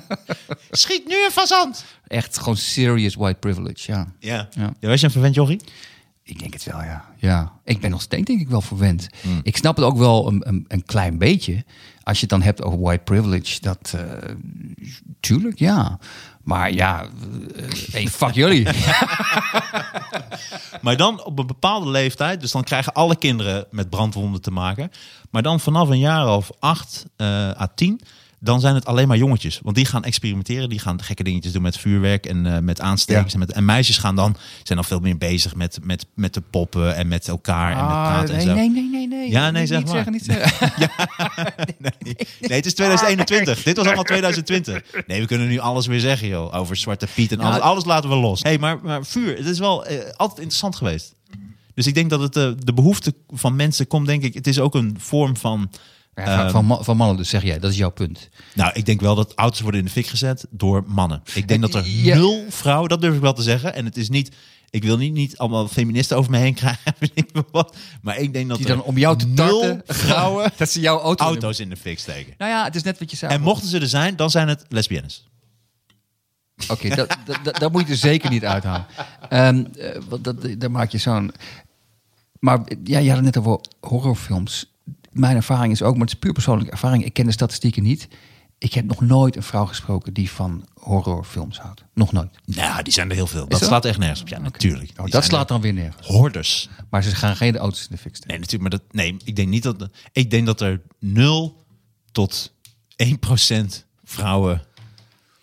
Schiet 0.70 1.06
nu 1.06 1.24
een 1.24 1.30
fazant! 1.30 1.84
Echt 2.06 2.38
gewoon 2.38 2.56
serious 2.56 3.14
white 3.14 3.38
privilege, 3.38 3.92
ja. 3.92 4.06
Ja. 4.18 4.48
Ja. 4.50 4.72
ja. 4.80 4.88
Was 4.88 5.00
je 5.00 5.06
een 5.06 5.12
verwend 5.12 5.34
jochie? 5.34 5.60
Ik 6.28 6.38
denk 6.38 6.52
het 6.52 6.64
wel, 6.64 6.82
ja. 6.82 7.04
ja. 7.16 7.52
Ik 7.64 7.80
ben 7.80 7.90
nog 7.90 8.02
steeds 8.02 8.24
denk 8.24 8.40
ik 8.40 8.48
wel 8.48 8.60
verwend. 8.60 9.08
Hmm. 9.22 9.40
Ik 9.42 9.56
snap 9.56 9.76
het 9.76 9.84
ook 9.84 9.96
wel 9.96 10.28
een, 10.28 10.48
een, 10.48 10.64
een 10.68 10.84
klein 10.84 11.18
beetje. 11.18 11.64
Als 12.02 12.16
je 12.16 12.20
het 12.20 12.30
dan 12.30 12.42
hebt 12.42 12.62
over 12.62 12.80
white 12.80 13.02
privilege. 13.04 13.60
Dat, 13.60 13.94
eh, 13.96 14.34
tuurlijk, 15.20 15.58
ja. 15.58 15.98
Maar 16.42 16.72
ja, 16.72 17.02
eh, 17.02 17.64
hey, 17.90 18.08
fuck 18.08 18.34
jullie. 18.42 18.66
Maar 20.80 20.96
dan 20.96 21.24
op 21.24 21.38
een 21.38 21.46
bepaalde 21.46 21.90
leeftijd, 21.90 22.40
dus 22.40 22.52
dan 22.52 22.64
krijgen 22.64 22.92
alle 22.92 23.16
kinderen 23.16 23.66
met 23.70 23.90
brandwonden 23.90 24.40
te 24.40 24.50
maken. 24.50 24.90
Maar 25.30 25.42
dan 25.42 25.60
vanaf 25.60 25.88
een 25.88 25.98
jaar 25.98 26.28
of 26.28 26.50
acht 26.58 27.06
eh 27.16 27.26
à 27.60 27.66
tien, 27.74 28.00
dan 28.40 28.60
zijn 28.60 28.74
het 28.74 28.86
alleen 28.86 29.08
maar 29.08 29.16
jongetjes. 29.16 29.60
Want 29.62 29.76
die 29.76 29.84
gaan 29.84 30.04
experimenteren, 30.04 30.68
die 30.68 30.78
gaan 30.78 31.02
gekke 31.02 31.22
dingetjes 31.22 31.52
doen 31.52 31.62
met 31.62 31.78
vuurwerk 31.78 32.26
en 32.26 32.46
eh, 32.46 32.58
met 32.58 32.80
aanstekers. 32.80 33.26
Ja. 33.26 33.32
En, 33.32 33.38
met, 33.38 33.52
en 33.52 33.64
meisjes 33.64 33.98
gaan 33.98 34.16
dan, 34.16 34.36
zijn 34.62 34.78
dan 34.78 34.84
veel 34.84 35.00
meer 35.00 35.18
bezig 35.18 35.54
met, 35.54 35.78
met, 35.82 36.06
met 36.14 36.34
de 36.34 36.42
poppen 36.50 36.96
en 36.96 37.08
met 37.08 37.28
elkaar 37.28 37.70
en 37.70 37.78
met 37.78 37.86
praten 37.86 38.34
en 38.34 38.40
Ah, 38.40 38.46
nee, 38.46 38.46
zo. 38.46 38.54
nee, 38.54 38.70
nee, 38.70 38.90
nee, 38.90 39.08
nee. 39.08 39.30
Ja, 39.30 39.50
nee, 39.50 39.66
zeg 39.66 39.78
niet 39.78 39.86
maar. 39.86 39.94
zeggen, 39.94 40.12
niet 40.12 40.24
zeggen. 40.24 40.72
Nee, 42.40 42.56
het 42.56 42.66
is 42.66 42.74
2021. 42.74 43.62
Dit 43.62 43.76
was 43.76 43.86
allemaal 43.86 44.04
2020. 44.04 44.82
Nee, 45.06 45.20
we 45.20 45.26
kunnen 45.26 45.48
nu 45.48 45.58
alles 45.58 45.86
weer 45.86 46.00
zeggen, 46.00 46.28
joh. 46.28 46.54
Over 46.54 46.76
Zwarte 46.76 47.06
Piet 47.14 47.32
en 47.32 47.40
alles. 47.40 47.60
Alles 47.60 47.84
laten 47.84 48.10
we 48.10 48.16
los. 48.16 48.42
hey, 48.42 48.58
maar, 48.58 48.78
maar 48.82 49.04
vuur, 49.04 49.36
het 49.36 49.46
is 49.46 49.58
wel 49.58 49.86
eh, 49.86 49.98
altijd 50.16 50.38
interessant 50.38 50.76
geweest. 50.76 51.14
Dus 51.74 51.86
ik 51.86 51.94
denk 51.94 52.10
dat 52.10 52.20
het 52.20 52.36
eh, 52.36 52.50
de 52.58 52.74
behoefte 52.74 53.14
van 53.28 53.56
mensen 53.56 53.86
komt, 53.86 54.06
denk 54.06 54.22
ik. 54.22 54.34
Het 54.34 54.46
is 54.46 54.58
ook 54.58 54.74
een 54.74 54.96
vorm 54.98 55.36
van. 55.36 55.70
Ja, 56.24 56.44
ehm, 56.44 56.50
van, 56.50 56.84
van 56.84 56.96
mannen, 56.96 57.16
dus 57.16 57.28
zeg 57.28 57.42
jij, 57.42 57.58
dat 57.58 57.70
is 57.70 57.76
jouw 57.76 57.90
punt. 57.90 58.28
nou, 58.54 58.70
ik 58.74 58.86
denk 58.86 59.00
wel 59.00 59.14
dat 59.14 59.32
auto's 59.34 59.60
worden 59.60 59.80
in 59.80 59.86
de 59.86 59.92
fik 59.92 60.06
gezet 60.06 60.46
door 60.50 60.84
mannen. 60.86 61.22
Ik 61.34 61.48
denk 61.48 61.60
dat 61.60 61.74
er 61.74 61.86
Ja. 61.88 62.14
nul 62.14 62.44
vrouwen, 62.48 62.88
dat 62.88 63.00
durf 63.00 63.14
ik 63.14 63.20
wel 63.20 63.32
te 63.32 63.42
zeggen. 63.42 63.74
En 63.74 63.84
het 63.84 63.96
is 63.96 64.08
niet. 64.08 64.34
Ik 64.70 64.82
wil 64.84 64.96
niet, 64.96 65.12
niet 65.12 65.38
allemaal 65.38 65.68
feministen 65.68 66.16
over 66.16 66.30
me 66.30 66.38
heen 66.38 66.54
krijgen. 66.54 66.94
Maar 68.02 68.18
ik 68.18 68.32
denk 68.32 68.48
dat 68.48 68.58
Die 68.58 68.66
er 68.66 68.76
dan 68.76 68.84
om 68.84 68.98
jou 68.98 69.16
te 69.18 69.26
nul 69.26 69.60
tarten, 69.60 69.82
vrouwen 69.94 70.52
dat 70.56 70.70
ze 70.70 70.80
jouw 70.80 71.00
auto... 71.00 71.24
auto's 71.24 71.60
in 71.60 71.68
de 71.68 71.76
fik 71.76 71.98
steken. 71.98 72.34
Nou 72.38 72.50
ja, 72.50 72.64
het 72.64 72.74
is 72.74 72.82
net 72.82 72.98
wat 72.98 73.10
je 73.10 73.16
zei. 73.16 73.32
En 73.32 73.40
mochten 73.40 73.68
ze 73.68 73.78
er 73.78 73.88
zijn, 73.88 74.16
dan 74.16 74.30
zijn 74.30 74.48
het 74.48 74.64
lesbiennes. 74.68 75.26
Oké, 76.68 76.88
dat, 76.88 77.16
dat, 77.26 77.38
dat, 77.42 77.56
dat 77.56 77.72
moet 77.72 77.86
je 77.86 77.92
er 77.92 77.96
zeker 77.96 78.30
niet 78.30 78.44
uithalen. 78.44 78.86
Want 80.08 80.24
dat, 80.24 80.36
daar 80.58 80.70
maak 80.70 80.90
je 80.90 80.98
zo'n... 80.98 81.32
Maar 82.38 82.60
ja, 82.84 82.98
je 82.98 83.06
had 83.08 83.16
het 83.16 83.24
net 83.24 83.36
over 83.36 83.60
horrorfilms. 83.80 84.70
Mijn 85.18 85.36
ervaring 85.36 85.72
is 85.72 85.82
ook, 85.82 85.92
maar 85.92 86.06
het 86.06 86.12
is 86.12 86.18
puur 86.18 86.32
persoonlijke 86.32 86.72
ervaring. 86.72 87.04
Ik 87.04 87.12
ken 87.12 87.26
de 87.26 87.32
statistieken 87.32 87.82
niet. 87.82 88.08
Ik 88.58 88.72
heb 88.72 88.84
nog 88.84 89.00
nooit 89.00 89.36
een 89.36 89.42
vrouw 89.42 89.66
gesproken 89.66 90.14
die 90.14 90.30
van 90.30 90.68
horrorfilms 90.74 91.58
houdt. 91.58 91.84
Nog 91.94 92.12
nooit. 92.12 92.30
Nou, 92.44 92.82
die 92.82 92.92
zijn 92.92 93.08
er 93.08 93.14
heel 93.14 93.26
veel. 93.26 93.48
Dat 93.48 93.64
slaat 93.64 93.84
echt 93.84 93.98
nergens 93.98 94.20
op. 94.20 94.28
Ja, 94.28 94.38
natuurlijk. 94.38 94.92
Oh, 94.96 95.06
dat 95.06 95.24
slaat 95.24 95.48
dan 95.48 95.60
weer 95.60 95.72
neer. 95.72 95.94
er 95.98 96.06
Hoorders. 96.06 96.68
Maar 96.90 97.02
ze 97.02 97.14
gaan 97.14 97.36
geen 97.36 97.56
auto's 97.56 97.82
in 97.82 97.88
de 97.90 97.98
fik. 97.98 98.26
Nee, 98.26 98.38
natuurlijk. 98.38 98.70
Maar 98.70 98.80
dat, 98.80 98.92
nee, 98.92 99.16
ik 99.24 99.36
denk 99.36 99.48
niet 99.48 99.62
dat. 99.62 99.88
Ik 100.12 100.30
denk 100.30 100.46
dat 100.46 100.60
er 100.60 100.82
0 100.98 101.64
tot 102.12 102.52
1 102.96 103.18
procent 103.18 103.86
vrouwen 104.04 104.62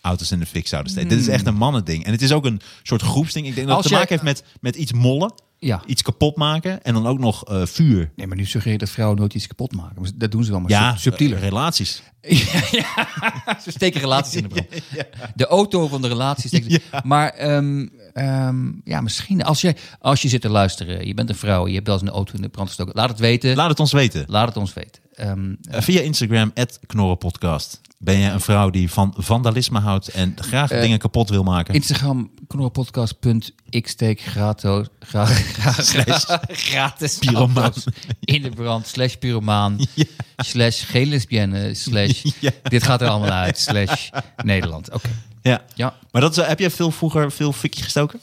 auto's 0.00 0.30
in 0.30 0.38
de 0.38 0.46
fik 0.46 0.66
zouden 0.66 0.92
steken. 0.92 1.08
Dit 1.08 1.18
is 1.18 1.28
echt 1.28 1.46
een 1.46 1.54
mannending. 1.54 2.04
En 2.04 2.12
het 2.12 2.22
is 2.22 2.32
ook 2.32 2.44
een 2.44 2.60
soort 2.82 3.02
groepsding. 3.02 3.46
Ik 3.46 3.54
denk 3.54 3.66
dat 3.66 3.76
Als 3.76 3.84
het 3.84 3.92
te 3.92 3.98
maken 3.98 4.20
heeft 4.20 4.40
met, 4.40 4.44
met 4.60 4.76
iets 4.76 4.92
mollen. 4.92 5.34
Ja. 5.64 5.82
Iets 5.86 6.02
kapot 6.02 6.36
maken. 6.36 6.82
En 6.82 6.94
dan 6.94 7.06
ook 7.06 7.18
nog 7.18 7.44
eh, 7.44 7.66
vuur. 7.66 8.10
Nee, 8.16 8.26
maar 8.26 8.36
nu 8.36 8.44
suggereer 8.44 8.72
je 8.72 8.78
dat 8.84 8.88
vrouwen 8.94 9.18
nooit 9.18 9.34
iets 9.34 9.46
kapot 9.46 9.72
maken. 9.76 10.00
Maar 10.02 10.10
Dat 10.14 10.30
doen 10.30 10.44
ze 10.44 10.50
wel, 10.50 10.60
maar 10.60 10.70
Ja, 10.70 10.90
sub- 10.90 10.98
subtieler. 11.00 11.36
eh, 11.38 11.42
relaties. 11.44 12.02
Ze 13.64 13.70
steken 13.70 14.00
relaties 14.00 14.34
in 14.34 14.42
de 14.42 14.48
brand. 14.48 14.68
De 15.34 15.46
auto 15.46 15.88
van 15.88 16.02
de 16.02 16.08
relatie 16.08 16.48
steken. 16.48 16.80
Maar 17.04 17.28
ehm, 17.30 17.86
ehm, 18.12 18.70
ja, 18.84 19.00
misschien 19.00 19.44
als 19.44 19.60
je, 19.60 19.74
als 20.00 20.22
je 20.22 20.28
zit 20.28 20.40
te 20.40 20.48
luisteren, 20.48 21.06
je 21.06 21.14
bent 21.14 21.28
een 21.28 21.34
vrouw, 21.36 21.66
je 21.68 21.74
hebt 21.74 21.86
wel 21.86 21.96
eens 21.96 22.04
een 22.08 22.14
auto 22.14 22.34
in 22.34 22.42
de 22.42 22.48
brand 22.48 22.68
gestoken. 22.68 22.92
Laat 22.96 23.08
het 23.08 23.18
weten. 23.18 23.56
Laat 23.56 23.68
het 23.70 23.80
ons 23.80 23.92
weten. 23.92 24.24
Laat 24.28 24.46
het 24.48 24.56
ons 24.56 24.72
weten. 24.74 25.02
Ehm, 25.14 25.54
Eh, 25.70 25.80
via 25.80 26.00
Instagram, 26.00 26.52
Knorrenpodcast. 26.86 27.80
Ben 28.04 28.18
je 28.18 28.28
een 28.30 28.40
vrouw 28.40 28.70
die 28.70 28.90
van 28.90 29.14
vandalisme 29.16 29.78
houdt 29.80 30.08
en 30.08 30.34
graag 30.40 30.70
Eh, 30.70 30.80
dingen 30.80 30.98
kapot 30.98 31.28
wil 31.30 31.42
maken? 31.42 31.74
Instagram, 31.74 32.30
knorrelpodcast.ik 32.46 33.88
steek 33.88 34.20
gratis, 34.20 34.86
gra, 35.00 35.24
gra, 35.24 35.72
gra- 35.82 36.40
gratis 36.48 37.18
Pyromaan. 37.18 37.72
in 38.20 38.42
de 38.42 38.50
brand, 38.50 38.86
slash 38.86 39.14
pyromaan, 39.14 39.76
slash 40.36 40.84
geen 40.90 41.08
lesbienne, 41.08 41.74
slash 41.74 42.24
Ja. 42.40 42.50
dit 42.62 42.82
gaat 42.82 43.00
er 43.00 43.08
allemaal 43.08 43.30
uit, 43.30 43.58
slash 43.58 44.08
Nederland. 44.44 44.90
Oké, 44.92 45.08
Ja. 45.42 45.62
ja. 45.74 45.94
Maar 46.10 46.20
dat 46.22 46.36
is, 46.38 46.46
heb 46.46 46.58
jij 46.58 46.70
veel 46.70 46.90
vroeger 46.90 47.32
veel 47.32 47.52
fikje 47.52 47.82
gestoken? 47.82 48.20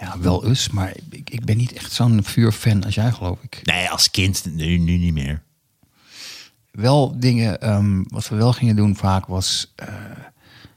Ja, 0.00 0.18
wel 0.20 0.46
eens, 0.46 0.68
maar 0.70 0.92
ik, 1.10 1.30
ik 1.30 1.44
ben 1.44 1.56
niet 1.56 1.72
echt 1.72 1.92
zo'n 1.92 2.24
vuurfan 2.24 2.84
als 2.84 2.94
jij, 2.94 3.12
geloof 3.12 3.38
ik. 3.42 3.60
Nee, 3.64 3.88
als 3.90 4.10
kind. 4.10 4.44
Nu, 4.54 4.78
nu 4.78 4.96
niet 4.96 5.12
meer. 5.12 5.42
Wel 6.74 7.14
dingen, 7.20 7.60
ehm, 7.60 8.02
wat 8.08 8.28
we 8.28 8.36
wel 8.36 8.52
gingen 8.52 8.76
doen 8.76 8.96
vaak 8.96 9.26
was 9.26 9.72
eh, 9.76 9.88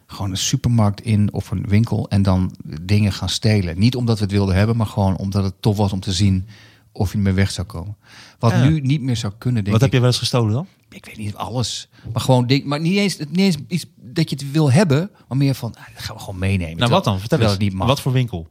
gewoon 0.07 0.31
een 0.31 0.37
supermarkt 0.37 1.01
in 1.01 1.33
of 1.33 1.51
een 1.51 1.65
winkel 1.67 2.09
en 2.09 2.21
dan 2.21 2.55
dingen 2.81 3.13
gaan 3.13 3.29
stelen. 3.29 3.79
Niet 3.79 3.95
omdat 3.95 4.17
we 4.17 4.23
het 4.23 4.33
wilden 4.33 4.55
hebben, 4.55 4.77
maar 4.77 4.85
gewoon 4.85 5.17
omdat 5.17 5.43
het 5.43 5.53
tof 5.59 5.77
was 5.77 5.91
om 5.93 5.99
te 5.99 6.11
zien 6.13 6.47
of 6.91 7.11
je 7.11 7.17
ermee 7.17 7.33
weg 7.33 7.51
zou 7.51 7.67
komen. 7.67 7.95
Wat 8.39 8.51
Ja. 8.51 8.63
nu 8.67 8.79
niet 8.79 9.01
meer 9.01 9.15
zou 9.17 9.33
kunnen, 9.37 9.63
denk 9.63 9.73
Wat 9.75 9.81
heb 9.83 9.93
je 9.93 9.99
wel 9.99 10.07
eens 10.07 10.17
gestolen 10.17 10.53
dan? 10.53 10.67
Ik 10.89 11.05
weet 11.05 11.17
niet 11.17 11.35
alles. 11.35 11.89
Maar 12.13 12.21
gewoon 12.21 12.47
ding, 12.47 12.65
maar 12.65 12.79
niet 12.79 12.97
eens, 12.97 13.17
niet 13.17 13.37
eens 13.37 13.57
iets 13.67 13.85
dat 13.95 14.29
je 14.29 14.35
het 14.35 14.51
wil 14.51 14.71
hebben, 14.71 15.09
maar 15.27 15.37
meer 15.37 15.55
van, 15.55 15.75
ah, 15.75 15.83
dat 15.93 16.03
gaan 16.03 16.15
we 16.15 16.21
gewoon 16.21 16.39
meenemen. 16.39 16.59
Nou, 16.65 16.77
Terwijl- 16.77 16.91
wat 16.95 17.03
dan? 17.03 17.19
Vertel 17.19 17.39
eens. 17.39 17.51
het 17.51 17.59
niet 17.59 17.73
mag. 17.73 17.87
Wat 17.87 18.01
voor 18.01 18.11
winkel? 18.11 18.47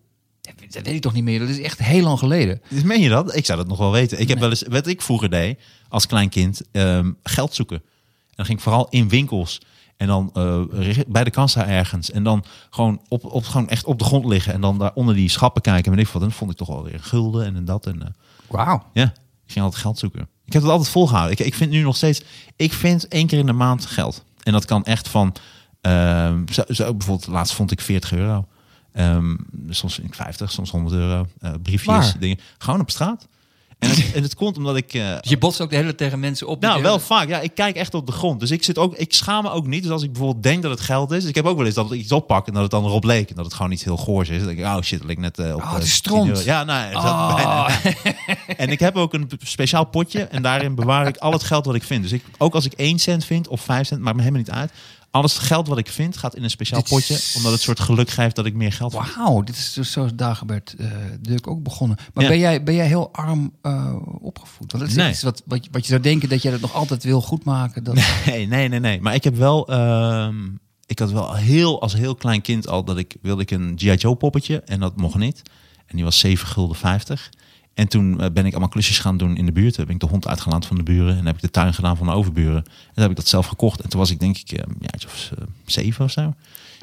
Dat 0.70 0.82
weet 0.84 0.94
ik 0.94 1.00
toch 1.00 1.12
niet 1.12 1.24
meer. 1.24 1.38
Dat 1.38 1.48
is 1.48 1.60
echt 1.60 1.78
heel 1.78 2.02
lang 2.02 2.18
geleden. 2.18 2.60
Dus 2.68 2.82
Meen 2.82 3.00
je 3.00 3.08
dat? 3.08 3.36
Ik 3.36 3.44
zou 3.44 3.58
dat 3.58 3.68
nog 3.68 3.78
wel 3.78 3.92
weten. 3.92 4.20
Ik 4.20 4.28
heb 4.28 4.38
wel 4.38 4.50
eens, 4.50 4.62
wat 4.68 4.86
ik 4.86 5.02
vroeger 5.02 5.30
deed, 5.30 5.58
als 5.88 6.06
klein 6.06 6.28
kind, 6.28 6.62
ehm, 6.72 7.12
geld 7.22 7.54
zoeken. 7.54 7.76
En 7.76 8.34
dan 8.34 8.46
ging 8.46 8.58
ik 8.58 8.64
vooral 8.64 8.86
in 8.90 9.08
winkels. 9.08 9.60
En 9.96 10.06
dan 10.06 10.30
eh, 10.34 10.98
bij 11.06 11.24
de 11.24 11.30
kassa 11.30 11.66
ergens. 11.66 12.10
En 12.10 12.22
dan 12.22 12.44
gewoon, 12.70 13.00
op, 13.08 13.24
op, 13.24 13.44
gewoon 13.44 13.68
echt 13.68 13.84
op 13.84 13.98
de 13.98 14.04
grond 14.04 14.24
liggen. 14.24 14.52
En 14.52 14.60
dan 14.60 14.78
daar 14.78 14.92
onder 14.94 15.14
die 15.14 15.28
schappen 15.28 15.62
kijken. 15.62 15.90
En 15.90 15.98
weet 15.98 16.06
ik. 16.06 16.14
En 16.14 16.20
dan 16.20 16.32
vond 16.32 16.50
ik 16.50 16.56
toch 16.56 16.68
wel 16.68 16.84
weer 16.84 16.94
een 16.94 17.02
gulden 17.02 17.46
en 17.46 17.54
een 17.54 17.64
dat. 17.64 17.86
En, 17.86 18.02
eh, 18.02 18.08
Wauw. 18.46 18.82
ja, 18.92 19.04
ik 19.46 19.52
ging 19.52 19.64
altijd 19.64 19.82
geld 19.82 19.98
zoeken. 19.98 20.28
Ik 20.44 20.52
heb 20.52 20.62
het 20.62 20.70
altijd 20.70 20.88
volgehouden. 20.90 21.38
Ik, 21.38 21.46
ik 21.46 21.54
vind 21.54 21.70
nu 21.70 21.82
nog 21.82 21.96
steeds... 21.96 22.22
Ik 22.56 22.72
vind 22.72 23.08
één 23.08 23.26
keer 23.26 23.38
in 23.38 23.46
de 23.46 23.52
maand 23.52 23.86
geld. 23.86 24.24
En 24.42 24.52
dat 24.52 24.64
kan 24.64 24.84
echt 24.84 25.08
van... 25.08 25.34
ehm, 25.80 26.46
zo, 26.52 26.62
zo 26.68 26.94
bijvoorbeeld, 26.94 27.26
laatst 27.26 27.54
vond 27.54 27.70
ik 27.70 27.80
40 27.80 28.12
euro. 28.12 28.46
Ehm, 28.92 29.36
soms 29.68 29.94
vind 29.94 30.06
ik 30.06 30.14
50, 30.14 30.52
soms 30.52 30.70
100 30.70 30.94
euro. 30.94 31.26
Eh, 31.40 31.52
briefjes, 31.62 31.86
Waar? 31.86 32.16
dingen. 32.18 32.38
Gewoon 32.58 32.80
op 32.80 32.90
straat. 32.90 33.28
En 33.78 33.88
het, 33.90 34.12
en 34.14 34.22
het 34.22 34.34
komt 34.34 34.56
omdat 34.56 34.76
ik... 34.76 34.94
eh, 34.94 35.16
Dus 35.20 35.30
je 35.30 35.38
botst 35.38 35.60
ook 35.60 35.68
de 35.70 35.74
hele 35.76 35.86
tijd 35.88 35.98
tegen 35.98 36.20
mensen 36.20 36.46
op. 36.46 36.60
nou, 36.60 36.82
wel 36.82 36.92
hele- 36.92 37.04
vaak. 37.04 37.28
Ja, 37.28 37.40
ik 37.40 37.54
kijk 37.54 37.76
echt 37.76 37.94
op 37.94 38.06
de 38.06 38.12
grond. 38.12 38.40
Dus 38.40 38.50
ik 38.50 38.64
zit 38.64 38.78
ook, 38.78 38.94
ik 38.96 39.12
schaam 39.14 39.42
me 39.42 39.50
ook 39.50 39.66
niet. 39.66 39.82
Dus 39.82 39.92
als 39.92 40.02
ik 40.02 40.12
bijvoorbeeld 40.12 40.42
denk 40.42 40.62
dat 40.62 40.70
het 40.70 40.80
geld 40.80 41.10
is. 41.10 41.20
Dus 41.20 41.28
ik 41.28 41.34
heb 41.34 41.44
ook 41.46 41.56
wel 41.56 41.66
eens 41.66 41.74
dat 41.74 41.92
ik 41.92 42.00
iets 42.00 42.12
oppak 42.12 42.46
en 42.46 42.52
dat 42.52 42.62
het 42.62 42.70
dan 42.70 42.84
erop 42.84 43.04
leek. 43.04 43.28
En 43.30 43.36
dat 43.36 43.44
het 43.44 43.54
gewoon 43.54 43.72
iets 43.72 43.84
heel 43.84 43.96
goors 43.96 44.28
is. 44.28 44.36
Dan 44.38 44.46
denk 44.46 44.58
ik, 44.58 44.64
oh 44.64 44.80
shit, 44.82 44.98
dat 44.98 45.08
leek 45.08 45.18
net 45.18 45.38
eh, 45.38 45.54
op. 45.54 45.60
Oh, 45.62 45.72
het 45.72 45.78
eh, 45.82 45.86
is 45.86 46.00
10 46.00 46.12
stront. 46.12 46.44
Ja, 46.44 46.64
nou, 46.64 46.92
dat 46.92 47.02
Oh. 47.02 47.34
bijna. 47.34 47.68
En 48.56 48.68
ik 48.70 48.80
heb 48.80 48.96
ook 48.96 49.14
een 49.14 49.30
speciaal 49.44 49.84
potje. 49.84 50.22
En 50.24 50.42
daarin 50.42 50.74
bewaar 50.74 51.06
ik 51.06 51.16
al 51.16 51.32
het 51.32 51.44
geld 51.44 51.64
wat 51.66 51.74
ik 51.74 51.82
vind. 51.84 52.02
Dus 52.02 52.12
ik, 52.12 52.24
ook 52.38 52.54
als 52.54 52.64
ik 52.64 52.72
1 52.72 52.98
cent 52.98 53.24
vind 53.24 53.48
of 53.48 53.60
5 53.60 53.86
cent, 53.86 54.00
maakt 54.00 54.16
me 54.16 54.22
helemaal 54.22 54.42
niet 54.46 54.54
uit. 54.54 54.70
Alles 55.16 55.38
geld 55.38 55.68
wat 55.68 55.78
ik 55.78 55.88
vind 55.88 56.16
gaat 56.16 56.34
in 56.36 56.42
een 56.42 56.50
speciaal 56.50 56.80
Dit 56.82 56.90
is- 56.90 57.06
potje. 57.06 57.36
Omdat 57.36 57.52
het 57.52 57.60
soort 57.60 57.80
geluk 57.80 58.10
geeft 58.10 58.36
dat 58.36 58.46
ik 58.46 58.54
meer 58.54 58.72
geld 58.72 58.92
heb. 58.92 59.02
Wauw, 59.16 59.42
dit 59.42 59.56
is 59.56 59.72
dus 59.72 59.92
zoals 59.92 60.10
Dagobert 60.14 60.74
uh, 60.78 60.90
Duk 61.20 61.46
ook 61.46 61.62
begonnen. 61.62 61.96
Maar 62.14 62.24
Ja. 62.24 62.30
ben, 62.30 62.38
jij, 62.38 62.62
ben 62.62 62.74
jij 62.74 62.86
heel 62.86 63.12
arm 63.12 63.52
eh, 63.62 63.94
opgevoed? 64.20 64.72
Want 64.72 64.82
dat 64.82 64.90
is 64.90 64.94
Nee. 64.96 65.10
iets 65.10 65.22
wat, 65.22 65.42
wat, 65.46 65.64
je- 65.64 65.70
wat 65.72 65.82
je 65.82 65.88
zou 65.88 66.00
denken 66.00 66.28
dat 66.28 66.42
jij 66.42 66.52
dat 66.52 66.60
nog 66.60 66.74
altijd 66.74 67.04
wil 67.04 67.20
goedmaken. 67.22 67.84
Dat... 67.84 67.94
Nee, 68.26 68.46
nee, 68.46 68.68
nee, 68.68 68.80
nee. 68.80 69.00
Maar 69.00 69.14
ik 69.14 69.24
heb 69.24 69.36
wel. 69.36 69.68
ehm, 69.68 70.44
ik 70.86 70.98
had 70.98 71.10
wel 71.10 71.34
heel, 71.34 71.80
als 71.82 71.92
heel 71.94 72.14
klein 72.14 72.42
kind 72.42 72.68
al 72.68 72.84
dat 72.84 72.98
ik 72.98 73.16
wilde 73.22 73.42
ik 73.42 73.50
een 73.50 73.74
G.I. 73.78 73.94
Joe 73.94 74.16
poppetje. 74.16 74.60
En 74.60 74.80
dat 74.80 74.96
mocht 74.96 75.16
niet. 75.18 75.42
En 75.86 75.96
die 75.96 76.04
was 76.04 76.18
7 76.18 76.48
gulden 76.48 76.76
50. 76.76 77.30
En 77.76 77.88
toen 77.88 78.20
eh, 78.20 78.30
ben 78.30 78.44
ik 78.46 78.50
allemaal 78.50 78.68
klusjes 78.68 78.98
gaan 78.98 79.16
doen 79.16 79.36
in 79.36 79.46
de 79.46 79.52
buurt. 79.52 79.74
Toen 79.74 79.84
heb 79.84 79.94
ik 79.94 80.00
de 80.00 80.06
hond 80.06 80.26
uitgelaten 80.26 80.68
van 80.68 80.76
de 80.76 80.82
buren. 80.82 81.18
En 81.18 81.26
heb 81.26 81.34
ik 81.34 81.40
de 81.40 81.50
tuin 81.50 81.74
gedaan 81.74 81.96
van 81.96 82.06
de 82.06 82.12
overburen. 82.12 82.56
En 82.64 82.92
toen 82.94 83.02
heb 83.02 83.10
ik 83.10 83.16
dat 83.16 83.28
zelf 83.28 83.46
gekocht. 83.46 83.80
En 83.80 83.88
toen 83.88 84.00
was 84.00 84.10
ik 84.10 84.20
denk 84.20 84.36
ik 84.38 84.52
eh, 84.52 84.64
jaartje 84.80 85.08
of 85.08 85.30
eh, 85.38 85.44
zeven 85.66 86.04
of 86.04 86.10
zo. 86.10 86.34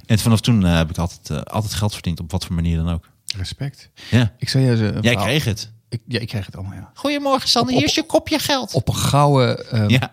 En 0.06 0.20
vanaf 0.20 0.42
toen 0.42 0.64
heb 0.64 0.90
ik 0.90 0.98
altijd, 0.98 1.46
altijd 1.50 1.74
geld 1.74 1.94
verdiend. 1.94 2.20
Op 2.20 2.32
wat 2.32 2.46
voor 2.46 2.56
manier 2.56 2.78
dan 2.78 2.90
ook. 2.90 3.10
Respect. 3.38 3.90
Ja. 4.12 4.34
Ik 4.38 4.54
een 4.54 4.62
Jij 4.78 5.02
verhaal- 5.02 5.24
kreeg 5.24 5.44
het. 5.46 5.72
Ik, 5.90 6.02
ja, 6.08 6.20
ik 6.20 6.28
kreeg 6.28 6.46
het 6.46 6.56
allemaal, 6.56 6.74
ja. 6.74 6.92
Goedemorgen 6.94 7.50
Sander, 7.50 7.72
Op- 7.74 7.78
hier 7.80 7.88
is 7.88 7.96
je 7.96 8.04
kopje 8.06 8.40
geld. 8.40 8.74
Op 8.74 8.88
een 8.88 8.96
gouden, 8.96 9.70
ehm, 9.72 9.90
Ja. 9.90 10.12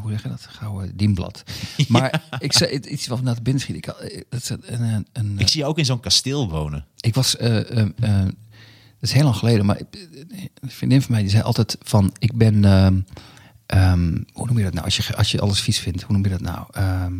hoe 0.00 0.10
zeg 0.10 0.22
je 0.22 0.28
dat? 0.28 0.46
Gouden 0.50 0.96
dienblad. 0.96 1.42
Maar 1.88 2.22
ik 2.38 2.52
zei 2.52 2.72
het- 2.74 2.86
iets 2.86 3.06
wat 3.06 3.22
naar 3.22 3.34
de 3.34 3.42
binnen 3.42 3.62
schiet. 3.62 3.76
Ik, 3.76 3.84
dat 4.28 4.40
is 4.42 4.48
een, 4.48 4.62
een, 4.82 5.06
een, 5.12 5.34
Ik 5.38 5.48
zie 5.48 5.60
je 5.60 5.66
ook 5.66 5.78
in 5.78 5.84
zo'n 5.84 6.00
kasteel 6.00 6.48
wonen. 6.50 6.84
Ik 7.00 7.14
was, 7.14 7.36
eh, 7.36 7.80
dat 9.02 9.10
is 9.10 9.12
heel 9.12 9.24
lang 9.24 9.36
geleden, 9.36 9.66
maar 9.66 9.78
ik- 9.78 10.08
een 10.60 10.70
vriendin 10.70 11.02
van 11.02 11.10
mij 11.12 11.20
die 11.20 11.30
zei 11.30 11.42
altijd 11.42 11.76
van, 11.82 12.12
ik 12.18 12.34
ben, 12.36 12.64
ehm, 12.64 13.00
ehm, 13.66 14.16
hoe 14.32 14.46
noem 14.46 14.58
je 14.58 14.64
dat 14.64 14.72
nou? 14.72 14.84
Als 14.84 14.96
je, 14.96 15.16
als 15.16 15.30
je 15.30 15.40
alles 15.40 15.60
vies 15.60 15.78
vindt, 15.78 16.02
hoe 16.02 16.12
noem 16.14 16.24
je 16.24 16.30
dat 16.30 16.40
nou? 16.40 16.66
Ehm, 16.70 17.12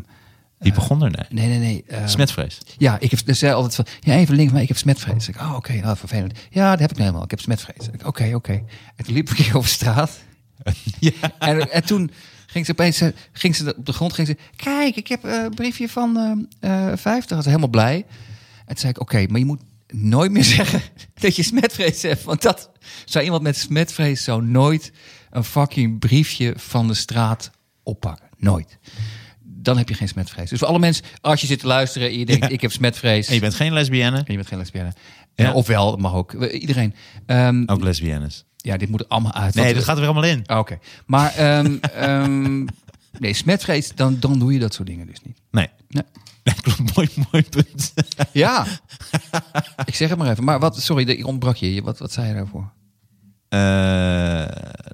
Die 0.58 0.72
begon 0.72 1.02
er, 1.02 1.10
nee. 1.10 1.26
nee, 1.46 1.48
nee, 1.48 1.58
nee. 1.58 1.84
ehm, 1.88 2.08
Smetvrees. 2.08 2.58
Ja, 2.78 2.98
ik 3.00 3.10
heb, 3.10 3.20
ze 3.26 3.32
zei 3.34 3.52
altijd 3.52 3.74
van, 3.74 3.86
ja, 4.00 4.14
even 4.14 4.34
links, 4.34 4.52
maar 4.52 4.62
ik 4.62 4.68
heb 4.68 4.76
smetvrees. 4.76 5.28
Ik, 5.28 5.40
oh, 5.40 5.54
oké, 5.54 5.72
nou, 5.72 5.96
vervelend. 5.96 6.38
Ja, 6.50 6.70
dat 6.70 6.78
heb 6.80 6.90
ik 6.90 6.96
nou 6.96 7.02
helemaal. 7.06 7.24
Ik 7.24 7.30
heb 7.30 7.40
smetvrees. 7.40 7.88
Oké, 8.04 8.32
oké. 8.34 8.52
En 8.96 9.04
toen 9.04 9.14
liep 9.14 9.30
ik 9.30 9.36
hier 9.36 9.56
over 9.56 9.70
straat. 9.70 10.18
Ja. 11.00 11.10
En, 11.38 11.70
en 11.72 11.84
toen 11.84 12.10
ging 12.46 12.66
ze 12.66 12.72
opeens, 12.72 13.00
eh, 13.00 13.08
ging 13.32 13.56
ze 13.56 13.74
op 13.76 13.86
de 13.86 13.92
grond, 13.92 14.12
ging 14.12 14.26
ze, 14.26 14.36
kijk, 14.56 14.96
ik 14.96 15.06
heb 15.06 15.24
eh, 15.24 15.42
een 15.42 15.54
briefje 15.54 15.88
van 15.88 16.16
eh 16.60 16.90
eh 16.90 16.96
50. 16.98 17.36
Was 17.36 17.46
helemaal 17.46 17.68
blij. 17.68 17.94
En 18.58 18.66
toen 18.66 18.76
zei 18.76 18.92
ik, 18.92 19.00
oké, 19.00 19.26
maar 19.28 19.38
je 19.38 19.44
moet 19.44 19.60
nooit 19.92 20.30
meer 20.30 20.44
zeggen 20.58 20.80
dat 21.14 21.36
je 21.36 21.42
smetvrees 21.42 22.02
hebt. 22.02 22.22
Want 22.22 22.42
dat 22.42 22.70
zou 23.04 23.24
iemand 23.24 23.42
met 23.42 23.56
smetvrees 23.56 24.24
zou 24.24 24.42
nooit 24.44 24.92
een 25.30 25.44
fucking 25.44 25.98
briefje 25.98 26.54
van 26.56 26.86
de 26.88 26.94
straat 26.94 27.50
oppakken. 27.82 28.28
Nooit. 28.38 28.78
Dan 29.44 29.76
heb 29.78 29.88
je 29.88 29.94
geen 29.94 30.08
smetvrees. 30.08 30.50
Dus 30.50 30.58
voor 30.58 30.68
alle 30.68 30.78
mensen, 30.78 31.04
als 31.20 31.40
je 31.40 31.46
zit 31.46 31.58
te 31.58 31.66
luisteren 31.66 32.08
en 32.08 32.18
je 32.18 32.26
denkt, 32.26 32.42
Ja. 32.44 32.48
ik 32.50 32.60
heb 32.60 32.72
smetvrees. 32.72 33.28
En 33.28 33.34
je 33.34 33.40
bent 33.40 33.54
geen 33.54 33.72
lesbienne? 33.72 34.16
En 34.16 34.24
je 34.26 34.34
bent 34.34 34.46
geen 34.46 34.58
lesbienne. 34.58 34.92
Ja. 35.34 35.52
Ofwel, 35.52 35.90
dat 35.90 36.00
mag 36.00 36.14
ook. 36.14 36.32
Iedereen. 36.44 36.94
Ehm, 37.26 37.62
Ook 37.66 37.82
lesbiennes. 37.82 38.44
Ja, 38.56 38.76
dit 38.76 38.88
moet 38.88 39.00
er 39.00 39.06
allemaal 39.06 39.32
uit. 39.32 39.54
Nee, 39.54 39.74
dat 39.74 39.84
gaat 39.84 39.94
er 39.96 40.00
weer 40.02 40.10
allemaal 40.10 40.30
in. 40.30 40.46
Ah, 40.46 40.58
Oké. 40.58 40.78
Maar 41.06 41.34
ehm, 41.34 41.76
ehm, 41.94 42.64
nee, 43.18 43.32
smetvrees, 43.34 43.92
dan, 43.94 44.16
dan 44.20 44.38
doe 44.38 44.52
je 44.52 44.58
dat 44.58 44.74
soort 44.74 44.88
dingen 44.88 45.06
dus 45.06 45.20
niet. 45.24 45.38
Nee. 45.50 45.68
Nee. 45.88 46.02
Klopt. 46.62 46.96
Mooi, 46.96 47.08
mooi 47.32 47.42
punt. 47.48 47.92
Ja. 48.32 48.66
ik 49.84 49.94
zeg 49.94 50.08
het 50.08 50.18
maar 50.18 50.30
even. 50.30 50.44
Maar 50.44 50.60
wat, 50.60 50.80
sorry, 50.82 51.08
ik 51.08 51.26
ontbrak 51.26 51.56
je. 51.56 51.82
Wat, 51.82 51.98
wat 51.98 52.12
zei 52.12 52.28
je 52.28 52.34
daarvoor? 52.34 52.72
Eh, 53.48 54.46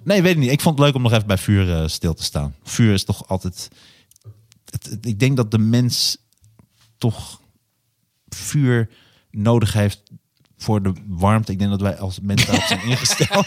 nee, 0.05 0.23
weet 0.23 0.33
ik 0.33 0.39
niet. 0.39 0.51
Ik 0.51 0.61
vond 0.61 0.79
het 0.79 0.87
leuk 0.87 0.95
om 0.97 1.03
nog 1.03 1.13
even 1.13 1.27
bij 1.27 1.39
vuur 1.39 1.75
eh, 1.83 1.89
stil 1.89 2.15
te 2.15 2.23
staan. 2.23 2.55
Vuur 2.63 2.93
is 2.93 3.05
toch 3.05 3.29
altijd... 3.29 3.69
Het, 4.71 4.85
het- 4.85 5.07
ik 5.07 5.19
denk 5.19 5.37
dat 5.37 5.51
de 5.51 5.59
mens 5.59 6.17
toch 6.99 7.41
vuur 8.29 8.91
nodig 9.31 9.73
heeft 9.73 10.03
voor 10.57 10.83
de 10.83 10.93
warmte. 11.07 11.53
Ik 11.53 11.59
denk 11.59 11.71
dat 11.71 11.81
wij 11.81 11.99
als 11.99 12.21
mensen 12.21 12.47
daarop 12.51 12.67
zijn 12.69 12.83
ingesteld. 12.91 13.47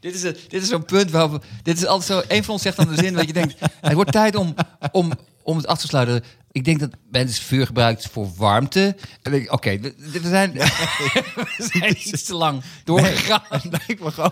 Dit 0.00 0.14
is, 0.14 0.20
dit 0.20 0.62
is 0.62 0.68
zo'n 0.68 0.84
punt 0.84 1.10
waar 1.10 1.30
we, 1.32 1.40
Dit 1.62 1.76
is 1.76 1.86
altijd 1.86 2.06
zo... 2.28 2.34
Een 2.34 2.44
van 2.44 2.52
ons 2.54 2.62
zegt 2.62 2.76
dan 2.76 2.88
de 2.88 2.94
zin 3.02 3.14
dat 3.14 3.26
je 3.26 3.32
denkt... 3.32 3.54
Het 3.80 3.92
wordt 3.92 4.12
tijd 4.12 4.34
om, 4.36 4.54
om, 4.92 5.12
om 5.42 5.56
het 5.56 5.66
af 5.66 5.78
te 5.78 5.86
sluiten. 5.86 6.24
Ik 6.52 6.64
denk 6.64 6.80
dat 6.80 6.90
mensen 7.10 7.44
vuur 7.44 7.66
gebruikt 7.66 8.06
voor 8.06 8.30
warmte. 8.36 8.96
Oké, 9.48 9.78
we, 9.78 9.94
we 9.96 10.28
zijn, 10.28 10.52
we 10.52 11.68
zijn 11.72 11.96
iets 12.08 12.22
te 12.22 12.34
lang 12.34 12.62
doorgegaan. 12.84 13.42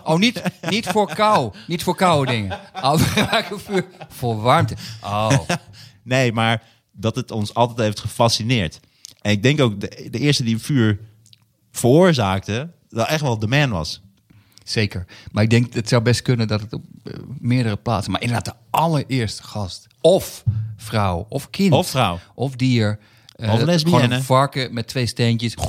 Oh, 0.03 0.17
niet, 0.17 0.41
niet 0.69 0.87
voor 0.87 1.13
kou. 1.13 1.53
Niet 1.67 1.83
voor 1.83 1.95
koude 1.95 2.31
dingen. 2.31 2.59
Oh, 2.73 2.93
we 2.93 3.03
gebruiken 3.03 3.59
vuur 3.59 3.85
voor 4.09 4.41
warmte. 4.41 4.75
Oh, 5.03 5.39
Nee, 6.03 6.31
maar 6.31 6.63
dat 6.91 7.15
het 7.15 7.31
ons 7.31 7.53
altijd 7.53 7.77
heeft 7.77 7.99
gefascineerd. 7.99 8.79
En 9.21 9.31
ik 9.31 9.43
denk 9.43 9.61
ook 9.61 9.81
de, 9.81 10.07
de 10.09 10.19
eerste 10.19 10.43
die 10.43 10.57
vuur 10.57 10.99
veroorzaakte, 11.71 12.71
dat 12.89 13.07
echt 13.07 13.21
wel 13.21 13.39
de 13.39 13.47
man 13.47 13.69
was. 13.69 14.01
Zeker. 14.71 15.05
Maar 15.31 15.43
ik 15.43 15.49
denk, 15.49 15.73
het 15.73 15.87
zou 15.89 16.01
best 16.01 16.21
kunnen 16.21 16.47
dat 16.47 16.61
het 16.61 16.73
op 16.73 16.83
eh, 17.03 17.13
meerdere 17.39 17.75
plaatsen... 17.77 18.11
Maar 18.11 18.21
inderdaad, 18.21 18.45
de 18.45 18.77
allereerste 18.77 19.43
gast. 19.43 19.87
Of 20.01 20.43
vrouw, 20.77 21.25
of 21.29 21.49
kind. 21.49 21.73
Of 21.73 21.87
vrouw. 21.89 22.19
Of 22.35 22.55
dier. 22.55 22.99
eh, 23.35 23.53
Of 23.53 23.61
lesbienne. 23.61 24.01
Gewoon 24.01 24.17
een 24.17 24.23
varken 24.23 24.73
met 24.73 24.87
twee 24.87 25.05
steentjes. 25.05 25.55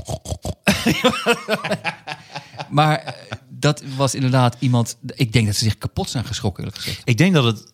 maar 2.71 2.99
eh, 2.99 3.13
dat 3.49 3.83
was 3.97 4.15
inderdaad 4.15 4.57
iemand... 4.59 4.97
Ik 5.15 5.33
denk 5.33 5.47
dat 5.47 5.57
ze 5.57 5.65
zich 5.65 5.79
kapot 5.79 6.11
zijn 6.11 6.25
geschrokken, 6.25 6.65
eerlijk 6.65 6.83
gezegd. 6.83 7.03
Ik 7.05 7.19
denk 7.19 7.35
dat 7.35 7.45
het, 7.45 7.73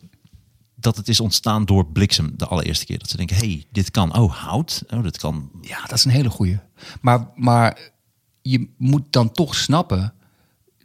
dat 0.74 0.96
het 0.96 1.08
is 1.08 1.20
ontstaan 1.20 1.64
door 1.64 1.86
bliksem 1.86 2.32
de 2.36 2.46
allereerste 2.46 2.84
keer. 2.86 2.98
Dat 2.98 3.08
ze 3.10 3.16
denken, 3.16 3.36
hey, 3.36 3.64
dit 3.72 3.90
kan. 3.90 4.16
Oh, 4.18 4.32
hout. 4.34 4.82
Oh, 4.90 5.02
dit 5.02 5.18
kan. 5.18 5.50
Ja, 5.62 5.80
dat 5.80 5.92
is 5.98 6.04
een 6.04 6.10
hele 6.10 6.30
goeie. 6.30 6.58
Maar, 7.00 7.28
maar 7.34 7.78
je 8.42 8.68
moet 8.78 9.02
dan 9.12 9.32
toch 9.32 9.54
snappen 9.54 10.12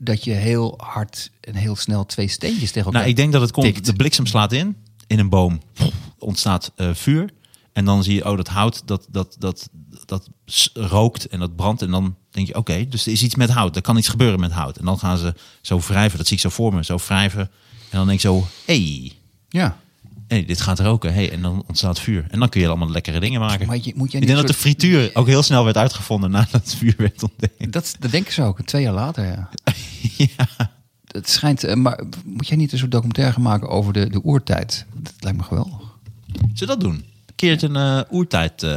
dat 0.04 0.24
je 0.24 0.32
heel 0.32 0.74
hard 0.78 1.32
en 1.42 1.56
heel 1.56 1.76
snel 1.76 2.06
twee 2.06 2.28
steentjes 2.28 2.72
tegen 2.72 2.86
elkaar 2.86 3.00
Nou, 3.00 3.10
ik 3.10 3.16
denk 3.16 3.32
dat 3.32 3.42
het 3.42 3.52
komt. 3.52 3.66
tikt. 3.66 3.86
De 3.86 3.94
bliksem 3.94 4.26
slaat 4.26 4.52
in. 4.52 4.78
In 5.08 5.20
een 5.20 5.30
boom 5.30 5.62
ontstaat 6.18 6.72
eh, 6.76 6.90
vuur. 6.94 7.30
En 7.74 7.86
dan 7.86 8.04
zie 8.04 8.14
je, 8.14 8.30
oh, 8.30 8.38
dat 8.38 8.48
hout, 8.48 8.82
dat, 8.86 9.08
dat, 9.10 9.36
dat, 9.40 9.70
dat 10.06 10.30
rookt 10.74 11.28
en 11.28 11.40
dat 11.40 11.56
brandt. 11.56 11.82
En 11.82 11.92
dan 11.92 12.16
denk 12.32 12.48
je, 12.48 12.56
oké, 12.56 12.88
dus 12.88 13.06
er 13.06 13.12
is 13.12 13.24
iets 13.24 13.36
met 13.36 13.50
hout. 13.50 13.76
Er 13.76 13.82
kan 13.82 13.98
iets 13.98 14.08
gebeuren 14.08 14.40
met 14.40 14.52
hout. 14.52 14.78
En 14.78 14.86
dan 14.86 15.00
gaan 15.00 15.18
ze 15.18 15.34
zo 15.62 15.80
wrijven. 15.80 16.18
Dat 16.18 16.28
zie 16.28 16.36
ik 16.36 16.42
zo 16.42 16.50
voor 16.50 16.74
me, 16.74 16.84
zo 16.84 16.98
wrijven. 16.98 17.42
En 17.90 17.98
dan 17.98 18.06
denk 18.06 18.18
ik 18.18 18.26
zo, 18.26 18.48
hey, 18.66 19.12
Ja. 19.50 19.78
Hey, 20.28 20.46
dit 20.46 20.62
gaat 20.62 20.80
roken. 20.80 21.14
Hey, 21.14 21.32
en 21.32 21.42
dan 21.42 21.64
ontstaat 21.68 22.00
vuur. 22.00 22.26
En 22.30 22.40
dan 22.40 22.50
kun 22.50 22.62
je 22.62 22.68
allemaal 22.68 22.90
lekkere 22.90 23.20
dingen 23.20 23.40
maken. 23.40 23.68
Maar 23.68 23.78
je, 23.82 23.94
moet 23.96 24.12
je 24.12 24.18
ik 24.20 24.26
denk 24.26 24.38
dat 24.38 24.48
de 24.48 24.54
frituur 24.54 25.12
ook 25.14 25.28
heel 25.28 25.44
snel 25.44 25.64
werd 25.64 25.78
uitgevonden 25.78 26.32
nadat 26.32 26.52
het 26.52 26.76
vuur 26.76 26.94
werd 26.98 27.24
ontdekt. 27.24 27.72
Dat, 27.74 27.96
dat 28.00 28.12
denken 28.12 28.34
ze 28.34 28.42
ook, 28.42 28.62
twee 28.62 28.82
jaar 28.84 28.94
later, 28.94 29.26
ja. 29.26 29.50
ja. 30.38 30.48
Het 31.08 31.30
schijnt, 31.30 31.64
eh, 31.64 31.76
maar 31.76 32.04
moet 32.26 32.48
jij 32.48 32.58
niet 32.58 32.72
een 32.72 32.78
soort 32.78 32.92
documentaire 32.92 33.40
maken 33.40 33.70
over 33.70 33.94
de, 33.94 34.10
de 34.10 34.24
oertijd? 34.24 34.86
Dat 34.94 35.14
lijkt 35.20 35.38
me 35.38 35.44
geweldig. 35.44 35.82
Zullen 36.32 36.50
we 36.54 36.66
dat 36.66 36.80
doen? 36.80 37.06
Keert 37.36 37.62
een 37.62 37.76
eh, 37.76 38.00
oertijd. 38.12 38.64
eh, 38.64 38.70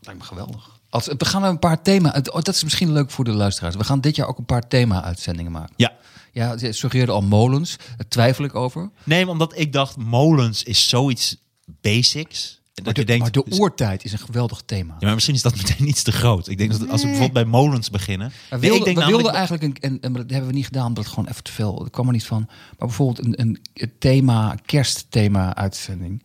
Lijkt 0.00 0.20
me 0.20 0.26
geweldig. 0.26 0.72
Als, 0.88 1.06
we 1.06 1.24
gaan 1.24 1.44
een 1.44 1.58
paar 1.58 1.82
thema. 1.82 2.08
oh, 2.08 2.42
Dat 2.42 2.48
is 2.48 2.64
misschien 2.64 2.92
leuk 2.92 3.10
voor 3.10 3.24
de 3.24 3.32
luisteraars. 3.32 3.76
We 3.76 3.84
gaan 3.84 4.00
dit 4.00 4.16
jaar 4.16 4.26
ook 4.28 4.38
een 4.38 4.44
paar 4.44 4.68
thema-uitzendingen 4.68 5.52
maken. 5.52 5.74
ja. 5.76 5.92
Ja, 6.34 6.58
ze 6.58 6.72
suggereerde 6.72 7.12
al 7.12 7.22
molens. 7.22 7.76
Daar 7.96 8.08
twijfel 8.08 8.44
ik 8.44 8.54
over. 8.54 8.90
Nee, 9.04 9.22
maar 9.24 9.32
omdat 9.32 9.58
ik 9.58 9.72
dacht, 9.72 9.96
molens 9.96 10.62
is 10.62 10.88
zoiets 10.88 11.36
basics. 11.80 12.60
En 12.74 12.84
Maar 12.84 12.94
dat 12.94 12.94
de, 12.94 13.00
je 13.00 13.18
denkt, 13.18 13.22
maar 13.36 13.44
de 13.44 13.60
oertijd 13.60 14.04
is 14.04 14.12
een 14.12 14.18
geweldig 14.18 14.62
thema. 14.66 14.94
ja, 14.98 15.04
maar 15.06 15.14
misschien 15.14 15.34
is 15.34 15.42
dat 15.42 15.56
meteen 15.56 15.88
iets 15.88 16.02
te 16.02 16.12
groot. 16.12 16.48
Ik 16.48 16.58
denk 16.58 16.70
dat 16.70 16.88
als 16.88 17.00
we 17.00 17.06
bijvoorbeeld 17.06 17.44
bij 17.44 17.44
molens 17.60 17.90
beginnen. 17.90 18.32
Nee, 18.50 18.60
wilden, 18.60 18.78
ik 18.78 18.84
denk 18.84 18.98
we 18.98 19.04
wilden 19.06 19.32
eigenlijk, 19.32 19.62
een, 19.64 19.76
en, 19.80 20.00
en 20.00 20.12
dat 20.12 20.30
hebben 20.30 20.48
we 20.48 20.54
niet 20.54 20.64
gedaan, 20.64 20.86
omdat 20.86 21.04
het 21.04 21.12
gewoon 21.12 21.28
even 21.28 21.42
te 21.42 21.52
veel, 21.52 21.78
dat 21.78 21.90
kwam 21.90 22.06
er 22.06 22.12
niet 22.12 22.24
van. 22.24 22.44
Maar 22.48 22.88
bijvoorbeeld 22.88 23.26
een, 23.26 23.40
een, 23.40 23.58
een 23.74 23.92
thema, 23.98 24.56
kerstthema 24.64 25.54
uitzending. 25.54 26.22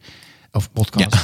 Of 0.52 0.72
podcast. 0.72 1.16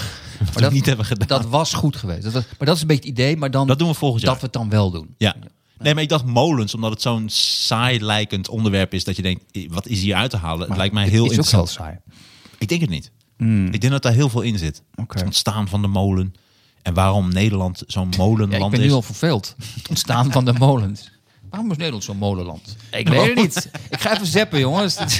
Ja, 0.54 0.68
we 0.70 0.74
niet 0.74 0.86
hebben 0.86 1.06
gedaan. 1.06 1.28
Dat 1.28 1.46
was 1.46 1.74
goed 1.74 1.96
geweest. 1.96 2.24
Dat 2.24 2.34
was, 2.34 2.44
maar 2.58 2.68
dat 2.68 2.76
is 2.76 2.82
een 2.82 2.88
beetje 2.88 3.10
het 3.10 3.20
idee, 3.20 3.38
maar 3.38 3.52
dan 3.52 3.68
Dat 3.68 3.80
doen 3.80 3.88
we 3.88 3.94
volgend 3.94 4.22
jaar. 4.22 4.32
dat 4.32 4.40
we 4.40 4.46
het 4.46 4.56
dan 4.56 4.70
wel 4.70 4.92
doen. 4.92 5.16
Ja. 5.18 5.36
Nee, 5.80 5.94
maar 5.94 6.04
ik 6.04 6.10
dacht 6.10 6.26
molens, 6.26 6.76
omdat 6.76 6.92
het 6.92 7.02
zo'n 7.02 7.30
saai 7.30 8.02
lijkend 8.02 8.50
onderwerp 8.50 8.94
is 8.94 9.04
dat 9.04 9.16
je 9.16 9.22
denkt, 9.22 9.44
wat 9.70 9.88
is 9.88 10.00
hier 10.02 10.16
uit 10.16 10.30
te 10.30 10.38
halen? 10.38 10.68
het 10.68 10.78
lijkt 10.78 10.94
mij 10.94 11.08
heel 11.08 11.24
is 11.24 11.30
interessant. 11.30 11.70
saai. 11.70 11.98
Ik 12.58 12.68
denk 12.68 12.82
het 12.82 12.90
niet. 12.90 13.12
Ik 13.72 13.82
denk 13.82 13.94
dat 13.94 14.02
daar 14.04 14.14
heel 14.14 14.30
veel 14.30 14.42
in 14.42 14.58
zit. 14.58 14.82
Het 15.08 15.24
ontstaan 15.24 15.68
van 15.68 15.82
de 15.82 15.88
molen. 15.88 16.34
En 16.82 16.94
waarom 16.94 17.30
Nederland 17.34 17.84
zo'n 17.88 18.10
molenland 18.18 18.60
Ja, 18.60 18.66
ik 18.66 18.72
ben 18.72 18.80
is. 18.80 18.86
nu 18.88 18.92
al 18.94 19.02
verveeld. 19.02 19.56
Het 19.76 19.90
ontstaan 19.90 20.32
van 20.32 20.46
de 20.46 20.54
molens. 20.54 21.12
Waarom 21.50 21.72
is 21.72 21.78
Nederland 21.78 22.04
zo'n 22.04 22.18
molenland? 22.18 22.76
Ik 22.92 23.08
weet 23.10 23.26
het 23.28 23.36
niet. 23.36 23.70
Ik 23.90 24.00
ga 24.02 24.14
even 24.14 24.28
zeppen, 24.28 24.60
jongens. 24.60 24.98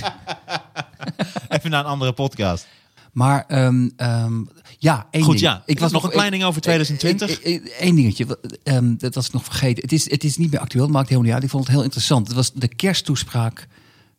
Even 1.50 1.70
naar 1.70 1.80
een 1.80 1.92
andere 1.92 2.14
podcast. 2.14 2.68
Maar 3.12 3.46
ehm, 3.48 3.90
ehm, 3.98 4.44
ja, 4.86 5.08
één 5.12 5.24
Goed, 5.24 5.32
ding. 5.32 5.46
ja. 5.46 5.64
Ik 5.66 5.80
was 5.80 5.92
Nog 5.92 6.04
een 6.04 6.10
klein 6.10 6.32
ding 6.32 6.44
over 6.44 6.62
2020? 6.62 7.40
Eén 7.80 7.96
dingetje, 7.96 8.40
ehm, 8.64 8.96
dat 8.98 9.16
was 9.16 9.28
ik 9.28 9.34
nog 9.34 9.44
vergeten. 9.44 9.84
Het 9.84 9.92
is, 9.92 10.10
het 10.10 10.24
is 10.24 10.38
niet 10.38 10.52
meer 10.52 10.60
actueel, 10.60 10.88
maakt 10.88 11.10
helemaal 11.10 11.24
niet 11.26 11.34
uit. 11.34 11.44
Ik 11.44 11.50
vond 11.50 11.64
het 11.64 11.74
heel 11.74 11.84
interessant. 11.84 12.28
Het 12.28 12.36
was 12.36 12.52
de 12.54 12.68
kersttoespraak 12.68 13.68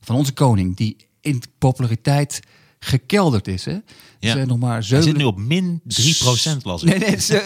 van 0.00 0.16
onze 0.16 0.32
koning, 0.32 0.76
die 0.76 0.96
in 1.20 1.42
populariteit 1.58 2.40
gekelderd 2.78 3.48
is. 3.48 3.64
Hè? 3.64 3.76
Ja. 4.18 4.32
Ze 4.32 4.44
nog 4.46 4.58
maar 4.58 4.84
Hij 4.88 5.02
zit 5.02 5.16
nu 5.16 5.24
op 5.24 5.38
min 5.38 5.80
3% 5.84 6.62
las 6.62 6.82
ik. 6.82 6.88
Nee, 6.88 6.98
nee, 6.98 7.42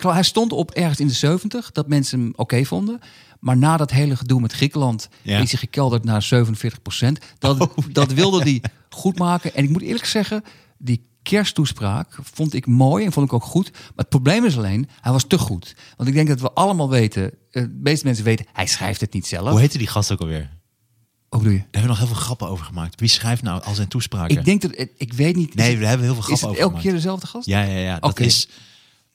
hij 0.12 0.22
stond 0.22 0.52
op 0.52 0.70
ergens 0.70 1.00
in 1.00 1.06
de 1.06 1.12
70 1.12 1.72
dat 1.72 1.88
mensen 1.88 2.20
hem 2.20 2.32
oké 2.36 2.64
vonden. 2.64 2.98
Maar 3.40 3.56
na 3.56 3.76
dat 3.76 3.90
hele 3.90 4.16
gedoe 4.16 4.40
met 4.40 4.52
Griekenland 4.52 5.08
Ja. 5.22 5.38
is 5.38 5.50
hij 5.50 5.60
gekelderd 5.60 6.04
naar 6.04 6.22
47% 6.22 7.24
Dat, 7.38 7.68
dat 7.92 8.12
wilde 8.12 8.42
hij 8.42 8.62
goed 8.88 9.18
maken. 9.18 9.54
En 9.54 9.64
ik 9.64 9.70
moet 9.70 9.82
eerlijk 9.82 10.06
zeggen, 10.06 10.42
die 10.78 11.10
kersttoespraak 11.22 12.18
vond 12.22 12.54
ik 12.54 12.66
mooi 12.66 13.04
en 13.04 13.12
vond 13.12 13.26
ik 13.26 13.32
ook 13.32 13.44
goed. 13.44 13.70
Maar 13.72 13.80
het 13.96 14.08
probleem 14.08 14.44
is 14.44 14.56
alleen, 14.56 14.88
hij 15.00 15.12
was 15.12 15.24
te 15.26 15.38
goed. 15.38 15.74
Want 15.96 16.08
ik 16.08 16.14
denk 16.14 16.28
dat 16.28 16.40
we 16.40 16.52
allemaal 16.52 16.88
weten, 16.90 17.22
eh, 17.50 17.62
de 17.62 17.78
meeste 17.82 18.04
mensen 18.06 18.24
weten, 18.24 18.46
hij 18.52 18.66
schrijft 18.66 19.00
het 19.00 19.12
niet 19.12 19.26
zelf. 19.26 19.50
Hoe 19.50 19.60
heette 19.60 19.78
die 19.78 19.86
gast 19.86 20.12
ook 20.12 20.20
alweer? 20.20 20.50
Hoe 21.28 21.38
bedoel 21.40 21.52
je? 21.52 21.58
Daar 21.58 21.68
hebben 21.70 21.82
we 21.82 21.88
nog 21.88 21.98
heel 21.98 22.06
veel 22.06 22.24
grappen 22.24 22.48
over 22.48 22.64
gemaakt. 22.64 23.00
Wie 23.00 23.08
schrijft 23.08 23.42
nou 23.42 23.62
al 23.62 23.74
zijn 23.74 23.88
toespraken? 23.88 24.36
Ik 24.38 24.44
denk 24.44 24.62
dat, 24.62 24.70
ik- 24.78 24.92
ik 24.96 25.12
weet 25.12 25.36
niet. 25.36 25.54
Nee, 25.54 25.78
we 25.78 25.86
hebben 25.86 26.06
heel 26.06 26.14
veel 26.14 26.22
grappen 26.22 26.48
over 26.48 26.60
elke 26.60 26.68
gemaakt. 26.68 26.84
keer 26.86 26.92
dezelfde 26.94 27.26
gast? 27.26 27.46
Ja, 27.46 27.62
ja, 27.62 27.78
ja. 27.78 27.98
Dat 27.98 28.10
Oké. 28.10 28.22
is... 28.22 28.48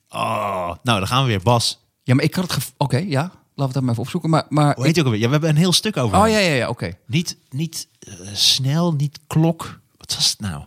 Oh, 0.10 0.74
nou, 0.84 1.00
dan 1.00 1.08
gaan 1.08 1.22
we 1.24 1.28
weer. 1.30 1.42
Bas. 1.42 1.80
Ja, 2.04 2.16
maar 2.16 2.24
ik 2.24 2.36
had 2.36 2.56
het. 2.56 2.74
Oké, 2.78 2.98
ja. 2.98 3.32
we 3.56 3.68
dat 3.68 3.82
maar 3.82 3.90
even 3.92 4.04
opzoeken. 4.04 4.30
Maar, 4.30 4.46
maar 4.50 4.76
Hoe 4.76 4.86
heet 4.86 5.00
ook 5.00 5.06
alweer? 5.06 5.20
Ja, 5.20 5.26
we 5.26 5.32
hebben 5.32 5.50
een 5.50 5.56
heel 5.56 5.74
stuk 5.74 5.98
over. 5.98 6.18
oh 6.18 6.28
ja, 6.30 6.38
ja, 6.38 6.54
ja, 6.54 6.70
oké. 6.70 6.92
Niet, 7.08 7.38
niet 7.50 7.88
eh, 8.00 8.14
snel, 8.34 8.94
niet 8.94 9.20
klok. 9.28 9.80
Wat 9.98 10.16
was 10.16 10.30
het 10.30 10.40
nou? 10.40 10.64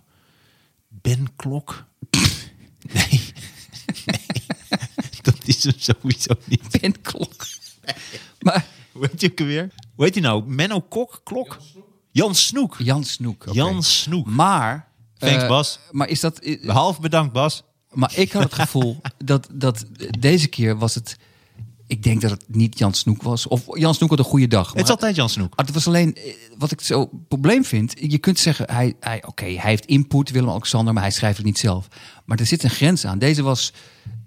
Ben 1.00 1.36
Klok? 1.36 1.84
nee. 2.94 3.32
nee. 4.06 4.20
Dat 5.22 5.36
is 5.44 5.64
hem 5.64 5.74
sowieso 5.76 6.34
niet. 6.44 6.80
Ben 6.80 7.00
Klok. 7.00 7.46
Maar 8.40 8.66
Hoe 8.92 9.06
heet 9.06 9.20
die 9.20 9.30
ook 9.30 9.40
alweer? 9.40 9.70
Hoe 9.94 10.04
heet 10.04 10.20
nou? 10.20 10.44
Menno 10.46 10.80
Kok? 10.80 11.20
Klok? 11.24 11.58
Jan 12.10 12.34
Snoek. 12.34 12.76
Jan 12.78 13.04
Snoek. 13.04 13.44
Jan 13.52 13.82
Snoek. 13.82 14.26
Maar. 14.26 14.88
Thanks, 15.18 15.42
eh, 15.42 15.48
Bas. 15.48 15.78
Maar 15.90 16.08
is 16.08 16.20
dat. 16.20 16.56
Half 16.66 17.00
bedankt, 17.00 17.32
Bas. 17.32 17.62
Maar 17.90 18.12
ik 18.16 18.32
had 18.32 18.42
het 18.42 18.54
gevoel 18.54 19.00
dat, 19.24 19.48
dat 19.52 19.84
deze 20.18 20.48
keer 20.48 20.78
was 20.78 20.94
het. 20.94 21.16
Ik 21.90 22.02
denk 22.02 22.20
dat 22.20 22.30
het 22.30 22.44
niet 22.48 22.78
Jan 22.78 22.94
Snoek 22.94 23.22
was. 23.22 23.46
Of 23.46 23.62
Jan 23.78 23.94
Snoek 23.94 24.10
had 24.10 24.18
een 24.18 24.24
goede 24.24 24.46
dag. 24.46 24.72
Het 24.72 24.84
is 24.84 24.90
altijd 24.90 25.16
Jan 25.16 25.28
Snoek. 25.28 25.52
Ah, 25.56 25.64
Het 25.66 25.74
was 25.74 25.86
alleen, 25.86 26.14
eh, 26.14 26.22
wat 26.58 26.70
ik 26.70 26.80
zo 26.80 27.10
probleem 27.28 27.64
vind. 27.64 27.94
Je 27.98 28.18
kunt 28.18 28.38
zeggen, 28.38 28.70
hij, 28.72 28.94
hij, 29.00 29.22
oké, 29.26 29.44
hij 29.44 29.70
heeft 29.70 29.84
input, 29.86 30.30
Willem-Alexander, 30.30 30.94
maar 30.94 31.02
hij 31.02 31.12
schrijft 31.12 31.36
het 31.36 31.46
niet 31.46 31.58
zelf. 31.58 31.88
Maar 32.24 32.38
er 32.38 32.46
zit 32.46 32.62
een 32.62 32.70
grens 32.70 33.04
aan. 33.06 33.18
Deze 33.18 33.42
was 33.42 33.72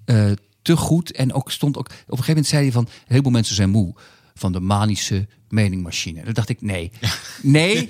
eh, 0.06 0.32
te 0.62 0.78
goed. 0.78 1.12
En 1.12 1.34
ook 1.34 1.52
stond 1.52 1.78
ook, 1.78 1.86
op 1.86 1.92
een 1.92 2.04
gegeven 2.08 2.28
moment 2.28 2.48
zei 2.48 2.62
hij 2.64 2.72
van, 2.72 2.84
een 2.84 2.92
heleboel 3.08 3.32
mensen 3.32 3.56
zijn 3.56 3.70
moe 3.70 3.94
van 4.34 4.52
de 4.52 4.60
manische 4.60 5.28
meningmachine. 5.50 6.24
Dan 6.24 6.34
dacht 6.34 6.50
ik, 6.50 6.62
nee, 6.62 6.92
nee, 7.42 7.90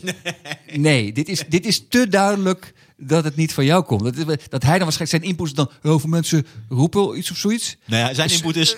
nee, 0.75 1.11
dit 1.13 1.27
is, 1.29 1.43
dit 1.49 1.65
is 1.65 1.85
te 1.89 2.07
duidelijk 2.07 2.73
dat 2.97 3.23
het 3.23 3.35
niet 3.35 3.53
van 3.53 3.65
jou 3.65 3.83
komt. 3.83 4.03
Dat, 4.03 4.17
is- 4.17 4.25
dat 4.49 4.63
hij 4.63 4.77
dan 4.77 4.87
waarschijnlijk 4.87 5.09
zijn 5.09 5.23
input 5.23 5.55
dan, 5.55 5.69
heel 5.81 5.99
veel 5.99 6.09
mensen 6.09 6.45
roepen 6.69 7.17
iets 7.17 7.31
of 7.31 7.37
zoiets. 7.37 7.77
Nee, 7.85 8.13
zijn 8.15 8.29
input 8.31 8.55
is... 8.55 8.75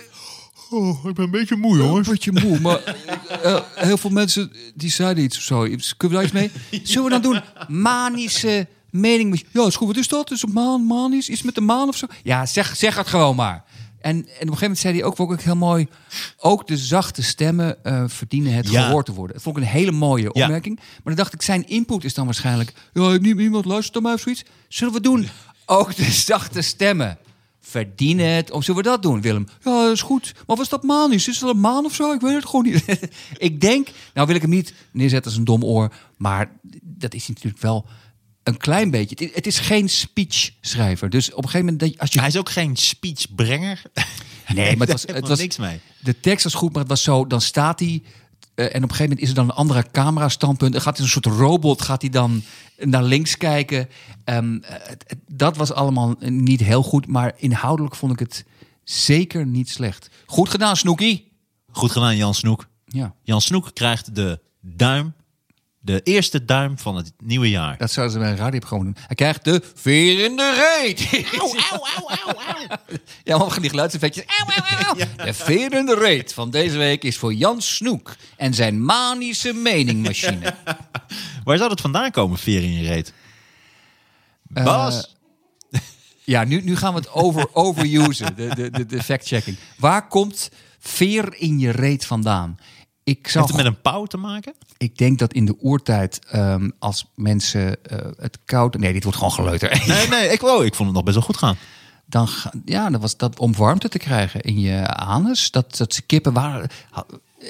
Oh, 0.76 1.06
ik 1.06 1.14
ben 1.16 1.26
een 1.26 1.32
beetje 1.32 1.56
moe, 1.56 1.78
jongens. 1.78 2.08
Een 2.08 2.14
beetje 2.14 2.32
moe, 2.32 2.60
maar 2.60 2.96
eh, 3.44 3.60
heel 3.76 3.98
veel 3.98 4.10
mensen 4.10 4.52
die 4.76 4.90
zeiden 4.92 5.24
iets 5.24 5.38
of 5.38 5.44
zo. 5.44 5.60
Kunnen 5.62 5.88
we 5.98 6.08
daar 6.10 6.24
iets 6.24 6.32
mee? 6.32 6.82
Zullen 6.84 7.04
we 7.04 7.10
dan 7.10 7.22
doen 7.22 7.42
manische 7.82 8.68
mening? 8.90 9.44
Ja, 9.52 9.66
is 9.66 9.76
goed. 9.76 9.88
Wat 9.88 9.98
is 9.98 10.08
dat? 10.08 10.32
Is 10.32 10.42
het 10.42 10.54
maan, 10.54 10.86
manisch? 10.86 11.30
Iets 11.30 11.42
met 11.42 11.56
de 11.56 11.62
maan 11.62 11.88
of 11.88 11.96
zo? 11.98 12.06
Ja, 12.24 12.46
zeg, 12.46 12.76
zeg 12.76 12.96
het 12.96 13.08
gewoon 13.08 13.36
maar. 13.36 13.64
En, 14.02 14.12
en 14.16 14.18
op 14.22 14.28
een 14.28 14.38
gegeven 14.40 14.60
moment 14.60 14.80
zei 14.80 14.94
hij 14.96 15.04
ook, 15.04 15.16
vond 15.16 15.32
ik 15.32 15.42
heel 15.42 15.56
mooi... 15.56 15.88
ook 16.38 16.68
de 16.68 16.78
zachte 16.78 17.24
stemmen 17.24 17.84
eh, 17.84 18.04
verdienen 18.08 18.54
het 18.54 18.70
Ja. 18.70 18.86
gehoord 18.86 19.06
te 19.06 19.14
worden. 19.14 19.34
Dat 19.36 19.44
vond 19.44 19.58
ik 19.58 19.64
een 19.64 19.70
hele 19.70 19.92
mooie 19.92 20.24
Ja. 20.24 20.30
opmerking. 20.44 20.76
Maar 20.76 21.02
dan 21.04 21.16
dacht 21.16 21.34
ik, 21.34 21.42
zijn 21.42 21.68
input 21.68 22.04
is 22.04 22.14
dan 22.14 22.26
waarschijnlijk... 22.26 22.74
ja, 22.94 23.18
nie- 23.18 23.36
niemand 23.36 23.66
luistert 23.66 23.94
naar 23.94 24.04
mij 24.04 24.14
of 24.14 24.20
zoiets. 24.20 24.44
Zullen 24.68 24.94
we 24.94 25.02
doen? 25.02 25.28
Ook 25.66 25.96
de 25.96 26.12
zachte 26.12 26.62
stemmen 26.62 27.18
verdienen 27.66 28.28
het. 28.28 28.51
Of 28.51 28.63
zullen 28.63 28.84
we 28.84 28.89
dat 28.89 29.01
doen, 29.01 29.22
Willem? 29.22 29.47
Ja, 29.63 29.84
dat 29.84 29.91
is 29.91 30.01
goed. 30.01 30.34
Maar 30.47 30.55
was 30.55 30.70
dat 30.70 30.84
manisch? 30.84 31.28
Is 31.28 31.39
dat 31.39 31.49
een 31.49 31.59
maan 31.59 31.86
of 31.86 31.95
zo? 31.95 32.11
Ik 32.11 32.22
weet 32.22 32.34
het 32.34 32.45
gewoon 32.45 32.66
niet. 32.66 32.86
ik 33.38 33.61
denk, 33.61 33.88
nou 34.13 34.28
wil 34.28 34.36
ik 34.36 34.41
hem 34.41 34.51
niet 34.51 34.74
neerzetten 34.91 35.32
als 35.32 35.39
een 35.39 35.45
dom 35.45 35.63
oor. 35.63 35.93
Maar 36.18 36.51
dat 36.82 37.13
is 37.13 37.28
natuurlijk 37.28 37.61
wel 37.61 37.86
een 38.43 38.57
klein 38.57 38.91
beetje. 38.91 39.30
Het 39.34 39.47
is, 39.47 39.59
is 39.59 39.66
geen 39.68 39.89
speechschrijver. 39.89 41.09
Dus 41.09 41.32
op 41.32 41.43
een 41.43 41.49
gegeven 41.49 41.74
moment, 41.74 41.99
als 41.99 42.13
je 42.13 42.20
Hij 42.20 42.28
is 42.28 42.38
ook 42.38 42.49
geen 42.49 42.76
speechbrenger. 42.76 43.82
Nee, 44.53 44.78
maar 44.78 44.88
het 44.88 45.01
was, 45.01 45.16
het 45.16 45.28
was 45.28 45.39
niks 45.39 45.57
mee. 45.57 45.80
De 45.99 46.20
tekst 46.20 46.43
was 46.43 46.53
goed, 46.53 46.72
maar 46.72 46.82
het 46.82 46.89
was 46.89 47.03
zo. 47.03 47.28
Dan 47.28 47.41
staat 47.41 47.80
hij. 47.80 48.03
Eh, 48.56 48.66
en 48.66 48.84
op 48.84 48.89
een 48.89 48.95
gegeven 48.95 49.03
moment 49.03 49.22
is 49.22 49.30
er 49.30 49.36
dan 49.36 49.45
een 49.45 49.56
andere 49.56 49.86
camera-standpunt. 49.91 50.72
Dan 50.72 50.82
gaat 50.82 50.97
hij 50.97 51.06
een 51.06 51.12
soort 51.12 51.26
robot, 51.26 51.82
gaat 51.82 52.01
hij 52.01 52.10
dan 52.10 52.43
naar 52.78 53.03
links 53.03 53.38
kijken. 53.38 53.89
Ehm, 54.24 54.58
eh, 54.58 54.76
dat 55.28 55.58
was 55.58 55.74
allemaal 55.74 56.16
niet 56.20 56.60
heel 56.60 56.84
goed, 56.84 57.08
maar 57.08 57.34
inhoudelijk 57.36 57.95
vond 57.95 58.12
ik 58.12 58.20
het 58.20 58.45
zeker 58.84 59.45
niet 59.45 59.70
slecht. 59.70 60.10
Goed 60.26 60.49
gedaan, 60.49 60.78
Snoekie. 60.78 61.32
Goed 61.72 61.91
gedaan, 61.91 62.18
Jan 62.18 62.34
Snoek. 62.34 62.68
Ja, 62.86 63.14
Jan 63.22 63.41
Snoek 63.41 63.72
krijgt 63.74 64.16
de 64.16 64.39
duim, 64.62 65.14
de 65.86 66.02
eerste 66.04 66.46
duim 66.46 66.78
van 66.78 66.96
het 66.96 67.14
nieuwe 67.24 67.50
jaar. 67.50 67.78
dat 67.78 67.92
zouden 67.92 68.14
ze 68.14 68.20
bij 68.22 68.32
een 68.32 68.38
radioprogramma 68.38 68.86
doen. 68.86 69.04
Hij 69.08 69.16
krijgt 69.16 69.44
de 69.44 69.62
veer 69.76 70.24
in 70.24 70.36
de 70.36 70.80
reet. 70.82 71.10
Ja, 73.24 73.38
maar 73.38 73.50
van 73.50 73.62
die 73.62 73.70
geluidseffectjes. 73.70 74.26
Auw, 74.26 74.48
auw, 74.48 74.84
auw. 74.86 74.96
De 75.26 75.34
veer 75.34 75.74
in 75.74 75.86
de 75.86 75.96
reet 75.96 76.34
van 76.34 76.50
deze 76.50 76.78
week 76.78 77.04
is 77.04 77.18
voor 77.18 77.34
Jan 77.34 77.62
Snoek 77.62 78.16
en 78.38 78.54
zijn 78.54 78.84
manische 78.84 79.54
meningmachine. 79.54 80.54
Waar 81.44 81.58
zou 81.58 81.70
dat 81.70 81.82
vandaan 81.82 82.12
komen, 82.12 82.38
veer 82.38 82.64
in 82.64 82.74
je 82.74 82.88
reet? 82.88 83.14
Eh, 84.54 84.64
Bas? 84.64 85.14
Ja, 86.24 86.44
nu, 86.44 86.62
nu 86.62 86.76
gaan 86.76 86.94
we 86.94 87.00
het 87.00 87.12
over, 87.12 87.56
overusen, 87.56 88.36
de, 88.36 88.56
de, 88.56 88.70
de, 88.70 88.86
de 88.86 89.04
fact-checking. 89.04 89.58
Waar 89.78 90.08
komt 90.08 90.50
veer 90.80 91.36
in 91.38 91.60
je 91.60 91.70
reet 91.70 92.06
vandaan? 92.06 92.58
Ik, 93.06 93.28
zou, 93.28 93.45
Heeft 93.45 93.58
het 93.58 93.66
met 93.66 93.74
een 93.76 93.82
pauw 93.82 94.06
te 94.06 94.18
maken? 94.18 94.53
ik 94.78 94.97
denk 94.97 95.20
dat 95.20 95.34
in 95.34 95.45
de 95.45 95.58
oertijd, 95.62 96.20
ehm, 96.30 96.70
als 96.80 97.06
mensen 97.16 97.84
eh, 97.84 97.99
het 98.18 98.39
koud... 98.45 98.78
Nee, 98.78 98.93
dit 98.93 99.03
wordt 99.03 99.18
gewoon 99.18 99.34
geleuter. 99.34 99.84
Nee, 99.88 100.08
nee, 100.20 100.30
ik, 100.30 100.43
oh, 100.43 100.66
ik 100.66 100.76
vond 100.76 100.88
het 100.88 100.95
nog 100.95 101.03
best 101.03 101.16
wel 101.16 101.26
goed 101.26 101.38
gaan. 101.38 101.58
Dan, 102.06 102.28
ja, 102.66 102.89
dan 102.89 103.01
was 103.01 103.18
dat 103.18 103.39
om 103.39 103.56
warmte 103.56 103.89
te 103.89 103.97
krijgen 103.97 104.41
in 104.41 104.60
je 104.60 104.88
anus. 104.88 105.51
Dat, 105.51 105.78
dat 105.78 105.93
ze 105.93 106.01
kippen 106.01 106.34
waren... 106.34 106.70
eh, 106.91 107.47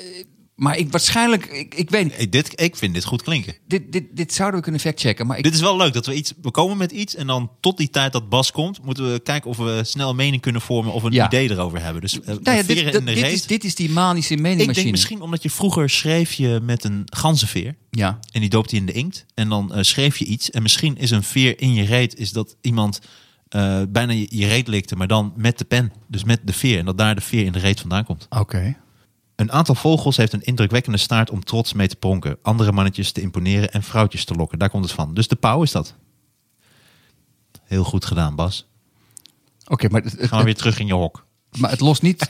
Maar 0.55 0.77
ik, 0.77 0.91
waarschijnlijk, 0.91 1.45
ik, 1.45 1.75
ik 1.75 1.89
weet 1.89 2.03
niet, 2.03 2.13
Ik, 2.17 2.31
dit, 2.31 2.61
ik 2.61 2.75
vind 2.75 2.93
dit 2.93 3.03
goed 3.05 3.21
klinken. 3.21 3.55
dit, 3.67 3.91
dit, 3.91 4.03
dit 4.11 4.33
zouden 4.33 4.57
we 4.57 4.63
kunnen 4.63 4.81
factchecken. 4.81 5.27
Maar 5.27 5.37
ik, 5.37 5.43
Dit 5.43 5.53
is 5.53 5.59
wel 5.59 5.77
leuk 5.77 5.93
dat 5.93 6.05
we 6.05 6.13
iets. 6.15 6.33
We 6.41 6.51
komen 6.51 6.77
met 6.77 6.91
iets 6.91 7.15
en 7.15 7.27
dan 7.27 7.51
tot 7.59 7.77
die 7.77 7.89
tijd 7.89 8.11
dat 8.13 8.29
Bas 8.29 8.51
komt, 8.51 8.83
moeten 8.83 9.11
we 9.11 9.19
kijken 9.19 9.49
of 9.49 9.57
we 9.57 9.81
snel 9.83 10.09
een 10.09 10.15
mening 10.15 10.41
kunnen 10.41 10.61
vormen 10.61 10.93
of 10.93 11.03
een 11.03 11.11
Ja. 11.11 11.25
idee 11.25 11.51
erover 11.51 11.81
hebben. 11.81 12.01
Dus 12.01 12.19
eh, 12.19 12.27
nou 12.27 12.57
ja, 12.57 12.63
dit, 12.63 12.77
in 12.77 12.83
dat- 12.85 12.93
de 12.93 13.13
dit, 13.13 13.31
is, 13.31 13.45
dit 13.45 13.63
is 13.63 13.75
die 13.75 13.89
manische 13.89 14.33
ik 14.33 14.39
meningmachine. 14.39 14.81
denk 14.83 14.91
misschien 14.95 15.21
omdat 15.21 15.43
je 15.43 15.49
vroeger 15.49 15.89
schreef 15.89 16.33
je 16.33 16.59
met 16.63 16.83
een 16.83 17.01
ganzenveer. 17.05 17.75
Ja, 17.89 18.19
En 18.31 18.41
die 18.41 18.49
doopte 18.49 18.75
je 18.75 18.81
in 18.81 18.87
de 18.87 18.93
inkt. 18.93 19.25
En 19.33 19.49
dan 19.49 19.73
eh, 19.73 19.81
schreef 19.83 20.17
je 20.17 20.25
iets. 20.25 20.51
En 20.51 20.61
misschien 20.61 20.97
is 20.97 21.11
een 21.11 21.23
veer 21.23 21.61
in 21.61 21.73
je 21.73 21.83
reet. 21.83 22.17
Is 22.19 22.31
dat 22.31 22.55
iemand 22.61 22.99
eh, 23.47 23.81
bijna 23.89 24.13
je, 24.13 24.27
je 24.29 24.47
reet 24.47 24.67
likte. 24.67 24.95
Maar 24.95 25.07
dan 25.07 25.33
met 25.35 25.57
de 25.57 25.65
pen. 25.65 25.91
Dus 26.07 26.23
met 26.23 26.39
de 26.43 26.53
veer. 26.53 26.79
En 26.79 26.85
dat 26.85 26.97
daar 26.97 27.15
de 27.15 27.21
veer 27.21 27.45
in 27.45 27.51
de 27.51 27.59
reet 27.59 27.79
vandaan 27.79 28.05
komt. 28.05 28.27
oké. 28.29 28.77
Een 29.35 29.51
aantal 29.51 29.75
vogels 29.75 30.17
heeft 30.17 30.33
een 30.33 30.43
indrukwekkende 30.43 30.97
staart 30.97 31.29
om 31.29 31.43
trots 31.43 31.73
mee 31.73 31.87
te 31.87 31.95
pronken. 31.95 32.37
Andere 32.41 32.71
mannetjes 32.71 33.11
te 33.11 33.21
imponeren 33.21 33.71
en 33.71 33.83
vrouwtjes 33.83 34.25
te 34.25 34.33
lokken. 34.33 34.59
Daar 34.59 34.69
komt 34.69 34.83
het 34.83 34.93
van. 34.93 35.13
Dus 35.13 35.27
de 35.27 35.35
pauw 35.35 35.63
is 35.63 35.71
dat. 35.71 35.95
Heel 37.63 37.83
goed 37.83 38.05
gedaan, 38.05 38.35
Bas. 38.35 38.65
Oké, 39.67 39.89
maar, 39.89 40.01
het, 40.01 40.11
het- 40.11 40.27
Gaan 40.29 40.39
we 40.39 40.45
weer 40.45 40.55
terug 40.55 40.79
in 40.79 40.87
je 40.87 40.93
hok. 40.93 41.25
maar 41.57 41.69
het 41.69 41.79
lost 41.79 42.01
niet... 42.01 42.29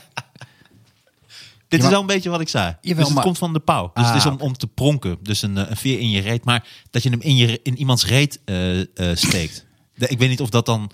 Dit 1.68 1.82
is 1.82 1.88
wel 1.88 2.00
een 2.00 2.06
beetje 2.06 2.30
wat 2.30 2.40
ik 2.40 2.48
zei. 2.48 2.76
Jawel, 2.80 2.96
dus 2.96 3.04
het 3.04 3.14
maar- 3.14 3.24
komt 3.24 3.38
van 3.38 3.52
de 3.52 3.58
pauw. 3.60 3.90
Dus 3.94 4.06
het 4.06 4.16
is 4.16 4.26
Ah, 4.26 4.32
om, 4.32 4.40
om 4.40 4.52
te 4.56 4.66
pronken. 4.66 5.18
Dus 5.22 5.42
een, 5.42 5.56
eh, 5.58 5.70
een 5.70 5.76
veer 5.76 5.98
in 5.98 6.10
je 6.10 6.20
reet. 6.20 6.44
Maar 6.44 6.68
dat 6.90 7.02
je 7.02 7.10
hem 7.10 7.20
in, 7.20 7.36
je, 7.36 7.60
in 7.62 7.76
iemands 7.78 8.06
reet 8.06 8.40
eh, 8.44 8.80
eh, 8.80 9.16
steekt. 9.16 9.66
Ik 9.94 10.18
weet 10.18 10.28
niet 10.28 10.40
of 10.40 10.50
dat 10.50 10.66
dan... 10.66 10.90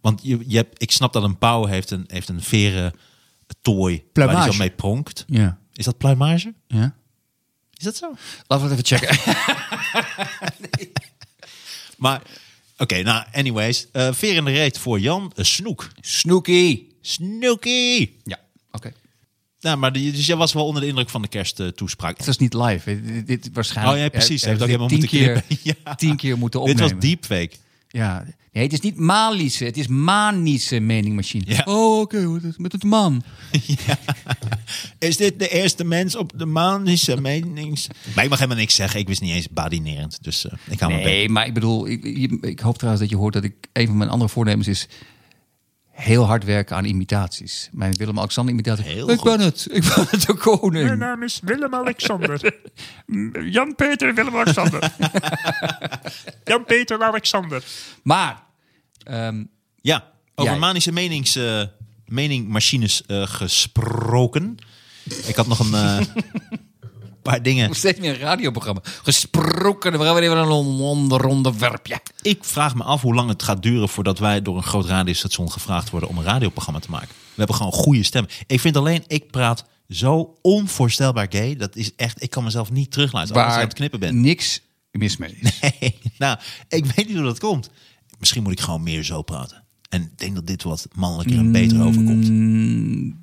Want 0.00 0.20
je, 0.22 0.38
je 0.46 0.56
hebt, 0.56 0.82
ik 0.82 0.90
snap 0.90 1.12
dat 1.12 1.22
een 1.22 1.38
pauw 1.38 1.64
heeft 1.64 1.90
een, 1.90 2.04
heeft 2.06 2.28
een 2.28 2.42
veren 2.42 2.92
tooi 3.60 3.94
waar 3.96 4.06
Pluimage. 4.12 4.42
hij 4.42 4.52
zo 4.52 4.58
mee 4.58 4.70
pronkt. 4.70 5.24
Ja. 5.26 5.58
Is 5.74 5.84
dat 5.84 5.98
pluimage? 5.98 6.54
ja. 6.68 6.94
Is 7.74 7.84
dat 7.86 7.96
zo? 7.96 8.12
Laten 8.46 8.68
we 8.68 8.74
het 8.74 8.84
even 8.92 8.98
checken. 8.98 9.18
Maar, 11.96 12.22
oké, 12.78 13.02
nou, 13.02 13.24
anyways. 13.32 13.86
eh 13.92 14.08
veer 14.12 14.34
in 14.36 14.44
de 14.44 14.50
reet 14.50 14.78
voor 14.78 15.00
Jan. 15.00 15.32
Een 15.34 15.44
snoek. 15.46 15.88
Snoekie. 16.00 16.96
Snoekie. 17.00 18.16
Ja, 18.24 18.38
oké. 18.72 18.92
Nou, 19.60 19.76
maar 19.76 19.92
die, 19.92 20.12
dus 20.12 20.26
jij 20.26 20.36
was 20.36 20.52
wel 20.52 20.66
onder 20.66 20.82
de 20.82 20.88
indruk 20.88 21.10
van 21.10 21.22
de 21.22 21.28
kersttoespraak. 21.28 22.16
Het 22.16 22.26
was 22.26 22.38
niet 22.38 22.54
live. 22.54 23.02
Dit, 23.02 23.26
dit 23.26 23.50
waarschijnlijk. 23.52 23.96
Oh 23.96 24.02
ja, 24.02 24.08
precies. 24.08 24.44
Heeft 24.44 24.62
ook 24.62 24.68
dit 24.68 24.78
helemaal 24.80 24.88
tien 24.88 24.98
moeten 24.98 25.18
keer. 25.18 25.74
Ja. 25.84 25.94
tien 25.94 26.16
keer 26.16 26.38
moeten 26.38 26.60
Dit 26.60 26.70
opnemen. 26.70 26.92
was 26.92 27.02
deepfake. 27.02 27.50
Ja. 27.88 28.24
Nee, 28.52 28.64
het 28.64 28.72
is 28.72 28.80
niet 28.80 28.96
Malische, 28.96 29.64
het 29.64 29.76
is 29.76 29.86
manische 29.86 30.80
meningmachine. 30.80 31.44
Ja. 31.46 31.62
Oh, 31.64 32.00
oké, 32.00 32.40
met 32.56 32.72
het 32.72 32.84
man. 32.84 33.22
Is 34.98 35.16
dit 35.16 35.38
de 35.38 35.48
eerste 35.48 35.84
mens 35.84 36.16
op 36.16 36.32
de 36.34 36.46
zijn 36.94 37.22
menings... 37.22 37.86
Maar 38.14 38.24
ik 38.24 38.30
mag 38.30 38.38
helemaal 38.38 38.60
niks 38.60 38.74
zeggen. 38.74 39.00
Ik 39.00 39.06
wist 39.06 39.20
niet 39.20 39.34
eens 39.34 39.48
badinerend. 39.48 40.18
Dus 40.22 40.46
eh, 40.46 40.52
ik 40.70 40.80
hou 40.80 40.92
mijn 40.92 41.04
Nee, 41.04 41.28
maar 41.28 41.46
ik 41.46 41.54
bedoel, 41.54 41.88
ik, 41.88 42.04
ik 42.40 42.60
hoop 42.60 42.76
trouwens 42.76 43.02
dat 43.02 43.10
je 43.10 43.16
hoort 43.16 43.34
dat 43.34 43.44
ik 43.44 43.54
een 43.72 43.86
van 43.86 43.96
mijn 43.96 44.10
andere 44.10 44.30
voornemens 44.30 44.68
is 44.68 44.88
heel 45.90 46.26
hard 46.26 46.44
werken 46.44 46.76
aan 46.76 46.84
imitaties. 46.84 47.68
Mijn 47.72 47.92
Willem-Alexander 47.92 48.54
imitatie. 48.54 48.84
Heel 48.84 49.10
ik 49.10 49.18
goed. 49.18 49.36
ben 49.36 49.40
het, 49.40 49.66
ik 49.70 49.82
ben 49.94 50.06
het 50.10 50.26
de 50.26 50.34
koning. 50.34 50.86
Mijn 50.86 50.98
naam 50.98 51.22
is 51.22 51.40
Willem-Alexander. 51.42 52.54
Jan-Peter 53.56 54.14
Willem-Alexander. 54.14 54.92
Jan-Peter 56.44 57.02
Alexander. 57.02 57.64
Maar, 58.02 58.42
ehm, 59.04 59.44
Ja, 59.80 60.10
over 60.34 60.58
manische 60.58 60.92
menings, 60.92 61.36
eh, 61.36 61.62
meningmachines 62.06 63.06
eh, 63.06 63.26
gesproken. 63.26 64.56
Ik 65.26 65.36
had 65.36 65.46
nog 65.46 65.58
een 65.58 65.74
eh, 65.74 66.00
paar 67.30 67.42
dingen. 67.42 67.68
nog 67.68 67.76
steeds 67.76 67.98
meer 67.98 68.10
een 68.10 68.18
radioprogramma. 68.18 68.80
Gesproken, 69.02 69.92
we 69.92 70.04
gaan 70.04 70.14
weer 70.14 70.22
even 70.22 70.36
een 70.36 70.48
onder 70.48 71.24
onderwerpje. 71.24 72.00
Ik 72.22 72.44
vraag 72.44 72.74
me 72.74 72.82
af 72.82 73.00
hoe 73.02 73.14
lang 73.14 73.28
het 73.28 73.42
gaat 73.42 73.62
duren 73.62 73.88
voordat 73.88 74.18
wij 74.18 74.42
door 74.42 74.56
een 74.56 74.62
groot 74.62 74.86
radiostation 74.86 75.52
gevraagd 75.52 75.90
worden 75.90 76.08
om 76.08 76.18
een 76.18 76.24
radioprogramma 76.24 76.80
te 76.80 76.90
maken. 76.90 77.08
We 77.08 77.36
hebben 77.36 77.56
gewoon 77.56 77.72
goede 77.72 78.02
stemmen. 78.02 78.30
Ik 78.46 78.60
vind 78.60 78.76
alleen, 78.76 79.04
ik 79.06 79.30
praat 79.30 79.64
zo 79.88 80.34
onvoorstelbaar 80.42 81.26
gay. 81.28 81.56
Dat 81.56 81.76
is 81.76 81.94
echt, 81.96 82.22
ik 82.22 82.30
kan 82.30 82.44
mezelf 82.44 82.70
niet 82.70 82.90
terugluisteren 82.90 83.44
als 83.44 83.52
ik 83.52 83.60
aan 83.60 83.66
het 83.66 83.76
knippen 83.76 84.00
ben. 84.00 84.20
niks 84.20 84.60
mis 84.90 85.16
mee 85.16 85.36
is. 85.40 85.60
Nee, 85.80 85.98
nou, 86.18 86.38
ik 86.68 86.84
weet 86.84 87.06
niet 87.06 87.16
hoe 87.16 87.24
dat 87.24 87.38
komt. 87.38 87.70
Misschien 88.18 88.42
moet 88.42 88.52
ik 88.52 88.60
gewoon 88.60 88.82
meer 88.82 89.04
zo 89.04 89.22
praten. 89.22 89.64
En 89.88 90.02
ik 90.02 90.18
denk 90.18 90.34
dat 90.34 90.46
dit 90.46 90.62
wat 90.62 90.88
mannelijker 90.94 91.38
en 91.38 91.52
beter 91.52 91.82
overkomt. 91.82 92.26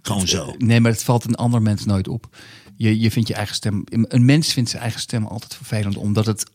Gewoon 0.02 0.28
zo. 0.28 0.56
Nee, 0.58 0.80
maar 0.80 0.92
het 0.92 1.04
valt 1.04 1.26
een 1.26 1.36
ander 1.36 1.62
mens 1.62 1.86
nooit 1.86 2.08
op. 2.08 2.38
Je, 2.78 3.00
je 3.00 3.12
vindt 3.12 3.28
je 3.28 3.34
eigen 3.36 3.56
stem. 3.56 3.84
Een 3.86 4.26
mens 4.26 4.54
vindt 4.54 4.70
zijn 4.70 4.82
eigen 4.82 5.00
stem 5.02 5.26
altijd 5.26 5.56
vervelend, 5.56 5.98
omdat 5.98 6.26
het 6.26 6.46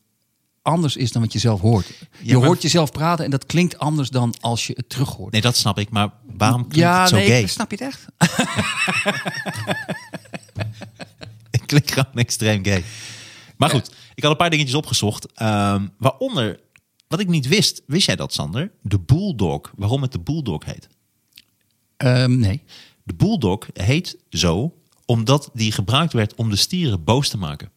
anders 0.62 0.96
is 0.96 1.12
dan 1.12 1.22
wat 1.22 1.32
je 1.32 1.38
zelf 1.38 1.60
hoort. 1.60 1.86
Je 2.22 2.36
maar- 2.36 2.46
hoort 2.46 2.62
jezelf 2.62 2.92
praten 2.92 3.24
en 3.24 3.30
dat 3.30 3.46
klinkt 3.46 3.78
anders 3.78 4.08
dan 4.10 4.34
als 4.40 4.66
je 4.66 4.72
het 4.76 4.88
terug 4.88 5.08
hoort. 5.10 5.32
Nee, 5.32 5.40
dat 5.40 5.56
snap 5.56 5.78
ik. 5.78 5.90
Maar 5.90 6.12
waarom 6.36 6.60
klinkt 6.60 6.76
ja, 6.76 7.00
het 7.00 7.08
zo 7.08 7.16
nee, 7.16 7.26
gay? 7.26 7.46
snap 7.46 7.70
je 7.70 7.84
het 7.84 7.94
echt? 7.94 8.06
Ik 11.50 11.62
klink 11.66 11.90
gewoon 11.90 12.14
extreem 12.14 12.64
gay. 12.64 12.84
Maar 13.56 13.70
goed, 13.70 13.94
ik 14.14 14.22
had 14.22 14.32
een 14.32 14.38
paar 14.38 14.50
dingetjes 14.50 14.74
opgezocht. 14.76 15.32
ehm, 15.32 15.86
waaronder, 15.98 16.60
wat 17.08 17.20
ik 17.20 17.28
niet 17.28 17.48
wist. 17.48 17.82
Wist 17.86 18.06
jij 18.06 18.16
dat, 18.16 18.32
Sander? 18.32 18.70
De 18.82 19.00
Bulldog. 19.00 19.72
Waarom 19.76 20.02
het 20.02 20.12
de 20.12 20.20
Bulldog 20.20 20.64
heet? 20.64 20.88
Ehm, 21.96 22.38
nee. 22.38 22.62
De 23.04 23.14
Bulldog 23.14 23.66
heet 23.72 24.16
zo 24.30 24.74
omdat 25.12 25.50
die 25.52 25.72
gebruikt 25.72 26.12
werd 26.12 26.34
om 26.34 26.50
de 26.50 26.56
stieren 26.56 27.04
boos 27.04 27.28
te 27.28 27.38
maken. 27.38 27.70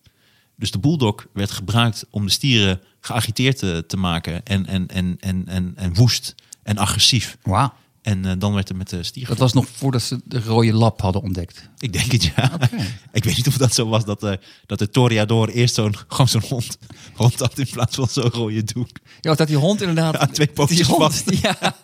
Dus 0.55 0.71
de 0.71 0.79
Bulldog 0.79 1.27
werd 1.33 1.51
gebruikt 1.51 2.05
om 2.09 2.25
de 2.25 2.31
stieren 2.31 2.81
geagiteerd 2.99 3.57
te, 3.57 3.83
te 3.87 3.97
maken. 3.97 4.45
En, 4.45 4.65
en, 4.65 4.87
en, 4.87 5.17
en, 5.19 5.47
en, 5.47 5.73
en 5.75 5.93
woest 5.93 6.35
en 6.63 6.77
agressief. 6.77 7.37
Wauw. 7.43 7.73
En 8.01 8.25
eh, 8.25 8.31
dan 8.37 8.53
werd 8.53 8.69
er 8.69 8.75
met 8.75 8.89
de 8.89 9.03
stier 9.03 9.27
Dat 9.27 9.37
was 9.37 9.53
nog 9.53 9.67
voordat 9.67 10.01
ze 10.01 10.21
de 10.25 10.41
rode 10.41 10.73
lap 10.73 11.01
hadden 11.01 11.21
ontdekt. 11.21 11.69
Ik 11.77 11.93
denk 11.93 12.11
het, 12.11 12.23
ja. 12.23 12.51
Ik 13.11 13.23
weet 13.23 13.35
niet 13.35 13.47
of 13.47 13.57
dat 13.57 13.73
zo 13.73 13.87
was 13.87 14.05
dat, 14.05 14.23
eh 14.23 14.33
dat 14.65 14.79
de 14.79 14.89
Toriador 14.89 15.49
eerst 15.49 15.75
zo'n 15.75 15.95
gewoon 16.07 16.27
zo'n 16.27 16.43
hond, 16.49 16.77
hond 17.13 17.39
had 17.39 17.59
in 17.59 17.67
plaats 17.71 17.95
van 17.95 18.07
zo'n 18.07 18.29
rode 18.29 18.63
doek. 18.63 18.89
Ja, 19.21 19.35
dat 19.35 19.47
die 19.47 19.57
hond 19.57 19.81
inderdaad... 19.81 20.13
Ja, 20.13 20.27
twee 20.27 20.47
pootjes 20.47 20.77
die 20.77 20.85
hond, 20.85 21.01
vast. 21.01 21.31
Ja. 21.41 21.57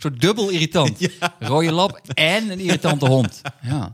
Soort 0.00 0.20
dubbel 0.20 0.48
irritant. 0.48 1.08
Rode 1.38 1.72
lap 1.72 2.00
en 2.14 2.50
een 2.50 2.58
irritante 2.60 3.06
hond. 3.06 3.40
Ja. 3.62 3.78
dat 3.78 3.92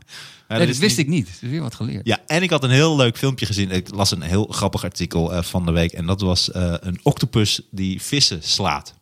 Nee, 0.49 0.59
dat 0.59 0.69
is 0.69 0.79
wist 0.79 0.97
niet- 0.97 1.07
ik 1.07 1.13
niet. 1.13 1.27
Dus 1.41 1.51
weer 1.51 1.61
wat 1.61 1.75
geleerd. 1.75 2.07
Ja, 2.07 2.19
en 2.27 2.43
ik 2.43 2.51
had 2.51 2.65
een 2.65 2.71
heel 2.71 2.97
leuk 2.97 3.19
filmpje 3.19 3.47
gezien. 3.47 3.71
Ik 3.71 3.95
las 3.95 4.11
een 4.11 4.23
heel 4.23 4.47
grappig 4.47 4.85
artikel 4.85 5.33
eh, 5.35 5.43
van 5.43 5.67
de 5.67 5.73
week. 5.73 5.93
En 5.93 6.07
dat 6.07 6.21
was 6.21 6.51
eh, 6.51 6.75
een 6.81 7.01
octopus 7.03 7.61
die 7.71 8.03
vissen 8.03 8.43
slaat. 8.43 8.95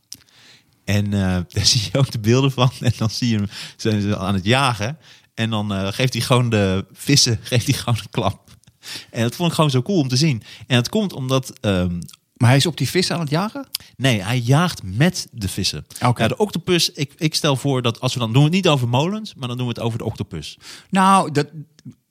En 0.85 1.05
eh, 1.05 1.21
daar 1.55 1.67
zie 1.67 1.89
je 1.93 1.99
ook 1.99 2.11
de 2.11 2.19
beelden 2.19 2.53
van. 2.53 2.71
En 2.81 2.93
dan 2.99 3.11
zie 3.11 3.29
je 3.29 3.37
hem 3.37 3.49
zijn 3.77 4.01
ze 4.01 4.17
aan 4.19 4.35
het 4.35 4.45
jagen. 4.45 4.99
En 5.35 5.51
dan 5.51 5.93
geeft 5.93 6.13
hij 6.13 6.23
gewoon 6.23 6.51
de 6.51 6.85
vissen 6.93 7.39
geeft 7.43 7.67
hij 7.67 7.75
gewoon 7.79 7.99
een 8.03 8.11
klap. 8.11 8.51
En 9.11 9.23
dat 9.23 9.35
vond 9.35 9.49
ik 9.49 9.55
gewoon 9.55 9.71
zo 9.71 9.83
cool 9.83 9.99
om 9.99 10.09
te 10.09 10.17
zien. 10.17 10.43
En 10.67 10.77
dat 10.77 10.89
komt 10.89 11.13
omdat 11.13 11.53
ehm, 11.61 12.01
Maar 12.35 12.49
hij 12.49 12.59
is 12.59 12.67
op 12.67 12.77
die 12.77 12.89
vis 12.89 13.11
aan 13.11 13.21
het 13.21 13.31
jagen? 13.31 13.67
Nee, 13.97 14.23
hij 14.23 14.39
jaagt 14.39 14.83
met 14.83 15.29
de 15.33 15.49
vissen. 15.49 15.87
Oké. 16.05 16.23
Ja, 16.23 16.29
de 16.29 16.37
octopus, 16.37 16.93
ik, 16.93 17.13
ik 17.17 17.35
stel 17.35 17.57
voor 17.57 17.83
dat 17.83 18.01
als 18.01 18.15
we 18.15 18.19
dan 18.19 18.33
doen 18.33 18.39
we 18.39 18.49
het 18.49 18.55
niet 18.55 18.69
over 18.69 18.89
molens, 18.89 19.35
maar 19.35 19.49
dan 19.49 19.57
doen 19.57 19.67
we 19.67 19.73
het 19.73 19.83
over 19.83 19.99
de 19.99 20.05
octopus. 20.05 20.59
Nou, 20.91 21.31
dat... 21.33 21.47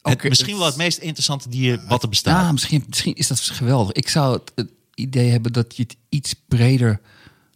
Het, 0.01 0.23
misschien 0.23 0.57
wel 0.57 0.65
het 0.65 0.75
meest 0.75 0.97
interessante 0.97 1.49
dier 1.49 1.83
wat 1.87 2.03
er 2.03 2.09
bestaat. 2.09 2.41
Ja, 2.41 2.51
misschien, 2.51 2.83
misschien 2.87 3.15
is 3.15 3.27
dat 3.27 3.39
geweldig. 3.39 3.91
Ik 3.91 4.09
zou 4.09 4.33
het, 4.33 4.51
het 4.55 4.71
idee 4.95 5.29
hebben 5.29 5.53
dat 5.53 5.75
je 5.75 5.83
het 5.83 5.97
iets 6.09 6.33
breder 6.47 7.01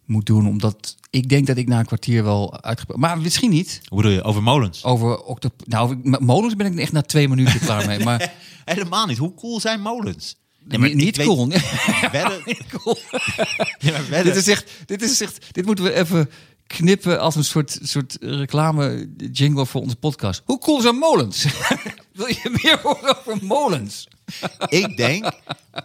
moet 0.04 0.26
doen. 0.26 0.46
Omdat 0.46 0.96
ik 1.10 1.28
denk 1.28 1.46
dat 1.46 1.56
ik 1.56 1.68
na 1.68 1.78
een 1.78 1.86
kwartier 1.86 2.24
wel 2.24 2.62
uitgebreid... 2.62 3.00
Maar 3.00 3.18
misschien 3.18 3.50
niet. 3.50 3.80
Hoe 3.88 3.96
bedoel 3.96 4.16
je? 4.16 4.22
Over 4.22 4.42
molens? 4.42 4.84
Over 4.84 5.22
octop... 5.22 5.62
Nou, 5.66 6.00
molens 6.20 6.56
ben 6.56 6.66
ik 6.66 6.78
echt 6.78 6.92
na 6.92 7.02
twee 7.02 7.28
minuten 7.28 7.60
klaar 7.60 7.86
mee. 7.86 7.98
Maar 7.98 8.32
Helemaal 8.74 9.06
niet. 9.06 9.18
Hoe 9.18 9.34
cool 9.34 9.60
zijn 9.60 9.80
molens? 9.80 10.36
Nee, 10.68 10.94
niet, 10.94 11.18
ik 11.18 11.26
niet. 11.46 11.62
Wedden, 12.12 12.42
maar 13.82 14.08
wedden- 14.08 14.24
dit, 14.24 14.36
is 14.36 14.48
echt, 14.48 14.70
dit 14.86 15.02
is 15.02 15.20
echt... 15.20 15.46
Dit 15.54 15.66
moeten 15.66 15.84
we 15.84 15.92
even 15.94 16.30
knippen 16.66 17.20
als 17.20 17.34
een 17.34 17.44
soort, 17.44 17.78
soort 17.82 18.16
reclame 18.20 19.08
jingle 19.32 19.66
voor 19.66 19.80
onze 19.80 19.96
podcast. 19.96 20.42
Hoe 20.44 20.58
cool 20.58 20.80
zijn 20.80 20.94
molens? 20.96 21.46
Wil 22.12 22.26
je 22.28 22.58
meer 22.62 22.78
horen 22.82 23.18
over 23.18 23.38
molens? 23.46 24.08
ik, 24.68 24.96
denk, 24.96 25.32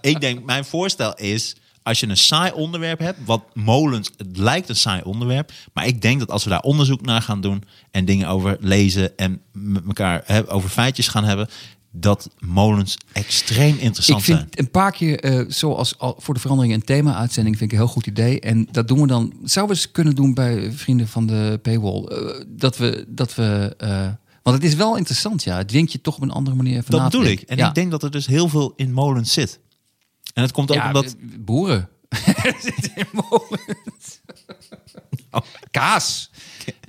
ik 0.02 0.22
denk, 0.22 0.46
mijn 0.46 0.66
voorstel 0.66 1.14
is, 1.16 1.56
als 1.84 2.00
je 2.00 2.08
een 2.08 2.18
saai 2.18 2.52
onderwerp 2.52 3.00
hebt, 3.00 3.20
wat 3.26 3.44
molens, 3.54 4.12
het 4.18 4.38
lijkt 4.38 4.70
een 4.70 4.76
saai 4.76 5.02
onderwerp, 5.04 5.52
maar 5.74 5.88
ik 5.88 6.02
denk 6.02 6.20
dat 6.20 6.32
als 6.32 6.44
we 6.44 6.50
daar 6.50 6.62
onderzoek 6.62 7.02
naar 7.02 7.22
gaan 7.22 7.42
doen 7.42 7.64
en 7.92 8.06
dingen 8.06 8.28
over 8.28 8.58
lezen 8.60 9.18
en 9.18 9.42
met 9.52 9.84
elkaar 9.88 10.22
hè, 10.26 10.52
over 10.52 10.70
feitjes 10.70 11.08
gaan 11.08 11.24
hebben, 11.24 11.50
dat 11.96 12.30
molens 12.40 12.98
extreem 13.12 13.78
interessant 13.78 14.20
Ik 14.20 14.26
vind 14.26 14.38
zijn. 14.38 14.50
een 14.52 14.72
paar 14.72 14.92
keer, 14.92 15.20
eh, 15.20 15.46
zoals 15.48 15.98
al 15.98 16.16
voor 16.20 16.34
de 16.34 16.40
verandering 16.40 16.74
een 16.74 16.84
thema-uitzending, 16.84 17.58
vind 17.58 17.72
ik 17.72 17.78
een 17.78 17.84
heel 17.84 17.94
goed 17.94 18.08
idee. 18.08 18.40
En 18.40 18.68
dat 18.72 18.88
doen 18.88 19.02
we 19.02 19.08
dan, 19.08 19.34
zouden 19.44 19.76
we 19.76 19.82
eens 19.82 19.92
kunnen 19.92 20.16
doen 20.16 20.34
bij 20.34 20.72
vrienden 20.72 21.08
van 21.08 21.28
de 21.28 21.60
paywall. 21.62 22.04
eh, 22.04 22.44
dat 22.48 22.78
we, 22.78 23.06
dat 23.08 23.36
we 23.36 23.76
eh, 23.78 24.08
want 24.44 24.56
het 24.56 24.66
is 24.66 24.76
wel 24.76 24.98
interessant, 24.98 25.44
ja. 25.44 25.58
Het 25.58 25.68
dwingt 25.68 25.92
je 25.92 26.02
toch 26.02 26.16
op 26.16 26.22
een 26.22 26.32
andere 26.32 26.56
manier 26.56 26.78
even 26.78 26.92
Dat 26.92 27.04
bedoel 27.04 27.26
ik. 27.26 27.42
En 27.42 27.58
ja. 27.58 27.68
ik 27.68 27.76
denk 27.76 27.92
dat 27.92 28.04
er 28.04 28.12
dus 28.12 28.26
heel 28.26 28.50
veel 28.50 28.74
in 28.76 28.94
molens 28.94 29.34
zit. 29.34 29.60
En 30.34 30.42
het 30.42 30.52
komt 30.52 30.72
ook 30.72 30.78
ja, 30.78 30.88
omdat... 30.88 31.16
boeren. 31.40 31.90
Er 32.44 32.56
zitten 32.60 32.92
in 32.96 33.08
molens. 33.12 34.22
Oh. 35.32 35.42
Kaas. 35.72 36.32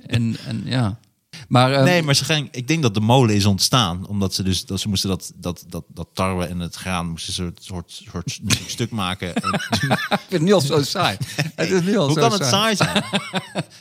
En, 0.05 0.35
en 0.45 0.61
ja. 0.65 0.99
Maar, 1.47 1.73
eh, 1.73 1.83
Nee, 1.83 2.03
maar 2.03 2.15
ze 2.15 2.47
ik 2.51 2.67
denk 2.67 2.81
dat 2.81 2.93
de 2.93 2.99
molen 2.99 3.35
is 3.35 3.45
ontstaan. 3.45 4.07
Omdat 4.07 4.33
ze 4.33 4.43
dus 4.43 4.65
dat 4.65 4.79
ze 4.79 4.87
moesten 4.87 5.09
dat, 5.09 5.31
dat, 5.35 5.65
dat, 5.67 5.83
dat 5.87 6.07
tarwe 6.13 6.45
en 6.45 6.59
het 6.59 6.75
graan 6.75 7.09
moesten 7.09 7.33
ze 7.33 7.43
een 7.43 7.57
soort, 7.61 8.01
soort 8.11 8.39
stuk 8.67 8.91
maken. 8.91 9.35
En, 9.35 9.53
ik 9.53 10.07
vind 10.09 10.29
het 10.29 10.41
nu 10.41 10.53
al 10.53 10.61
zo 10.61 10.83
saai. 10.83 11.17
Het 11.55 11.71
is 11.71 11.81
nu 11.81 11.97
al 11.97 12.05
hoe 12.05 12.13
zo 12.13 12.21
kan 12.21 12.31
het 12.31 12.45
saai 12.45 12.75
zijn? 12.75 13.03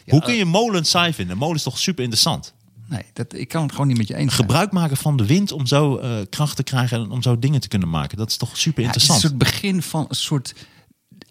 Hoe 0.07 0.23
kun 0.23 0.35
je 0.35 0.45
molen 0.45 0.85
saai 0.85 1.12
vinden? 1.12 1.37
Molen 1.37 1.57
is 1.57 1.62
toch 1.62 1.79
super 1.79 2.03
interessant? 2.03 2.53
Nee, 2.89 3.03
dat, 3.12 3.35
ik 3.35 3.49
kan 3.49 3.62
het 3.62 3.73
gewoon 3.73 3.87
niet 3.87 3.97
met 3.97 4.09
je 4.09 4.15
eens 4.15 4.35
zijn. 4.35 4.47
Gebruik 4.47 4.73
maken 4.73 4.97
van 4.97 5.17
de 5.17 5.27
wind 5.27 5.53
om 5.53 5.67
zo 5.67 5.97
eh, 5.97 6.11
kracht 6.31 6.57
te 6.57 6.62
krijgen 6.62 6.99
en 6.99 7.11
om 7.11 7.23
zo 7.23 7.39
dingen 7.39 7.61
te 7.61 7.69
kunnen 7.69 7.89
maken. 7.89 8.19
Dat 8.19 8.31
is 8.31 8.37
toch 8.37 8.57
super 8.57 8.83
Ja, 8.83 8.89
het 8.89 8.97
is 8.97 9.03
interessant? 9.03 9.21
soort 9.21 9.53
begin 9.53 9.83
van 9.83 10.07
een 10.09 10.17
soort 10.17 10.55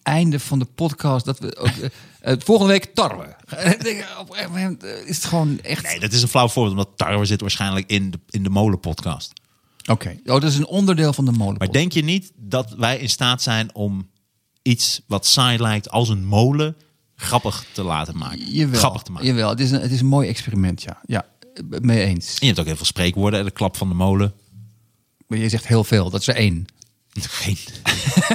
einde 0.04 0.40
van 0.40 0.60
de 0.60 0.66
podcast. 0.66 1.26
Dat 1.26 1.40
we 1.40 1.58
ook, 1.58 1.68
eh, 1.68 1.90
eh, 2.22 2.40
volgende 2.40 2.72
week 2.72 2.86
tarwe. 2.94 3.36
Eh, 3.46 5.06
is 5.06 5.16
het 5.16 5.26
gewoon 5.26 5.60
echt. 5.60 5.84
Nee, 5.84 6.00
dat 6.00 6.12
is 6.12 6.22
een 6.22 6.28
flauw 6.28 6.48
voorbeeld, 6.48 6.78
omdat 6.78 6.98
tarwe 6.98 7.26
zit 7.26 7.42
waarschijnlijk 7.42 7.90
in 7.90 8.12
de, 8.12 8.20
in 8.30 8.44
de 8.44 8.50
molenpodcast. 8.50 9.34
Oké, 9.86 10.20
oh, 10.26 10.26
dat 10.26 10.44
is 10.44 10.58
een 10.58 10.68
onderdeel 10.68 11.14
van 11.14 11.26
de 11.26 11.32
molen. 11.32 11.56
Maar 11.58 11.72
denk 11.72 11.92
je 11.92 12.04
niet 12.04 12.32
dat 12.36 12.74
wij 12.78 12.98
in 12.98 13.10
staat 13.10 13.42
zijn 13.42 13.76
om 13.76 14.10
iets 14.62 15.02
wat 15.08 15.26
saai 15.26 15.58
lijkt 15.58 15.90
als 15.90 16.10
een 16.10 16.26
molen 16.26 16.76
grappig 17.16 17.66
te 17.72 17.84
laten 17.84 18.18
maken? 18.18 18.52
Jawel, 18.52 18.80
Grappig 18.80 19.02
te 19.02 19.12
maken. 19.12 19.28
Jawel, 19.28 19.50
het 19.50 19.60
is, 19.60 19.72
een, 19.72 19.82
het 19.82 19.92
is 19.92 20.00
een 20.00 20.06
mooi 20.06 20.28
experiment, 20.28 20.82
ja. 20.82 21.02
Ja, 21.06 21.26
mee 21.82 22.04
eens. 22.04 22.28
En 22.28 22.38
je 22.40 22.46
hebt 22.46 22.60
ook 22.60 22.66
heel 22.66 22.76
veel 22.76 22.86
spreekwoorden. 22.86 23.46
De 23.46 23.52
klap 23.52 23.78
van 23.78 23.90
de 23.90 23.96
molen. 23.96 24.34
Maar 25.28 25.38
je 25.38 25.50
zegt 25.50 25.68
heel 25.68 25.84
veel, 25.84 26.10
dat 26.10 26.22
is 26.22 26.28
er 26.28 26.36
één. 26.36 26.66
Geen. 27.22 27.58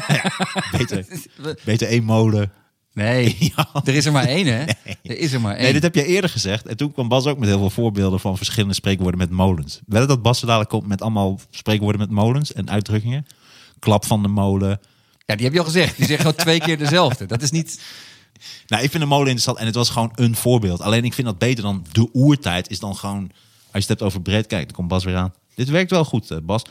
Ja, 0.08 0.32
beter, 0.78 1.06
beter 1.64 1.88
één 1.88 2.04
molen. 2.04 2.52
Nee, 2.92 3.52
er 3.84 3.94
is 3.94 4.06
er 4.06 4.12
maar 4.12 4.24
één, 4.24 4.46
hè? 4.46 4.64
Er 5.02 5.18
is 5.18 5.32
er 5.32 5.40
maar 5.40 5.54
één. 5.54 5.62
Nee, 5.62 5.72
dit 5.72 5.82
heb 5.82 5.94
jij 5.94 6.04
eerder 6.04 6.30
gezegd. 6.30 6.66
En 6.66 6.76
toen 6.76 6.92
kwam 6.92 7.08
Bas 7.08 7.26
ook 7.26 7.38
met 7.38 7.48
heel 7.48 7.58
veel 7.58 7.70
voorbeelden 7.70 8.20
van 8.20 8.36
verschillende 8.36 8.74
spreekwoorden 8.74 9.18
met 9.18 9.30
molens. 9.30 9.80
Wel 9.86 10.06
dat 10.06 10.22
Bas 10.22 10.40
dadelijk 10.40 10.70
komt 10.70 10.86
met 10.86 11.02
allemaal 11.02 11.40
spreekwoorden 11.50 12.00
met 12.00 12.10
molens 12.10 12.52
en 12.52 12.70
uitdrukkingen. 12.70 13.26
Klap 13.78 14.04
van 14.04 14.22
de 14.22 14.28
molen. 14.28 14.80
Ja, 15.26 15.34
die 15.34 15.44
heb 15.44 15.52
je 15.52 15.58
al 15.58 15.64
gezegd. 15.64 15.96
Die 15.96 16.06
zegt 16.06 16.20
gewoon 16.20 16.36
twee 16.36 16.60
keer 16.60 16.78
dezelfde. 16.78 17.26
Dat 17.26 17.42
is 17.42 17.50
niet... 17.50 17.80
Nou, 18.66 18.82
ik 18.82 18.90
vind 18.90 19.02
de 19.02 19.08
molen 19.08 19.26
interessant 19.26 19.58
en 19.58 19.66
het 19.66 19.74
was 19.74 19.90
gewoon 19.90 20.12
een 20.14 20.36
voorbeeld. 20.36 20.80
Alleen 20.80 21.04
ik 21.04 21.14
vind 21.14 21.26
dat 21.26 21.38
beter 21.38 21.62
dan 21.62 21.86
de 21.92 22.08
oertijd 22.12 22.70
is 22.70 22.78
dan 22.78 22.96
gewoon... 22.96 23.30
Als 23.70 23.72
je 23.72 23.78
het 23.78 23.88
hebt 23.88 24.02
over 24.02 24.22
breed, 24.22 24.46
kijk, 24.46 24.64
dan 24.64 24.76
komt 24.76 24.88
Bas 24.88 25.04
weer 25.04 25.16
aan. 25.16 25.34
Dit 25.54 25.68
werkt 25.68 25.90
wel 25.90 26.04
goed, 26.04 26.30
eh, 26.30 26.38
Bas. 26.42 26.62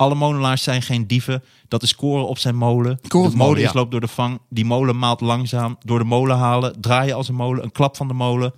Alle 0.00 0.14
molenaars 0.14 0.62
zijn 0.62 0.82
geen 0.82 1.06
dieven. 1.06 1.42
Dat 1.68 1.82
is 1.82 1.94
koren 1.94 2.28
op 2.28 2.38
zijn 2.38 2.56
molen. 2.56 3.00
Koren 3.08 3.30
de 3.30 3.36
molen, 3.36 3.56
is 3.56 3.62
ja. 3.62 3.70
loopt 3.72 3.90
door 3.90 4.00
de 4.00 4.08
vang. 4.08 4.38
Die 4.48 4.64
molen 4.64 4.98
maalt 4.98 5.20
langzaam. 5.20 5.78
Door 5.84 5.98
de 5.98 6.04
molen 6.04 6.36
halen. 6.36 6.80
Draaien 6.80 7.14
als 7.14 7.28
een 7.28 7.34
molen. 7.34 7.64
Een 7.64 7.72
klap 7.72 7.96
van 7.96 8.08
de 8.08 8.14
molen. 8.14 8.52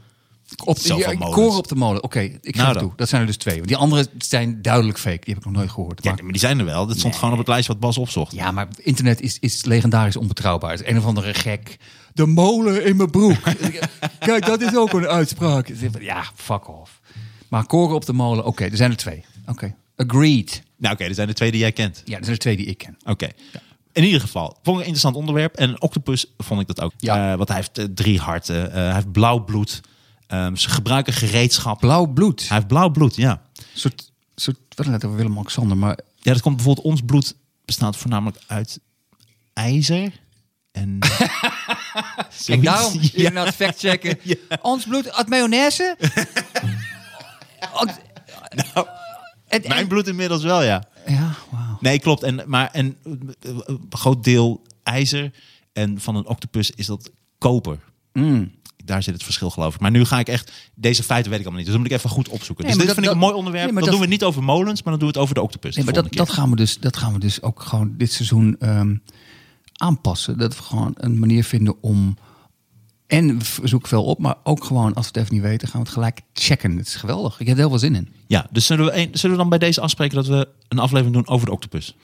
Op, 0.65 0.79
ja, 0.79 1.15
koren 1.15 1.59
op 1.59 1.69
de 1.69 1.75
molen. 1.75 2.03
Oké, 2.03 2.21
ik 2.21 2.41
geef 2.43 2.57
Nou 2.57 2.79
toe. 2.79 2.93
Dat 2.97 3.09
zijn 3.09 3.21
er 3.21 3.27
dus 3.27 3.37
twee. 3.37 3.55
Want 3.55 3.69
die 3.69 3.77
andere 3.77 4.07
zijn 4.19 4.63
duidelijk 4.63 4.99
fake. 4.99 5.25
Die 5.25 5.35
heb 5.35 5.37
ik 5.37 5.45
nog 5.45 5.55
nooit 5.55 5.71
gehoord. 5.71 6.05
Ja, 6.05 6.13
Maar- 6.13 6.33
die 6.33 6.41
zijn 6.41 6.59
er 6.59 6.65
wel. 6.65 6.87
Dat 6.87 6.99
stond 6.99 7.17
gewoon 7.17 7.33
op 7.33 7.39
het 7.39 7.49
lijstje 7.49 7.73
wat 7.73 7.81
Bas 7.81 7.99
opzocht. 7.99 8.33
Ja, 8.33 8.51
maar 8.51 8.69
internet 8.77 9.21
is, 9.21 9.39
is 9.39 9.65
legendarisch 9.65 10.17
onbetrouwbaar. 10.17 10.71
Het 10.71 10.81
is 10.81 10.89
een 10.89 10.99
of 10.99 11.05
andere 11.05 11.35
gek. 11.35 11.77
De 12.15 12.27
molen 12.27 12.85
in 12.85 12.97
mijn 12.97 13.11
broek. 13.11 13.39
Kijk, 14.19 14.47
dat 14.47 14.61
is 14.61 14.77
ook 14.77 14.93
een 14.93 15.07
uitspraak. 15.07 15.73
Ja, 16.01 16.25
fuck 16.35 16.69
off. 16.69 17.01
Maar 17.49 17.67
koren 17.67 17.95
op 17.95 18.05
de 18.07 18.13
molen, 18.13 18.45
oké, 18.45 18.65
er 18.65 18.77
zijn 18.77 18.91
er 18.91 18.97
twee. 18.97 19.25
Oké, 19.47 19.75
agreed. 19.97 20.63
Nou 20.83 20.95
oké, 20.95 21.05
er 21.05 21.15
zijn 21.15 21.27
de 21.29 21.35
twee 21.35 21.51
die 21.51 21.61
jij 21.61 21.73
kent. 21.73 22.03
Ja, 22.05 22.17
er 22.17 22.23
zijn 22.25 22.35
er 22.37 22.41
twee 22.43 22.57
die 22.57 22.67
ik 22.67 22.79
ken. 22.79 22.97
Oké. 23.05 23.29
In 23.93 24.05
ieder 24.05 24.21
geval, 24.21 24.47
vond 24.47 24.67
ik 24.67 24.73
een 24.73 24.79
interessant 24.79 25.17
onderwerp. 25.17 25.55
En 25.57 25.69
een 25.69 25.81
octopus 25.83 26.27
vond 26.39 26.61
ik 26.61 26.67
dat 26.67 26.81
ook. 26.81 26.93
Ja. 26.99 27.31
Eh, 27.31 27.37
want 27.37 27.49
hij 27.49 27.57
heeft 27.57 27.79
eh, 27.79 27.85
drie 27.95 28.19
harten. 28.21 28.71
Eh, 28.73 28.83
hij 28.83 28.95
heeft 28.95 29.13
blauw 29.13 29.45
bloed. 29.45 29.81
Ehm, 30.27 30.55
ze 30.55 30.69
gebruiken 30.69 31.13
gereedschap. 31.13 31.81
Blauw 31.81 32.07
bloed. 32.07 32.49
Hij 32.49 32.57
heeft 32.57 32.69
blauw 32.69 32.89
bloed, 32.91 33.17
ja. 33.17 33.43
Een 33.55 33.65
soort 33.75 34.13
soort, 34.35 34.57
we 34.57 34.63
hadden 34.75 34.95
het 34.95 35.05
over 35.05 35.17
Willem-Alexander, 35.17 35.77
maar 35.77 35.99
Ja, 36.21 36.33
dat 36.33 36.43
komt 36.43 36.57
bijvoorbeeld 36.57 36.87
ons 36.87 37.01
bloed 37.07 37.35
bestaat 37.65 37.97
voornamelijk 37.97 38.39
uit 38.47 38.81
ijzer. 39.53 40.21
En 40.73 40.99
Zoiets. 42.31 42.65
daarom 42.65 42.93
Ja. 43.01 43.09
inderdaad 43.13 43.55
factchecken. 43.55 44.19
Ons 44.63 44.85
bloed 44.85 45.13
uit 45.13 45.29
mayonaise? 45.29 45.97
Ont- 47.81 48.01
Mijn 49.69 49.87
bloed 49.87 50.09
inmiddels 50.09 50.43
wel, 50.43 50.63
ja. 50.63 50.85
Ja, 51.07 51.35
wauw. 51.51 51.79
Nee, 51.81 51.99
klopt. 51.99 52.23
En, 52.23 52.43
maar 52.47 52.69
een, 52.73 52.97
een 53.03 53.81
groot 53.91 54.25
deel 54.25 54.63
ijzer 54.83 55.31
en 55.73 56.01
van 56.01 56.17
een 56.17 56.27
octopus 56.27 56.71
is 56.71 56.87
dat 56.87 57.11
koper. 57.39 57.79
Mm. 58.13 58.53
Daar 58.85 59.03
zit 59.03 59.15
het 59.15 59.23
verschil, 59.23 59.51
geloof 59.51 59.75
ik. 59.75 59.81
Maar 59.81 59.91
nu 59.91 60.05
ga 60.05 60.19
ik 60.19 60.29
echt... 60.29 60.53
Deze 60.75 61.03
feiten 61.03 61.31
weet 61.31 61.41
ik 61.41 61.47
allemaal 61.47 61.65
niet. 61.65 61.73
Dus 61.73 61.75
dat 61.75 61.83
moet 61.83 61.93
ik 61.93 61.99
even 61.99 62.11
goed 62.11 62.29
opzoeken. 62.29 62.65
Nee, 62.65 62.75
dus 62.75 62.85
dit 62.85 62.95
dat- 62.95 63.05
vind 63.05 63.07
ik 63.07 63.13
een 63.13 63.27
mooi 63.29 63.35
onderwerp. 63.35 63.65
nee, 63.71 63.75
dat- 63.75 63.85
doen 63.85 63.95
we 63.95 64.01
het 64.01 64.11
niet 64.11 64.25
over 64.25 64.43
molens, 64.43 64.83
maar 64.83 64.93
dan 64.93 64.99
doen 65.03 65.09
we 65.13 65.15
het 65.15 65.23
over 65.23 65.35
de 65.35 65.43
octopus. 65.43 65.77
Nee, 65.77 65.85
de 65.85 65.93
maar 65.93 66.03
dat, 66.03 66.13
dat, 66.13 66.31
gaan 66.31 66.51
we 66.51 66.57
dus, 66.57 66.79
dat 66.79 66.97
gaan 66.97 67.13
we 67.13 67.19
dus 67.19 67.43
ook 67.43 67.63
gewoon 67.63 67.95
dit 67.97 68.13
seizoen 68.13 68.57
ehm, 68.59 68.97
aanpassen. 69.73 70.39
Dat 70.39 70.57
we 70.57 70.63
gewoon 70.63 70.93
een 70.97 71.19
manier 71.19 71.45
vinden 71.45 71.83
om... 71.83 72.17
En 73.13 73.39
we 73.39 73.69
zoeken 73.69 73.89
veel 73.89 74.05
op, 74.05 74.19
maar 74.19 74.35
ook 74.43 74.65
gewoon, 74.65 74.95
als 74.95 75.05
we 75.05 75.13
het 75.13 75.17
even 75.17 75.35
niet 75.35 75.43
weten, 75.43 75.69
gaan 75.69 75.81
we 75.81 75.87
het 75.87 75.95
gelijk 75.95 76.21
checken. 76.33 76.77
Het 76.77 76.87
is 76.87 76.95
geweldig. 76.95 77.41
Ik 77.41 77.47
heb 77.47 77.55
er 77.55 77.61
heel 77.61 77.71
veel 77.71 77.79
zin 77.79 77.95
in. 77.95 78.09
Ja, 78.27 78.47
dus 78.51 78.67
zullen 78.67 78.85
we, 78.85 78.97
een, 78.97 79.09
zullen 79.13 79.37
we 79.37 79.43
dan 79.43 79.51
bij 79.51 79.59
deze 79.59 79.81
afspreken 79.81 80.17
dat 80.17 80.27
we 80.27 80.49
een 80.69 80.79
aflevering 80.79 81.15
doen 81.15 81.29
over 81.29 81.47
de 81.47 81.53
octopus? 81.53 81.97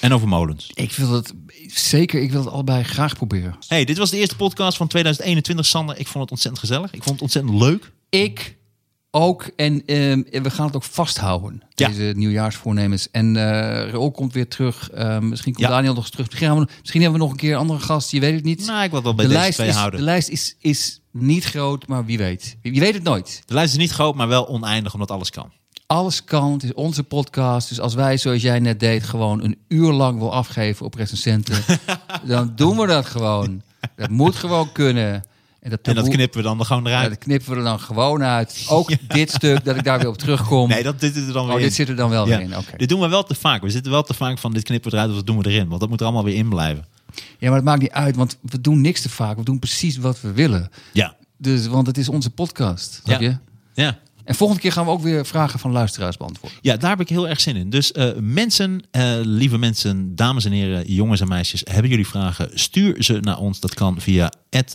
En 0.00 0.12
over 0.12 0.28
molens. 0.28 0.70
Ik 0.74 0.92
wil 0.92 1.12
het 1.12 1.32
zeker, 1.66 2.22
ik 2.22 2.30
wil 2.30 2.40
het 2.44 2.52
allebei 2.52 2.82
graag 2.82 3.14
proberen. 3.14 3.56
Hey, 3.68 3.84
dit 3.84 3.98
was 3.98 4.10
de 4.10 4.16
eerste 4.16 4.36
podcast 4.36 4.76
van 4.76 4.88
2021, 4.88 5.66
Sander. 5.66 5.98
Ik 5.98 6.06
vond 6.06 6.22
het 6.22 6.30
ontzettend 6.30 6.64
gezellig. 6.66 6.92
Ik 6.92 7.02
vond 7.02 7.14
het 7.14 7.22
ontzettend 7.22 7.58
leuk. 7.62 7.92
Ik 8.08 8.56
ook. 9.10 9.50
En 9.56 9.82
ehm, 9.86 10.42
we 10.42 10.50
gaan 10.50 10.66
het 10.66 10.76
ook 10.76 10.82
vasthouden. 10.82 11.62
Ja. 11.74 11.88
Deze 11.88 12.12
nieuwjaarsvoornemens. 12.16 13.10
En 13.10 13.36
Raoul 13.90 14.10
komt 14.10 14.32
weer 14.32 14.48
terug. 14.48 14.90
Ehm, 14.90 15.28
misschien 15.28 15.52
komt 15.52 15.66
Ja. 15.66 15.72
Daniel 15.72 15.92
nog 15.94 16.02
eens 16.02 16.10
terug. 16.10 16.26
Misschien, 16.28 16.54
we, 16.54 16.66
misschien 16.80 17.02
hebben 17.02 17.18
we 17.20 17.24
nog 17.26 17.34
een 17.34 17.40
keer 17.40 17.52
een 17.52 17.58
andere 17.58 17.80
gast. 17.80 18.10
Je 18.10 18.20
weet 18.20 18.34
het 18.34 18.44
niet. 18.44 18.66
Nou, 18.66 18.84
ik 18.84 18.90
wil 18.90 19.02
wel 19.02 19.14
bij 19.14 19.24
de, 19.24 19.30
deze 19.30 19.42
lijst 19.42 19.56
twee 19.56 19.68
is, 19.68 19.74
houden. 19.74 19.98
de 19.98 20.04
lijst 20.04 20.28
is, 20.28 20.56
is 20.58 21.00
niet 21.12 21.44
groot, 21.44 21.86
maar 21.86 22.04
wie 22.04 22.18
weet. 22.18 22.56
Je 22.62 22.80
weet 22.80 22.94
het 22.94 23.02
nooit. 23.02 23.42
De 23.46 23.54
lijst 23.54 23.72
is 23.72 23.78
niet 23.78 23.90
groot, 23.90 24.14
maar 24.14 24.28
wel 24.28 24.48
oneindig, 24.48 24.92
omdat 24.94 25.10
alles 25.10 25.30
kan. 25.30 25.50
Alles 25.86 26.24
kan. 26.24 26.52
Het 26.52 26.62
is 26.62 26.74
onze 26.74 27.04
podcast. 27.04 27.68
Dus 27.68 27.80
als 27.80 27.94
wij, 27.94 28.16
zoals 28.16 28.42
jij 28.42 28.58
net 28.58 28.80
deed, 28.80 29.02
gewoon 29.02 29.42
een 29.42 29.58
uur 29.68 29.92
lang 29.92 30.18
wil 30.18 30.32
afgeven 30.32 30.86
op 30.86 30.94
recensenten, 30.94 31.62
dan 32.24 32.52
doen 32.56 32.76
we 32.76 32.86
dat 32.86 33.06
gewoon. 33.06 33.62
Dat 33.96 34.10
moet 34.10 34.34
gewoon 34.34 34.72
kunnen. 34.72 35.24
En 35.60 35.70
dat, 35.70 35.78
En 35.82 35.94
dat 35.94 35.94
taboe- 35.94 36.10
knippen 36.16 36.38
we 36.38 36.44
dan 36.44 36.58
er 36.58 36.64
gewoon 36.64 36.82
ja, 36.84 36.88
eruit. 36.90 37.08
dat 37.08 37.18
knippen 37.18 37.50
we 37.50 37.56
er 37.56 37.62
dan 37.62 37.80
gewoon 37.80 38.22
uit. 38.22 38.64
Ook 38.68 38.90
dit 39.08 39.30
stuk, 39.30 39.64
dat 39.64 39.76
ik 39.76 39.84
daar 39.84 39.98
weer 39.98 40.08
op 40.08 40.18
terugkom. 40.18 40.68
Nee, 40.68 40.82
dat 40.82 41.00
dit 41.00 41.14
zit 41.14 41.26
er 41.26 41.32
dan 41.32 41.44
weer 41.44 41.54
oh, 41.54 41.60
in. 41.60 41.66
dit 41.66 41.74
zit 41.74 41.88
er 41.88 41.96
dan 41.96 42.10
wel 42.10 42.26
Ja. 42.28 42.36
weer 42.36 42.46
in. 42.46 42.56
Oké. 42.56 42.76
Dit 42.76 42.88
doen 42.88 43.00
we 43.00 43.08
wel 43.08 43.22
te 43.22 43.34
vaak. 43.34 43.62
We 43.62 43.70
zitten 43.70 43.92
wel 43.92 44.02
te 44.02 44.14
vaak 44.14 44.38
van 44.38 44.52
dit 44.52 44.62
knippen 44.62 44.90
we 44.90 44.96
eruit 44.96 45.10
of 45.10 45.16
dat 45.16 45.26
doen 45.26 45.38
we 45.42 45.50
erin. 45.50 45.68
Want 45.68 45.80
dat 45.80 45.88
moet 45.88 45.98
er 46.00 46.04
allemaal 46.06 46.24
weer 46.24 46.34
in 46.36 46.48
blijven. 46.48 46.86
Ja, 47.38 47.46
maar 47.48 47.56
het 47.56 47.64
maakt 47.64 47.80
niet 47.80 47.90
uit, 47.90 48.16
want 48.16 48.36
we 48.42 48.60
doen 48.60 48.80
niks 48.80 49.00
te 49.02 49.08
vaak. 49.08 49.36
We 49.36 49.44
doen 49.44 49.58
precies 49.58 49.96
wat 49.96 50.20
we 50.20 50.32
willen. 50.32 50.70
Ja. 50.92 51.16
Dus, 51.38 51.66
want 51.66 51.86
het 51.86 51.98
is 51.98 52.08
onze 52.08 52.30
podcast. 52.30 53.00
Ja. 53.04 53.18
je? 53.18 53.36
Ja. 53.74 53.98
En 54.24 54.34
volgende 54.34 54.62
keer 54.62 54.72
gaan 54.72 54.84
we 54.84 54.90
ook 54.90 55.02
weer 55.02 55.26
vragen 55.26 55.58
van 55.58 55.72
luisteraars 55.72 56.16
beantwoorden. 56.16 56.58
Ja, 56.62 56.76
daar 56.76 56.90
heb 56.90 57.00
ik 57.00 57.08
heel 57.08 57.28
erg 57.28 57.40
zin 57.40 57.56
in. 57.56 57.70
Dus 57.70 57.92
eh, 57.92 58.10
mensen, 58.20 58.82
eh, 58.90 59.14
lieve 59.22 59.58
mensen, 59.58 60.14
dames 60.14 60.44
en 60.44 60.52
heren, 60.52 60.92
jongens 60.92 61.20
en 61.20 61.28
meisjes, 61.28 61.62
hebben 61.70 61.90
jullie 61.90 62.06
vragen? 62.06 62.50
Stuur 62.54 63.02
ze 63.02 63.18
naar 63.20 63.38
ons. 63.38 63.60
Dat 63.60 63.74
kan 63.74 64.00
via 64.00 64.32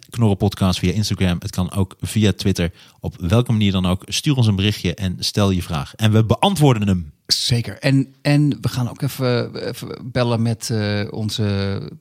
@knorrenpodcast 0.09 0.79
via 0.79 0.91
Instagram. 0.93 1.37
Het 1.39 1.51
kan 1.51 1.71
ook 1.71 1.95
via 1.99 2.31
Twitter. 2.33 2.71
Op 2.99 3.15
welke 3.19 3.51
manier 3.51 3.71
dan 3.71 3.85
ook. 3.85 4.03
Stuur 4.05 4.35
ons 4.35 4.47
een 4.47 4.55
berichtje 4.55 4.93
en 4.93 5.15
stel 5.19 5.51
je 5.51 5.63
vraag. 5.63 5.93
En 5.95 6.11
we 6.11 6.25
beantwoorden 6.25 6.87
hem. 6.87 7.13
Zeker. 7.27 7.79
En, 7.79 8.15
en 8.21 8.57
we 8.61 8.69
gaan 8.69 8.89
ook 8.89 9.01
even, 9.01 9.55
even 9.67 10.11
bellen 10.11 10.41
met 10.41 10.69
eh, 10.69 11.07
onze... 11.09 11.91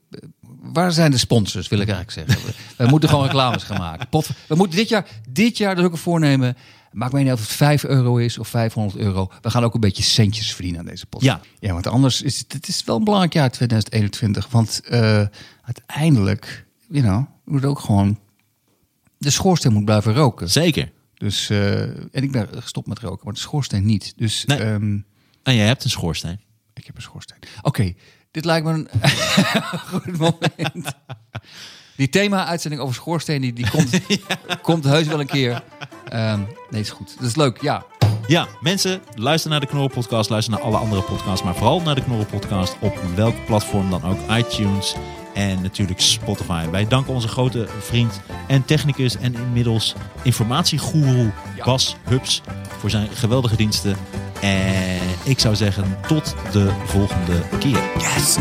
Waar 0.61 0.91
zijn 0.91 1.11
de 1.11 1.17
sponsors, 1.17 1.67
wil 1.67 1.79
ik 1.79 1.89
eigenlijk 1.89 2.29
zeggen. 2.29 2.47
We, 2.47 2.83
we 2.83 2.89
moeten 2.89 3.09
gewoon 3.09 3.25
reclames 3.25 3.63
gaan 3.63 3.77
maken. 3.77 4.09
Pot, 4.09 4.29
we 4.47 4.55
moeten 4.55 4.77
dit 4.77 4.89
jaar, 4.89 5.07
dit 5.29 5.57
jaar 5.57 5.75
dus 5.75 5.85
ook 5.85 5.91
een 5.91 5.97
voornemen. 5.97 6.55
Maakt 6.95 7.11
mij 7.11 7.21
niet 7.21 7.29
uit 7.31 7.39
of 7.39 7.45
het 7.47 7.55
5 7.55 7.83
euro 7.83 8.17
is 8.17 8.37
of 8.37 8.47
500 8.47 8.97
euro. 8.99 9.31
We 9.41 9.49
gaan 9.49 9.63
ook 9.63 9.73
een 9.73 9.79
beetje 9.79 10.03
centjes 10.03 10.53
verdienen 10.53 10.79
aan 10.79 10.85
deze 10.85 11.05
podcast. 11.05 11.43
Ja. 11.43 11.67
ja 11.67 11.73
want 11.73 11.87
anders 11.87 12.21
is 12.21 12.37
het, 12.39 12.53
het 12.53 12.67
is 12.67 12.83
wel 12.83 12.95
een 12.97 13.03
belangrijk 13.03 13.33
jaar 13.33 13.51
2021. 13.51 14.47
Want 14.49 14.81
eh, 14.89 15.25
uiteindelijk, 15.61 16.65
you 16.89 17.03
know, 17.03 17.23
moet 17.45 17.65
ook 17.65 17.79
gewoon... 17.79 18.19
De 19.17 19.29
schoorsteen 19.29 19.73
moet 19.73 19.85
blijven 19.85 20.13
roken. 20.13 20.49
Zeker. 20.49 20.91
Dus, 21.13 21.49
eh, 21.49 21.81
en 21.81 22.07
ik 22.23 22.31
ben 22.31 22.47
gestopt 22.51 22.87
met 22.87 22.99
roken, 22.99 23.25
maar 23.25 23.33
de 23.33 23.39
schoorsteen 23.39 23.85
niet. 23.85 24.13
Dus 24.17 24.45
Nee. 24.45 24.57
ehm, 24.57 24.97
En 25.43 25.55
jij 25.55 25.65
hebt 25.65 25.83
een 25.83 25.89
schoorsteen. 25.89 26.39
ik 26.73 26.85
heb 26.85 26.95
een 26.95 27.01
schoorsteen. 27.01 27.37
Oké, 27.61 27.93
dit 28.31 28.45
lijkt 28.45 28.65
me 28.65 28.71
een 28.73 28.87
goed 29.91 30.17
moment. 30.17 30.95
Die 31.95 32.09
thema-uitzending 32.09 32.81
over 32.81 32.95
schoorsteen, 32.95 33.41
die, 33.41 33.53
die 33.53 33.69
komt, 33.69 33.99
komt 34.61 34.83
heus 34.83 35.07
wel 35.07 35.19
een 35.19 35.25
keer. 35.27 35.63
Ehm, 36.09 36.39
nee, 36.69 36.81
is 36.81 36.89
goed. 36.89 37.15
Dat 37.19 37.27
is 37.27 37.35
leuk, 37.35 37.61
ja. 37.61 37.85
Ja, 38.27 38.47
mensen, 38.61 39.01
luister 39.15 39.49
naar 39.49 39.59
de 39.59 39.67
Knorren 39.67 39.91
Podcast. 39.91 40.29
Luister 40.29 40.53
naar 40.53 40.63
alle 40.63 40.77
andere 40.77 41.01
podcasts. 41.01 41.43
Maar 41.43 41.55
vooral 41.55 41.81
naar 41.81 41.95
de 41.95 42.03
Knorren 42.03 42.25
Podcast. 42.25 42.75
Op 42.79 42.99
welk 43.15 43.45
platform 43.45 43.89
dan 43.89 44.03
ook. 44.03 44.17
iTunes 44.37 44.95
en 45.33 45.61
natuurlijk 45.61 45.99
Spotify. 46.01 46.69
Wij 46.69 46.87
danken 46.87 47.13
onze 47.13 47.27
grote 47.27 47.67
vriend 47.79 48.21
en 48.47 48.65
technicus 48.65 49.17
en 49.17 49.35
inmiddels 49.35 49.95
informatiegoeroe 50.23 51.31
Bas 51.63 51.95
Hubs 52.03 52.41
voor 52.79 52.89
zijn 52.89 53.07
geweldige 53.13 53.55
diensten. 53.55 53.95
En 54.41 54.99
ik 55.23 55.39
zou 55.39 55.55
zeggen, 55.55 55.97
tot 56.07 56.35
de 56.51 56.71
volgende 56.85 57.41
keer. 57.59 57.83
Yes! 57.97 58.37